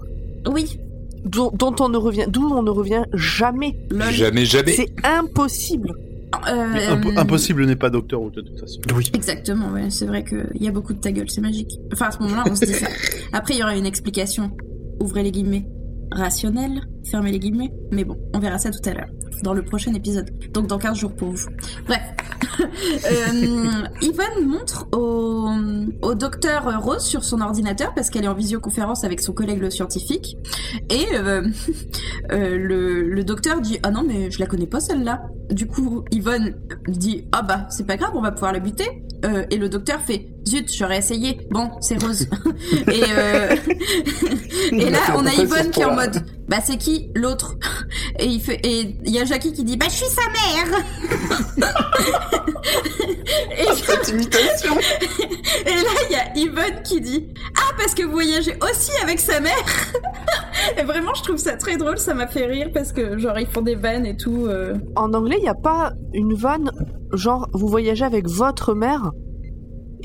Oui, 0.47 0.79
dont, 1.23 1.51
dont 1.53 1.75
on 1.79 1.89
ne 1.89 1.97
revient, 1.97 2.25
d'où 2.27 2.47
on 2.53 2.63
ne 2.63 2.69
revient 2.71 3.03
jamais. 3.13 3.77
Jamais, 4.11 4.45
jamais. 4.45 4.73
C'est 4.73 4.93
impossible. 5.03 5.93
Euh, 6.47 6.67
Mais 6.73 6.87
impo- 6.87 7.17
impossible 7.17 7.65
n'est 7.65 7.75
pas 7.75 7.89
Docteur 7.89 8.21
Who 8.21 8.29
de 8.31 8.41
toute 8.41 8.59
façon. 8.59 8.79
Oui. 8.95 9.09
Exactement, 9.13 9.71
ouais, 9.71 9.89
c'est 9.89 10.05
vrai 10.05 10.23
qu'il 10.23 10.45
y 10.61 10.67
a 10.67 10.71
beaucoup 10.71 10.93
de 10.93 10.99
ta 10.99 11.11
gueule, 11.11 11.29
c'est 11.29 11.41
magique. 11.41 11.71
Enfin, 11.93 12.07
à 12.07 12.11
ce 12.11 12.19
moment-là, 12.19 12.43
on 12.49 12.55
se 12.55 12.65
dit 12.65 12.73
ça. 12.73 12.87
Après, 13.33 13.53
il 13.55 13.59
y 13.59 13.63
aura 13.63 13.75
une 13.75 13.85
explication. 13.85 14.51
Ouvrez 15.01 15.23
les 15.23 15.31
guillemets. 15.31 15.67
Rationnelle, 16.15 16.81
fermez 17.09 17.31
les 17.31 17.39
guillemets. 17.39 17.71
Mais 17.91 18.03
bon, 18.03 18.17
on 18.33 18.39
verra 18.39 18.57
ça 18.57 18.71
tout 18.71 18.89
à 18.89 18.93
l'heure, 18.93 19.09
dans 19.43 19.53
le 19.53 19.63
prochain 19.63 19.93
épisode. 19.93 20.31
Donc 20.53 20.67
dans 20.67 20.77
15 20.77 20.97
jours 20.97 21.15
pour 21.15 21.29
vous. 21.31 21.49
Bref. 21.85 22.01
euh, 22.61 23.83
Yvonne 24.01 24.45
montre 24.45 24.87
au, 24.93 26.13
docteur 26.15 26.81
Rose 26.81 27.03
sur 27.03 27.23
son 27.23 27.41
ordinateur, 27.41 27.93
parce 27.93 28.09
qu'elle 28.09 28.23
est 28.23 28.29
en 28.29 28.33
visioconférence 28.33 29.03
avec 29.03 29.19
son 29.19 29.33
collègue 29.33 29.59
le 29.59 29.69
scientifique. 29.69 30.37
Et 30.89 31.05
euh, 31.13 31.47
euh, 32.31 32.57
le, 32.57 33.03
le 33.09 33.23
docteur 33.23 33.59
dit 33.59 33.79
Ah 33.83 33.91
non, 33.91 34.03
mais 34.07 34.31
je 34.31 34.39
la 34.39 34.45
connais 34.45 34.67
pas 34.67 34.79
celle-là. 34.79 35.23
Du 35.51 35.67
coup, 35.67 36.05
Yvonne 36.11 36.55
dit 36.87 37.27
Ah 37.33 37.41
bah, 37.41 37.67
c'est 37.69 37.85
pas 37.85 37.97
grave, 37.97 38.11
on 38.15 38.21
va 38.21 38.31
pouvoir 38.31 38.53
la 38.53 38.59
buter. 38.59 39.03
Et 39.49 39.57
le 39.57 39.69
docteur 39.69 40.01
fait 40.01 40.34
Zut, 40.47 40.71
j'aurais 40.75 40.99
essayé. 40.99 41.39
Bon, 41.49 41.71
c'est 41.81 42.01
Rose. 42.03 42.27
et, 42.87 43.03
euh, 43.17 43.55
et 44.71 44.89
là, 44.89 44.99
on 45.15 45.25
a 45.25 45.33
Yvonne 45.33 45.71
qui 45.71 45.81
est 45.81 45.85
en 45.85 45.95
mode 45.95 46.23
Bah, 46.47 46.57
c'est 46.63 46.77
qui 46.77 47.09
l'autre 47.15 47.55
Et 48.19 48.25
il 48.25 48.39
fait 48.41 48.59
et 48.63 48.95
il 49.05 49.11
y 49.11 49.19
a 49.19 49.25
Jackie 49.25 49.53
qui 49.53 49.63
dit 49.63 49.75
Bah, 49.77 49.87
je 49.89 49.95
suis 49.95 50.05
sa 50.05 50.21
mère. 50.31 50.81
et, 53.57 53.75
Cette 53.75 54.07
imitation 54.09 54.75
et 55.65 55.69
là, 55.69 55.89
il 56.09 56.13
y 56.13 56.15
a 56.15 56.37
Yvonne 56.47 56.81
qui 56.83 57.01
dit 57.01 57.27
Ah, 57.57 57.73
parce 57.77 57.93
que 57.95 58.03
vous 58.03 58.11
voyagez 58.11 58.55
aussi 58.61 58.91
avec 59.01 59.19
sa 59.19 59.39
mère 59.39 59.53
Et 60.77 60.83
vraiment, 60.83 61.13
je 61.15 61.23
trouve 61.23 61.37
ça 61.37 61.55
très 61.57 61.77
drôle, 61.77 61.97
ça 61.97 62.13
m'a 62.13 62.27
fait 62.27 62.45
rire 62.45 62.69
parce 62.73 62.91
que, 62.91 63.17
genre, 63.17 63.39
ils 63.39 63.47
font 63.47 63.61
des 63.61 63.75
vannes 63.75 64.05
et 64.05 64.15
tout. 64.15 64.45
euh. 64.47 64.75
En 64.95 65.13
anglais, 65.13 65.37
il 65.39 65.43
n'y 65.43 65.49
a 65.49 65.53
pas 65.55 65.93
une 66.13 66.33
vanne, 66.33 66.71
genre, 67.13 67.47
vous 67.53 67.67
voyagez 67.67 68.05
avec 68.05 68.27
votre 68.27 68.73
mère, 68.73 69.11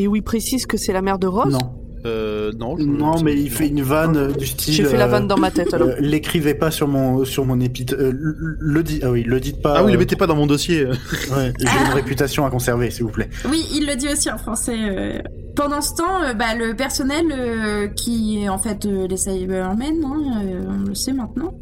et 0.00 0.08
où 0.08 0.16
il 0.16 0.22
précise 0.22 0.64
que 0.66 0.76
c'est 0.78 0.92
la 0.94 1.02
mère 1.02 1.18
de 1.18 1.26
Rose. 1.26 1.52
Non. 1.52 1.74
Euh, 2.06 2.50
non. 2.58 2.78
je- 2.78 2.84
Non, 2.84 3.20
mais 3.22 3.34
il 3.34 3.50
fait 3.50 3.68
une 3.68 3.82
vanne 3.82 4.16
euh, 4.16 4.32
du 4.32 4.46
style. 4.46 4.72
J'ai 4.72 4.84
fait 4.86 4.96
la 4.96 5.04
euh, 5.04 5.08
vanne 5.08 5.28
dans 5.28 5.36
ma 5.36 5.50
tête 5.50 5.74
alors. 5.74 5.88
euh, 5.88 5.94
L'écrivez 6.00 6.54
pas 6.54 6.70
sur 6.70 6.88
mon 6.88 7.26
sur 7.26 7.44
mon 7.44 7.60
épite. 7.60 7.92
euh, 7.92 8.10
le- 8.14 8.56
le 8.58 8.82
dit. 8.82 9.00
Ah 9.02 9.10
oui, 9.10 9.22
le 9.22 9.38
dites 9.38 9.60
pas. 9.60 9.74
Ah 9.76 9.84
oui, 9.84 9.90
le 9.92 9.96
euh, 9.96 10.00
mettez 10.00 10.16
pas 10.16 10.26
dans 10.26 10.34
mon 10.36 10.46
dossier. 10.46 10.86
ouais, 10.86 11.52
J'ai 11.58 11.66
une 11.86 11.92
réputation 11.92 12.46
à 12.46 12.50
conserver, 12.50 12.90
s'il 12.90 13.04
vous 13.04 13.10
plaît. 13.10 13.28
Oui, 13.50 13.66
il 13.74 13.86
le 13.86 13.96
dit 13.96 14.08
aussi 14.08 14.30
en 14.30 14.38
français. 14.38 15.22
Pendant 15.60 15.82
ce 15.82 15.94
temps, 15.94 16.22
euh, 16.22 16.32
bah, 16.32 16.54
le 16.54 16.74
personnel 16.74 17.26
euh, 17.30 17.88
qui 17.88 18.42
est 18.42 18.48
en 18.48 18.56
fait 18.56 18.86
euh, 18.86 19.06
les 19.06 19.18
Cybermen, 19.18 20.02
hein, 20.02 20.42
euh, 20.42 20.64
on 20.66 20.88
le 20.88 20.94
sait 20.94 21.12
maintenant, 21.12 21.52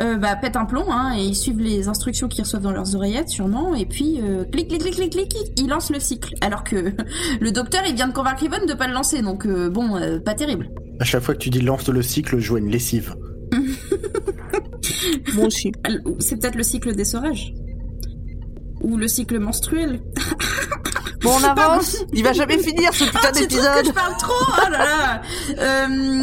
euh, 0.00 0.16
bah, 0.16 0.36
pète 0.36 0.56
un 0.56 0.64
plomb 0.64 0.86
hein, 0.90 1.12
et 1.18 1.22
ils 1.22 1.34
suivent 1.34 1.60
les 1.60 1.86
instructions 1.86 2.28
qu'ils 2.28 2.44
reçoivent 2.44 2.62
dans 2.62 2.72
leurs 2.72 2.96
oreillettes 2.96 3.28
sûrement 3.28 3.74
et 3.74 3.84
puis 3.84 4.20
euh, 4.22 4.44
clic 4.44 4.68
clic 4.68 4.80
clic 4.80 4.94
clic 4.94 5.28
clic 5.28 5.52
ils 5.58 5.68
lancent 5.68 5.90
le 5.90 6.00
cycle 6.00 6.34
alors 6.40 6.64
que 6.64 6.94
le 7.42 7.50
docteur 7.50 7.82
il 7.86 7.94
vient 7.94 8.08
de 8.08 8.14
convaincre 8.14 8.42
Yvonne 8.42 8.64
de 8.64 8.72
pas 8.72 8.86
le 8.86 8.94
lancer 8.94 9.20
donc 9.20 9.44
euh, 9.44 9.68
bon 9.68 9.96
euh, 9.98 10.18
pas 10.18 10.32
terrible. 10.32 10.70
À 10.98 11.04
chaque 11.04 11.22
fois 11.22 11.34
que 11.34 11.40
tu 11.40 11.50
dis 11.50 11.60
lance 11.60 11.86
le 11.86 12.00
cycle, 12.00 12.38
je 12.38 12.48
vois 12.48 12.58
une 12.58 12.70
lessive. 12.70 13.14
Moi 15.34 15.44
aussi. 15.44 15.72
C'est 16.20 16.40
peut-être 16.40 16.56
le 16.56 16.62
cycle 16.62 16.94
d'essorage 16.94 17.52
ou 18.80 18.96
le 18.96 19.08
cycle 19.08 19.38
menstruel. 19.38 20.00
Bon, 21.22 21.32
on 21.40 21.44
avance. 21.44 21.98
Il 22.12 22.24
va 22.24 22.32
jamais 22.32 22.58
finir 22.58 22.92
ce 22.92 23.04
putain 23.04 23.20
Ah, 23.24 23.32
tu 23.32 23.46
trouves 23.46 23.60
que 23.60 23.74
d'épisode. 23.74 23.86
je 23.86 23.92
parle 23.92 24.16
trop 24.16 24.32
Oh 24.48 24.70
là 24.70 24.78
là 24.78 25.22
Euh, 25.58 25.86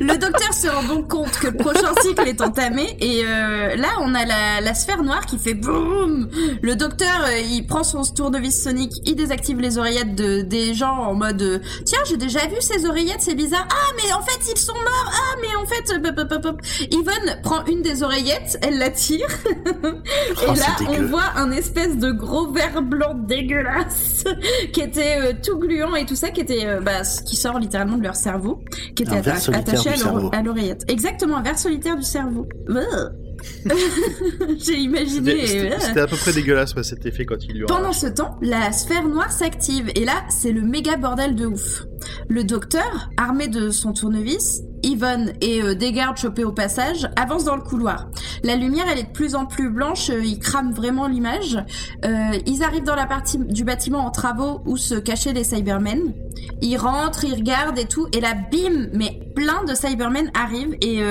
Le 0.00 0.16
docteur 0.18 0.52
se 0.52 0.68
rend 0.68 0.82
donc 0.84 1.08
compte 1.08 1.30
que 1.38 1.48
le 1.48 1.56
prochain 1.56 1.92
cycle 2.02 2.26
est 2.28 2.40
entamé 2.40 2.96
et 3.00 3.22
euh, 3.24 3.76
là 3.76 3.88
on 4.00 4.14
a 4.14 4.24
la, 4.24 4.60
la 4.60 4.74
sphère 4.74 5.02
noire 5.02 5.26
qui 5.26 5.38
fait 5.38 5.54
boum. 5.54 6.28
Le 6.62 6.76
docteur 6.76 7.22
euh, 7.26 7.38
il 7.38 7.66
prend 7.66 7.84
son 7.84 8.02
tournevis 8.02 8.62
sonique, 8.62 8.92
il 9.06 9.16
désactive 9.16 9.60
les 9.60 9.78
oreillettes 9.78 10.14
de 10.14 10.42
des 10.42 10.74
gens 10.74 10.94
en 10.96 11.14
mode 11.14 11.42
euh, 11.42 11.58
tiens 11.84 11.98
j'ai 12.08 12.16
déjà 12.16 12.40
vu 12.46 12.56
ces 12.60 12.86
oreillettes 12.86 13.20
c'est 13.22 13.34
bizarre 13.34 13.66
ah 13.70 13.92
mais 13.96 14.12
en 14.12 14.22
fait 14.22 14.38
ils 14.52 14.58
sont 14.58 14.74
morts 14.74 15.12
ah 15.12 15.36
mais 15.40 15.54
en 15.56 15.66
fait 15.66 16.00
pop, 16.02 16.14
pop, 16.14 16.28
pop, 16.28 16.42
pop. 16.42 16.60
Yvonne 16.90 17.40
prend 17.42 17.64
une 17.66 17.82
des 17.82 18.02
oreillettes 18.02 18.58
elle 18.62 18.78
la 18.78 18.90
tire 18.90 19.28
et 19.66 20.46
Oh, 20.48 20.54
là 20.54 20.76
on 20.88 21.02
voit 21.06 21.32
un 21.36 21.50
espèce 21.52 21.96
de 21.96 22.10
gros 22.10 22.50
verre 22.52 22.82
blanc 22.82 23.14
dégueulasse 23.26 24.24
qui 24.72 24.80
était 24.80 25.18
euh, 25.20 25.32
tout 25.42 25.58
gluant 25.58 25.94
et 25.94 26.04
tout 26.06 26.16
ça 26.16 26.30
qui 26.30 26.40
était 26.40 26.66
euh, 26.66 26.80
bah, 26.80 27.04
ce 27.04 27.22
qui 27.22 27.36
sort 27.36 27.58
littéralement 27.58 27.96
de 27.98 28.02
leur 28.02 28.16
cerveau 28.16 28.60
qui 28.94 29.02
était 29.02 29.12
atta- 29.12 29.54
attaché 29.54 29.90
à 30.32 30.42
l'oreillette. 30.42 30.84
Exactement 30.88 31.38
un 31.38 31.42
verre 31.42 31.58
solitaire 31.58 31.96
du 31.96 32.02
cerveau. 32.04 32.46
J'ai 34.58 34.78
imaginé 34.78 35.46
C'était 35.46 35.72
euh, 35.72 35.76
c'était 35.80 36.00
à 36.00 36.06
peu 36.06 36.16
près 36.16 36.32
dégueulasse 36.32 36.74
ouais, 36.74 36.82
cet 36.82 37.06
effet 37.06 37.24
quand 37.24 37.42
il 37.44 37.54
lui 37.56 37.64
en 37.64 37.66
pendant 37.66 37.92
ce 37.92 38.06
temps, 38.06 38.36
la 38.40 38.70
sphère 38.72 39.08
noire 39.08 39.32
s'active. 39.32 39.90
Et 39.94 40.04
là, 40.04 40.22
c'est 40.28 40.52
le 40.52 40.62
méga 40.62 40.96
bordel 40.96 41.34
de 41.34 41.46
ouf. 41.46 41.82
Le 42.28 42.44
docteur, 42.44 43.10
armé 43.16 43.48
de 43.48 43.70
son 43.70 43.92
tournevis, 43.92 44.62
Yvonne 44.82 45.32
et 45.40 45.62
euh, 45.62 45.74
des 45.74 45.92
gardes 45.92 46.16
chopés 46.16 46.44
au 46.44 46.52
passage 46.52 47.08
avancent 47.16 47.44
dans 47.44 47.56
le 47.56 47.62
couloir. 47.62 48.08
La 48.42 48.56
lumière, 48.56 48.86
elle 48.90 48.98
est 48.98 49.04
de 49.04 49.12
plus 49.12 49.34
en 49.34 49.46
plus 49.46 49.70
blanche, 49.70 50.10
euh, 50.10 50.24
ils 50.24 50.38
crament 50.38 50.72
vraiment 50.72 51.06
l'image. 51.06 51.58
Euh, 52.04 52.38
ils 52.46 52.62
arrivent 52.62 52.84
dans 52.84 52.96
la 52.96 53.06
partie 53.06 53.38
du 53.38 53.64
bâtiment 53.64 54.00
en 54.00 54.10
travaux 54.10 54.60
où 54.66 54.76
se 54.76 54.94
cachaient 54.94 55.32
les 55.32 55.44
Cybermen. 55.44 56.12
Ils 56.60 56.76
rentrent, 56.76 57.24
ils 57.24 57.34
regardent 57.34 57.78
et 57.78 57.86
tout, 57.86 58.08
et 58.12 58.20
là, 58.20 58.34
bim, 58.34 58.88
mais 58.92 59.20
plein 59.34 59.64
de 59.64 59.74
Cybermen 59.74 60.30
arrivent 60.34 60.76
et 60.80 61.02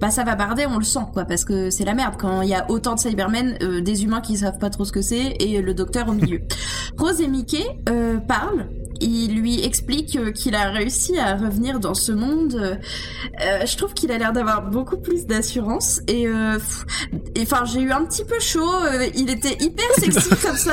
bah 0.00 0.10
ça 0.10 0.24
va 0.24 0.34
barder, 0.34 0.66
on 0.66 0.78
le 0.78 0.84
sent 0.84 1.06
quoi, 1.12 1.24
parce 1.24 1.44
que 1.44 1.70
c'est 1.70 1.84
la 1.84 1.94
merde 1.94 2.14
quand 2.18 2.42
il 2.42 2.48
y 2.48 2.54
a 2.54 2.70
autant 2.70 2.94
de 2.94 3.00
Cybermen, 3.00 3.56
des 3.82 4.04
humains 4.04 4.20
qui 4.20 4.36
savent 4.36 4.58
pas 4.58 4.70
trop 4.70 4.84
ce 4.84 4.92
que 4.92 5.02
c'est 5.02 5.36
et 5.40 5.60
le 5.60 5.74
docteur 5.74 6.08
au 6.08 6.12
milieu. 6.12 6.40
Rose 6.98 7.20
et 7.20 7.28
Mickey 7.28 7.64
parlent. 8.28 8.68
Il 9.00 9.34
lui 9.40 9.64
explique 9.64 10.16
euh, 10.16 10.30
qu'il 10.32 10.54
a 10.54 10.70
réussi 10.70 11.18
à 11.18 11.36
revenir 11.36 11.80
dans 11.80 11.94
ce 11.94 12.12
monde. 12.12 12.78
Euh, 13.40 13.66
je 13.66 13.76
trouve 13.76 13.94
qu'il 13.94 14.10
a 14.12 14.18
l'air 14.18 14.32
d'avoir 14.32 14.62
beaucoup 14.62 14.96
plus 14.96 15.26
d'assurance 15.26 16.00
et 16.08 16.26
euh, 16.28 16.58
enfin 17.40 17.64
j'ai 17.64 17.80
eu 17.80 17.92
un 17.92 18.04
petit 18.04 18.24
peu 18.24 18.38
chaud. 18.40 18.60
euh, 18.84 19.06
il 19.14 19.30
était 19.30 19.56
hyper 19.60 19.86
sexy 19.98 20.28
comme 20.42 20.56
ça. 20.56 20.72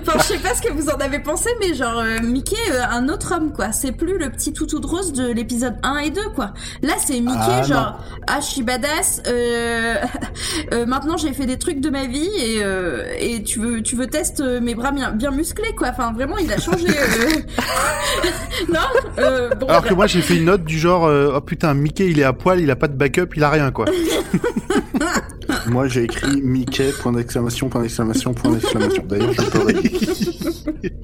Enfin 0.00 0.18
je 0.18 0.22
sais 0.24 0.38
pas 0.38 0.54
ce 0.54 0.62
que 0.62 0.72
vous 0.72 0.88
en 0.88 0.96
avez 1.00 1.18
pensé, 1.20 1.50
mais 1.60 1.74
genre 1.74 2.02
Mickey 2.22 2.56
un 2.90 3.08
autre 3.08 3.34
homme 3.34 3.52
quoi. 3.52 3.72
C'est 3.72 3.92
plus 3.92 4.18
le 4.18 4.30
petit 4.30 4.52
toutou 4.52 4.78
de 4.80 4.86
rose 4.86 5.12
de 5.12 5.26
l'épisode 5.32 5.76
1 5.82 5.96
et 5.98 6.10
2 6.10 6.20
quoi. 6.34 6.52
Là 6.82 6.94
c'est 7.04 7.20
Mickey 7.20 7.36
Ah, 7.38 7.62
genre 7.62 8.04
ah 8.26 8.40
je 8.40 8.46
suis 8.46 8.62
badass. 8.62 9.22
Maintenant 10.86 11.16
j'ai 11.16 11.32
fait 11.32 11.46
des 11.46 11.58
trucs 11.58 11.80
de 11.80 11.90
ma 11.90 12.06
vie 12.06 12.28
et 12.38 12.62
euh, 12.62 13.04
et 13.18 13.42
tu 13.42 13.58
veux 13.60 13.82
tu 13.82 13.96
veux 13.96 14.06
tester 14.06 14.60
mes 14.60 14.74
bras 14.74 14.92
bien 14.92 15.10
bien 15.12 15.30
musclés 15.30 15.74
quoi. 15.76 15.88
Enfin 15.90 16.12
vraiment 16.12 16.38
il 16.38 16.52
a 16.52 16.58
changé. 16.58 16.86
Euh. 17.32 18.72
non 18.72 18.80
euh, 19.18 19.54
bon, 19.54 19.66
Alors 19.66 19.84
que 19.84 19.94
moi 19.94 20.06
j'ai 20.06 20.22
fait 20.22 20.36
une 20.36 20.46
note 20.46 20.64
du 20.64 20.78
genre 20.78 21.06
euh, 21.06 21.34
oh 21.36 21.40
putain 21.40 21.74
Mickey 21.74 22.10
il 22.10 22.20
est 22.20 22.24
à 22.24 22.32
poil, 22.32 22.60
il 22.60 22.70
a 22.70 22.76
pas 22.76 22.88
de 22.88 22.96
backup, 22.96 23.28
il 23.36 23.44
a 23.44 23.50
rien 23.50 23.70
quoi. 23.70 23.86
Moi, 25.66 25.86
j'ai 25.86 26.04
écrit 26.04 26.40
Mickey, 26.42 26.90
point 27.00 27.12
d'exclamation, 27.12 27.68
point 27.68 27.82
d'exclamation, 27.82 28.32
point 28.32 28.52
d'exclamation. 28.52 29.04
D'ailleurs, 29.06 29.32
je. 29.32 29.42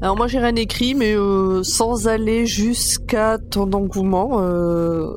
Alors 0.00 0.16
moi 0.16 0.28
j'ai 0.28 0.38
rien 0.38 0.54
écrit, 0.54 0.94
mais 0.94 1.16
euh, 1.16 1.62
sans 1.64 2.06
aller 2.06 2.46
jusqu'à 2.46 3.38
ton 3.38 3.72
engouement, 3.72 4.40
euh, 4.40 5.10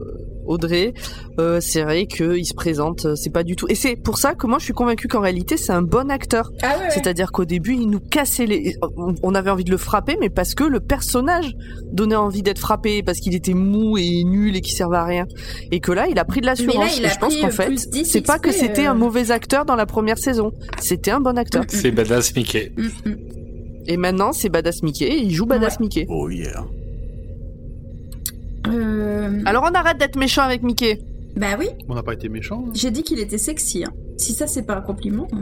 Audrey, 0.46 0.94
euh, 1.40 1.60
c'est 1.62 1.84
vrai 1.84 2.06
qu'il 2.08 2.46
se 2.46 2.54
présente, 2.54 3.06
euh, 3.06 3.16
c'est 3.16 3.30
pas 3.30 3.44
du 3.44 3.56
tout. 3.56 3.66
Et 3.70 3.76
c'est 3.76 3.96
pour 3.96 4.18
ça 4.18 4.34
que 4.36 4.48
moi 4.48 4.58
je 4.60 4.66
suis 4.66 4.74
convaincue 4.74 5.08
qu'en 5.08 5.20
réalité 5.22 5.58
c'est 5.58 5.72
un 5.72 5.82
bon 5.82 6.10
acteur. 6.12 6.52
Ah 6.62 6.78
ouais, 6.78 6.84
ouais. 6.86 6.90
C'est-à-dire 6.92 7.32
qu'au 7.32 7.46
début 7.46 7.74
il 7.74 7.90
nous 7.90 8.00
cassait 8.00 8.46
les, 8.46 8.76
on- 9.24 9.34
avait 9.36 9.50
envie 9.50 9.64
de 9.64 9.72
le 9.72 9.78
frapper, 9.78 10.18
mais 10.20 10.30
parce 10.30 10.54
que 10.56 10.64
le 10.64 10.80
personnage 10.80 11.56
donnait 11.92 12.16
envie 12.16 12.42
d'être 12.44 12.60
frappé, 12.60 13.02
parce 13.02 13.20
qu'il 13.20 13.34
était 13.36 13.54
mou 13.54 13.98
et 13.98 14.24
nul 14.26 14.56
et 14.56 14.62
qui 14.62 14.72
servait 14.72 14.98
à 14.98 15.06
rien. 15.06 15.26
Et 15.72 15.80
que 15.80 15.92
là 15.92 16.08
il 16.10 16.20
a 16.20 16.26
pris 16.26 16.42
de 16.42 16.46
l'assurance. 16.46 17.00
Et 17.00 17.08
je 17.08 17.18
pense 17.18 17.36
qu'en 17.38 17.48
euh, 17.48 17.52
fait 17.52 17.68
plus 17.68 17.90
10 17.90 18.06
c'est 18.06 18.22
pas 18.22 18.40
que 18.40 18.52
c'était 18.52 18.88
euh. 18.88 18.92
un 18.92 18.96
mauvais 18.96 19.32
acteur 19.32 19.66
dans 19.66 19.76
la 19.76 19.86
première 19.86 20.18
saison, 20.18 20.52
c'était 20.80 21.12
un 21.12 21.22
bon 21.22 21.38
acteur. 21.38 21.64
C'est 21.68 21.92
badass 21.92 22.36
Mickey. 22.36 22.72
Mm, 22.76 23.10
mm. 23.10 23.16
Et 23.88 23.98
maintenant 23.98 24.32
c'est 24.32 24.50
Badass 24.50 24.84
Mickey, 24.84 25.06
et 25.06 25.18
il 25.24 25.32
joue 25.34 25.46
Badass 25.46 25.80
Mickey. 25.80 26.06
Oh 26.08 26.30
yeah. 26.30 26.64
Euh, 28.68 29.42
Alors 29.46 29.64
on 29.70 29.74
arrête 29.74 29.98
d'être 29.98 30.18
méchant 30.18 30.44
avec 30.44 30.64
Mickey. 30.64 31.00
Bah 31.36 31.56
oui, 31.58 31.68
On 31.90 31.96
n'a 31.96 32.04
pas 32.04 32.14
été 32.14 32.30
méchant. 32.30 32.66
hein. 32.68 32.72
j'ai 32.74 32.92
dit 32.92 33.04
qu'il 33.04 33.20
était 33.20 33.38
sexy. 33.38 33.84
hein. 33.86 33.92
Si 34.18 34.34
ça 34.34 34.48
c'est 34.48 34.64
pas 34.64 34.76
un 34.76 34.82
compliment. 34.82 35.28
euh. 35.34 35.38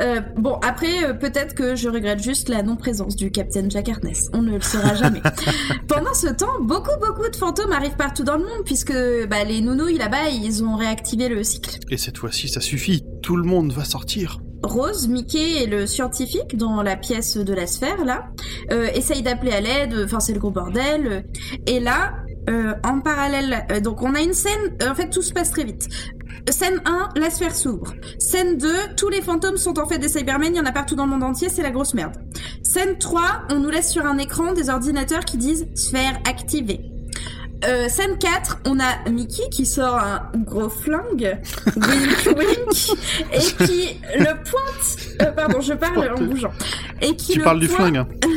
Euh, 0.00 0.20
bon, 0.36 0.54
après, 0.64 1.04
euh, 1.04 1.12
peut-être 1.14 1.56
que 1.56 1.74
je 1.74 1.88
regrette 1.88 2.22
juste 2.22 2.48
la 2.48 2.62
non-présence 2.62 3.16
du 3.16 3.32
Capitaine 3.32 3.68
Jack 3.68 3.88
Harkness. 3.88 4.30
On 4.32 4.42
ne 4.42 4.52
le 4.54 4.60
saura 4.60 4.94
jamais. 4.94 5.20
Pendant 5.88 6.14
ce 6.14 6.28
temps, 6.28 6.60
beaucoup, 6.60 6.96
beaucoup 7.04 7.28
de 7.28 7.34
fantômes 7.34 7.72
arrivent 7.72 7.96
partout 7.96 8.22
dans 8.22 8.36
le 8.36 8.44
monde, 8.44 8.62
puisque 8.64 8.92
bah, 9.28 9.42
les 9.42 9.60
nounouilles 9.60 9.98
là-bas, 9.98 10.28
ils 10.30 10.62
ont 10.62 10.76
réactivé 10.76 11.28
le 11.28 11.42
cycle. 11.42 11.80
Et 11.90 11.96
cette 11.96 12.16
fois-ci 12.18 12.48
ça 12.48 12.60
suffit, 12.60 13.02
tout 13.24 13.36
le 13.36 13.42
monde 13.42 13.72
va 13.72 13.84
sortir. 13.84 14.38
Rose, 14.68 15.08
Mickey 15.08 15.62
et 15.62 15.66
le 15.66 15.86
scientifique 15.86 16.56
dans 16.56 16.82
la 16.82 16.96
pièce 16.96 17.36
de 17.36 17.54
la 17.54 17.66
sphère 17.66 18.04
là 18.04 18.28
euh, 18.70 18.88
essayent 18.94 19.22
d'appeler 19.22 19.52
à 19.52 19.60
l'aide. 19.60 19.94
Enfin, 20.04 20.20
c'est 20.20 20.32
le 20.32 20.38
gros 20.38 20.50
bordel. 20.50 21.24
Et 21.66 21.80
là, 21.80 22.12
euh, 22.48 22.74
en 22.84 23.00
parallèle, 23.00 23.66
euh, 23.70 23.80
donc 23.80 24.02
on 24.02 24.14
a 24.14 24.20
une 24.20 24.32
scène. 24.32 24.76
euh, 24.82 24.90
en 24.90 24.94
fait, 24.94 25.10
tout 25.10 25.22
se 25.22 25.32
passe 25.32 25.50
très 25.50 25.64
vite. 25.64 25.88
Scène 26.48 26.80
1, 26.86 27.20
la 27.20 27.30
sphère 27.30 27.54
s'ouvre. 27.54 27.92
Scène 28.18 28.56
2, 28.56 28.72
tous 28.96 29.10
les 29.10 29.20
fantômes 29.20 29.58
sont 29.58 29.78
en 29.78 29.86
fait 29.86 29.98
des 29.98 30.08
Cybermen, 30.08 30.54
il 30.54 30.56
y 30.56 30.60
en 30.60 30.64
a 30.64 30.72
partout 30.72 30.94
dans 30.94 31.04
le 31.04 31.10
monde 31.10 31.24
entier, 31.24 31.50
c'est 31.50 31.62
la 31.62 31.70
grosse 31.70 31.92
merde. 31.92 32.16
Scène 32.62 32.96
3, 32.96 33.20
on 33.50 33.60
nous 33.60 33.70
laisse 33.70 33.90
sur 33.90 34.06
un 34.06 34.16
écran 34.16 34.52
des 34.54 34.70
ordinateurs 34.70 35.24
qui 35.26 35.36
disent 35.36 35.66
sphère 35.74 36.18
activée. 36.26 36.97
Euh, 37.64 37.88
scène 37.88 38.18
4, 38.18 38.60
on 38.66 38.78
a 38.78 39.08
Mickey 39.10 39.48
qui 39.50 39.66
sort 39.66 39.96
un 39.96 40.30
gros 40.36 40.68
flingue, 40.68 41.38
wink 41.76 42.26
wink, 42.38 42.96
et 43.32 43.64
qui 43.66 44.00
le 44.16 44.34
pointe, 44.44 44.98
euh, 45.22 45.32
pardon, 45.32 45.60
je 45.60 45.72
parle 45.74 46.12
en 46.16 46.20
bougeant, 46.24 46.52
et 47.00 47.16
qui 47.16 47.32
Tu 47.32 47.38
le 47.38 47.44
parles 47.44 47.58
du 47.60 47.66
flingue. 47.68 47.96
hein. 47.96 48.08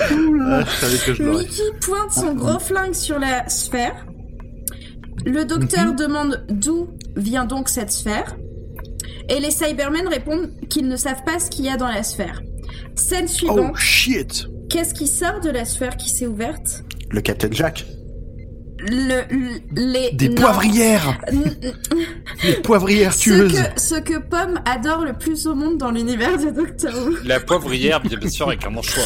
Ah, 0.00 0.64
que 1.04 1.14
je 1.14 1.22
l'aurais. 1.22 1.42
Mickey 1.42 1.62
pointe 1.80 2.12
son 2.12 2.34
gros 2.34 2.58
flingue 2.58 2.94
sur 2.94 3.18
la 3.18 3.48
sphère. 3.48 4.06
Le 5.26 5.44
docteur 5.44 5.94
demande 5.94 6.44
d'où 6.48 6.88
vient 7.16 7.44
donc 7.44 7.68
cette 7.68 7.90
sphère. 7.90 8.36
Et 9.28 9.40
les 9.40 9.50
Cybermen 9.50 10.06
répondent 10.08 10.50
qu'ils 10.70 10.88
ne 10.88 10.96
savent 10.96 11.24
pas 11.24 11.38
ce 11.38 11.50
qu'il 11.50 11.64
y 11.64 11.68
a 11.68 11.76
dans 11.76 11.88
la 11.88 12.02
sphère. 12.02 12.40
Scène 12.94 13.24
Oh 13.26 13.32
suivante. 13.32 13.76
shit 13.76 14.46
Qu'est-ce 14.68 14.92
qui 14.94 15.06
sort 15.06 15.40
de 15.40 15.50
la 15.50 15.64
sphère 15.64 15.96
qui 15.96 16.10
s'est 16.10 16.26
ouverte? 16.26 16.84
Le 17.10 17.20
Captain 17.20 17.48
Jack. 17.50 17.86
Le, 18.80 19.22
le- 19.30 19.60
les 19.92 20.10
Des 20.12 20.28
non. 20.28 20.34
poivrières. 20.36 21.18
Des 22.42 22.52
poivrières 22.62 23.12
ce 23.12 23.20
tueuses. 23.20 23.52
que, 23.52 23.80
ce 23.80 23.94
que 23.96 24.18
Pomme 24.18 24.60
adore 24.64 25.04
le 25.04 25.12
plus 25.14 25.46
au 25.46 25.54
monde 25.54 25.78
dans 25.78 25.90
l'univers 25.90 26.38
de 26.38 26.50
Doctor 26.50 26.92
Who. 26.94 27.16
La 27.24 27.40
poivrière, 27.40 28.00
bien, 28.00 28.28
sûr, 28.28 28.46
avec 28.48 28.64
un 28.66 28.70
manchois. 28.70 29.02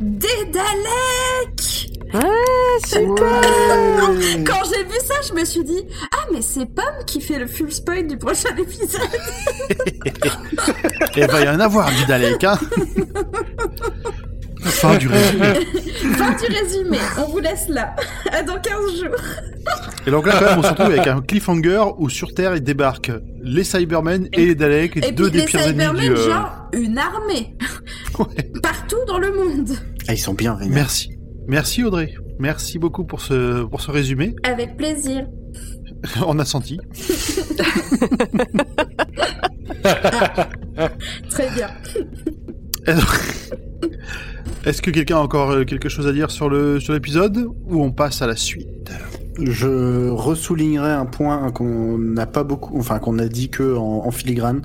Des 0.00 0.26
Daleks. 0.52 1.90
Super 2.86 3.40
Quand 4.46 4.62
j'ai 4.72 4.84
vu 4.84 4.98
ça, 5.04 5.14
je 5.28 5.32
me 5.34 5.44
suis 5.44 5.64
dit 5.64 5.84
Ah, 6.12 6.26
mais 6.32 6.42
c'est 6.42 6.66
Pomme 6.66 7.04
qui 7.06 7.20
fait 7.20 7.38
le 7.38 7.46
full 7.48 7.72
spoil 7.72 8.06
du 8.06 8.16
prochain 8.16 8.54
épisode. 8.56 9.00
Et 11.16 11.26
va 11.26 11.40
y 11.42 11.48
en 11.48 11.58
avoir 11.60 11.90
du 11.90 12.04
Dalek, 12.06 12.44
hein 12.44 12.58
Fin 14.64 14.96
du 14.96 15.08
résumé. 15.08 15.46
Fin 16.16 16.30
du 16.32 16.46
résumé, 16.54 16.98
on 17.18 17.30
vous 17.30 17.38
laisse 17.38 17.68
là. 17.68 17.94
À 18.32 18.42
dans 18.42 18.58
15 18.58 19.00
jours. 19.00 19.16
Et 20.06 20.10
donc 20.10 20.26
là, 20.26 20.34
quand 20.38 20.46
même, 20.46 20.58
on 20.58 20.62
se 20.62 20.68
retrouve 20.68 20.86
avec 20.86 21.06
un 21.06 21.20
cliffhanger 21.20 21.84
où 21.98 22.08
sur 22.08 22.34
Terre, 22.34 22.54
il 22.56 22.62
débarque 22.62 23.10
les 23.42 23.64
Cybermen 23.64 24.28
et, 24.32 24.46
les 24.46 24.54
Daleks, 24.54 24.96
Et 24.98 25.12
deux 25.12 25.24
puis 25.24 25.32
des 25.32 25.38
les 25.40 25.44
pires 25.44 25.60
ennemis 25.60 25.80
Cybermen, 25.80 26.02
du. 26.02 26.20
euh, 26.20 26.30
genre 26.30 26.68
une 26.72 26.98
armée. 26.98 27.56
Partout 28.62 29.04
dans 29.06 29.18
le 29.18 29.32
monde. 29.32 29.70
Ah, 30.08 30.14
ils 30.14 30.18
sont 30.18 30.34
bien 30.34 30.54
vénères. 30.54 30.74
Merci. 30.74 31.10
Merci 31.46 31.84
Audrey. 31.84 32.14
Merci 32.38 32.78
beaucoup 32.78 33.04
pour 33.04 33.20
ce, 33.20 33.64
pour 33.64 33.80
ce 33.80 33.90
résumé. 33.90 34.34
Avec 34.44 34.76
plaisir. 34.76 35.26
On 36.26 36.38
a 36.38 36.44
senti. 36.44 36.78
Très 41.30 41.50
bien. 41.54 41.68
Est-ce 44.66 44.80
que 44.80 44.90
quelqu'un 44.90 45.16
a 45.16 45.20
encore 45.20 45.50
euh, 45.50 45.64
quelque 45.64 45.88
chose 45.88 46.06
à 46.06 46.12
dire 46.12 46.30
sur 46.30 46.48
le 46.48 46.80
sur 46.80 46.94
l'épisode 46.94 47.48
ou 47.66 47.82
on 47.82 47.92
passe 47.92 48.22
à 48.22 48.26
la 48.26 48.36
suite? 48.36 48.90
Je 49.38 50.08
ressoulignerai 50.10 50.92
un 50.92 51.06
point 51.06 51.50
qu'on 51.50 51.98
n'a 51.98 52.26
pas 52.26 52.44
beaucoup, 52.44 52.78
enfin 52.78 52.98
qu'on 52.98 53.18
a 53.18 53.26
dit 53.26 53.50
que 53.50 53.76
en, 53.76 54.06
en 54.06 54.10
filigrane. 54.10 54.62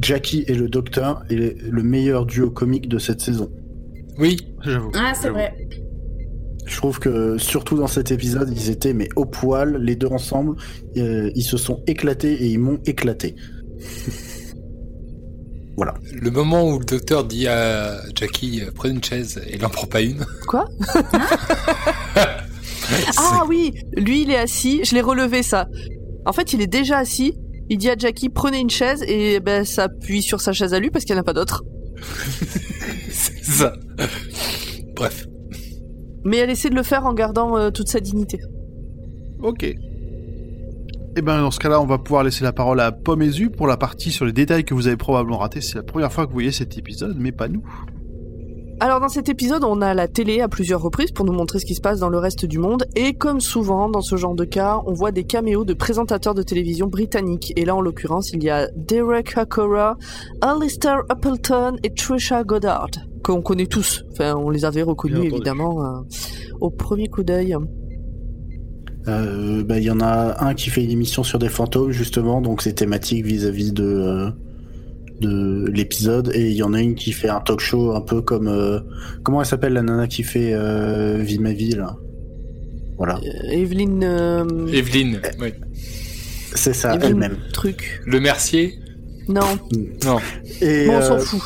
Jackie 0.00 0.44
et 0.48 0.54
le 0.54 0.68
Docteur 0.68 1.22
est 1.30 1.56
le 1.62 1.82
meilleur 1.82 2.26
duo 2.26 2.50
comique 2.50 2.88
de 2.88 2.98
cette 2.98 3.20
saison. 3.20 3.50
Oui, 4.18 4.36
J'avoue. 4.62 4.90
Ah, 4.94 5.12
c'est 5.14 5.28
vrai. 5.28 5.54
Je 6.66 6.76
trouve 6.76 6.98
que 6.98 7.36
surtout 7.36 7.76
dans 7.76 7.86
cet 7.86 8.10
épisode, 8.10 8.50
ils 8.50 8.70
étaient 8.70 8.94
mais 8.94 9.08
au 9.16 9.26
poil, 9.26 9.76
les 9.76 9.96
deux 9.96 10.08
ensemble, 10.08 10.56
euh, 10.96 11.30
ils 11.34 11.42
se 11.42 11.56
sont 11.56 11.82
éclatés 11.86 12.32
et 12.32 12.46
ils 12.46 12.58
m'ont 12.58 12.80
éclaté. 12.86 13.36
Voilà. 15.76 15.94
le 16.12 16.30
moment 16.30 16.68
où 16.68 16.78
le 16.78 16.84
docteur 16.84 17.24
dit 17.24 17.48
à 17.48 18.00
Jackie 18.14 18.62
euh, 18.62 18.70
prenez 18.74 18.94
une 18.94 19.02
chaise 19.02 19.42
et 19.46 19.56
il 19.56 19.64
en 19.64 19.70
prend 19.70 19.86
pas 19.86 20.00
une. 20.00 20.24
Quoi? 20.46 20.66
Ah 23.16 23.44
oui, 23.48 23.72
lui 23.96 24.22
il 24.22 24.30
est 24.30 24.36
assis, 24.36 24.84
je 24.84 24.94
l'ai 24.94 25.00
relevé 25.00 25.42
ça. 25.42 25.68
En 26.26 26.32
fait, 26.32 26.52
il 26.52 26.60
est 26.60 26.66
déjà 26.66 26.98
assis, 26.98 27.34
il 27.70 27.78
dit 27.78 27.88
à 27.88 27.96
Jackie 27.96 28.28
prenez 28.28 28.58
une 28.58 28.70
chaise 28.70 29.02
et 29.08 29.40
ben 29.40 29.64
ça 29.64 29.84
appuie 29.84 30.22
sur 30.22 30.40
sa 30.40 30.52
chaise 30.52 30.74
à 30.74 30.80
lui 30.80 30.90
parce 30.90 31.04
qu'il 31.04 31.14
n'y 31.14 31.18
en 31.18 31.22
a 31.22 31.24
pas 31.24 31.32
d'autre. 31.32 31.64
C'est 33.10 33.42
ça. 33.42 33.72
Bref. 34.94 35.26
Mais 36.24 36.38
elle 36.38 36.50
essaie 36.50 36.70
de 36.70 36.74
le 36.74 36.82
faire 36.82 37.06
en 37.06 37.14
gardant 37.14 37.56
euh, 37.56 37.70
toute 37.70 37.88
sa 37.88 38.00
dignité. 38.00 38.38
Ok. 39.42 39.74
Eh 41.16 41.22
ben 41.22 41.40
dans 41.40 41.52
ce 41.52 41.60
cas-là, 41.60 41.80
on 41.80 41.86
va 41.86 41.98
pouvoir 41.98 42.24
laisser 42.24 42.42
la 42.42 42.52
parole 42.52 42.80
à 42.80 42.90
Pomme 42.90 43.22
et 43.22 43.30
Zu 43.30 43.50
pour 43.50 43.68
la 43.68 43.76
partie 43.76 44.10
sur 44.10 44.24
les 44.24 44.32
détails 44.32 44.64
que 44.64 44.74
vous 44.74 44.88
avez 44.88 44.96
probablement 44.96 45.38
ratés. 45.38 45.60
C'est 45.60 45.76
la 45.76 45.84
première 45.84 46.12
fois 46.12 46.24
que 46.24 46.30
vous 46.30 46.34
voyez 46.34 46.50
cet 46.50 46.76
épisode, 46.76 47.16
mais 47.18 47.30
pas 47.30 47.46
nous. 47.46 47.62
Alors 48.80 48.98
dans 48.98 49.08
cet 49.08 49.28
épisode, 49.28 49.62
on 49.62 49.80
a 49.80 49.94
la 49.94 50.08
télé 50.08 50.40
à 50.40 50.48
plusieurs 50.48 50.82
reprises 50.82 51.12
pour 51.12 51.24
nous 51.24 51.32
montrer 51.32 51.60
ce 51.60 51.66
qui 51.66 51.76
se 51.76 51.80
passe 51.80 52.00
dans 52.00 52.08
le 52.08 52.18
reste 52.18 52.44
du 52.44 52.58
monde. 52.58 52.84
Et 52.96 53.14
comme 53.14 53.40
souvent 53.40 53.88
dans 53.88 54.00
ce 54.00 54.16
genre 54.16 54.34
de 54.34 54.44
cas, 54.44 54.80
on 54.86 54.92
voit 54.92 55.12
des 55.12 55.22
caméos 55.22 55.64
de 55.64 55.74
présentateurs 55.74 56.34
de 56.34 56.42
télévision 56.42 56.88
britanniques. 56.88 57.52
Et 57.54 57.64
là 57.64 57.76
en 57.76 57.80
l'occurrence, 57.80 58.32
il 58.32 58.42
y 58.42 58.50
a 58.50 58.68
Derek 58.74 59.38
Hakora, 59.38 59.96
Alistair 60.40 61.04
Appleton 61.08 61.76
et 61.84 61.94
Trisha 61.94 62.42
Goddard, 62.42 62.90
qu'on 63.22 63.40
connaît 63.40 63.66
tous. 63.66 64.04
Enfin, 64.10 64.34
on 64.34 64.50
les 64.50 64.64
avait 64.64 64.82
Bien 64.82 64.86
reconnus 64.86 65.32
évidemment 65.32 65.84
euh, 65.84 66.00
au 66.60 66.70
premier 66.70 67.06
coup 67.06 67.22
d'œil. 67.22 67.56
Euh, 69.08 69.62
bah, 69.64 69.78
Il 69.78 69.84
y 69.84 69.90
en 69.90 70.00
a 70.00 70.44
un 70.44 70.54
qui 70.54 70.70
fait 70.70 70.82
une 70.84 70.90
émission 70.90 71.22
sur 71.22 71.38
des 71.38 71.48
fantômes, 71.48 71.90
justement, 71.92 72.40
donc 72.40 72.62
c'est 72.62 72.72
thématique 72.72 73.24
vis-à-vis 73.24 73.72
de, 73.72 73.84
euh, 73.84 74.30
de 75.20 75.66
l'épisode. 75.72 76.30
Et 76.34 76.50
il 76.50 76.56
y 76.56 76.62
en 76.62 76.72
a 76.74 76.80
une 76.80 76.94
qui 76.94 77.12
fait 77.12 77.28
un 77.28 77.40
talk 77.40 77.60
show 77.60 77.94
un 77.94 78.00
peu 78.00 78.22
comme. 78.22 78.48
euh, 78.48 78.80
comment 79.22 79.40
elle 79.40 79.46
s'appelle 79.46 79.74
la 79.74 79.82
nana 79.82 80.06
qui 80.06 80.22
fait 80.22 80.52
euh, 80.54 81.18
Vie 81.22 81.38
ma 81.38 81.52
vie, 81.52 81.72
là? 81.72 81.96
Voilà, 82.96 83.18
Euh, 83.24 83.50
Evelyn, 83.50 84.02
euh, 84.02 84.66
Evelyne, 84.72 85.20
oui. 85.40 85.52
c'est 86.54 86.72
ça, 86.72 86.96
elle-même. 87.02 87.36
truc. 87.52 88.00
Le 88.06 88.20
Mercier? 88.20 88.78
Non, 89.26 89.40
Non. 90.04 90.18
Et, 90.60 90.86
bon, 90.86 90.98
on 90.98 91.02
s'en 91.02 91.14
euh, 91.14 91.18
fout. 91.18 91.40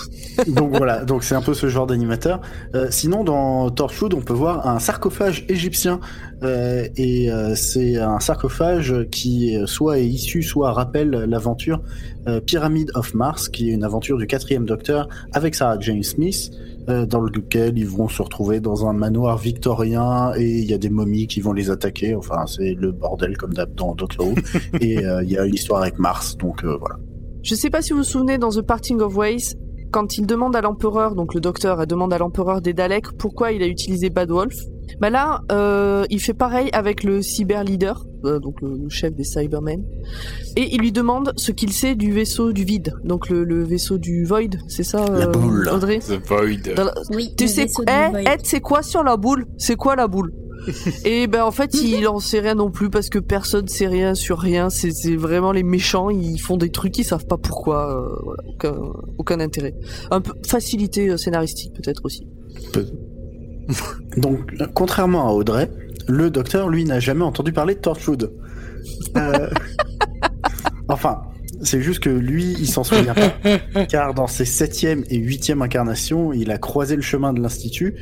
donc 0.49 0.77
voilà, 0.77 1.05
donc 1.05 1.25
c'est 1.25 1.35
un 1.35 1.41
peu 1.41 1.55
ce 1.55 1.69
genre 1.69 1.87
d'animateur. 1.87 2.41
Euh, 2.75 2.89
sinon, 2.91 3.25
dans 3.25 3.71
Torchwood, 3.71 4.13
on 4.15 4.21
peut 4.21 4.35
voir 4.35 4.69
un 4.69 4.79
sarcophage 4.79 5.47
égyptien, 5.49 6.01
euh, 6.01 6.28
et 6.43 7.31
euh, 7.31 7.55
c'est 7.55 7.97
un 7.97 8.21
sarcophage 8.21 8.95
qui 9.11 9.57
euh, 9.57 9.67
soit 9.67 9.99
est 9.99 10.07
issu, 10.07 10.43
soit 10.43 10.73
rappelle 10.73 11.11
l'aventure 11.11 11.83
euh, 12.29 12.41
Pyramid 12.41 12.91
of 12.95 13.15
Mars, 13.15 13.49
qui 13.49 13.71
est 13.71 13.73
une 13.73 13.85
aventure 13.85 14.19
du 14.19 14.27
quatrième 14.27 14.65
Docteur 14.65 15.09
avec 15.33 15.55
Sarah 15.55 15.79
Jane 15.81 16.03
Smith, 16.03 16.51
euh, 16.89 17.05
dans 17.05 17.21
lequel 17.21 17.77
ils 17.77 17.87
vont 17.87 18.09
se 18.09 18.23
retrouver 18.23 18.61
dans 18.61 18.87
un 18.87 18.95
manoir 18.95 19.37
victorien 19.37 20.33
et 20.39 20.61
il 20.61 20.65
y 20.65 20.73
a 20.73 20.79
des 20.79 20.89
momies 20.89 21.27
qui 21.27 21.43
vont 21.43 21.53
les 21.53 21.71
attaquer. 21.71 22.15
Enfin, 22.15 22.47
c'est 22.47 22.73
le 22.73 22.93
bordel 22.93 23.37
comme 23.37 23.53
d'hab 23.53 23.75
dans 23.75 23.95
Doctor 23.95 24.27
Who. 24.27 24.35
et 24.81 25.05
euh, 25.05 25.23
il 25.23 25.31
y 25.31 25.37
a 25.37 25.45
une 25.45 25.53
histoire 25.53 25.83
avec 25.83 25.99
Mars, 25.99 26.39
donc 26.39 26.65
euh, 26.65 26.79
voilà. 26.79 26.97
Je 27.43 27.55
sais 27.55 27.69
pas 27.69 27.83
si 27.83 27.93
vous 27.93 27.99
vous 27.99 28.05
souvenez 28.05 28.39
dans 28.39 28.49
The 28.49 28.63
Parting 28.63 29.01
of 29.01 29.15
Ways, 29.15 29.55
quand 29.91 30.17
il 30.17 30.27
demande 30.27 30.57
à 30.57 30.63
l'empereur, 30.63 31.15
donc 31.15 31.35
le 31.35 31.43
docteur 31.43 31.79
elle 31.79 31.87
demande 31.87 32.15
à 32.15 32.19
l'empereur 32.19 32.63
des 32.63 32.73
Daleks 32.73 33.13
pourquoi 33.19 33.53
il 33.53 33.63
a 33.63 33.67
utilisé 33.67 34.09
Bad 34.09 34.31
Wolf. 34.31 34.57
Bah 35.01 35.11
là, 35.11 35.43
euh, 35.53 36.05
il 36.11 36.21
fait 36.21 36.35
pareil 36.35 36.71
avec 36.73 37.05
le 37.05 37.23
cyber 37.23 37.63
leader, 37.65 38.05
euh, 38.25 38.39
donc 38.41 38.61
le, 38.63 38.77
le 38.77 38.89
chef 38.89 39.15
des 39.15 39.25
Cybermen, 39.25 39.85
et 40.57 40.75
il 40.75 40.81
lui 40.81 40.93
demande 40.93 41.33
ce 41.37 41.53
qu'il 41.53 41.73
sait 41.73 41.95
du 41.95 42.11
vaisseau 42.13 42.53
du 42.53 42.65
vide, 42.65 42.95
donc 43.05 43.29
le, 43.29 43.45
le 43.45 43.63
vaisseau 43.65 43.99
du 43.99 44.25
Void, 44.25 44.57
c'est 44.69 44.83
ça, 44.85 45.05
La 45.07 45.27
euh, 45.27 45.31
boule. 45.31 45.69
Audrey? 45.73 45.99
The 46.01 46.19
Void. 46.27 46.75
La- 46.77 46.95
Oui, 47.15 47.35
Tu 47.37 47.45
le 47.45 47.49
sais, 47.51 47.63
vaisseau 47.65 47.85
eh, 47.87 48.11
Void. 48.11 48.21
Ed, 48.29 48.41
c'est 48.45 48.61
quoi 48.61 48.83
sur 48.83 49.03
la 49.05 49.17
boule? 49.17 49.47
C'est 49.59 49.77
quoi 49.77 49.95
la 49.97 50.09
boule? 50.09 50.33
Et 51.05 51.29
ben 51.29 51.45
en 51.45 51.53
fait, 51.53 51.73
il 51.75 52.07
en 52.09 52.19
sait 52.19 52.41
rien 52.41 52.57
non 52.57 52.71
plus 52.71 52.91
parce 52.91 53.09
que 53.09 53.19
personne 53.21 53.69
sait 53.69 53.87
rien 53.87 54.15
sur 54.15 54.39
rien. 54.39 54.69
C'est 54.71 54.91
vraiment 55.17 55.53
les 55.53 55.63
méchants, 55.63 56.11
ils 56.11 56.39
font 56.41 56.57
des 56.57 56.71
trucs, 56.71 56.99
ils 56.99 57.05
savent 57.05 57.27
pas 57.27 57.39
pourquoi. 57.39 57.95
euh, 57.97 58.17
voilà, 58.25 58.43
aucun, 58.49 58.77
aucun 59.19 59.41
intérêt. 59.41 59.75
Un 60.11 60.21
peu 60.21 60.33
facilité 60.47 61.17
scénaristique 61.17 61.73
peut-être 61.75 62.01
aussi. 62.05 62.27
Donc, 64.17 64.53
contrairement 64.75 65.29
à 65.29 65.33
Audrey, 65.33 65.71
le 66.07 66.31
docteur, 66.31 66.69
lui, 66.69 66.85
n'a 66.85 67.01
jamais 67.01 67.25
entendu 67.25 67.53
parler 67.53 67.75
de 67.75 67.81
Torchwood. 67.81 68.33
Euh, 69.17 69.51
enfin, 70.89 71.23
c'est 71.63 71.81
juste 71.81 72.01
que 72.01 72.11
lui, 72.11 72.57
il 72.59 72.69
s'en 72.69 72.85
souvient 72.85 73.15
pas. 73.15 73.85
Car 73.87 74.15
dans 74.15 74.27
ses 74.27 74.45
septième 74.45 75.05
et 75.11 75.19
huitième 75.19 75.63
incarnations, 75.63 76.33
il 76.33 76.51
a 76.51 76.59
croisé 76.59 76.97
le 76.97 77.03
chemin 77.03 77.33
de 77.33 77.41
l'Institut. 77.41 77.95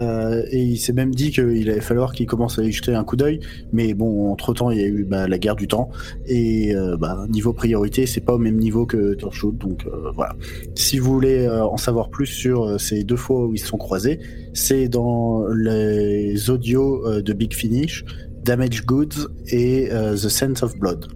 Euh, 0.00 0.42
et 0.50 0.62
il 0.62 0.78
s'est 0.78 0.92
même 0.92 1.14
dit 1.14 1.30
qu'il 1.30 1.70
allait 1.70 1.80
falloir 1.80 2.12
qu'il 2.12 2.26
commence 2.26 2.58
à 2.58 2.62
y 2.62 2.72
jeter 2.72 2.94
un 2.94 3.04
coup 3.04 3.16
d'œil. 3.16 3.40
Mais 3.72 3.94
bon, 3.94 4.30
entre-temps, 4.30 4.70
il 4.70 4.80
y 4.80 4.82
a 4.82 4.86
eu 4.86 5.04
bah, 5.04 5.28
la 5.28 5.38
guerre 5.38 5.56
du 5.56 5.68
temps. 5.68 5.90
Et 6.26 6.74
euh, 6.74 6.96
bah, 6.96 7.26
niveau 7.28 7.52
priorité, 7.52 8.06
c'est 8.06 8.20
pas 8.20 8.34
au 8.34 8.38
même 8.38 8.56
niveau 8.56 8.86
que 8.86 9.14
Torchwood. 9.14 9.58
Donc 9.58 9.86
euh, 9.86 10.10
voilà. 10.14 10.34
Si 10.74 10.98
vous 10.98 11.12
voulez 11.12 11.48
en 11.48 11.76
savoir 11.76 12.10
plus 12.10 12.26
sur 12.26 12.80
ces 12.80 13.04
deux 13.04 13.16
fois 13.16 13.46
où 13.46 13.54
ils 13.54 13.58
se 13.58 13.66
sont 13.66 13.78
croisés, 13.78 14.20
c'est 14.54 14.88
dans 14.88 15.46
les 15.46 16.50
audios 16.50 17.20
de 17.20 17.32
Big 17.32 17.54
Finish, 17.54 18.04
Damage 18.44 18.84
Goods 18.84 19.28
et 19.48 19.88
The 19.90 20.28
Sense 20.28 20.62
of 20.62 20.78
Blood. 20.78 21.06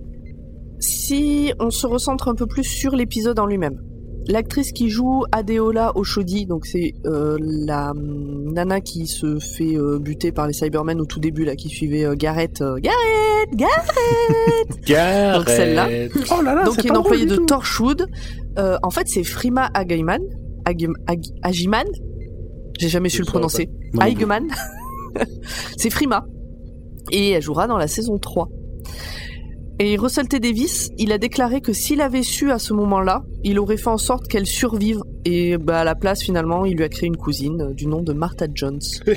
Si 0.78 1.52
on 1.60 1.70
se 1.70 1.86
recentre 1.86 2.28
un 2.28 2.34
peu 2.34 2.46
plus 2.46 2.64
sur 2.64 2.94
l'épisode 2.94 3.38
en 3.38 3.46
lui-même. 3.46 3.80
L'actrice 4.26 4.72
qui 4.72 4.88
joue 4.88 5.24
Adeola 5.32 5.92
Oshodi, 5.96 6.46
donc 6.46 6.64
c'est 6.66 6.94
euh, 7.04 7.36
la 7.40 7.90
hum, 7.90 8.52
nana 8.52 8.80
qui 8.80 9.06
se 9.06 9.38
fait 9.38 9.76
euh, 9.76 9.98
buter 9.98 10.32
par 10.32 10.46
les 10.46 10.54
Cybermen 10.54 10.98
au 11.00 11.04
tout 11.04 11.20
début 11.20 11.44
là, 11.44 11.56
qui 11.56 11.68
suivait 11.68 12.04
euh, 12.04 12.14
Gareth, 12.16 12.62
euh, 12.62 12.78
Gareth, 12.80 13.50
Gareth. 13.54 13.90
Gareth. 14.86 15.36
Donc 15.36 15.48
celle-là. 15.50 15.88
Oh 16.30 16.42
là 16.42 16.54
là, 16.54 16.64
donc 16.64 16.78
qui 16.78 16.86
est 16.86 16.90
une 16.90 16.96
employée 16.96 17.26
de. 17.26 17.36
Torchwood. 17.36 18.06
Euh, 18.58 18.78
en 18.82 18.90
fait, 18.90 19.08
c'est 19.08 19.24
Frima 19.24 19.68
Agaiman, 19.74 20.22
Agim- 20.64 20.94
Ag- 21.06 21.32
Agiman. 21.42 21.84
J'ai 22.78 22.88
jamais 22.88 23.08
su 23.10 23.18
le 23.20 23.26
prononcer. 23.26 23.68
Aigeman. 24.00 24.44
c'est 25.76 25.90
Frima. 25.90 26.24
Et 27.12 27.30
elle 27.32 27.42
jouera 27.42 27.66
dans 27.66 27.76
la 27.76 27.88
saison 27.88 28.16
3. 28.18 28.48
Et 29.80 29.96
Russell 29.96 30.28
T. 30.28 30.38
Davis, 30.38 30.90
il 30.98 31.10
a 31.10 31.18
déclaré 31.18 31.60
que 31.60 31.72
s'il 31.72 32.00
avait 32.00 32.22
su 32.22 32.50
à 32.52 32.58
ce 32.60 32.72
moment-là, 32.74 33.24
il 33.42 33.58
aurait 33.58 33.76
fait 33.76 33.88
en 33.90 33.98
sorte 33.98 34.28
qu'elle 34.28 34.46
survive. 34.46 35.00
Et 35.24 35.56
bah, 35.58 35.80
à 35.80 35.84
la 35.84 35.94
place, 35.96 36.22
finalement, 36.22 36.64
il 36.64 36.76
lui 36.76 36.84
a 36.84 36.88
créé 36.88 37.08
une 37.08 37.16
cousine 37.16 37.60
euh, 37.60 37.72
du 37.74 37.86
nom 37.88 38.00
de 38.02 38.12
Martha 38.12 38.46
Jones. 38.54 38.80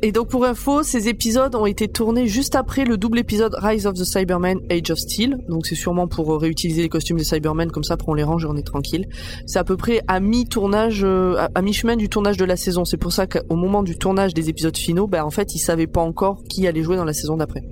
Et 0.00 0.12
donc 0.12 0.28
pour 0.28 0.44
info, 0.44 0.84
ces 0.84 1.08
épisodes 1.08 1.56
ont 1.56 1.66
été 1.66 1.88
tournés 1.88 2.28
juste 2.28 2.54
après 2.54 2.84
le 2.84 2.96
double 2.96 3.18
épisode 3.18 3.56
Rise 3.58 3.84
of 3.84 3.94
the 3.94 4.04
Cybermen 4.04 4.60
Age 4.70 4.92
of 4.92 4.98
Steel. 5.00 5.38
Donc 5.48 5.66
c'est 5.66 5.74
sûrement 5.74 6.06
pour 6.06 6.32
euh, 6.32 6.36
réutiliser 6.38 6.82
les 6.82 6.88
costumes 6.88 7.16
des 7.16 7.24
Cybermen, 7.24 7.68
comme 7.72 7.82
ça 7.82 7.94
après 7.94 8.06
on 8.08 8.14
les 8.14 8.22
range 8.22 8.44
et 8.44 8.46
on 8.48 8.54
est 8.56 8.62
tranquille. 8.62 9.08
C'est 9.46 9.58
à 9.58 9.64
peu 9.64 9.76
près 9.76 10.00
à 10.06 10.20
mi-tournage, 10.20 11.00
euh, 11.02 11.34
à- 11.38 11.48
à 11.52 11.62
mi-chemin 11.62 11.96
du 11.96 12.08
tournage 12.08 12.36
de 12.36 12.44
la 12.44 12.56
saison. 12.56 12.84
C'est 12.84 12.96
pour 12.96 13.12
ça 13.12 13.26
qu'au 13.26 13.56
moment 13.56 13.82
du 13.82 13.98
tournage 13.98 14.34
des 14.34 14.48
épisodes 14.48 14.76
finaux, 14.76 15.08
bah 15.08 15.26
en 15.26 15.30
fait 15.30 15.56
ils 15.56 15.58
savaient 15.58 15.88
pas 15.88 16.00
encore 16.02 16.44
qui 16.48 16.68
allait 16.68 16.84
jouer 16.84 16.94
dans 16.96 17.04
la 17.04 17.12
saison 17.12 17.36
d'après. 17.36 17.62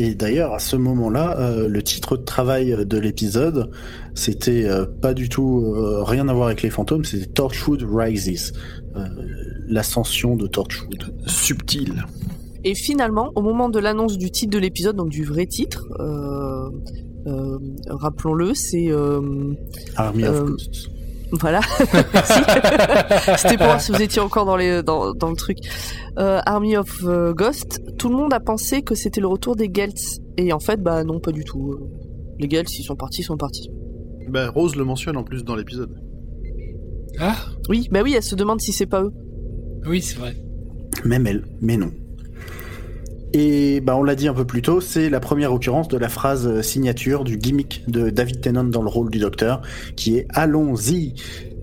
Et 0.00 0.14
d'ailleurs, 0.14 0.54
à 0.54 0.60
ce 0.60 0.76
moment-là, 0.76 1.36
euh, 1.40 1.66
le 1.66 1.82
titre 1.82 2.16
de 2.16 2.22
travail 2.22 2.86
de 2.86 2.98
l'épisode, 2.98 3.72
c'était 4.14 4.64
euh, 4.64 4.86
pas 4.86 5.12
du 5.12 5.28
tout 5.28 5.74
euh, 5.74 6.04
rien 6.04 6.28
à 6.28 6.32
voir 6.32 6.46
avec 6.46 6.62
les 6.62 6.70
fantômes, 6.70 7.04
c'était 7.04 7.26
Torchwood 7.26 7.82
Rises, 7.82 8.52
euh, 8.94 9.00
l'ascension 9.66 10.36
de 10.36 10.46
Torchwood. 10.46 11.12
Subtil. 11.26 12.04
Et 12.62 12.76
finalement, 12.76 13.32
au 13.34 13.42
moment 13.42 13.68
de 13.68 13.80
l'annonce 13.80 14.18
du 14.18 14.30
titre 14.30 14.52
de 14.52 14.58
l'épisode, 14.58 14.94
donc 14.94 15.08
du 15.08 15.24
vrai 15.24 15.46
titre, 15.46 15.84
euh, 15.98 16.70
euh, 17.26 17.58
rappelons-le, 17.88 18.54
c'est 18.54 18.92
euh, 18.92 19.20
Army 19.96 20.24
of 20.26 20.44
Ghosts. 20.44 20.90
Voilà. 21.32 21.60
Merci. 22.14 22.40
C'était 23.38 23.56
pour 23.56 23.66
voir 23.66 23.80
si 23.80 23.92
vous 23.92 24.00
étiez 24.02 24.20
encore 24.20 24.44
dans 24.46 24.56
les 24.56 24.82
dans, 24.82 25.12
dans 25.12 25.30
le 25.30 25.36
truc. 25.36 25.58
Euh, 26.18 26.40
Army 26.46 26.76
of 26.76 27.02
euh, 27.04 27.32
Ghost. 27.32 27.80
Tout 27.98 28.08
le 28.08 28.16
monde 28.16 28.32
a 28.32 28.40
pensé 28.40 28.82
que 28.82 28.94
c'était 28.94 29.20
le 29.20 29.26
retour 29.28 29.56
des 29.56 29.70
Gelts, 29.72 30.20
et 30.36 30.52
en 30.52 30.58
fait, 30.60 30.82
bah 30.82 31.04
non, 31.04 31.20
pas 31.20 31.32
du 31.32 31.44
tout. 31.44 31.72
Euh, 31.72 31.88
Les 32.38 32.48
Gelts, 32.48 32.78
ils 32.78 32.84
sont 32.84 32.96
partis, 32.96 33.20
ils 33.20 33.24
sont 33.24 33.36
partis. 33.36 33.70
Bah, 34.28 34.50
Rose 34.50 34.76
le 34.76 34.84
mentionne 34.84 35.16
en 35.16 35.24
plus 35.24 35.44
dans 35.44 35.54
l'épisode. 35.56 35.90
Ah, 37.18 37.36
Oui, 37.68 37.88
bah 37.90 38.00
oui, 38.04 38.14
elle 38.16 38.22
se 38.22 38.34
demande 38.34 38.60
si 38.60 38.72
c'est 38.72 38.86
pas 38.86 39.02
eux. 39.02 39.12
oui, 39.86 40.00
c'est 40.02 40.16
vrai. 40.18 40.36
Même 41.04 41.26
elle, 41.26 41.44
mais 41.60 41.76
non. 41.76 41.90
Et 43.34 43.80
bah 43.82 43.94
on 43.96 44.02
l'a 44.02 44.14
dit 44.14 44.26
un 44.26 44.32
peu 44.34 44.46
plus 44.46 44.62
tôt, 44.62 44.80
c'est 44.80 45.10
la 45.10 45.20
première 45.20 45.52
occurrence 45.52 45.88
de 45.88 45.98
la 45.98 46.08
phrase 46.08 46.46
euh, 46.46 46.62
signature 46.62 47.24
du 47.24 47.36
gimmick 47.36 47.84
de 47.86 48.08
David 48.08 48.40
Tennant 48.40 48.64
dans 48.64 48.80
le 48.82 48.88
rôle 48.88 49.10
du 49.10 49.18
docteur, 49.18 49.60
qui 49.96 50.16
est 50.16 50.26
Allons-y. 50.30 51.14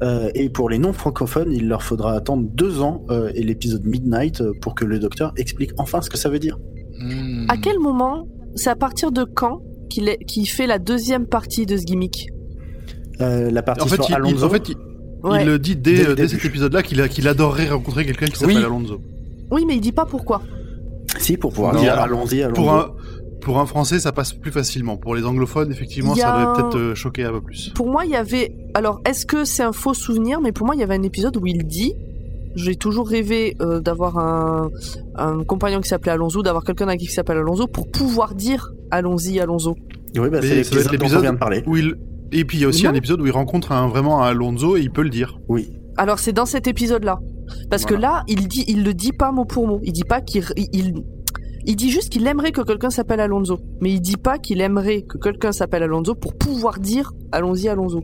Euh, 0.03 0.29
et 0.35 0.49
pour 0.49 0.69
les 0.69 0.77
non 0.77 0.93
francophones, 0.93 1.51
il 1.51 1.67
leur 1.67 1.81
faudra 1.81 2.13
attendre 2.13 2.47
deux 2.53 2.81
ans 2.81 3.03
euh, 3.09 3.31
et 3.33 3.41
l'épisode 3.43 3.83
Midnight 3.85 4.43
pour 4.61 4.75
que 4.75 4.85
le 4.85 4.99
docteur 4.99 5.33
explique 5.37 5.71
enfin 5.77 6.01
ce 6.01 6.09
que 6.09 6.17
ça 6.17 6.29
veut 6.29 6.37
dire. 6.39 6.59
Hmm. 6.99 7.45
À 7.49 7.57
quel 7.57 7.79
moment, 7.79 8.27
c'est 8.55 8.69
à 8.69 8.75
partir 8.75 9.11
de 9.11 9.23
quand 9.23 9.61
qu'il 9.89 10.49
fait 10.49 10.67
la 10.67 10.77
deuxième 10.79 11.25
partie 11.25 11.65
de 11.65 11.77
ce 11.77 11.83
gimmick? 11.83 12.27
Euh, 13.21 13.49
la 13.49 13.63
partie 13.63 13.83
En 13.83 13.87
fait, 13.87 13.95
sur 13.95 14.05
il, 14.05 14.11
il- 14.11 14.15
Alonso. 14.15 14.45
en 14.45 14.49
fait, 14.49 14.69
il, 14.69 14.75
Ouais. 15.23 15.41
il 15.41 15.47
le 15.47 15.57
dit 15.57 15.75
Dès 15.75 16.27
cet 16.27 16.45
épisode-là 16.45 16.83
qu'il 16.83 17.27
adorerait 17.27 17.69
rencontrer 17.69 18.05
quelqu'un 18.05 18.27
qui 18.27 18.37
s'appelle 18.37 18.57
Oui. 18.57 18.63
Alonso. 18.63 19.01
Oui, 19.49 19.63
mais 19.67 19.75
il 19.75 19.81
dit 19.81 19.91
pas 19.93 20.05
pourquoi. 20.05 20.41
Si, 21.17 21.37
pour 21.37 21.53
pouvoir 21.53 21.73
Non. 21.73 21.81
dire 21.81 21.97
allons-y, 21.99 22.41
allons-y. 22.43 22.55
Pour 22.55 22.73
un, 22.73 22.91
pour 23.41 23.59
un 23.59 23.65
français, 23.65 23.99
ça 23.99 24.11
passe 24.11 24.33
plus 24.33 24.51
facilement. 24.51 24.97
Pour 24.97 25.15
les 25.15 25.23
anglophones, 25.25 25.71
effectivement, 25.71 26.15
ça 26.15 26.35
un- 26.35 26.53
peut-être 26.53 26.77
euh, 26.77 26.95
choquer 26.95 27.23
un 27.25 27.31
peu 27.31 27.41
plus. 27.41 27.69
Pour 27.75 27.89
moi, 27.89 28.05
il 28.05 28.11
y 28.11 28.15
avait. 28.15 28.55
Alors, 28.73 29.01
est-ce 29.05 29.25
que 29.25 29.45
c'est 29.45 29.63
un 29.63 29.71
faux 29.73 29.93
souvenir? 29.93 30.41
Mais 30.41 30.51
pour 30.51 30.65
moi, 30.65 30.75
il 30.75 30.79
y 30.79 30.83
avait 30.83 30.95
un 30.95 31.03
épisode 31.03 31.37
où 31.37 31.45
il 31.47 31.65
dit. 31.65 31.93
J'ai 32.57 32.75
toujours 32.75 33.09
rêvé 33.09 33.57
euh, 33.59 33.81
d'avoir 33.81 34.17
un, 34.17 34.69
un 35.15 35.43
compagnon 35.43 35.81
qui 35.81 35.89
s'appelait 35.89 36.13
Alonso, 36.13 36.41
d'avoir 36.41 36.63
quelqu'un 36.63 36.87
avec 36.87 37.01
qui 37.01 37.07
s'appelle 37.07 37.37
Alonso 37.37 37.67
pour 37.67 37.85
pouvoir 37.91 38.33
dire 38.33 38.71
allons-y 38.91 39.41
Alonso. 39.41 39.75
Oui, 40.17 40.29
bah, 40.29 40.39
c'est 40.41 40.55
l'épisode 40.55 40.95
dont 40.97 41.05
on 41.17 41.19
vient 41.19 41.33
de 41.33 41.37
parler. 41.37 41.63
Où 41.67 41.75
il... 41.75 41.95
Et 42.31 42.45
puis 42.45 42.57
il 42.57 42.61
y 42.61 42.63
a 42.63 42.69
aussi 42.69 42.85
Non. 42.85 42.91
un 42.91 42.93
épisode 42.93 43.19
où 43.19 43.25
il 43.25 43.31
rencontre 43.33 43.73
un, 43.73 43.89
vraiment 43.89 44.23
un 44.23 44.27
Alonso 44.27 44.77
et 44.77 44.79
il 44.79 44.89
peut 44.89 45.01
le 45.03 45.09
dire. 45.09 45.37
Oui. 45.49 45.69
Alors 45.97 46.17
c'est 46.19 46.31
dans 46.31 46.45
cet 46.45 46.65
épisode-là, 46.67 47.19
parce 47.69 47.85
que 47.85 47.93
là, 47.93 48.23
il 48.27 48.47
dit, 48.47 48.63
il 48.67 48.83
le 48.83 48.93
dit 48.93 49.11
pas 49.11 49.31
mot 49.31 49.45
pour 49.45 49.67
mot. 49.67 49.79
Il 49.83 49.93
dit 49.93 50.03
pas 50.03 50.21
qu'il, 50.21 50.43
il, 50.55 50.93
il, 51.65 51.75
dit 51.75 51.89
juste 51.91 52.09
qu'il 52.09 52.25
aimerait 52.27 52.51
que 52.51 52.61
quelqu'un 52.61 52.89
s'appelle 52.89 53.19
Alonso, 53.19 53.59
mais 53.81 53.91
il 53.91 54.01
dit 54.01 54.17
pas 54.17 54.37
qu'il 54.37 54.61
aimerait 54.61 55.01
que 55.03 55.17
quelqu'un 55.17 55.51
s'appelle 55.51 55.83
Alonso 55.83 56.15
pour 56.15 56.35
pouvoir 56.35 56.79
dire 56.79 57.11
allons-y 57.31 57.67
Alonso. 57.67 58.03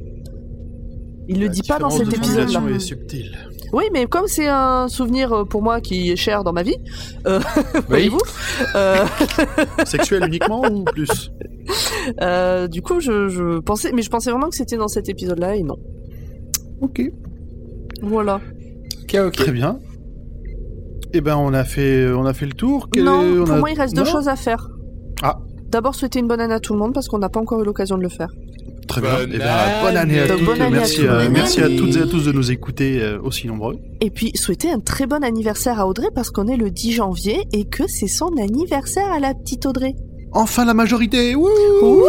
Il 1.28 1.40
le 1.40 1.46
La 1.46 1.52
dit 1.52 1.62
pas 1.64 1.80
dans 1.80 1.90
cet 1.90 2.08
de 2.10 2.16
épisode-là. 2.16 2.48
formulation 2.48 2.76
est 2.76 2.80
subtile. 2.80 3.38
Oui, 3.74 3.86
mais 3.94 4.06
comme 4.06 4.28
c'est 4.28 4.48
un 4.48 4.90
souvenir 4.90 5.32
euh, 5.32 5.46
pour 5.46 5.62
moi 5.62 5.80
qui 5.80 6.12
est 6.12 6.16
cher 6.18 6.44
dans 6.44 6.52
ma 6.52 6.62
vie, 6.64 6.76
euh, 7.26 7.40
voyez-vous, 7.88 8.20
euh, 8.76 9.06
Sexuel 9.86 10.26
uniquement 10.28 10.62
ou 10.70 10.84
plus 10.84 11.32
euh, 12.22 12.68
du 12.68 12.82
coup, 12.82 13.00
je, 13.00 13.30
je 13.30 13.60
pensais, 13.60 13.92
mais 13.94 14.02
je 14.02 14.10
pensais 14.10 14.32
vraiment 14.32 14.50
que 14.50 14.56
c'était 14.56 14.78
dans 14.78 14.88
cet 14.90 15.08
épisode-là 15.08 15.56
et 15.56 15.64
non. 15.64 15.78
Ok. 16.82 17.02
Voilà. 18.02 18.42
Très 19.34 19.52
bien. 19.52 19.80
Eh 21.14 21.22
ben, 21.22 21.36
on 21.38 21.54
a 21.54 21.64
fait, 21.64 22.10
on 22.12 22.26
a 22.26 22.34
fait 22.34 22.46
le 22.46 22.54
tour. 22.54 22.88
Quel- 22.92 23.04
non, 23.04 23.20
on 23.42 23.44
pour 23.46 23.52
a- 23.56 23.58
moi, 23.60 23.70
il 23.72 23.78
reste 23.80 23.96
deux 23.96 24.06
choses 24.06 24.28
à 24.30 24.36
faire. 24.36 24.70
Ah. 25.24 25.40
D'abord, 25.70 25.96
souhaiter 25.96 26.20
une 26.20 26.28
bonne 26.28 26.40
année 26.42 26.54
à 26.54 26.60
tout 26.60 26.74
le 26.74 26.80
monde 26.80 26.94
parce 26.94 27.08
qu'on 27.08 27.20
n'a 27.20 27.30
pas 27.30 27.40
encore 27.40 27.62
eu 27.62 27.66
l'occasion 27.66 27.98
de 27.98 28.04
le 28.04 28.10
faire. 28.10 28.30
Très 28.88 29.00
bien. 29.02 29.12
Bonne 29.20 29.32
Eh 29.34 29.38
ben, 29.38 29.46
bonne 29.84 29.98
année 29.98 30.20
à 30.20 30.24
année. 30.24 30.34
toutes. 30.36 30.46
Bonne 30.46 30.62
année 30.62 30.78
à 30.78 30.80
merci, 30.80 31.02
tous. 31.02 31.08
à, 31.08 31.24
Bonne 31.24 31.32
merci 31.34 31.62
à 31.62 31.68
toutes 31.70 31.96
et 31.96 32.02
à 32.02 32.08
tous 32.08 32.26
de 32.26 32.32
nous 32.32 32.52
écouter 32.52 33.00
euh, 33.02 33.20
aussi 33.22 33.48
nombreux. 33.48 33.78
Et 34.02 34.10
puis, 34.10 34.32
souhaiter 34.36 34.70
un 34.72 34.80
très 34.80 35.06
bon 35.06 35.24
anniversaire 35.24 35.80
à 35.80 35.88
Audrey 35.88 36.08
parce 36.16 36.30
qu'on 36.30 36.48
est 36.48 36.58
le 36.58 36.72
10 36.72 36.94
janvier 36.94 37.44
et 37.54 37.66
que 37.66 37.84
c'est 37.88 38.08
son 38.08 38.32
anniversaire 38.38 39.12
à 39.12 39.20
la 39.20 39.34
petite 39.34 39.66
Audrey. 39.66 39.94
Enfin 40.34 40.64
la 40.66 40.74
majorité. 40.74 41.36
Wouh 41.36 41.48
Ouh 41.84 42.04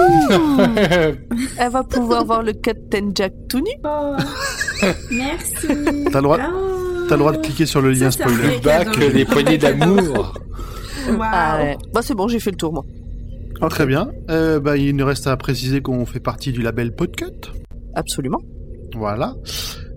Elle 1.58 1.70
va 1.72 1.82
pouvoir 1.82 2.24
voir 2.24 2.42
le 2.44 2.52
Captain 2.52 3.10
Jack 3.14 3.32
tout 3.48 3.58
nu. 3.58 3.70
Oh. 3.84 4.14
Merci. 5.10 5.66
T'as 6.10 6.18
le 6.18 6.22
droit- 6.22 6.38
Oh. 6.40 6.71
T'as 7.08 7.14
le 7.14 7.18
droit 7.18 7.32
de 7.32 7.38
cliquer 7.38 7.66
sur 7.66 7.80
le 7.80 7.92
lien 7.92 8.10
spoiler. 8.10 8.60
que 8.60 9.12
les 9.12 9.24
poignées 9.24 9.58
d'amour. 9.58 10.34
Ah 11.20 11.58
ouais. 11.60 11.76
Bah, 11.92 12.00
c'est 12.00 12.14
bon, 12.14 12.28
j'ai 12.28 12.38
fait 12.38 12.52
le 12.52 12.56
tour, 12.56 12.72
moi. 12.72 12.84
Ah, 13.60 13.68
très 13.68 13.86
bien. 13.86 14.12
Euh, 14.30 14.60
bah, 14.60 14.76
il 14.76 14.94
nous 14.94 15.04
reste 15.04 15.26
à 15.26 15.36
préciser 15.36 15.80
qu'on 15.80 16.06
fait 16.06 16.20
partie 16.20 16.52
du 16.52 16.62
label 16.62 16.94
Podcut. 16.94 17.50
Absolument. 17.94 18.40
Voilà. 18.94 19.34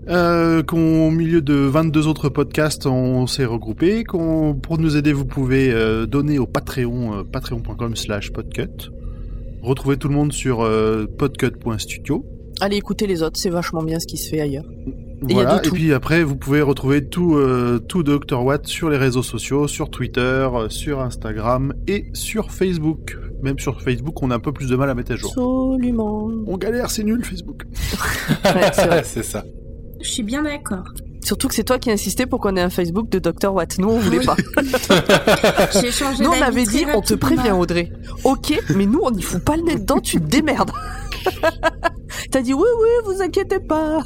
Euh, 0.08 0.62
qu'au 0.62 1.10
milieu 1.10 1.42
de 1.42 1.54
22 1.54 2.06
autres 2.06 2.28
podcasts, 2.28 2.86
on 2.86 3.26
s'est 3.26 3.44
regroupé. 3.44 4.04
Qu'on, 4.04 4.54
pour 4.54 4.78
nous 4.78 4.96
aider, 4.96 5.12
vous 5.12 5.24
pouvez 5.24 5.72
euh, 5.72 6.06
donner 6.06 6.38
au 6.38 6.46
Patreon, 6.46 7.18
euh, 7.18 7.22
patreon.com 7.24 7.96
slash 7.96 8.32
podcut. 8.32 8.90
Retrouvez 9.62 9.96
tout 9.96 10.08
le 10.08 10.14
monde 10.14 10.32
sur 10.32 10.62
euh, 10.62 11.06
podcut.studio. 11.18 12.24
Allez 12.60 12.76
écouter 12.76 13.06
les 13.06 13.22
autres, 13.22 13.38
c'est 13.38 13.50
vachement 13.50 13.82
bien 13.82 13.98
ce 13.98 14.06
qui 14.06 14.16
se 14.16 14.30
fait 14.30 14.40
ailleurs. 14.40 14.64
A 15.22 15.32
Voilà. 15.32 15.60
Et 15.64 15.70
puis 15.70 15.92
après, 15.92 16.22
vous 16.22 16.36
pouvez 16.36 16.62
retrouver 16.62 17.06
tout, 17.06 17.36
euh, 17.36 17.78
tout 17.78 18.02
Dr. 18.02 18.42
Watt 18.44 18.66
sur 18.66 18.90
les 18.90 18.96
réseaux 18.96 19.22
sociaux, 19.22 19.66
sur 19.68 19.90
Twitter, 19.90 20.20
euh, 20.52 20.68
sur 20.68 21.00
Instagram 21.00 21.74
et 21.86 22.06
sur 22.12 22.50
Facebook. 22.50 23.16
Même 23.42 23.58
sur 23.58 23.82
Facebook, 23.82 24.22
on 24.22 24.30
a 24.30 24.36
un 24.36 24.40
peu 24.40 24.52
plus 24.52 24.68
de 24.68 24.76
mal 24.76 24.88
à 24.90 24.94
mettre 24.94 25.12
à 25.12 25.16
jour. 25.16 25.30
Absolument. 25.30 26.30
On 26.46 26.56
galère, 26.56 26.90
c'est 26.90 27.04
nul 27.04 27.24
Facebook. 27.24 27.64
Ouais, 28.44 29.02
c'est 29.04 29.22
ça. 29.22 29.44
Je 30.00 30.08
suis 30.08 30.22
bien 30.22 30.42
d'accord. 30.42 30.84
Surtout 31.24 31.48
que 31.48 31.54
c'est 31.54 31.64
toi 31.64 31.78
qui 31.78 31.90
insistais 31.90 32.26
pour 32.26 32.40
qu'on 32.40 32.54
ait 32.56 32.60
un 32.62 32.70
Facebook 32.70 33.08
de 33.10 33.18
Dr. 33.18 33.52
Watt. 33.52 33.78
Nous, 33.78 33.88
on 33.88 33.98
voulait 33.98 34.18
Oui. 34.20 34.26
pas. 34.26 34.36
J'ai 35.80 35.90
changé 35.90 36.22
Nous, 36.22 36.30
on 36.30 36.40
avait 36.42 36.64
dit, 36.64 36.84
on 36.94 37.00
te 37.00 37.14
prévient, 37.14 37.50
Audrey. 37.50 37.90
Ok, 38.22 38.56
mais 38.74 38.86
nous, 38.86 39.00
on 39.02 39.10
n'y 39.10 39.22
fout 39.22 39.42
pas 39.42 39.56
le 39.56 39.62
nez 39.62 39.74
dedans, 39.76 39.98
tu 40.00 40.20
te 40.20 40.26
démerdes. 40.26 40.70
T'as 42.30 42.42
dit, 42.42 42.54
oui, 42.54 42.62
oui, 42.80 42.88
vous 43.12 43.22
inquiétez 43.22 43.58
pas. 43.58 43.98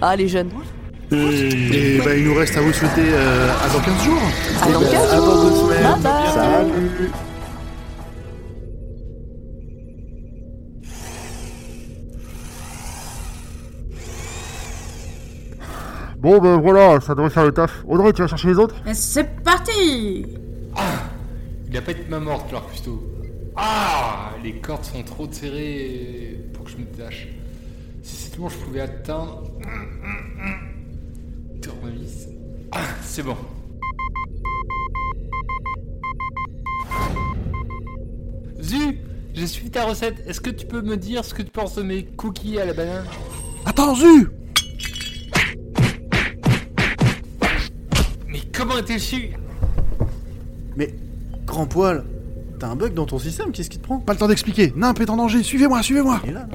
Ah, 0.00 0.16
les 0.16 0.28
jeunes. 0.28 0.50
Et 1.12 1.98
bah, 2.04 2.14
il 2.16 2.24
nous 2.24 2.34
reste 2.34 2.56
à 2.56 2.60
vous 2.60 2.72
souhaiter 2.72 3.02
euh, 3.12 3.48
à 3.64 3.68
dans 3.72 3.80
15 3.80 4.02
jours. 4.04 4.22
À 4.62 4.72
dans 4.72 4.80
Eh 4.80 4.84
ben, 4.84 4.90
15 4.90 5.12
à 5.12 5.16
dans 5.16 5.42
deux 5.42 5.48
jours. 5.54 5.70
semaines. 5.72 5.82
Bye 5.82 6.02
bye. 6.02 6.32
Salut. 6.34 7.10
Bon, 16.18 16.38
ben 16.40 16.56
voilà, 16.60 17.00
ça 17.00 17.14
devrait 17.14 17.30
faire 17.30 17.44
le 17.44 17.52
taf. 17.52 17.84
Audrey, 17.86 18.12
tu 18.12 18.22
vas 18.22 18.28
chercher 18.28 18.48
les 18.48 18.58
autres? 18.58 18.74
Et 18.86 18.94
C'est 18.94 19.42
parti 19.42 20.26
Il 21.70 21.76
a 21.76 21.82
pas 21.82 21.90
été 21.92 22.08
main 22.08 22.20
morte, 22.20 22.50
leur 22.50 22.68
custo. 22.70 23.02
Ah 23.56 24.32
Les 24.42 24.52
cordes 24.60 24.84
sont 24.84 25.02
trop 25.02 25.26
serrées 25.30 26.38
pour 26.52 26.64
que 26.64 26.70
je 26.70 26.76
me 26.76 26.84
détache. 26.84 27.28
Si 28.02 28.30
seulement 28.30 28.48
je 28.48 28.58
pouvais 28.58 28.80
atteindre. 28.80 29.50
Tournevis. 31.62 32.28
Ah, 32.72 32.80
c'est 33.02 33.22
bon. 33.22 33.36
Zu 38.60 38.98
J'ai 39.34 39.46
suivi 39.46 39.70
ta 39.70 39.84
recette. 39.84 40.22
Est-ce 40.26 40.40
que 40.40 40.50
tu 40.50 40.66
peux 40.66 40.82
me 40.82 40.96
dire 40.96 41.24
ce 41.24 41.34
que 41.34 41.42
tu 41.42 41.50
penses 41.50 41.76
de 41.76 41.82
mes 41.82 42.04
cookies 42.04 42.58
à 42.60 42.66
la 42.66 42.74
banane? 42.74 43.06
Attends, 43.64 43.94
Zu 43.94 44.28
Mais 48.28 48.40
comment 48.52 48.78
es-tu 48.78 48.98
su 48.98 49.30
Mais, 50.76 50.94
grand 51.46 51.66
poil, 51.66 52.04
t'as 52.58 52.68
un 52.68 52.76
bug 52.76 52.94
dans 52.94 53.06
ton 53.06 53.18
système, 53.18 53.52
qu'est-ce 53.52 53.70
qui 53.70 53.78
te 53.78 53.84
prend 53.84 53.98
Pas 53.98 54.12
le 54.12 54.18
temps 54.18 54.28
d'expliquer. 54.28 54.72
Nimp 54.76 55.00
est 55.00 55.10
en 55.10 55.16
danger. 55.16 55.42
Suivez-moi, 55.42 55.82
suivez-moi. 55.82 56.20
Et 56.26 56.30
là, 56.32 56.46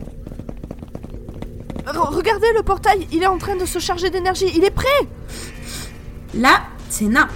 là. 1.85 1.91
Re- 1.93 2.13
Regardez 2.15 2.47
le 2.55 2.63
portail, 2.63 3.07
il 3.11 3.21
est 3.23 3.27
en 3.27 3.37
train 3.37 3.55
de 3.55 3.65
se 3.65 3.79
charger 3.79 4.09
d'énergie. 4.09 4.45
Il 4.55 4.63
est 4.63 4.71
prêt. 4.71 4.87
Là, 6.33 6.61
c'est 6.89 7.05
Nimp. 7.05 7.29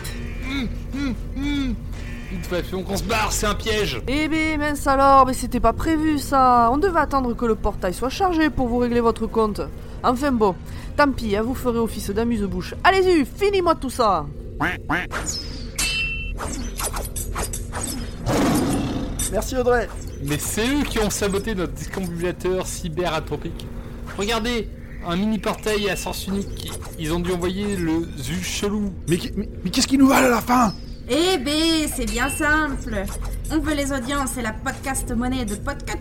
Vite, 2.31 2.51
ouais, 2.51 2.63
fais 2.63 2.81
qu'on 2.83 2.97
se 2.97 3.03
barre, 3.03 3.31
c'est 3.31 3.45
un 3.45 3.55
piège 3.55 4.01
Eh 4.07 4.27
ben, 4.27 4.59
mince 4.59 4.87
alors, 4.87 5.25
mais 5.25 5.33
c'était 5.33 5.59
pas 5.59 5.73
prévu 5.73 6.17
ça. 6.19 6.69
On 6.71 6.77
devait 6.77 6.99
attendre 6.99 7.33
que 7.35 7.45
le 7.45 7.55
portail 7.55 7.93
soit 7.93 8.09
chargé 8.09 8.49
pour 8.49 8.67
vous 8.67 8.77
régler 8.77 8.99
votre 9.01 9.27
compte. 9.27 9.61
Enfin 10.03 10.31
bon, 10.31 10.55
tant 10.97 11.11
pis, 11.11 11.35
hein, 11.35 11.41
vous 11.43 11.55
ferez 11.55 11.77
office 11.79 12.09
d'amuse-bouche. 12.11 12.75
Allez-y, 12.83 13.25
finis-moi 13.25 13.75
tout 13.75 13.89
ça. 13.89 14.25
Merci 19.31 19.57
Audrey 19.57 19.87
Mais 20.23 20.37
c'est 20.37 20.67
eux 20.67 20.83
qui 20.83 20.99
ont 20.99 21.09
saboté 21.09 21.55
notre 21.55 21.73
discombulateur 21.73 22.65
cyberatopique. 22.67 23.65
Regardez, 24.17 24.69
un 25.07 25.15
mini 25.15 25.39
portail 25.39 25.89
à 25.89 25.95
sens 25.95 26.27
unique. 26.27 26.71
Ils 26.99 27.11
ont 27.13 27.19
dû 27.19 27.31
envoyer 27.31 27.75
le 27.75 28.07
zu 28.17 28.41
chelou. 28.43 28.93
Mais, 29.09 29.17
qui- 29.17 29.31
mais, 29.35 29.49
mais 29.63 29.69
qu'est-ce 29.69 29.87
qui 29.87 29.97
nous 29.97 30.07
valent 30.07 30.27
à 30.27 30.31
la 30.31 30.41
fin? 30.41 30.73
Eh 31.09 31.37
ben, 31.37 31.87
c'est 31.95 32.09
bien 32.09 32.29
simple. 32.29 33.03
On 33.51 33.59
veut 33.59 33.75
les 33.75 33.91
audiences 33.91 34.37
et 34.37 34.41
la 34.41 34.53
podcast 34.53 35.11
monnaie 35.15 35.45
de 35.45 35.55
Podcut. 35.55 35.97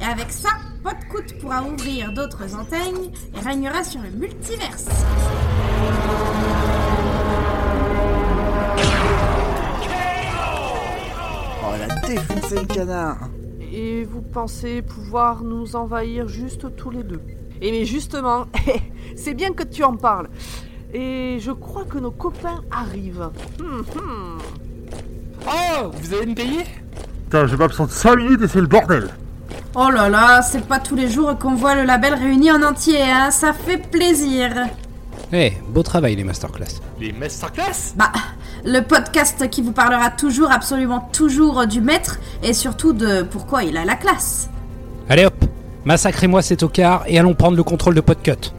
Et 0.00 0.04
avec 0.04 0.30
ça, 0.30 0.50
Podcut 0.82 1.38
pourra 1.40 1.62
ouvrir 1.62 2.12
d'autres 2.12 2.54
enseignes 2.54 3.10
et 3.34 3.40
régnera 3.48 3.82
sur 3.82 4.00
le 4.02 4.10
multiverse. 4.10 4.84
Oh, 12.06 12.10
défoncé 12.10 12.54
le 12.56 12.66
canard. 12.66 13.18
Et 13.72 14.04
vous 14.04 14.22
pensez 14.22 14.82
pouvoir 14.82 15.42
nous 15.42 15.76
envahir 15.76 16.28
juste 16.28 16.74
tous 16.76 16.90
les 16.90 17.02
deux 17.02 17.20
Et 17.60 17.72
mais 17.72 17.84
justement, 17.84 18.46
c'est 19.16 19.34
bien 19.34 19.52
que 19.52 19.64
tu 19.64 19.82
en 19.82 19.96
parles. 19.96 20.28
Et 20.94 21.38
je 21.40 21.50
crois 21.50 21.84
que 21.84 21.98
nos 21.98 22.12
copains 22.12 22.62
arrivent. 22.70 23.30
Hum, 23.60 23.84
hum. 23.96 24.38
Oh, 25.46 25.90
vous 25.92 26.14
allez 26.14 26.26
me 26.26 26.34
payer? 26.34 26.64
Putain, 27.24 27.46
je 27.46 27.56
m'absente 27.56 27.90
5 27.90 28.16
minutes 28.16 28.42
et 28.42 28.48
c'est 28.48 28.60
le 28.60 28.66
bordel. 28.66 29.08
Oh 29.74 29.90
là 29.90 30.08
là, 30.08 30.42
c'est 30.42 30.64
pas 30.66 30.78
tous 30.78 30.94
les 30.94 31.10
jours 31.10 31.36
qu'on 31.38 31.54
voit 31.54 31.74
le 31.74 31.82
label 31.82 32.14
réuni 32.14 32.50
en 32.50 32.62
entier, 32.62 33.02
hein. 33.02 33.30
Ça 33.30 33.52
fait 33.52 33.78
plaisir. 33.78 34.50
Eh, 35.32 35.52
beau 35.68 35.82
travail 35.82 36.14
les 36.16 36.24
masterclass. 36.24 36.80
Les 37.00 37.12
masterclass? 37.12 37.94
Bah, 37.96 38.12
le 38.66 38.80
podcast 38.80 39.48
qui 39.48 39.62
vous 39.62 39.72
parlera 39.72 40.10
toujours, 40.10 40.50
absolument 40.50 41.08
toujours 41.12 41.66
du 41.66 41.80
maître 41.80 42.18
et 42.42 42.52
surtout 42.52 42.92
de 42.92 43.22
pourquoi 43.22 43.62
il 43.62 43.76
a 43.76 43.84
la 43.84 43.94
classe. 43.94 44.50
Allez 45.08 45.24
hop, 45.24 45.44
massacrez-moi 45.84 46.42
cet 46.42 46.64
ocard 46.64 47.04
et 47.06 47.18
allons 47.18 47.34
prendre 47.34 47.56
le 47.56 47.62
contrôle 47.62 47.94
de 47.94 48.00
Podcut. 48.00 48.52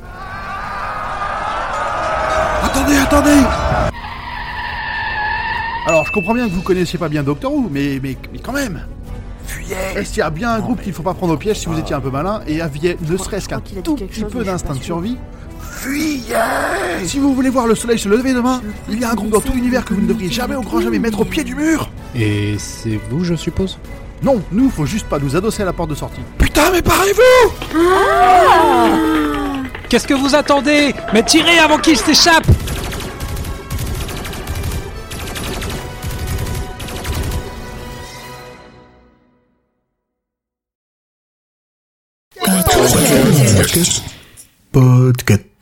Attendez, 2.63 2.95
attendez 2.95 3.41
Alors, 5.87 6.05
je 6.05 6.11
comprends 6.13 6.33
bien 6.33 6.47
que 6.47 6.53
vous 6.53 6.61
connaissiez 6.61 6.97
pas 6.97 7.09
bien 7.09 7.23
Doctor 7.23 7.53
Who, 7.53 7.69
mais, 7.69 7.99
mais, 8.01 8.15
mais 8.31 8.39
quand 8.39 8.53
même 8.53 8.81
Fuyez 9.45 9.75
Est-ce 9.95 10.09
qu'il 10.09 10.19
y 10.19 10.21
a 10.21 10.29
bien 10.29 10.51
un 10.51 10.59
groupe 10.59 10.81
qu'il 10.81 10.93
faut 10.93 11.03
pas 11.03 11.13
prendre 11.13 11.33
au 11.33 11.37
piège 11.37 11.59
si 11.59 11.67
vous 11.67 11.77
étiez 11.77 11.95
un 11.95 12.01
peu 12.01 12.11
malin 12.11 12.41
et 12.47 12.61
aviez 12.61 12.97
ne 13.01 13.17
serait-ce 13.17 13.49
qu'un 13.49 13.59
tout 13.59 13.95
petit 13.95 14.23
peu 14.23 14.45
d'instinct 14.45 14.75
de 14.75 14.83
survie 14.83 15.17
Fuyez 15.61 16.35
Si 17.05 17.19
vous 17.19 17.33
voulez 17.33 17.49
voir 17.49 17.67
le 17.67 17.75
soleil 17.75 17.99
se 17.99 18.09
lever 18.09 18.33
demain, 18.33 18.61
il 18.89 18.99
y 18.99 19.03
a 19.03 19.11
un 19.11 19.15
groupe 19.15 19.29
dans 19.31 19.41
tout 19.41 19.53
l'univers 19.53 19.85
que 19.85 19.93
vous 19.93 20.01
ne 20.01 20.07
devriez 20.07 20.29
jamais 20.31 20.55
au 20.55 20.61
grand 20.61 20.81
jamais 20.81 20.99
mettre 20.99 21.21
au 21.21 21.25
pied 21.25 21.43
du 21.43 21.55
mur. 21.55 21.89
Et 22.15 22.55
c'est 22.57 22.99
vous, 23.09 23.23
je 23.23 23.35
suppose? 23.35 23.77
Non, 24.23 24.41
nous, 24.51 24.69
faut 24.69 24.85
juste 24.85 25.07
pas 25.07 25.19
nous 25.19 25.35
adosser 25.35 25.61
à 25.61 25.65
la 25.65 25.73
porte 25.73 25.91
de 25.91 25.95
sortie. 25.95 26.21
Putain, 26.37 26.71
mais 26.71 26.81
parez-vous 26.81 27.53
Qu'est-ce 29.89 30.07
que 30.07 30.13
vous 30.13 30.35
attendez? 30.35 30.93
Mais 31.13 31.23
tirez 31.23 31.59
avant 31.59 31.77
qu'il 31.77 31.97
s'échappe 31.97 32.45
But 44.71 45.25
get 45.25 45.56